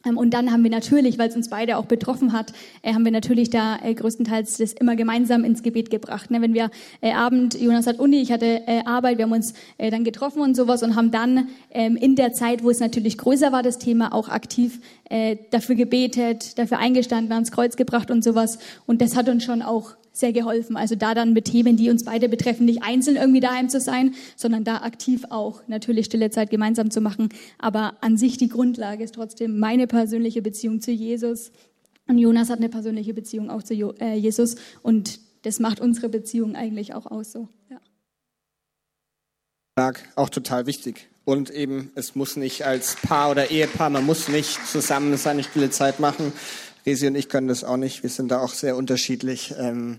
Ähm, 0.04 0.18
und 0.18 0.34
dann 0.34 0.52
haben 0.52 0.62
wir 0.62 0.70
natürlich, 0.70 1.18
weil 1.18 1.28
es 1.28 1.36
uns 1.36 1.48
beide 1.48 1.76
auch 1.76 1.86
betroffen 1.86 2.32
hat, 2.32 2.52
äh, 2.82 2.94
haben 2.94 3.04
wir 3.04 3.12
natürlich 3.12 3.50
da 3.50 3.78
äh, 3.82 3.94
größtenteils 3.94 4.58
das 4.58 4.72
immer 4.72 4.96
gemeinsam 4.96 5.44
ins 5.44 5.62
Gebet 5.62 5.90
gebracht. 5.90 6.30
Ne? 6.30 6.40
Wenn 6.40 6.54
wir 6.54 6.70
äh, 7.00 7.12
Abend, 7.12 7.58
Jonas 7.60 7.86
hat 7.86 7.98
Uni, 7.98 8.20
ich 8.20 8.32
hatte 8.32 8.62
äh, 8.66 8.84
Arbeit, 8.84 9.18
wir 9.18 9.24
haben 9.24 9.32
uns 9.32 9.54
äh, 9.78 9.90
dann 9.90 10.04
getroffen 10.04 10.42
und 10.42 10.56
sowas 10.56 10.82
und 10.82 10.96
haben 10.96 11.10
dann 11.10 11.48
ähm, 11.70 11.96
in 11.96 12.16
der 12.16 12.32
Zeit, 12.32 12.62
wo 12.62 12.70
es 12.70 12.80
natürlich 12.80 13.18
größer 13.18 13.52
war, 13.52 13.62
das 13.62 13.78
Thema 13.78 14.12
auch 14.12 14.28
aktiv 14.28 14.80
äh, 15.08 15.36
dafür 15.50 15.74
gebetet, 15.74 16.58
dafür 16.58 16.78
eingestanden, 16.78 17.32
ans 17.32 17.52
Kreuz 17.52 17.76
gebracht 17.76 18.10
und 18.10 18.24
sowas. 18.24 18.58
Und 18.86 19.00
das 19.00 19.16
hat 19.16 19.28
uns 19.28 19.44
schon 19.44 19.62
auch 19.62 19.94
sehr 20.12 20.32
geholfen. 20.32 20.76
Also 20.76 20.94
da 20.94 21.14
dann 21.14 21.32
mit 21.32 21.46
Themen, 21.46 21.76
die 21.76 21.90
uns 21.90 22.04
beide 22.04 22.28
betreffen, 22.28 22.66
nicht 22.66 22.82
einzeln 22.82 23.16
irgendwie 23.16 23.40
daheim 23.40 23.68
zu 23.68 23.80
sein, 23.80 24.14
sondern 24.36 24.64
da 24.64 24.78
aktiv 24.78 25.24
auch 25.30 25.62
natürlich 25.68 26.06
stille 26.06 26.30
Zeit 26.30 26.50
gemeinsam 26.50 26.90
zu 26.90 27.00
machen. 27.00 27.30
Aber 27.58 27.94
an 28.00 28.16
sich 28.16 28.36
die 28.36 28.48
Grundlage 28.48 29.04
ist 29.04 29.14
trotzdem 29.14 29.58
meine 29.58 29.86
persönliche 29.86 30.42
Beziehung 30.42 30.80
zu 30.80 30.90
Jesus 30.90 31.50
Und 32.08 32.18
Jonas 32.18 32.50
hat 32.50 32.58
eine 32.58 32.68
persönliche 32.68 33.14
Beziehung 33.14 33.50
auch 33.50 33.62
zu 33.62 33.74
äh, 33.74 34.16
Jesus 34.16 34.56
und 34.82 35.20
das 35.42 35.58
macht 35.58 35.80
unsere 35.80 36.08
Beziehung 36.08 36.54
eigentlich 36.56 36.94
auch 36.94 37.06
aus 37.06 37.32
so. 37.32 37.48
Ja. 37.70 37.80
Auch 40.16 40.28
total 40.28 40.66
wichtig. 40.66 41.08
Und 41.24 41.50
eben, 41.50 41.90
es 41.94 42.14
muss 42.14 42.36
nicht 42.36 42.66
als 42.66 42.96
Paar 42.96 43.30
oder 43.30 43.50
Ehepaar, 43.50 43.90
man 43.90 44.04
muss 44.04 44.28
nicht 44.28 44.66
zusammen 44.66 45.16
seine 45.16 45.44
stille 45.44 45.70
Zeit 45.70 46.00
machen. 46.00 46.32
Resi 46.84 47.06
und 47.06 47.14
ich 47.14 47.28
können 47.28 47.48
das 47.48 47.64
auch 47.64 47.76
nicht. 47.76 48.02
Wir 48.02 48.10
sind 48.10 48.30
da 48.30 48.40
auch 48.40 48.52
sehr 48.52 48.76
unterschiedlich. 48.76 49.54
Ähm, 49.58 49.98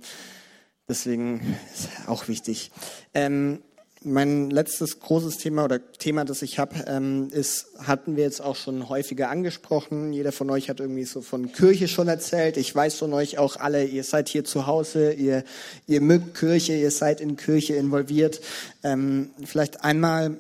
deswegen 0.88 1.58
ist 1.74 1.90
auch 2.08 2.28
wichtig. 2.28 2.72
Ähm, 3.14 3.60
mein 4.06 4.50
letztes 4.50 5.00
großes 5.00 5.38
Thema 5.38 5.64
oder 5.64 5.80
Thema, 5.94 6.26
das 6.26 6.42
ich 6.42 6.60
habe, 6.60 6.84
ähm, 6.88 7.30
ist, 7.32 7.68
hatten 7.80 8.18
wir 8.18 8.24
jetzt 8.24 8.42
auch 8.42 8.56
schon 8.56 8.90
häufiger 8.90 9.30
angesprochen. 9.30 10.12
Jeder 10.12 10.32
von 10.32 10.50
euch 10.50 10.70
hat 10.70 10.80
irgendwie 10.80 11.06
so 11.06 11.22
von 11.22 11.52
Kirche 11.54 11.88
schon 11.88 12.10
erzählt. 12.10 12.58
Ich 12.58 12.76
weiß 12.76 12.96
von 12.96 13.14
euch 13.14 13.38
auch 13.38 13.56
alle, 13.58 13.86
ihr 13.86 14.04
seid 14.04 14.28
hier 14.28 14.44
zu 14.44 14.68
Hause, 14.68 15.14
ihr, 15.14 15.44
ihr 15.88 16.02
mögt 16.02 16.36
Kirche, 16.36 16.74
ihr 16.74 16.92
seid 16.92 17.22
in 17.22 17.38
Kirche 17.38 17.76
involviert. 17.76 18.42
Ähm, 18.84 19.30
vielleicht 19.46 19.84
einmal 19.86 20.38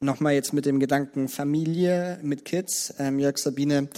nochmal 0.00 0.34
jetzt 0.34 0.52
mit 0.52 0.64
dem 0.64 0.78
Gedanken 0.78 1.28
Familie, 1.28 2.20
mit 2.22 2.44
Kids. 2.44 2.94
Ähm, 2.98 3.18
Jörg, 3.18 3.38
Sabine, 3.38 3.88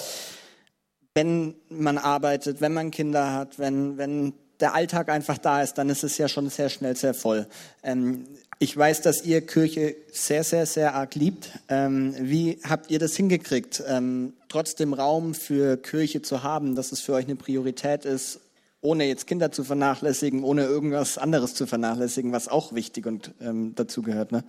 wenn 1.14 1.54
man 1.68 1.98
arbeitet, 1.98 2.60
wenn 2.60 2.72
man 2.72 2.90
Kinder 2.90 3.32
hat, 3.32 3.58
wenn, 3.58 3.98
wenn 3.98 4.32
der 4.60 4.74
Alltag 4.74 5.08
einfach 5.08 5.38
da 5.38 5.62
ist, 5.62 5.74
dann 5.74 5.88
ist 5.88 6.04
es 6.04 6.18
ja 6.18 6.28
schon 6.28 6.48
sehr 6.50 6.68
schnell 6.68 6.96
sehr 6.96 7.14
voll. 7.14 7.46
Ähm, 7.82 8.26
ich 8.58 8.76
weiß, 8.76 9.00
dass 9.00 9.24
ihr 9.24 9.40
Kirche 9.40 9.96
sehr, 10.12 10.44
sehr, 10.44 10.66
sehr 10.66 10.94
arg 10.94 11.14
liebt. 11.14 11.50
Ähm, 11.68 12.14
wie 12.18 12.58
habt 12.68 12.90
ihr 12.90 12.98
das 12.98 13.16
hingekriegt, 13.16 13.82
ähm, 13.88 14.34
trotzdem 14.48 14.92
Raum 14.92 15.34
für 15.34 15.78
Kirche 15.78 16.20
zu 16.20 16.42
haben, 16.42 16.74
dass 16.74 16.92
es 16.92 17.00
für 17.00 17.14
euch 17.14 17.24
eine 17.24 17.36
Priorität 17.36 18.04
ist, 18.04 18.40
ohne 18.82 19.04
jetzt 19.06 19.26
Kinder 19.26 19.50
zu 19.50 19.64
vernachlässigen, 19.64 20.44
ohne 20.44 20.64
irgendwas 20.64 21.16
anderes 21.18 21.54
zu 21.54 21.66
vernachlässigen, 21.66 22.32
was 22.32 22.48
auch 22.48 22.74
wichtig 22.74 23.06
und 23.06 23.32
ähm, 23.40 23.74
dazu 23.74 24.02
gehört, 24.02 24.30
ne? 24.32 24.44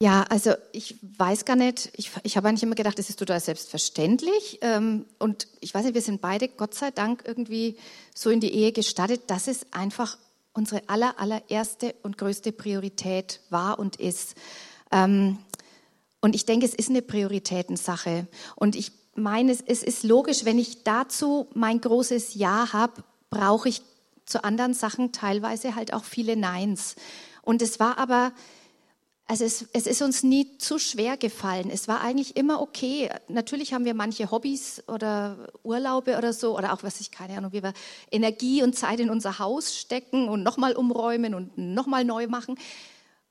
Ja, 0.00 0.22
also 0.28 0.52
ich 0.72 0.96
weiß 1.02 1.44
gar 1.44 1.56
nicht, 1.56 1.90
ich, 1.96 2.12
ich 2.22 2.36
habe 2.36 2.48
eigentlich 2.48 2.62
immer 2.62 2.76
gedacht, 2.76 2.98
das 3.00 3.10
ist 3.10 3.18
total 3.18 3.40
selbstverständlich. 3.40 4.58
Ähm, 4.60 5.06
und 5.18 5.48
ich 5.60 5.74
weiß 5.74 5.84
nicht, 5.84 5.94
wir 5.94 6.02
sind 6.02 6.20
beide, 6.20 6.46
Gott 6.46 6.74
sei 6.74 6.92
Dank, 6.92 7.24
irgendwie 7.26 7.76
so 8.14 8.30
in 8.30 8.38
die 8.38 8.54
Ehe 8.54 8.70
gestattet, 8.70 9.22
dass 9.26 9.48
es 9.48 9.66
einfach 9.72 10.16
unsere 10.52 10.88
aller, 10.88 11.18
allererste 11.18 11.96
und 12.02 12.16
größte 12.16 12.52
Priorität 12.52 13.40
war 13.50 13.80
und 13.80 13.96
ist. 13.96 14.36
Ähm, 14.92 15.38
und 16.20 16.36
ich 16.36 16.46
denke, 16.46 16.66
es 16.66 16.74
ist 16.74 16.90
eine 16.90 17.02
Prioritätensache. 17.02 18.28
Und 18.54 18.76
ich 18.76 18.92
meine, 19.16 19.50
es, 19.50 19.60
es 19.60 19.82
ist 19.82 20.04
logisch, 20.04 20.44
wenn 20.44 20.60
ich 20.60 20.84
dazu 20.84 21.48
mein 21.54 21.80
großes 21.80 22.34
Ja 22.34 22.72
habe, 22.72 23.02
brauche 23.30 23.68
ich 23.68 23.82
zu 24.26 24.44
anderen 24.44 24.74
Sachen 24.74 25.10
teilweise 25.10 25.74
halt 25.74 25.92
auch 25.92 26.04
viele 26.04 26.36
Neins. 26.36 26.94
Und 27.42 27.62
es 27.62 27.80
war 27.80 27.98
aber 27.98 28.32
also 29.30 29.44
es, 29.44 29.66
es, 29.74 29.86
ist 29.86 30.00
uns 30.00 30.22
nie 30.22 30.56
zu 30.56 30.78
schwer 30.78 31.18
gefallen. 31.18 31.68
Es 31.70 31.86
war 31.86 32.00
eigentlich 32.00 32.34
immer 32.36 32.62
okay. 32.62 33.10
Natürlich 33.28 33.74
haben 33.74 33.84
wir 33.84 33.92
manche 33.92 34.30
Hobbys 34.30 34.82
oder 34.88 35.50
Urlaube 35.62 36.16
oder 36.16 36.32
so 36.32 36.56
oder 36.56 36.72
auch, 36.72 36.82
was 36.82 37.00
ich 37.00 37.10
keine 37.10 37.36
Ahnung, 37.36 37.52
wie 37.52 37.62
wir 37.62 37.74
Energie 38.10 38.62
und 38.62 38.74
Zeit 38.74 39.00
in 39.00 39.10
unser 39.10 39.38
Haus 39.38 39.76
stecken 39.76 40.30
und 40.30 40.42
nochmal 40.42 40.74
umräumen 40.74 41.34
und 41.34 41.58
nochmal 41.58 42.06
neu 42.06 42.26
machen, 42.26 42.58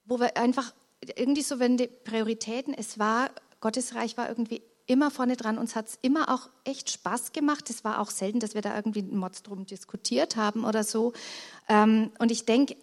wo 0.04 0.20
wir 0.20 0.36
einfach 0.36 0.72
irgendwie 1.16 1.42
so, 1.42 1.58
wenn 1.58 1.76
die 1.76 1.88
Prioritäten, 1.88 2.74
es 2.74 3.00
war, 3.00 3.30
Gottes 3.60 3.96
Reich 3.96 4.16
war 4.16 4.28
irgendwie 4.28 4.62
immer 4.86 5.10
vorne 5.10 5.36
dran. 5.36 5.58
Uns 5.58 5.74
hat 5.74 5.88
es 5.88 5.98
immer 6.00 6.32
auch 6.32 6.48
echt 6.62 6.90
Spaß 6.90 7.32
gemacht. 7.32 7.70
Es 7.70 7.82
war 7.82 8.00
auch 8.00 8.10
selten, 8.10 8.38
dass 8.38 8.54
wir 8.54 8.62
da 8.62 8.76
irgendwie 8.76 9.00
einen 9.00 9.18
Mods 9.18 9.42
drum 9.42 9.66
diskutiert 9.66 10.36
haben 10.36 10.64
oder 10.64 10.84
so. 10.84 11.12
Ähm, 11.68 12.12
und 12.20 12.30
ich 12.30 12.46
denke, 12.46 12.76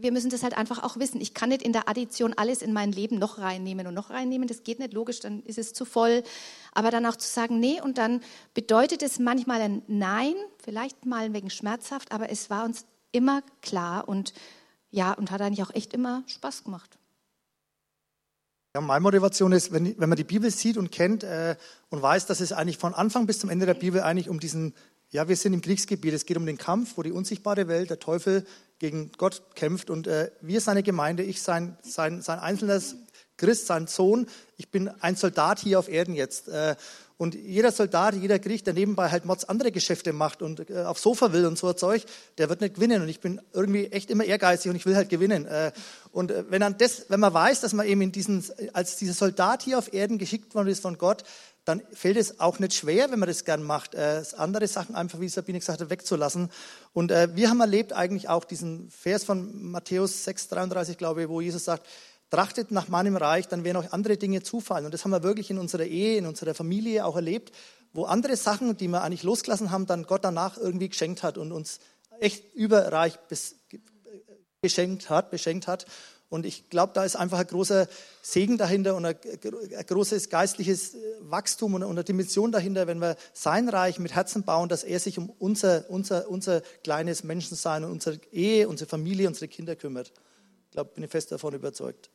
wir 0.00 0.12
müssen 0.12 0.30
das 0.30 0.42
halt 0.42 0.56
einfach 0.56 0.82
auch 0.82 0.96
wissen. 0.96 1.20
Ich 1.20 1.34
kann 1.34 1.50
nicht 1.50 1.62
in 1.62 1.72
der 1.72 1.88
Addition 1.88 2.34
alles 2.34 2.62
in 2.62 2.72
mein 2.72 2.92
Leben 2.92 3.18
noch 3.18 3.38
reinnehmen 3.38 3.86
und 3.86 3.94
noch 3.94 4.10
reinnehmen. 4.10 4.48
Das 4.48 4.62
geht 4.62 4.78
nicht 4.78 4.92
logisch, 4.92 5.20
dann 5.20 5.42
ist 5.44 5.58
es 5.58 5.72
zu 5.72 5.84
voll. 5.84 6.22
Aber 6.72 6.90
dann 6.90 7.06
auch 7.06 7.16
zu 7.16 7.28
sagen, 7.28 7.60
nee, 7.60 7.80
und 7.80 7.98
dann 7.98 8.20
bedeutet 8.54 9.02
es 9.02 9.18
manchmal 9.18 9.60
ein 9.60 9.82
Nein, 9.86 10.34
vielleicht 10.62 11.06
mal 11.06 11.32
wegen 11.32 11.50
schmerzhaft, 11.50 12.12
aber 12.12 12.30
es 12.30 12.50
war 12.50 12.64
uns 12.64 12.86
immer 13.12 13.42
klar 13.62 14.08
und 14.08 14.32
ja, 14.90 15.12
und 15.12 15.30
hat 15.30 15.40
eigentlich 15.40 15.62
auch 15.62 15.74
echt 15.74 15.92
immer 15.92 16.22
Spaß 16.26 16.64
gemacht. 16.64 16.98
Ja, 18.74 18.80
meine 18.80 19.00
Motivation 19.00 19.52
ist, 19.52 19.72
wenn, 19.72 19.98
wenn 19.98 20.08
man 20.08 20.16
die 20.16 20.24
Bibel 20.24 20.50
sieht 20.50 20.76
und 20.76 20.92
kennt 20.92 21.24
äh, 21.24 21.56
und 21.90 22.02
weiß, 22.02 22.26
dass 22.26 22.40
es 22.40 22.52
eigentlich 22.52 22.78
von 22.78 22.94
Anfang 22.94 23.26
bis 23.26 23.38
zum 23.38 23.50
Ende 23.50 23.66
der 23.66 23.74
Bibel 23.74 24.00
eigentlich 24.00 24.28
um 24.28 24.40
diesen 24.40 24.74
ja, 25.10 25.28
wir 25.28 25.36
sind 25.36 25.54
im 25.54 25.60
Kriegsgebiet. 25.62 26.12
Es 26.12 26.26
geht 26.26 26.36
um 26.36 26.46
den 26.46 26.58
Kampf, 26.58 26.96
wo 26.96 27.02
die 27.02 27.12
unsichtbare 27.12 27.68
Welt, 27.68 27.90
der 27.90 27.98
Teufel, 27.98 28.44
gegen 28.78 29.10
Gott 29.16 29.42
kämpft. 29.54 29.90
Und 29.90 30.06
äh, 30.06 30.30
wir, 30.40 30.60
seine 30.60 30.82
Gemeinde, 30.82 31.22
ich, 31.22 31.42
sein, 31.42 31.76
sein, 31.82 32.22
sein 32.22 32.38
einzelnes 32.38 32.96
Christ, 33.36 33.66
sein 33.66 33.86
Sohn, 33.86 34.26
ich 34.56 34.68
bin 34.68 34.88
ein 35.00 35.16
Soldat 35.16 35.60
hier 35.60 35.78
auf 35.78 35.88
Erden 35.88 36.14
jetzt. 36.14 36.48
Äh, 36.48 36.76
und 37.16 37.34
jeder 37.34 37.72
Soldat, 37.72 38.14
jeder 38.14 38.38
Krieg, 38.38 38.64
der 38.64 38.74
nebenbei 38.74 39.10
halt 39.10 39.24
Mods 39.24 39.44
andere 39.44 39.72
Geschäfte 39.72 40.12
macht 40.12 40.40
und 40.40 40.70
äh, 40.70 40.84
aufs 40.84 41.02
Sofa 41.02 41.32
will 41.32 41.46
und 41.46 41.58
so 41.58 41.66
ein 41.66 41.76
Zeug, 41.76 42.04
der 42.38 42.48
wird 42.48 42.60
nicht 42.60 42.76
gewinnen. 42.76 43.02
Und 43.02 43.08
ich 43.08 43.18
bin 43.18 43.40
irgendwie 43.52 43.86
echt 43.86 44.10
immer 44.10 44.24
ehrgeizig 44.24 44.70
und 44.70 44.76
ich 44.76 44.86
will 44.86 44.94
halt 44.94 45.08
gewinnen. 45.08 45.44
Äh, 45.46 45.72
und 46.12 46.30
äh, 46.30 46.44
wenn, 46.48 46.60
dann 46.60 46.78
das, 46.78 47.06
wenn 47.08 47.18
man 47.18 47.34
weiß, 47.34 47.60
dass 47.60 47.72
man 47.72 47.86
eben 47.86 48.02
in 48.02 48.12
diesen, 48.12 48.44
als 48.72 48.96
dieser 48.96 49.14
Soldat 49.14 49.62
hier 49.62 49.78
auf 49.78 49.92
Erden 49.92 50.18
geschickt 50.18 50.54
worden 50.54 50.68
ist 50.68 50.82
von 50.82 50.96
Gott, 50.96 51.24
dann 51.68 51.82
fällt 51.92 52.16
es 52.16 52.40
auch 52.40 52.58
nicht 52.58 52.72
schwer, 52.72 53.10
wenn 53.10 53.18
man 53.18 53.28
das 53.28 53.44
gern 53.44 53.62
macht, 53.62 53.94
äh, 53.94 54.22
andere 54.38 54.66
Sachen 54.66 54.94
einfach, 54.94 55.20
wie 55.20 55.28
Sabine 55.28 55.58
gesagt 55.58 55.82
hat, 55.82 55.90
wegzulassen. 55.90 56.50
Und 56.94 57.10
äh, 57.10 57.28
wir 57.36 57.50
haben 57.50 57.60
erlebt 57.60 57.92
eigentlich 57.92 58.30
auch 58.30 58.44
diesen 58.44 58.90
Vers 58.90 59.24
von 59.24 59.70
Matthäus 59.70 60.26
6,33, 60.26 60.94
glaube 60.94 61.22
ich, 61.22 61.28
wo 61.28 61.42
Jesus 61.42 61.64
sagt, 61.64 61.86
trachtet 62.30 62.70
nach 62.70 62.88
meinem 62.88 63.16
Reich, 63.16 63.48
dann 63.48 63.64
werden 63.64 63.76
euch 63.76 63.92
andere 63.92 64.16
Dinge 64.16 64.42
zufallen. 64.42 64.86
Und 64.86 64.94
das 64.94 65.04
haben 65.04 65.10
wir 65.10 65.22
wirklich 65.22 65.50
in 65.50 65.58
unserer 65.58 65.84
Ehe, 65.84 66.16
in 66.16 66.26
unserer 66.26 66.54
Familie 66.54 67.04
auch 67.04 67.16
erlebt, 67.16 67.54
wo 67.92 68.04
andere 68.04 68.36
Sachen, 68.36 68.76
die 68.76 68.88
wir 68.88 69.02
eigentlich 69.02 69.22
losgelassen 69.22 69.70
haben, 69.70 69.86
dann 69.86 70.04
Gott 70.04 70.24
danach 70.24 70.56
irgendwie 70.56 70.88
geschenkt 70.88 71.22
hat 71.22 71.36
und 71.36 71.52
uns 71.52 71.80
echt 72.18 72.54
überreich 72.54 73.18
beschenkt 74.62 75.10
hat, 75.10 75.30
beschenkt 75.30 75.66
hat. 75.66 75.84
Und 76.30 76.44
ich 76.44 76.68
glaube, 76.68 76.92
da 76.94 77.04
ist 77.04 77.16
einfach 77.16 77.38
ein 77.38 77.46
großer 77.46 77.88
Segen 78.20 78.58
dahinter 78.58 78.96
und 78.96 79.06
ein, 79.06 79.16
großes 79.86 80.28
geistliches 80.28 80.94
Wachstum 81.20 81.74
und 81.74 81.82
eine 81.82 82.04
Dimension 82.04 82.52
dahinter, 82.52 82.86
wenn 82.86 82.98
wir 82.98 83.16
sein 83.32 83.68
Reich 83.68 83.98
mit 83.98 84.14
Herzen 84.14 84.42
bauen, 84.42 84.68
dass 84.68 84.84
er 84.84 85.00
sich 85.00 85.18
um 85.18 85.30
unser, 85.38 85.88
unser, 85.88 86.28
unser 86.28 86.60
kleines 86.84 87.24
Menschensein 87.24 87.84
und 87.84 87.92
unsere 87.92 88.20
Ehe, 88.30 88.68
unsere 88.68 88.88
Familie, 88.88 89.28
unsere 89.28 89.48
Kinder 89.48 89.74
kümmert. 89.74 90.12
Ich 90.66 90.72
glaube, 90.72 90.90
bin 90.94 91.04
ich 91.04 91.10
fest 91.10 91.32
davon 91.32 91.54
überzeugt. 91.54 92.10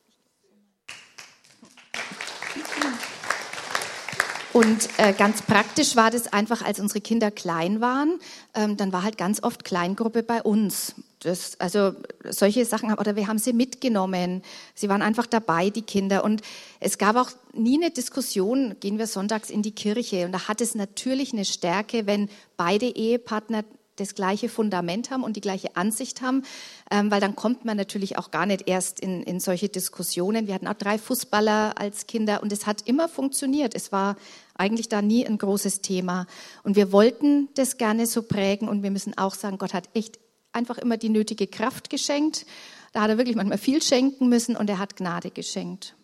Und 4.54 4.88
äh, 4.97 5.14
ganz 5.14 5.41
praktisch 5.41 5.95
war 5.95 6.12
das 6.12 6.32
einfach, 6.32 6.62
als 6.62 6.80
unsere 6.80 7.01
Kinder 7.01 7.32
klein 7.32 7.82
waren, 7.82 8.20
ähm, 8.54 8.78
dann 8.78 8.93
war 8.93 9.01
halt 9.01 9.18
ganz 9.18 9.41
oft 9.41 9.64
Kleingruppe 9.64 10.22
bei 10.22 10.43
uns. 10.43 10.93
Das, 11.22 11.60
also 11.60 11.93
solche 12.30 12.64
Sachen, 12.64 12.93
oder 12.93 13.16
wir 13.16 13.28
haben 13.28 13.39
sie 13.39 13.51
mitgenommen. 13.51 14.43
Sie 14.76 14.89
waren 14.89 15.01
einfach 15.01 15.26
dabei, 15.26 15.72
die 15.72 15.82
Kinder. 15.82 16.24
Und 16.24 16.43
es 16.80 16.99
gab 16.99 17.16
auch 17.16 17.32
nie 17.54 17.82
eine 17.82 17.89
Diskussion, 17.89 18.76
gehen 18.80 18.99
wir 18.99 19.08
sonntags 19.08 19.49
in 19.49 19.64
die 19.64 19.72
Kirche. 19.72 20.26
Und 20.26 20.34
da 20.34 20.47
hat 20.47 20.62
es 20.62 20.76
natürlich 20.76 21.34
eine 21.34 21.45
Stärke, 21.45 22.06
wenn 22.06 22.30
beide 22.56 22.86
Ehepartner 22.86 23.64
das 23.95 24.16
gleiche 24.16 24.49
Fundament 24.49 25.12
haben 25.12 25.24
und 25.24 25.36
die 25.36 25.41
gleiche 25.41 25.76
Ansicht 25.76 26.22
haben, 26.22 26.43
ähm, 26.89 27.12
weil 27.12 27.22
dann 27.22 27.36
kommt 27.36 27.66
man 27.66 27.78
natürlich 27.78 28.18
auch 28.18 28.32
gar 28.32 28.45
nicht 28.45 28.68
erst 28.68 28.99
in, 28.99 29.24
in 29.24 29.39
solche 29.39 29.70
Diskussionen. 29.70 30.47
Wir 30.47 30.56
hatten 30.56 30.68
auch 30.68 30.74
drei 30.74 30.97
Fußballer 30.97 31.78
als 31.78 32.08
Kinder 32.08 32.41
und 32.41 32.51
es 32.51 32.66
hat 32.66 32.82
immer 32.88 33.08
funktioniert. 33.08 33.76
Es 33.76 33.91
war 33.91 34.16
eigentlich 34.56 34.89
da 34.89 35.01
nie 35.01 35.26
ein 35.26 35.38
großes 35.38 35.82
Thema. 35.82 36.28
Und 36.64 36.76
wir 36.76 36.91
wollten 36.91 37.49
das 37.56 37.78
gerne 37.78 38.06
so 38.06 38.24
prägen 38.24 38.68
und 38.68 38.84
wir 38.84 38.91
müssen 38.91 39.18
auch 39.18 39.34
sagen, 39.36 39.58
Gott 39.58 39.74
hat 39.74 39.89
echt 39.93 40.20
einfach 40.51 40.78
immer 40.78 40.97
die 40.97 41.10
nötige 41.10 41.47
Kraft 41.47 41.89
geschenkt. 41.89 42.45
Da 42.91 43.01
hat 43.01 43.10
er 43.10 43.18
wirklich 43.18 43.36
manchmal 43.36 43.58
viel 43.58 43.82
schenken 43.82 44.30
müssen 44.30 44.56
und 44.56 44.70
er 44.70 44.78
hat 44.78 44.95
Gnade 44.95 45.32
geschenkt. 45.32 45.95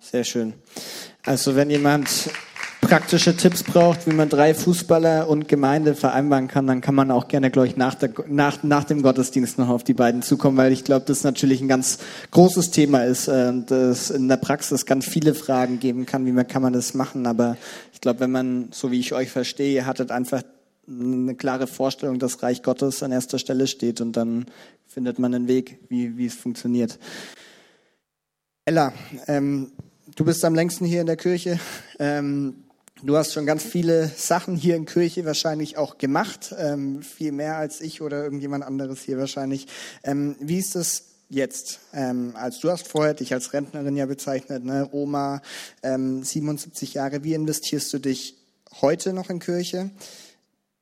Sehr 0.00 0.24
schön. 0.24 0.54
Also 1.24 1.56
wenn 1.56 1.70
jemand 1.70 2.30
praktische 2.90 3.36
Tipps 3.36 3.62
braucht, 3.62 4.08
wie 4.08 4.12
man 4.12 4.28
drei 4.28 4.52
Fußballer 4.52 5.28
und 5.28 5.46
Gemeinde 5.46 5.94
vereinbaren 5.94 6.48
kann, 6.48 6.66
dann 6.66 6.80
kann 6.80 6.96
man 6.96 7.12
auch 7.12 7.28
gerne, 7.28 7.52
glaube 7.52 7.68
ich, 7.68 7.76
nach, 7.76 7.94
der, 7.94 8.12
nach, 8.26 8.64
nach 8.64 8.82
dem 8.82 9.02
Gottesdienst 9.02 9.58
noch 9.58 9.68
auf 9.68 9.84
die 9.84 9.94
beiden 9.94 10.22
zukommen, 10.22 10.56
weil 10.56 10.72
ich 10.72 10.82
glaube, 10.82 11.04
das 11.06 11.22
natürlich 11.22 11.60
ein 11.60 11.68
ganz 11.68 11.98
großes 12.32 12.72
Thema 12.72 13.04
ist 13.04 13.28
äh, 13.28 13.46
und 13.48 13.70
es 13.70 14.10
in 14.10 14.26
der 14.26 14.38
Praxis 14.38 14.86
ganz 14.86 15.06
viele 15.06 15.34
Fragen 15.34 15.78
geben 15.78 16.04
kann, 16.04 16.26
wie 16.26 16.32
man 16.32 16.48
kann 16.48 16.62
man 16.62 16.72
das 16.72 16.92
machen. 16.92 17.28
Aber 17.28 17.56
ich 17.92 18.00
glaube, 18.00 18.18
wenn 18.18 18.32
man, 18.32 18.70
so 18.72 18.90
wie 18.90 18.98
ich 18.98 19.12
euch 19.12 19.30
verstehe, 19.30 19.72
ihr 19.72 19.86
hattet 19.86 20.10
einfach 20.10 20.42
eine 20.88 21.36
klare 21.36 21.68
Vorstellung, 21.68 22.18
dass 22.18 22.42
Reich 22.42 22.64
Gottes 22.64 23.04
an 23.04 23.12
erster 23.12 23.38
Stelle 23.38 23.68
steht 23.68 24.00
und 24.00 24.16
dann 24.16 24.46
findet 24.88 25.20
man 25.20 25.32
einen 25.32 25.46
Weg, 25.46 25.78
wie, 25.88 26.18
wie 26.18 26.26
es 26.26 26.34
funktioniert. 26.34 26.98
Ella, 28.64 28.92
ähm, 29.28 29.70
du 30.16 30.24
bist 30.24 30.44
am 30.44 30.56
längsten 30.56 30.86
hier 30.86 31.02
in 31.02 31.06
der 31.06 31.16
Kirche. 31.16 31.60
Ähm, 32.00 32.64
Du 33.02 33.16
hast 33.16 33.32
schon 33.32 33.46
ganz 33.46 33.62
viele 33.62 34.08
Sachen 34.08 34.56
hier 34.56 34.76
in 34.76 34.84
Kirche 34.84 35.24
wahrscheinlich 35.24 35.78
auch 35.78 35.96
gemacht, 35.96 36.54
ähm, 36.58 37.02
viel 37.02 37.32
mehr 37.32 37.56
als 37.56 37.80
ich 37.80 38.02
oder 38.02 38.22
irgendjemand 38.22 38.62
anderes 38.62 39.00
hier 39.00 39.16
wahrscheinlich. 39.16 39.68
Ähm, 40.04 40.36
wie 40.38 40.58
ist 40.58 40.76
es 40.76 41.04
jetzt? 41.30 41.80
Ähm, 41.94 42.32
als 42.34 42.60
du 42.60 42.70
hast 42.70 42.86
vorher 42.86 43.14
dich 43.14 43.32
als 43.32 43.54
Rentnerin 43.54 43.96
ja 43.96 44.04
bezeichnet, 44.04 44.66
ne? 44.66 44.86
Oma, 44.92 45.40
ähm, 45.82 46.22
77 46.22 46.92
Jahre. 46.92 47.24
Wie 47.24 47.32
investierst 47.32 47.90
du 47.94 47.98
dich 47.98 48.36
heute 48.82 49.14
noch 49.14 49.30
in 49.30 49.38
Kirche? 49.38 49.88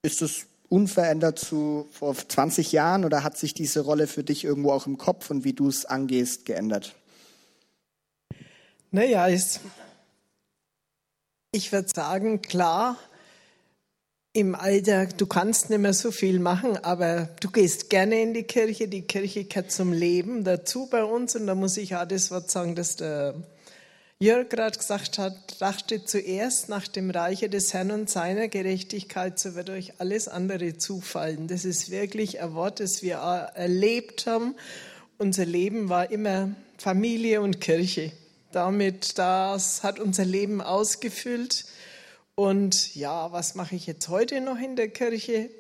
Ist 0.03 0.21
es 0.21 0.47
unverändert 0.69 1.39
zu 1.39 1.87
vor 1.93 2.17
20 2.17 2.73
Jahren 2.73 3.05
oder 3.05 3.23
hat 3.23 3.39
sich 3.39 3.55
diese 3.55 3.81
Rolle 3.81 4.09
für 4.09 4.25
dich 4.25 4.43
irgendwo 4.43 4.73
auch 4.73 4.89
im 4.89 4.99
Kopf 4.99 5.31
und 5.31 5.45
wie 5.45 5.53
du 5.53 5.69
es 5.69 5.87
angehst 5.87 6.47
geändert? 6.47 6.97
Naja, 8.91 9.29
ist, 9.29 9.61
ich 11.53 11.73
würde 11.73 11.89
sagen, 11.89 12.43
klar, 12.43 12.99
im 14.35 14.55
Alter, 14.55 15.07
du 15.07 15.27
kannst 15.27 15.71
nicht 15.71 15.81
mehr 15.81 15.95
so 15.95 16.11
viel 16.11 16.39
machen, 16.39 16.77
aber 16.77 17.29
du 17.41 17.51
gehst 17.51 17.91
gerne 17.91 18.23
in 18.23 18.35
die 18.35 18.45
Kirche. 18.45 18.87
Die 18.87 19.03
Kirche 19.03 19.45
gehört 19.45 19.73
zum 19.73 19.93
Leben 19.93 20.45
dazu 20.45 20.87
bei 20.87 21.03
uns. 21.03 21.35
Und 21.35 21.47
da 21.47 21.55
muss 21.55 21.77
ich 21.77 21.97
auch 21.97 22.07
das 22.07 22.31
Wort 22.31 22.51
sagen, 22.51 22.75
dass 22.75 22.97
der 22.97 23.35
Jörg 24.21 24.49
gerade 24.49 24.77
gesagt 24.77 25.19
hat, 25.19 25.59
trachtet 25.59 26.09
zuerst 26.09 26.69
nach 26.69 26.87
dem 26.87 27.11
Reiche 27.11 27.49
des 27.49 27.73
Herrn 27.73 27.91
und 27.91 28.11
seiner 28.11 28.49
Gerechtigkeit, 28.49 29.39
so 29.39 29.55
wird 29.55 29.71
euch 29.71 30.01
alles 30.01 30.29
andere 30.29 30.77
zufallen. 30.77 31.49
Das 31.49 31.65
ist 31.65 31.91
wirklich 31.91 32.41
ein 32.41 32.53
Wort, 32.55 32.81
das 32.81 33.03
wir 33.03 33.17
erlebt 33.55 34.27
haben. 34.27 34.55
Unser 35.19 35.47
Leben 35.47 35.89
war 35.89 36.11
immer 36.11 36.51
Familie 36.77 37.41
und 37.41 37.61
Kirche. 37.61 38.13
Damit, 38.53 39.19
das 39.19 39.83
hat 39.83 39.99
unser 39.99 40.25
Leben 40.25 40.61
ausgefüllt. 40.61 41.67
Und 42.35 42.95
ja, 42.95 43.33
was 43.33 43.55
mache 43.55 43.75
ich 43.75 43.87
jetzt 43.87 44.09
heute 44.09 44.41
noch 44.41 44.59
in 44.59 44.77
der 44.77 44.89
Kirche? 44.89 45.51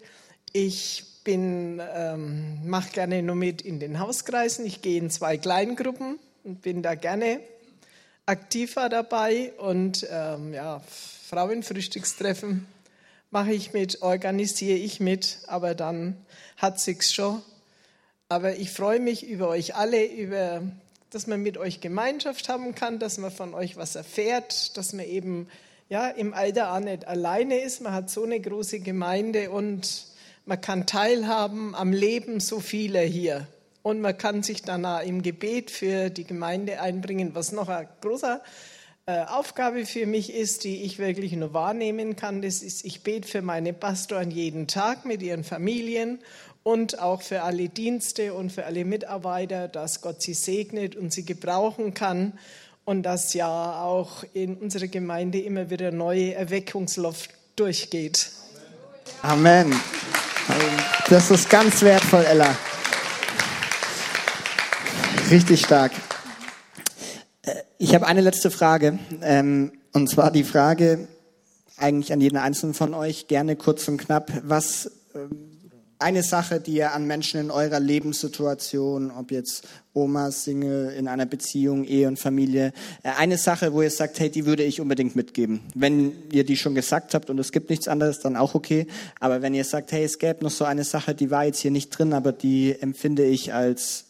Ich 0.52 1.04
bin, 1.24 1.82
ähm, 1.94 2.66
mache 2.68 2.90
gerne 2.92 3.22
nur 3.22 3.36
mit 3.36 3.60
in 3.60 3.80
den 3.80 3.98
Hauskreisen. 3.98 4.64
Ich 4.64 4.80
gehe 4.80 4.98
in 4.98 5.10
zwei 5.10 5.36
Kleingruppen 5.36 6.18
und 6.44 6.62
bin 6.62 6.82
da 6.82 6.94
gerne 6.94 7.40
aktiver 8.24 8.88
dabei 8.88 9.52
und 9.58 10.06
ähm, 10.10 10.54
ja, 10.54 10.82
Frauenfrühstückstreffen 11.28 12.66
mache 13.30 13.52
ich 13.52 13.72
mit, 13.72 14.02
organisiere 14.02 14.78
ich 14.78 15.00
mit, 15.00 15.38
aber 15.46 15.74
dann 15.74 16.16
hat 16.56 16.80
sich's 16.80 17.12
schon. 17.12 17.42
Aber 18.28 18.56
ich 18.56 18.70
freue 18.70 19.00
mich 19.00 19.26
über 19.26 19.48
euch 19.48 19.74
alle, 19.74 20.04
über, 20.04 20.62
dass 21.10 21.26
man 21.26 21.40
mit 21.40 21.56
euch 21.56 21.80
Gemeinschaft 21.80 22.48
haben 22.48 22.74
kann, 22.74 22.98
dass 22.98 23.18
man 23.18 23.30
von 23.30 23.54
euch 23.54 23.76
was 23.76 23.96
erfährt, 23.96 24.76
dass 24.76 24.92
man 24.92 25.06
eben 25.06 25.48
ja, 25.88 26.08
im 26.08 26.34
Alter 26.34 26.74
auch 26.74 26.80
nicht 26.80 27.06
alleine 27.06 27.60
ist. 27.60 27.80
Man 27.80 27.92
hat 27.92 28.10
so 28.10 28.24
eine 28.24 28.38
große 28.38 28.80
Gemeinde 28.80 29.50
und 29.50 30.06
man 30.44 30.60
kann 30.60 30.86
teilhaben 30.86 31.74
am 31.74 31.92
Leben 31.92 32.40
so 32.40 32.60
vieler 32.60 33.02
hier. 33.02 33.46
Und 33.82 34.00
man 34.00 34.18
kann 34.18 34.42
sich 34.42 34.62
dann 34.62 34.84
auch 34.84 35.00
im 35.00 35.22
Gebet 35.22 35.70
für 35.70 36.10
die 36.10 36.24
Gemeinde 36.24 36.80
einbringen, 36.80 37.34
was 37.34 37.52
noch 37.52 37.68
eine 37.68 37.88
große 38.02 38.40
äh, 39.06 39.24
Aufgabe 39.24 39.86
für 39.86 40.04
mich 40.04 40.34
ist, 40.34 40.64
die 40.64 40.82
ich 40.82 40.98
wirklich 40.98 41.32
nur 41.32 41.54
wahrnehmen 41.54 42.16
kann. 42.16 42.42
Das 42.42 42.62
ist, 42.62 42.84
ich 42.84 43.02
bete 43.02 43.26
für 43.26 43.40
meine 43.40 43.72
Pastoren 43.72 44.30
jeden 44.30 44.66
Tag 44.66 45.06
mit 45.06 45.22
ihren 45.22 45.44
Familien 45.44 46.18
und 46.68 46.98
auch 46.98 47.22
für 47.22 47.44
alle 47.44 47.70
Dienste 47.70 48.34
und 48.34 48.52
für 48.52 48.66
alle 48.66 48.84
Mitarbeiter, 48.84 49.68
dass 49.68 50.02
Gott 50.02 50.20
sie 50.20 50.34
segnet 50.34 50.96
und 50.96 51.14
sie 51.14 51.24
gebrauchen 51.24 51.94
kann 51.94 52.34
und 52.84 53.04
dass 53.04 53.32
ja 53.32 53.80
auch 53.80 54.22
in 54.34 54.54
unserer 54.54 54.88
Gemeinde 54.88 55.40
immer 55.40 55.70
wieder 55.70 55.92
neue 55.92 56.34
Erweckungsluft 56.34 57.30
durchgeht. 57.56 58.30
Amen. 59.22 59.74
Das 61.08 61.30
ist 61.30 61.48
ganz 61.48 61.80
wertvoll, 61.80 62.26
Ella. 62.26 62.54
Richtig 65.30 65.62
stark. 65.62 65.92
Äh, 67.46 67.54
ich 67.78 67.94
habe 67.94 68.06
eine 68.06 68.20
letzte 68.20 68.50
Frage, 68.50 68.98
ähm, 69.22 69.72
und 69.94 70.10
zwar 70.10 70.30
die 70.30 70.44
Frage 70.44 71.08
eigentlich 71.78 72.12
an 72.12 72.20
jeden 72.20 72.36
einzelnen 72.36 72.74
von 72.74 72.92
euch, 72.92 73.26
gerne 73.26 73.56
kurz 73.56 73.88
und 73.88 73.96
knapp. 73.96 74.30
Was 74.44 74.90
ähm, 75.14 75.57
eine 75.98 76.22
Sache, 76.22 76.60
die 76.60 76.74
ihr 76.74 76.92
an 76.92 77.06
Menschen 77.06 77.40
in 77.40 77.50
eurer 77.50 77.80
Lebenssituation, 77.80 79.10
ob 79.10 79.30
jetzt 79.32 79.66
Oma, 79.92 80.30
Single, 80.30 80.92
in 80.96 81.08
einer 81.08 81.26
Beziehung, 81.26 81.84
Ehe 81.84 82.06
und 82.06 82.18
Familie, 82.18 82.72
äh, 83.02 83.10
eine 83.16 83.36
Sache, 83.36 83.72
wo 83.72 83.82
ihr 83.82 83.90
sagt, 83.90 84.20
hey, 84.20 84.30
die 84.30 84.46
würde 84.46 84.62
ich 84.62 84.80
unbedingt 84.80 85.16
mitgeben. 85.16 85.60
Wenn 85.74 86.12
ihr 86.30 86.44
die 86.44 86.56
schon 86.56 86.74
gesagt 86.74 87.14
habt 87.14 87.30
und 87.30 87.38
es 87.38 87.50
gibt 87.50 87.70
nichts 87.70 87.88
anderes, 87.88 88.20
dann 88.20 88.36
auch 88.36 88.54
okay. 88.54 88.86
Aber 89.18 89.42
wenn 89.42 89.54
ihr 89.54 89.64
sagt, 89.64 89.90
hey, 89.92 90.04
es 90.04 90.18
gäbe 90.18 90.44
noch 90.44 90.50
so 90.50 90.64
eine 90.64 90.84
Sache, 90.84 91.14
die 91.14 91.30
war 91.30 91.44
jetzt 91.44 91.60
hier 91.60 91.72
nicht 91.72 91.90
drin, 91.90 92.12
aber 92.12 92.32
die 92.32 92.76
empfinde 92.80 93.24
ich 93.24 93.52
als 93.52 94.04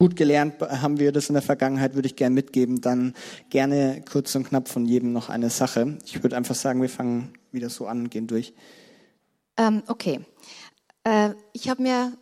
gut 0.00 0.16
gelernt 0.16 0.54
haben 0.62 0.98
wir 0.98 1.12
das 1.12 1.28
in 1.28 1.34
der 1.34 1.42
Vergangenheit, 1.42 1.94
würde 1.94 2.06
ich 2.06 2.16
gerne 2.16 2.34
mitgeben. 2.34 2.80
Dann 2.80 3.14
gerne 3.50 4.02
kurz 4.10 4.34
und 4.34 4.48
knapp 4.48 4.68
von 4.68 4.86
jedem 4.86 5.12
noch 5.12 5.28
eine 5.28 5.50
Sache. 5.50 5.98
Ich 6.06 6.22
würde 6.22 6.38
einfach 6.38 6.54
sagen, 6.54 6.80
wir 6.80 6.88
fangen 6.88 7.34
wieder 7.52 7.68
so 7.68 7.86
an 7.86 8.00
und 8.00 8.10
gehen 8.10 8.26
durch. 8.26 8.54
Ähm, 9.58 9.82
okay. 9.88 10.20
Äh, 11.10 11.34
ich 11.52 11.68
habe 11.68 11.82
mir 11.82 12.12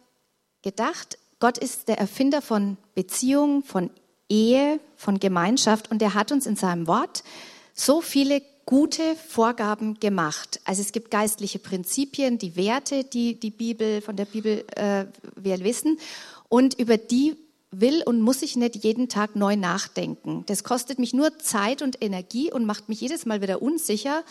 gedacht, 0.63 1.19
Gott 1.41 1.59
ist 1.59 1.89
der 1.89 1.99
Erfinder 1.99 2.41
von 2.41 2.79
Beziehung, 2.95 3.63
von 3.63 3.91
Ehe, 4.29 4.81
von 4.97 5.21
Gemeinschaft 5.21 5.91
und 5.91 6.03
er 6.03 6.15
hat 6.15 6.33
uns 6.33 6.47
in 6.47 6.57
seinem 6.57 6.87
Wort 6.87 7.23
so 7.75 8.01
viele 8.01 8.43
gute 8.65 9.15
Vorgaben 9.17 10.01
gemacht. 10.01 10.61
Also 10.65 10.83
es 10.83 10.93
gibt 10.93 11.11
geistliche 11.11 11.59
Prinzipien, 11.59 12.39
die 12.39 12.57
Werte, 12.57 13.05
die 13.05 13.39
die 13.39 13.51
Bibel 13.51 14.01
von 14.01 14.17
der 14.17 14.25
Bibel 14.25 14.65
äh, 14.75 15.07
wir 15.37 15.61
wissen 15.61 15.99
und 16.49 16.79
über 16.79 16.97
die 16.97 17.37
will 17.71 18.03
und 18.05 18.23
muss 18.23 18.43
ich 18.43 18.57
nicht 18.57 18.83
jeden 18.83 19.09
Tag 19.09 19.37
neu 19.37 19.57
nachdenken. 19.57 20.45
Das 20.47 20.65
kostet 20.65 20.99
mich 20.99 21.13
nur 21.13 21.39
Zeit 21.39 21.83
und 21.83 22.03
Energie 22.03 22.51
und 22.51 22.65
macht 22.65 22.89
mich 22.89 23.01
jedes 23.01 23.27
Mal 23.27 23.43
wieder 23.43 23.61
unsicher. 23.61 24.25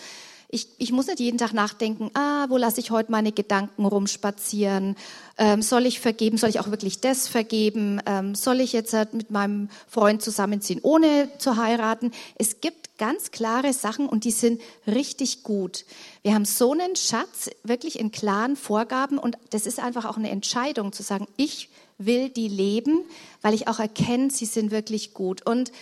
Ich, 0.49 0.69
ich 0.77 0.93
muss 0.93 1.07
nicht 1.07 1.19
jeden 1.19 1.37
Tag 1.37 1.51
nachdenken, 1.51 2.09
ah, 2.13 2.45
wo 2.47 2.55
lasse 2.55 2.79
ich 2.79 2.89
heute 2.89 3.11
meine 3.11 3.33
Gedanken 3.33 3.85
rumspazieren? 3.85 4.95
Ähm, 5.37 5.61
soll 5.61 5.85
ich 5.85 5.99
vergeben? 5.99 6.37
Soll 6.37 6.49
ich 6.49 6.61
auch 6.61 6.71
wirklich 6.71 7.01
das 7.01 7.27
vergeben? 7.27 8.01
Ähm, 8.05 8.33
soll 8.33 8.61
ich 8.61 8.71
jetzt 8.71 8.93
halt 8.93 9.13
mit 9.13 9.29
meinem 9.29 9.69
Freund 9.89 10.21
zusammenziehen, 10.21 10.79
ohne 10.83 11.29
zu 11.37 11.57
heiraten? 11.57 12.11
Es 12.35 12.61
gibt 12.61 12.97
ganz 12.97 13.31
klare 13.31 13.73
Sachen 13.73 14.07
und 14.07 14.23
die 14.23 14.31
sind 14.31 14.61
richtig 14.87 15.43
gut. 15.43 15.85
Wir 16.23 16.33
haben 16.33 16.45
so 16.45 16.71
einen 16.71 16.95
Schatz, 16.95 17.49
wirklich 17.63 17.99
in 17.99 18.11
klaren 18.11 18.55
Vorgaben 18.55 19.17
und 19.17 19.37
das 19.49 19.65
ist 19.65 19.79
einfach 19.79 20.05
auch 20.05 20.17
eine 20.17 20.29
Entscheidung 20.29 20.93
zu 20.93 21.03
sagen, 21.03 21.27
ich 21.35 21.69
will 21.97 22.29
die 22.29 22.47
leben, 22.47 23.03
weil 23.41 23.53
ich 23.53 23.67
auch 23.67 23.79
erkenne, 23.79 24.31
sie 24.31 24.45
sind 24.45 24.71
wirklich 24.71 25.13
gut. 25.13 25.45
Und 25.45 25.73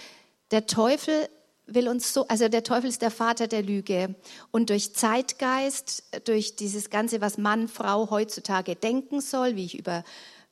der 0.51 0.66
Teufel 0.66 1.30
will 1.68 1.88
uns 1.88 2.13
so, 2.13 2.28
also 2.28 2.47
der 2.47 2.63
Teufel 2.63 2.89
ist 2.89 3.01
der 3.01 3.11
Vater 3.11 3.47
der 3.47 3.63
Lüge. 3.63 4.16
Und 4.51 4.70
durch 4.70 4.93
Zeitgeist, 4.93 6.03
durch 6.26 6.55
dieses 6.55 6.89
Ganze, 6.89 7.22
was 7.22 7.38
Mann, 7.38 7.68
Frau 7.68 8.09
heutzutage 8.09 8.76
denken 8.76 9.22
soll, 9.22 9.55
wie 9.55 9.66
ich 9.66 9.78
über 9.78 10.03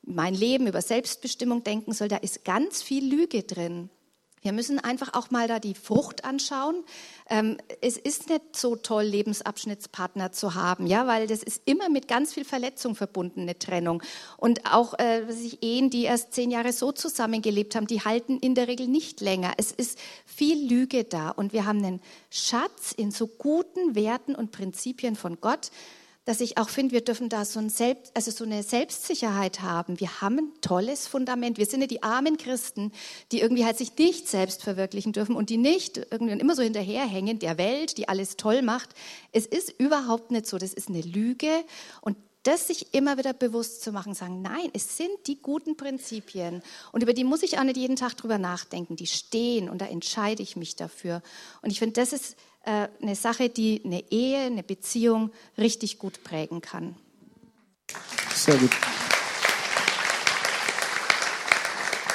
mein 0.02 0.34
Leben, 0.34 0.66
über 0.66 0.82
Selbstbestimmung 0.82 1.64
denken 1.64 1.92
soll, 1.92 2.08
da 2.08 2.16
ist 2.16 2.44
ganz 2.44 2.82
viel 2.82 3.08
Lüge 3.08 3.42
drin. 3.42 3.90
Wir 4.44 4.52
müssen 4.52 4.78
einfach 4.78 5.14
auch 5.14 5.30
mal 5.30 5.48
da 5.48 5.58
die 5.58 5.72
Frucht 5.74 6.26
anschauen. 6.26 6.84
Ähm, 7.30 7.56
es 7.80 7.96
ist 7.96 8.28
nicht 8.28 8.54
so 8.54 8.76
toll, 8.76 9.04
Lebensabschnittspartner 9.04 10.32
zu 10.32 10.54
haben, 10.54 10.86
ja, 10.86 11.06
weil 11.06 11.26
das 11.26 11.42
ist 11.42 11.62
immer 11.64 11.88
mit 11.88 12.08
ganz 12.08 12.34
viel 12.34 12.44
Verletzung 12.44 12.94
verbunden, 12.94 13.40
eine 13.40 13.58
Trennung. 13.58 14.02
Und 14.36 14.70
auch 14.70 14.98
äh, 14.98 15.32
sich 15.32 15.62
Ehen, 15.62 15.88
die 15.88 16.02
erst 16.02 16.34
zehn 16.34 16.50
Jahre 16.50 16.74
so 16.74 16.92
zusammengelebt 16.92 17.74
haben, 17.74 17.86
die 17.86 18.02
halten 18.02 18.38
in 18.38 18.54
der 18.54 18.68
Regel 18.68 18.86
nicht 18.86 19.22
länger. 19.22 19.54
Es 19.56 19.72
ist 19.72 19.98
viel 20.26 20.68
Lüge 20.68 21.04
da 21.04 21.30
und 21.30 21.54
wir 21.54 21.64
haben 21.64 21.82
einen 21.82 22.02
Schatz 22.28 22.92
in 22.92 23.12
so 23.12 23.26
guten 23.26 23.94
Werten 23.94 24.34
und 24.34 24.52
Prinzipien 24.52 25.16
von 25.16 25.40
Gott, 25.40 25.70
dass 26.24 26.40
ich 26.40 26.56
auch 26.56 26.68
finde, 26.68 26.92
wir 26.92 27.02
dürfen 27.02 27.28
da 27.28 27.44
so, 27.44 27.60
ein 27.60 27.68
Selbst, 27.68 28.12
also 28.16 28.30
so 28.30 28.44
eine 28.44 28.62
Selbstsicherheit 28.62 29.60
haben. 29.60 30.00
Wir 30.00 30.20
haben 30.22 30.38
ein 30.38 30.60
tolles 30.62 31.06
Fundament. 31.06 31.58
Wir 31.58 31.66
sind 31.66 31.82
ja 31.82 31.86
die 31.86 32.02
armen 32.02 32.38
Christen, 32.38 32.92
die 33.30 33.40
irgendwie 33.40 33.64
halt 33.64 33.76
sich 33.76 33.96
nicht 33.98 34.28
selbst 34.28 34.62
verwirklichen 34.62 35.12
dürfen 35.12 35.36
und 35.36 35.50
die 35.50 35.58
nicht 35.58 35.98
irgendwie 36.10 36.38
immer 36.38 36.56
so 36.56 36.62
hinterherhängen 36.62 37.38
der 37.38 37.58
Welt, 37.58 37.98
die 37.98 38.08
alles 38.08 38.36
toll 38.36 38.62
macht. 38.62 38.90
Es 39.32 39.44
ist 39.44 39.74
überhaupt 39.78 40.30
nicht 40.30 40.46
so. 40.46 40.56
Das 40.56 40.72
ist 40.72 40.88
eine 40.88 41.02
Lüge 41.02 41.50
und 42.00 42.16
das 42.44 42.66
sich 42.66 42.92
immer 42.92 43.16
wieder 43.16 43.32
bewusst 43.32 43.82
zu 43.82 43.90
machen, 43.90 44.14
sagen, 44.14 44.42
nein, 44.42 44.68
es 44.74 44.98
sind 44.98 45.26
die 45.26 45.40
guten 45.40 45.76
Prinzipien 45.76 46.62
und 46.92 47.02
über 47.02 47.14
die 47.14 47.24
muss 47.24 47.42
ich 47.42 47.58
auch 47.58 47.64
nicht 47.64 47.78
jeden 47.78 47.96
Tag 47.96 48.16
drüber 48.16 48.38
nachdenken. 48.38 48.96
Die 48.96 49.06
stehen 49.06 49.68
und 49.68 49.80
da 49.80 49.86
entscheide 49.86 50.42
ich 50.42 50.54
mich 50.54 50.76
dafür. 50.76 51.22
Und 51.62 51.70
ich 51.70 51.78
finde, 51.78 51.94
das 51.94 52.12
ist 52.12 52.36
äh, 52.64 52.88
eine 53.02 53.14
Sache, 53.14 53.48
die 53.48 53.82
eine 53.84 54.10
Ehe, 54.10 54.46
eine 54.46 54.62
Beziehung 54.62 55.32
richtig 55.58 55.98
gut 55.98 56.24
prägen 56.24 56.60
kann. 56.60 56.96
Sehr 58.34 58.56
gut. 58.56 58.70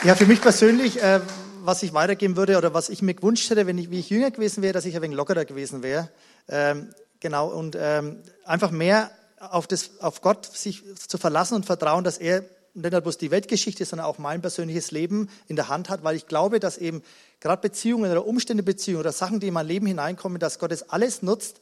Ja, 0.03 0.15
für 0.15 0.25
mich 0.25 0.41
persönlich, 0.41 1.01
äh, 1.01 1.19
was 1.61 1.83
ich 1.83 1.93
weitergeben 1.93 2.37
würde 2.37 2.57
oder 2.57 2.73
was 2.73 2.89
ich 2.89 3.01
mir 3.01 3.13
gewünscht 3.13 3.49
hätte, 3.49 3.67
wenn 3.67 3.77
ich, 3.77 3.91
wie 3.91 3.99
ich 3.99 4.09
jünger 4.09 4.31
gewesen 4.31 4.63
wäre, 4.63 4.73
dass 4.73 4.85
ich 4.85 4.95
ein 4.95 5.01
wenig 5.01 5.17
lockerer 5.17 5.45
gewesen 5.45 5.83
wäre. 5.83 6.09
Ähm, 6.47 6.93
genau, 7.19 7.49
und 7.49 7.77
ähm, 7.79 8.23
einfach 8.45 8.71
mehr 8.71 9.11
auf, 9.39 9.67
das, 9.67 9.99
auf 9.99 10.21
Gott 10.21 10.45
sich 10.45 10.83
zu 11.07 11.17
verlassen 11.17 11.55
und 11.55 11.65
vertrauen, 11.65 12.03
dass 12.03 12.17
er 12.17 12.43
nicht 12.81 12.91
nur 12.91 13.01
bloß 13.01 13.17
die 13.17 13.31
Weltgeschichte, 13.31 13.85
sondern 13.85 14.07
auch 14.07 14.17
mein 14.17 14.41
persönliches 14.41 14.91
Leben 14.91 15.29
in 15.47 15.55
der 15.55 15.69
Hand 15.69 15.89
hat, 15.89 16.03
weil 16.03 16.15
ich 16.15 16.27
glaube, 16.27 16.59
dass 16.59 16.77
eben 16.77 17.03
gerade 17.39 17.61
Beziehungen 17.61 18.11
oder 18.11 18.25
Umstände 18.25 18.63
Beziehungen 18.63 19.01
oder 19.01 19.11
Sachen, 19.11 19.39
die 19.39 19.47
in 19.47 19.53
mein 19.53 19.67
Leben 19.67 19.85
hineinkommen, 19.85 20.39
dass 20.39 20.59
Gott 20.59 20.71
es 20.71 20.89
alles 20.89 21.21
nutzt, 21.21 21.61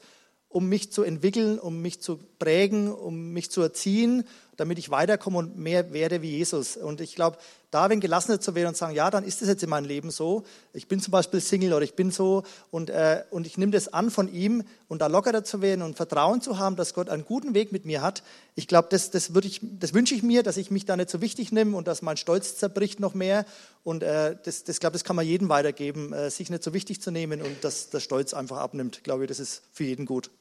um 0.50 0.70
mich 0.70 0.92
zu 0.92 1.04
entwickeln, 1.04 1.60
um 1.60 1.82
mich 1.82 2.02
zu 2.02 2.20
prägen, 2.40 2.92
um 2.92 3.32
mich 3.32 3.52
zu 3.52 3.62
erziehen, 3.62 4.24
damit 4.58 4.80
ich 4.80 4.90
weiterkomme 4.90 5.38
und 5.38 5.58
mehr 5.58 5.94
werde 5.94 6.22
wie 6.22 6.32
Jesus. 6.32 6.76
Und 6.76 7.00
ich 7.00 7.16
glaube, 7.16 7.38
da 7.70 7.90
wenn 7.90 8.00
gelassener 8.00 8.40
zu 8.40 8.56
werden 8.56 8.70
und 8.70 8.78
sagen, 8.78 8.96
ja, 8.96 9.10
dann 9.12 9.24
ist 9.24 9.42
es 9.42 9.48
jetzt 9.48 9.62
in 9.62 9.70
meinem 9.70 9.86
Leben 9.86 10.10
so. 10.10 10.44
Ich 10.74 10.88
bin 10.88 11.00
zum 11.00 11.12
Beispiel 11.12 11.42
Single 11.42 11.74
oder 11.74 11.84
ich 11.84 11.96
bin 11.96 12.12
so 12.12 12.44
und, 12.72 12.90
äh, 12.90 13.24
und 13.30 13.46
ich 13.46 13.58
nehme 13.58 13.72
das 13.72 13.94
an 13.94 14.10
von 14.10 14.34
ihm 14.34 14.64
und 14.88 15.02
da 15.02 15.08
lockerer 15.08 15.44
zu 15.44 15.62
werden 15.62 15.82
und 15.82 15.96
Vertrauen 15.96 16.42
zu 16.42 16.58
haben, 16.58 16.76
dass 16.76 16.94
Gott 16.94 17.10
einen 17.10 17.26
guten 17.26 17.54
Weg 17.54 17.72
mit 17.72 17.86
mir 17.86 18.02
hat. 18.02 18.24
Ich 18.56 18.68
glaube, 18.68 18.88
das, 18.90 19.12
das, 19.12 19.32
das 19.34 19.94
wünsche 19.94 20.16
ich 20.16 20.24
mir, 20.24 20.44
dass 20.44 20.58
ich 20.58 20.72
mich 20.72 20.86
da 20.86 20.96
nicht 20.96 21.10
so 21.10 21.22
wichtig 21.22 21.52
nehme 21.52 21.76
und 21.76 21.88
dass 21.88 22.02
mein 22.02 22.18
Stolz 22.18 22.58
zerbricht 22.58 23.00
noch 23.00 23.14
mehr. 23.14 23.46
Und 23.84 24.02
äh, 24.02 24.38
das, 24.44 24.64
das 24.64 24.80
glaube 24.80 24.94
das 24.94 25.04
kann 25.04 25.16
man 25.16 25.26
jedem 25.26 25.50
weitergeben, 25.50 26.14
äh, 26.14 26.32
sich 26.32 26.50
nicht 26.50 26.64
so 26.64 26.74
wichtig 26.74 27.02
zu 27.02 27.12
nehmen 27.12 27.42
und 27.42 27.64
dass 27.64 27.90
der 27.90 28.00
Stolz 28.00 28.34
einfach 28.34 28.58
abnimmt. 28.58 28.98
Ich 28.98 29.04
glaube, 29.04 29.28
das 29.28 29.40
ist 29.40 29.64
für 29.72 29.84
jeden 29.84 30.06
gut. 30.06 30.32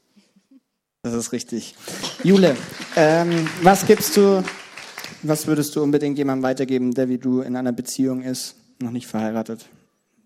Das 1.07 1.15
ist 1.15 1.31
richtig. 1.31 1.77
Jule, 2.25 2.57
ähm, 2.97 3.49
was 3.63 3.87
gibst 3.87 4.17
du 4.17 4.43
was 5.23 5.47
würdest 5.47 5.77
du 5.77 5.83
unbedingt 5.85 6.19
jemandem 6.19 6.43
weitergeben, 6.43 6.95
der 6.95 7.09
wie 7.09 7.19
du 7.19 7.43
in 7.43 7.55
einer 7.55 7.71
Beziehung 7.71 8.23
ist, 8.23 8.57
noch 8.83 8.91
nicht 8.91 9.07
verheiratet? 9.07 9.67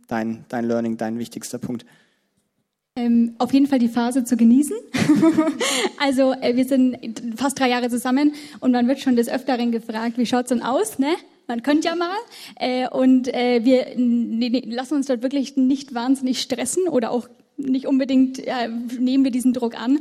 Dein, 0.08 0.46
dein 0.48 0.64
Learning, 0.64 0.96
dein 0.96 1.18
wichtigster 1.18 1.58
Punkt. 1.58 1.84
Ähm, 2.96 3.34
auf 3.36 3.52
jeden 3.52 3.66
Fall 3.66 3.78
die 3.78 3.88
Phase 3.88 4.24
zu 4.24 4.38
genießen. 4.38 4.74
also 5.98 6.32
äh, 6.32 6.56
wir 6.56 6.64
sind 6.64 6.96
fast 7.36 7.60
drei 7.60 7.68
Jahre 7.68 7.90
zusammen 7.90 8.32
und 8.60 8.72
man 8.72 8.88
wird 8.88 9.00
schon 9.00 9.16
des 9.16 9.28
Öfteren 9.28 9.72
gefragt, 9.72 10.16
wie 10.16 10.24
schaut's 10.24 10.48
denn 10.48 10.62
aus, 10.62 10.98
ne? 10.98 11.14
Man 11.46 11.62
könnte 11.62 11.88
ja 11.88 11.94
mal. 11.94 12.16
Äh, 12.56 12.88
und 12.88 13.28
äh, 13.28 13.66
wir 13.66 14.64
lassen 14.74 14.94
uns 14.94 15.08
dort 15.08 15.22
wirklich 15.22 15.58
nicht 15.58 15.92
wahnsinnig 15.92 16.40
stressen 16.40 16.88
oder 16.88 17.10
auch 17.10 17.28
nicht 17.66 17.86
unbedingt 17.86 18.38
äh, 18.38 18.68
nehmen 18.98 19.24
wir 19.24 19.30
diesen 19.30 19.52
Druck 19.52 19.80
an 19.80 20.00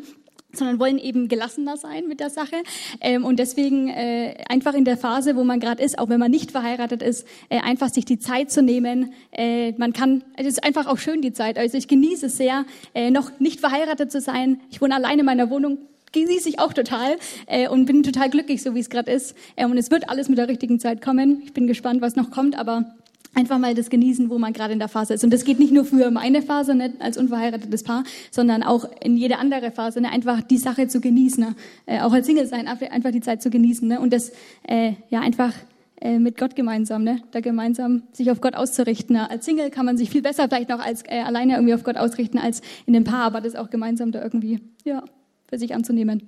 sondern 0.54 0.80
wollen 0.80 0.98
eben 0.98 1.28
gelassener 1.28 1.78
sein 1.78 2.08
mit 2.08 2.20
der 2.20 2.30
Sache. 2.30 2.56
Ähm, 3.02 3.26
und 3.26 3.40
deswegen 3.40 3.90
äh, 3.90 4.36
einfach 4.50 4.74
in 4.74 4.86
der 4.86 4.98
Phase, 4.98 5.36
wo 5.36 5.44
man 5.44 5.60
gerade 5.60 5.84
ist, 5.84 6.00
auch 6.00 6.10
wenn 6.10 6.20
man 6.20 6.32
nicht 6.32 6.52
verheiratet 6.52 7.02
ist, 7.02 7.28
äh, 7.50 7.60
einfach 7.60 7.90
sich 7.90 8.06
die 8.06 8.20
Zeit 8.20 8.52
zu 8.52 8.62
nehmen. 8.62 9.14
Äh, 9.32 9.74
man 9.74 9.94
kann, 9.94 10.24
es 10.38 10.48
ist 10.48 10.64
einfach 10.64 10.88
auch 10.88 10.98
schön 10.98 11.22
die 11.22 11.34
Zeit. 11.34 11.58
Also 11.58 11.78
ich 11.78 11.88
genieße 11.88 12.28
es 12.28 12.38
sehr, 12.38 12.66
äh, 12.94 13.12
noch 13.12 13.40
nicht 13.40 13.60
verheiratet 13.60 14.12
zu 14.12 14.22
sein. 14.22 14.60
Ich 14.72 14.82
wohne 14.82 14.96
alleine 14.96 15.20
in 15.20 15.26
meiner 15.26 15.50
Wohnung, 15.50 15.78
genieße 16.12 16.50
ich 16.50 16.60
auch 16.60 16.74
total 16.74 17.18
äh, 17.48 17.68
und 17.68 17.86
bin 17.86 18.04
total 18.04 18.30
glücklich, 18.30 18.64
so 18.64 18.76
wie 18.76 18.80
es 18.80 18.90
gerade 18.90 19.12
ist. 19.12 19.36
Äh, 19.56 19.66
und 19.66 19.78
es 19.78 19.92
wird 19.92 20.10
alles 20.10 20.30
mit 20.30 20.38
der 20.38 20.48
richtigen 20.48 20.80
Zeit 20.80 21.02
kommen. 21.02 21.42
Ich 21.44 21.54
bin 21.54 21.68
gespannt, 21.68 22.02
was 22.02 22.16
noch 22.16 22.32
kommt, 22.32 22.58
aber 22.58 22.96
einfach 23.36 23.58
mal 23.58 23.74
das 23.76 23.90
genießen, 23.90 24.30
wo 24.30 24.38
man 24.38 24.54
gerade 24.54 24.74
in 24.74 24.80
der 24.80 24.88
Phase 24.88 25.14
ist. 25.14 25.24
Und 25.24 25.32
das 25.32 25.44
geht 25.44 25.60
nicht 25.60 25.72
nur 25.72 25.86
für 25.86 26.12
meine 26.12 26.42
Phase 26.42 26.76
ne, 26.76 26.94
als 27.00 27.18
unverheiratetes 27.18 27.84
Paar, 27.84 28.04
sondern 28.32 28.64
auch 28.64 28.90
in 29.02 29.18
jede 29.18 29.38
andere 29.38 29.72
Phase. 29.72 30.02
Ne, 30.02 30.12
einfach 30.12 30.42
die 30.42 30.58
Sache 30.58 30.88
zu 30.88 31.00
genießen, 31.00 31.44
ne, 31.44 31.56
äh, 31.86 32.02
auch 32.02 32.12
als 32.12 32.26
Single 32.26 32.48
sein, 32.48 32.68
einfach 32.68 33.12
die 33.12 33.22
Zeit 33.22 33.42
zu 33.42 33.50
genießen 33.50 33.88
ne, 33.88 34.00
und 34.00 34.14
das 34.14 34.32
äh, 34.68 34.94
ja 35.10 35.22
einfach 35.22 35.54
äh, 36.02 36.18
mit 36.18 36.38
Gott 36.38 36.56
gemeinsam, 36.56 37.04
ne, 37.04 37.22
da 37.32 37.40
gemeinsam 37.40 38.04
sich 38.12 38.32
auf 38.32 38.42
Gott 38.42 38.56
auszurichten. 38.56 39.16
Ne. 39.16 39.30
Als 39.30 39.46
Single 39.46 39.70
kann 39.70 39.86
man 39.86 39.98
sich 39.98 40.10
viel 40.10 40.22
besser 40.22 40.48
vielleicht 40.48 40.70
noch 40.70 40.80
als 40.80 41.04
äh, 41.08 41.22
alleine 41.22 41.54
irgendwie 41.54 41.74
auf 41.74 41.84
Gott 41.84 41.98
ausrichten 41.98 42.38
als 42.38 42.62
in 42.86 42.94
dem 42.94 43.04
Paar, 43.04 43.24
aber 43.24 43.42
das 43.42 43.56
auch 43.56 43.70
gemeinsam 43.70 44.12
da 44.12 44.22
irgendwie 44.24 44.60
ja 44.84 45.04
für 45.48 45.58
sich 45.58 45.74
anzunehmen. 45.74 46.28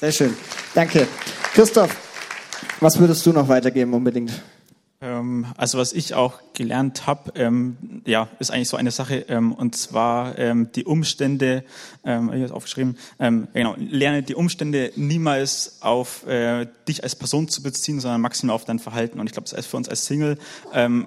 Sehr 0.00 0.12
schön, 0.12 0.34
danke, 0.74 1.06
Christoph. 1.54 1.96
Was 2.80 2.98
würdest 2.98 3.26
du 3.26 3.32
noch 3.32 3.48
weitergeben 3.48 3.92
unbedingt? 3.92 4.32
Ähm, 5.02 5.46
also 5.56 5.78
was 5.78 5.94
ich 5.94 6.12
auch 6.12 6.40
gelernt 6.52 7.06
habe, 7.06 7.32
ähm, 7.34 8.02
ja, 8.04 8.28
ist 8.38 8.50
eigentlich 8.50 8.68
so 8.68 8.76
eine 8.76 8.90
Sache, 8.90 9.24
ähm, 9.28 9.52
und 9.52 9.74
zwar 9.74 10.38
ähm, 10.38 10.70
die 10.74 10.84
Umstände, 10.84 11.64
ähm, 12.04 12.30
ich 12.34 12.42
habe 12.42 12.54
aufgeschrieben, 12.54 12.98
ähm, 13.18 13.48
genau, 13.54 13.76
lerne 13.78 14.22
die 14.22 14.34
Umstände 14.34 14.92
niemals 14.96 15.78
auf 15.80 16.26
äh, 16.26 16.66
dich 16.86 17.02
als 17.02 17.16
Person 17.16 17.48
zu 17.48 17.62
beziehen, 17.62 17.98
sondern 17.98 18.20
maximal 18.20 18.54
auf 18.54 18.66
dein 18.66 18.78
Verhalten. 18.78 19.20
Und 19.20 19.26
ich 19.26 19.32
glaube, 19.32 19.48
das 19.48 19.58
ist 19.58 19.66
für 19.66 19.78
uns 19.78 19.88
als 19.88 20.04
Single 20.04 20.38
ähm, 20.74 21.06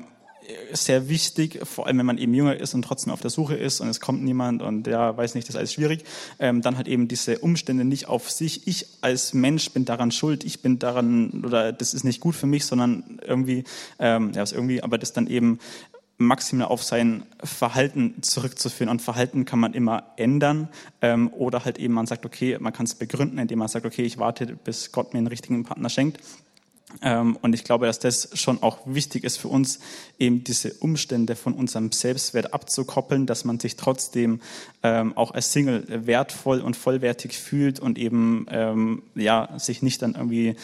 sehr 0.72 1.10
wichtig, 1.10 1.60
vor 1.64 1.88
allem 1.88 1.98
wenn 2.00 2.06
man 2.06 2.18
eben 2.18 2.34
jünger 2.34 2.56
ist 2.56 2.74
und 2.74 2.84
trotzdem 2.84 3.14
auf 3.14 3.22
der 3.22 3.30
Suche 3.30 3.56
ist 3.56 3.82
und 3.82 3.88
es 3.88 4.00
kommt 4.00 4.24
niemand 4.24 4.62
und 4.62 4.88
ja, 4.88 5.16
weiß 5.16 5.36
nicht, 5.36 5.48
das 5.48 5.56
ist 5.56 5.60
alles 5.60 5.74
schwierig, 5.74 6.04
ähm, 6.40 6.62
dann 6.62 6.78
halt 6.78 6.88
eben 6.88 7.08
diese 7.08 7.40
Umstände 7.40 7.86
nicht 7.86 8.08
auf 8.08 8.30
sich. 8.30 8.68
Ich 8.68 8.88
als 9.02 9.34
Mensch 9.34 9.72
bin 9.72 9.86
daran 9.86 10.12
schuld, 10.12 10.44
ich 10.44 10.62
bin 10.62 10.80
daran 10.80 11.44
oder 11.46 11.72
das 11.72 11.94
ist 11.94 12.04
nicht 12.04 12.20
gut 12.20 12.36
für 12.36 12.48
mich, 12.48 12.66
sondern 12.66 13.20
irgendwie, 13.26 13.64
ähm, 14.00 14.32
ja, 14.34 14.44
ist 14.44 14.54
irgendwie, 14.54 14.84
aber 14.84 14.98
das 14.98 15.14
dann 15.14 15.28
eben 15.28 15.60
maximal 16.18 16.68
auf 16.68 16.84
sein 16.84 17.24
Verhalten 17.44 18.22
zurückzuführen. 18.22 18.90
Und 18.90 19.02
Verhalten 19.02 19.46
kann 19.46 19.60
man 19.60 19.74
immer 19.74 20.14
ändern 20.18 20.70
ähm, 21.02 21.32
oder 21.34 21.66
halt 21.66 21.78
eben 21.80 21.94
man 21.94 22.06
sagt, 22.06 22.26
okay, 22.26 22.58
man 22.60 22.74
kann 22.74 22.86
es 22.86 22.96
begründen, 22.96 23.38
indem 23.40 23.60
man 23.60 23.68
sagt, 23.68 23.86
okay, 23.86 24.04
ich 24.04 24.18
warte, 24.18 24.46
bis 24.46 24.92
Gott 24.92 25.14
mir 25.14 25.20
einen 25.20 25.28
richtigen 25.28 25.64
Partner 25.64 25.90
schenkt. 25.90 26.20
Ähm, 27.02 27.38
und 27.42 27.54
ich 27.54 27.64
glaube, 27.64 27.86
dass 27.86 28.00
das 28.00 28.30
schon 28.34 28.62
auch 28.62 28.80
wichtig 28.86 29.24
ist 29.24 29.38
für 29.38 29.48
uns, 29.48 29.80
eben 30.20 30.44
diese 30.44 30.74
Umstände 30.76 31.36
von 31.36 31.54
unserem 31.54 31.92
Selbstwert 31.92 32.54
abzukoppeln, 32.54 33.26
dass 33.26 33.46
man 33.46 33.60
sich 33.60 33.76
trotzdem 33.76 34.42
ähm, 34.84 35.18
auch 35.18 35.32
als 35.32 35.52
Single 35.52 35.86
wertvoll 36.06 36.62
und 36.62 36.76
vollwertig 36.76 37.38
fühlt 37.38 37.80
und 37.80 37.98
eben 37.98 38.46
ähm, 38.50 39.04
ja 39.16 39.50
sich 39.58 39.82
nicht 39.82 40.02
dann 40.02 40.16
irgendwie 40.16 40.56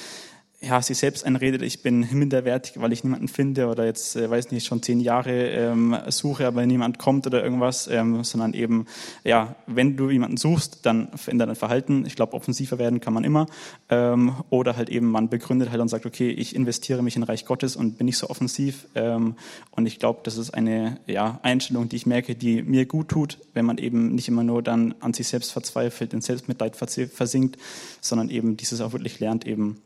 ja, 0.62 0.82
sich 0.82 0.98
selbst 0.98 1.26
einredet, 1.26 1.62
ich 1.62 1.82
bin 1.82 2.06
minderwertig, 2.12 2.82
weil 2.82 2.92
ich 2.92 3.06
niemanden 3.06 3.30
finde 3.30 3.68
oder 3.68 3.86
jetzt, 3.86 4.18
äh, 4.18 4.30
weiß 4.30 4.52
nicht, 4.52 4.68
schon 4.68 4.84
zehn 4.84 5.00
Jahre 5.00 5.32
ähm, 5.32 5.96
suche, 6.08 6.46
aber 6.46 6.66
niemand 6.66 7.00
kommt 7.00 7.26
oder 7.26 7.42
irgendwas, 7.42 7.88
ähm, 7.88 8.26
sondern 8.26 8.54
eben, 8.54 8.86
ja, 9.24 9.56
wenn 9.68 9.96
du 9.96 10.10
jemanden 10.10 10.36
suchst, 10.36 10.86
dann 10.86 11.10
verändert 11.16 11.48
dein 11.48 11.56
Verhalten. 11.56 12.06
Ich 12.06 12.16
glaube, 12.16 12.34
offensiver 12.34 12.78
werden 12.78 13.00
kann 13.00 13.14
man 13.14 13.24
immer. 13.24 13.46
Ähm, 13.90 14.34
oder 14.50 14.76
halt 14.76 14.90
eben, 14.90 15.10
man 15.10 15.30
begründet 15.30 15.72
halt 15.72 15.80
und 15.80 15.88
sagt, 15.88 16.06
okay, 16.06 16.30
ich 16.30 16.54
investiere 16.54 17.02
mich 17.04 17.16
in 17.16 17.24
Reich 17.24 17.46
Gottes 17.46 17.78
und 17.78 17.98
bin 17.98 18.06
nicht 18.06 18.18
so 18.18 18.30
offensiv. 18.30 18.86
Ähm, 18.96 19.36
und 19.72 19.86
ich 19.86 19.98
glaube, 19.98 20.20
das 20.24 20.38
ist 20.38 20.54
eine 20.54 21.00
ja, 21.08 21.40
Einstellung, 21.42 21.88
die 21.88 21.96
ich 21.96 22.06
merke, 22.06 22.36
die 22.36 22.64
mir 22.64 22.86
gut 22.86 23.08
tut, 23.08 23.38
wenn 23.54 23.66
man 23.66 23.78
eben 23.78 24.14
nicht 24.14 24.28
immer 24.28 24.44
nur 24.44 24.62
dann 24.62 24.94
an 25.00 25.14
sich 25.14 25.30
selbst 25.30 25.54
verzweifelt, 25.54 26.14
in 26.14 26.20
Selbstmitleid 26.20 26.76
versinkt, 26.76 27.58
sondern 28.02 28.30
eben 28.30 28.58
dieses 28.58 28.82
auch 28.82 28.92
wirklich 28.92 29.22
lernt, 29.22 29.48
eben 29.48 29.78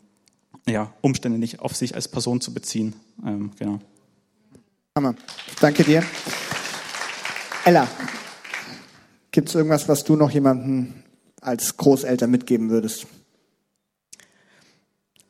ja, 0.68 0.94
Umstände 1.02 1.38
nicht 1.38 1.60
auf 1.60 1.76
sich 1.76 1.96
als 1.96 2.08
Person 2.08 2.42
zu 2.42 2.54
beziehen. 2.54 2.96
Ähm, 3.26 3.52
genau. 3.58 3.80
Hammer. 4.96 5.16
Danke 5.60 5.84
dir. 5.84 6.04
Ella, 7.66 7.88
gibt 9.32 9.50
es 9.50 9.56
irgendwas, 9.56 9.88
was 9.88 10.04
du 10.04 10.16
noch 10.16 10.32
jemandem 10.32 10.94
als 11.42 11.78
Großeltern 11.78 12.30
mitgeben 12.30 12.70
würdest? 12.70 13.08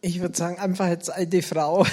Ich 0.01 0.19
würde 0.19 0.35
sagen, 0.35 0.59
einfach 0.59 0.87
als 0.87 1.09
alte 1.09 1.41
Frau. 1.41 1.85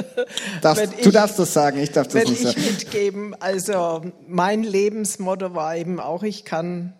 Darfst, 0.60 0.92
ich, 0.98 1.04
du 1.04 1.10
darfst 1.10 1.38
das 1.38 1.54
sagen, 1.54 1.78
ich 1.78 1.90
darf 1.90 2.08
das 2.08 2.28
nicht 2.28 2.42
sagen. 2.42 2.58
ich 2.58 2.70
mitgeben, 2.70 3.34
also 3.40 4.02
mein 4.28 4.62
Lebensmotto 4.62 5.54
war 5.54 5.74
eben 5.74 5.98
auch, 5.98 6.22
ich 6.22 6.44
kann 6.44 6.92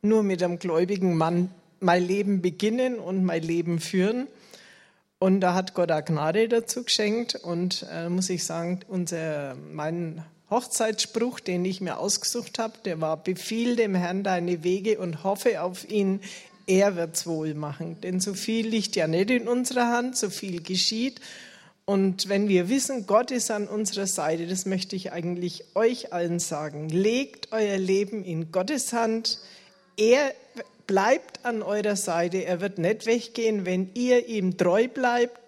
nur 0.00 0.22
mit 0.22 0.42
einem 0.42 0.58
gläubigen 0.58 1.16
Mann 1.16 1.50
mein 1.80 2.02
Leben 2.02 2.40
beginnen 2.40 2.98
und 2.98 3.24
mein 3.24 3.42
Leben 3.42 3.78
führen. 3.78 4.26
Und 5.22 5.40
da 5.40 5.52
hat 5.52 5.74
Gott 5.74 5.92
auch 5.92 6.04
Gnade 6.04 6.48
dazu 6.48 6.82
geschenkt. 6.82 7.34
Und 7.34 7.86
äh, 7.92 8.08
muss 8.08 8.30
ich 8.30 8.42
sagen, 8.44 8.80
unser, 8.88 9.54
mein 9.54 10.24
Hochzeitsspruch, 10.48 11.40
den 11.40 11.62
ich 11.64 11.82
mir 11.82 11.98
ausgesucht 11.98 12.58
habe, 12.58 12.78
der 12.86 13.02
war, 13.02 13.22
befiehl 13.22 13.76
dem 13.76 13.94
Herrn 13.94 14.24
deine 14.24 14.64
Wege 14.64 14.98
und 14.98 15.22
hoffe 15.22 15.62
auf 15.62 15.88
ihn, 15.88 16.20
er 16.66 16.96
wird's 16.96 17.26
wohl 17.26 17.52
machen. 17.52 18.00
Denn 18.00 18.20
so 18.20 18.32
viel 18.32 18.66
liegt 18.66 18.96
ja 18.96 19.06
nicht 19.06 19.30
in 19.30 19.46
unserer 19.46 19.88
Hand, 19.88 20.16
so 20.16 20.30
viel 20.30 20.62
geschieht. 20.62 21.20
Und 21.84 22.30
wenn 22.30 22.48
wir 22.48 22.70
wissen, 22.70 23.06
Gott 23.06 23.30
ist 23.30 23.50
an 23.50 23.68
unserer 23.68 24.06
Seite, 24.06 24.46
das 24.46 24.64
möchte 24.64 24.96
ich 24.96 25.12
eigentlich 25.12 25.64
euch 25.74 26.14
allen 26.14 26.38
sagen, 26.38 26.88
legt 26.88 27.52
euer 27.52 27.76
Leben 27.76 28.24
in 28.24 28.52
Gottes 28.52 28.94
Hand. 28.94 29.38
Er 29.98 30.32
bleibt 30.90 31.44
an 31.44 31.62
eurer 31.62 31.94
Seite. 31.94 32.44
Er 32.44 32.60
wird 32.60 32.78
nicht 32.78 33.06
weggehen, 33.06 33.64
wenn 33.64 33.90
ihr 33.94 34.26
ihm 34.26 34.56
treu 34.56 34.88
bleibt, 34.88 35.38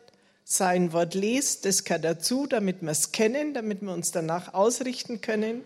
sein 0.45 0.93
Wort 0.93 1.15
liest. 1.15 1.65
Das 1.65 1.83
gehört 1.83 2.05
dazu, 2.05 2.47
damit 2.47 2.81
wir 2.81 2.93
es 2.93 3.11
kennen, 3.11 3.53
damit 3.53 3.83
wir 3.83 3.93
uns 3.93 4.13
danach 4.13 4.55
ausrichten 4.55 5.21
können. 5.21 5.65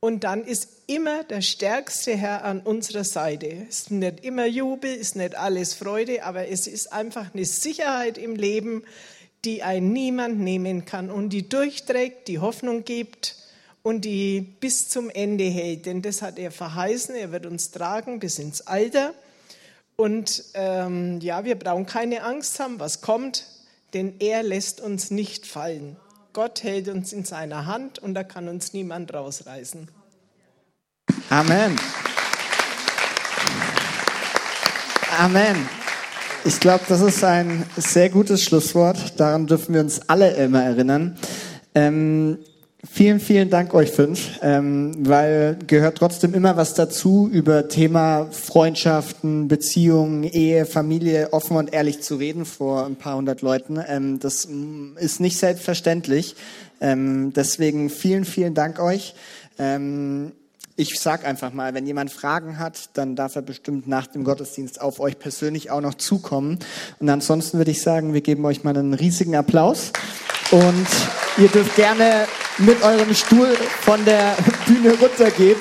Und 0.00 0.24
dann 0.24 0.42
ist 0.42 0.68
immer 0.88 1.22
der 1.22 1.42
stärkste 1.42 2.16
Herr 2.16 2.44
an 2.44 2.58
unserer 2.58 3.04
Seite. 3.04 3.46
Es 3.68 3.82
ist 3.82 3.90
nicht 3.92 4.24
immer 4.24 4.46
Jubel, 4.46 4.92
ist 4.92 5.14
nicht 5.14 5.36
alles 5.36 5.74
Freude, 5.74 6.24
aber 6.24 6.48
es 6.48 6.66
ist 6.66 6.92
einfach 6.92 7.32
eine 7.32 7.44
Sicherheit 7.44 8.18
im 8.18 8.34
Leben, 8.34 8.82
die 9.44 9.62
ein 9.62 9.92
niemand 9.92 10.40
nehmen 10.40 10.86
kann 10.86 11.08
und 11.08 11.28
die 11.28 11.48
durchträgt, 11.48 12.26
die 12.26 12.40
Hoffnung 12.40 12.82
gibt 12.82 13.36
und 13.84 14.06
die 14.06 14.40
bis 14.40 14.88
zum 14.88 15.10
Ende 15.10 15.44
hält. 15.44 15.86
Denn 15.86 16.02
das 16.02 16.22
hat 16.22 16.38
er 16.38 16.50
verheißen, 16.50 17.14
er 17.14 17.30
wird 17.30 17.46
uns 17.46 17.70
tragen 17.70 18.18
bis 18.18 18.40
ins 18.40 18.62
Alter. 18.62 19.12
Und 19.94 20.42
ähm, 20.54 21.20
ja, 21.20 21.44
wir 21.44 21.54
brauchen 21.54 21.86
keine 21.86 22.24
Angst 22.24 22.58
haben, 22.58 22.80
was 22.80 23.02
kommt, 23.02 23.44
denn 23.92 24.14
er 24.18 24.42
lässt 24.42 24.80
uns 24.80 25.12
nicht 25.12 25.46
fallen. 25.46 25.96
Gott 26.32 26.64
hält 26.64 26.88
uns 26.88 27.12
in 27.12 27.24
seiner 27.24 27.66
Hand 27.66 28.00
und 28.00 28.14
da 28.14 28.24
kann 28.24 28.48
uns 28.48 28.72
niemand 28.72 29.14
rausreißen. 29.14 29.88
Amen. 31.28 31.78
Amen. 35.18 35.68
Ich 36.44 36.58
glaube, 36.58 36.84
das 36.88 37.02
ist 37.02 37.22
ein 37.22 37.64
sehr 37.76 38.08
gutes 38.08 38.42
Schlusswort. 38.42 39.20
Daran 39.20 39.46
dürfen 39.46 39.74
wir 39.74 39.82
uns 39.82 40.08
alle 40.08 40.30
immer 40.32 40.64
erinnern. 40.64 41.16
Ähm, 41.74 42.38
vielen, 42.90 43.20
vielen 43.20 43.50
Dank 43.50 43.74
euch 43.74 43.90
fünf, 43.90 44.38
ähm, 44.42 44.92
weil 45.08 45.58
gehört 45.66 45.98
trotzdem 45.98 46.34
immer 46.34 46.56
was 46.56 46.74
dazu, 46.74 47.28
über 47.30 47.68
Thema 47.68 48.28
Freundschaften, 48.30 49.48
Beziehungen, 49.48 50.24
Ehe, 50.24 50.66
Familie 50.66 51.32
offen 51.32 51.56
und 51.56 51.72
ehrlich 51.72 52.02
zu 52.02 52.16
reden 52.16 52.44
vor 52.44 52.86
ein 52.86 52.96
paar 52.96 53.16
hundert 53.16 53.42
Leuten. 53.42 53.78
Ähm, 53.86 54.20
das 54.20 54.48
ist 54.96 55.20
nicht 55.20 55.38
selbstverständlich. 55.38 56.36
Ähm, 56.80 57.32
deswegen 57.34 57.90
vielen, 57.90 58.24
vielen 58.24 58.54
Dank 58.54 58.80
euch. 58.80 59.14
Ähm, 59.58 60.32
ich 60.76 60.98
sag 60.98 61.24
einfach 61.24 61.52
mal, 61.52 61.72
wenn 61.74 61.86
jemand 61.86 62.10
Fragen 62.10 62.58
hat, 62.58 62.90
dann 62.94 63.14
darf 63.14 63.36
er 63.36 63.42
bestimmt 63.42 63.86
nach 63.86 64.08
dem 64.08 64.24
Gottesdienst 64.24 64.80
auf 64.80 64.98
euch 64.98 65.18
persönlich 65.18 65.70
auch 65.70 65.80
noch 65.80 65.94
zukommen. 65.94 66.58
Und 66.98 67.08
ansonsten 67.08 67.58
würde 67.58 67.70
ich 67.70 67.80
sagen, 67.80 68.12
wir 68.12 68.22
geben 68.22 68.44
euch 68.44 68.64
mal 68.64 68.76
einen 68.76 68.94
riesigen 68.94 69.36
Applaus. 69.36 69.92
Und 70.50 70.86
ihr 71.38 71.48
dürft 71.48 71.76
gerne 71.76 72.26
mit 72.58 72.82
eurem 72.82 73.14
Stuhl 73.14 73.54
von 73.82 74.04
der 74.04 74.36
Bühne 74.66 74.98
runtergehen. 74.98 75.56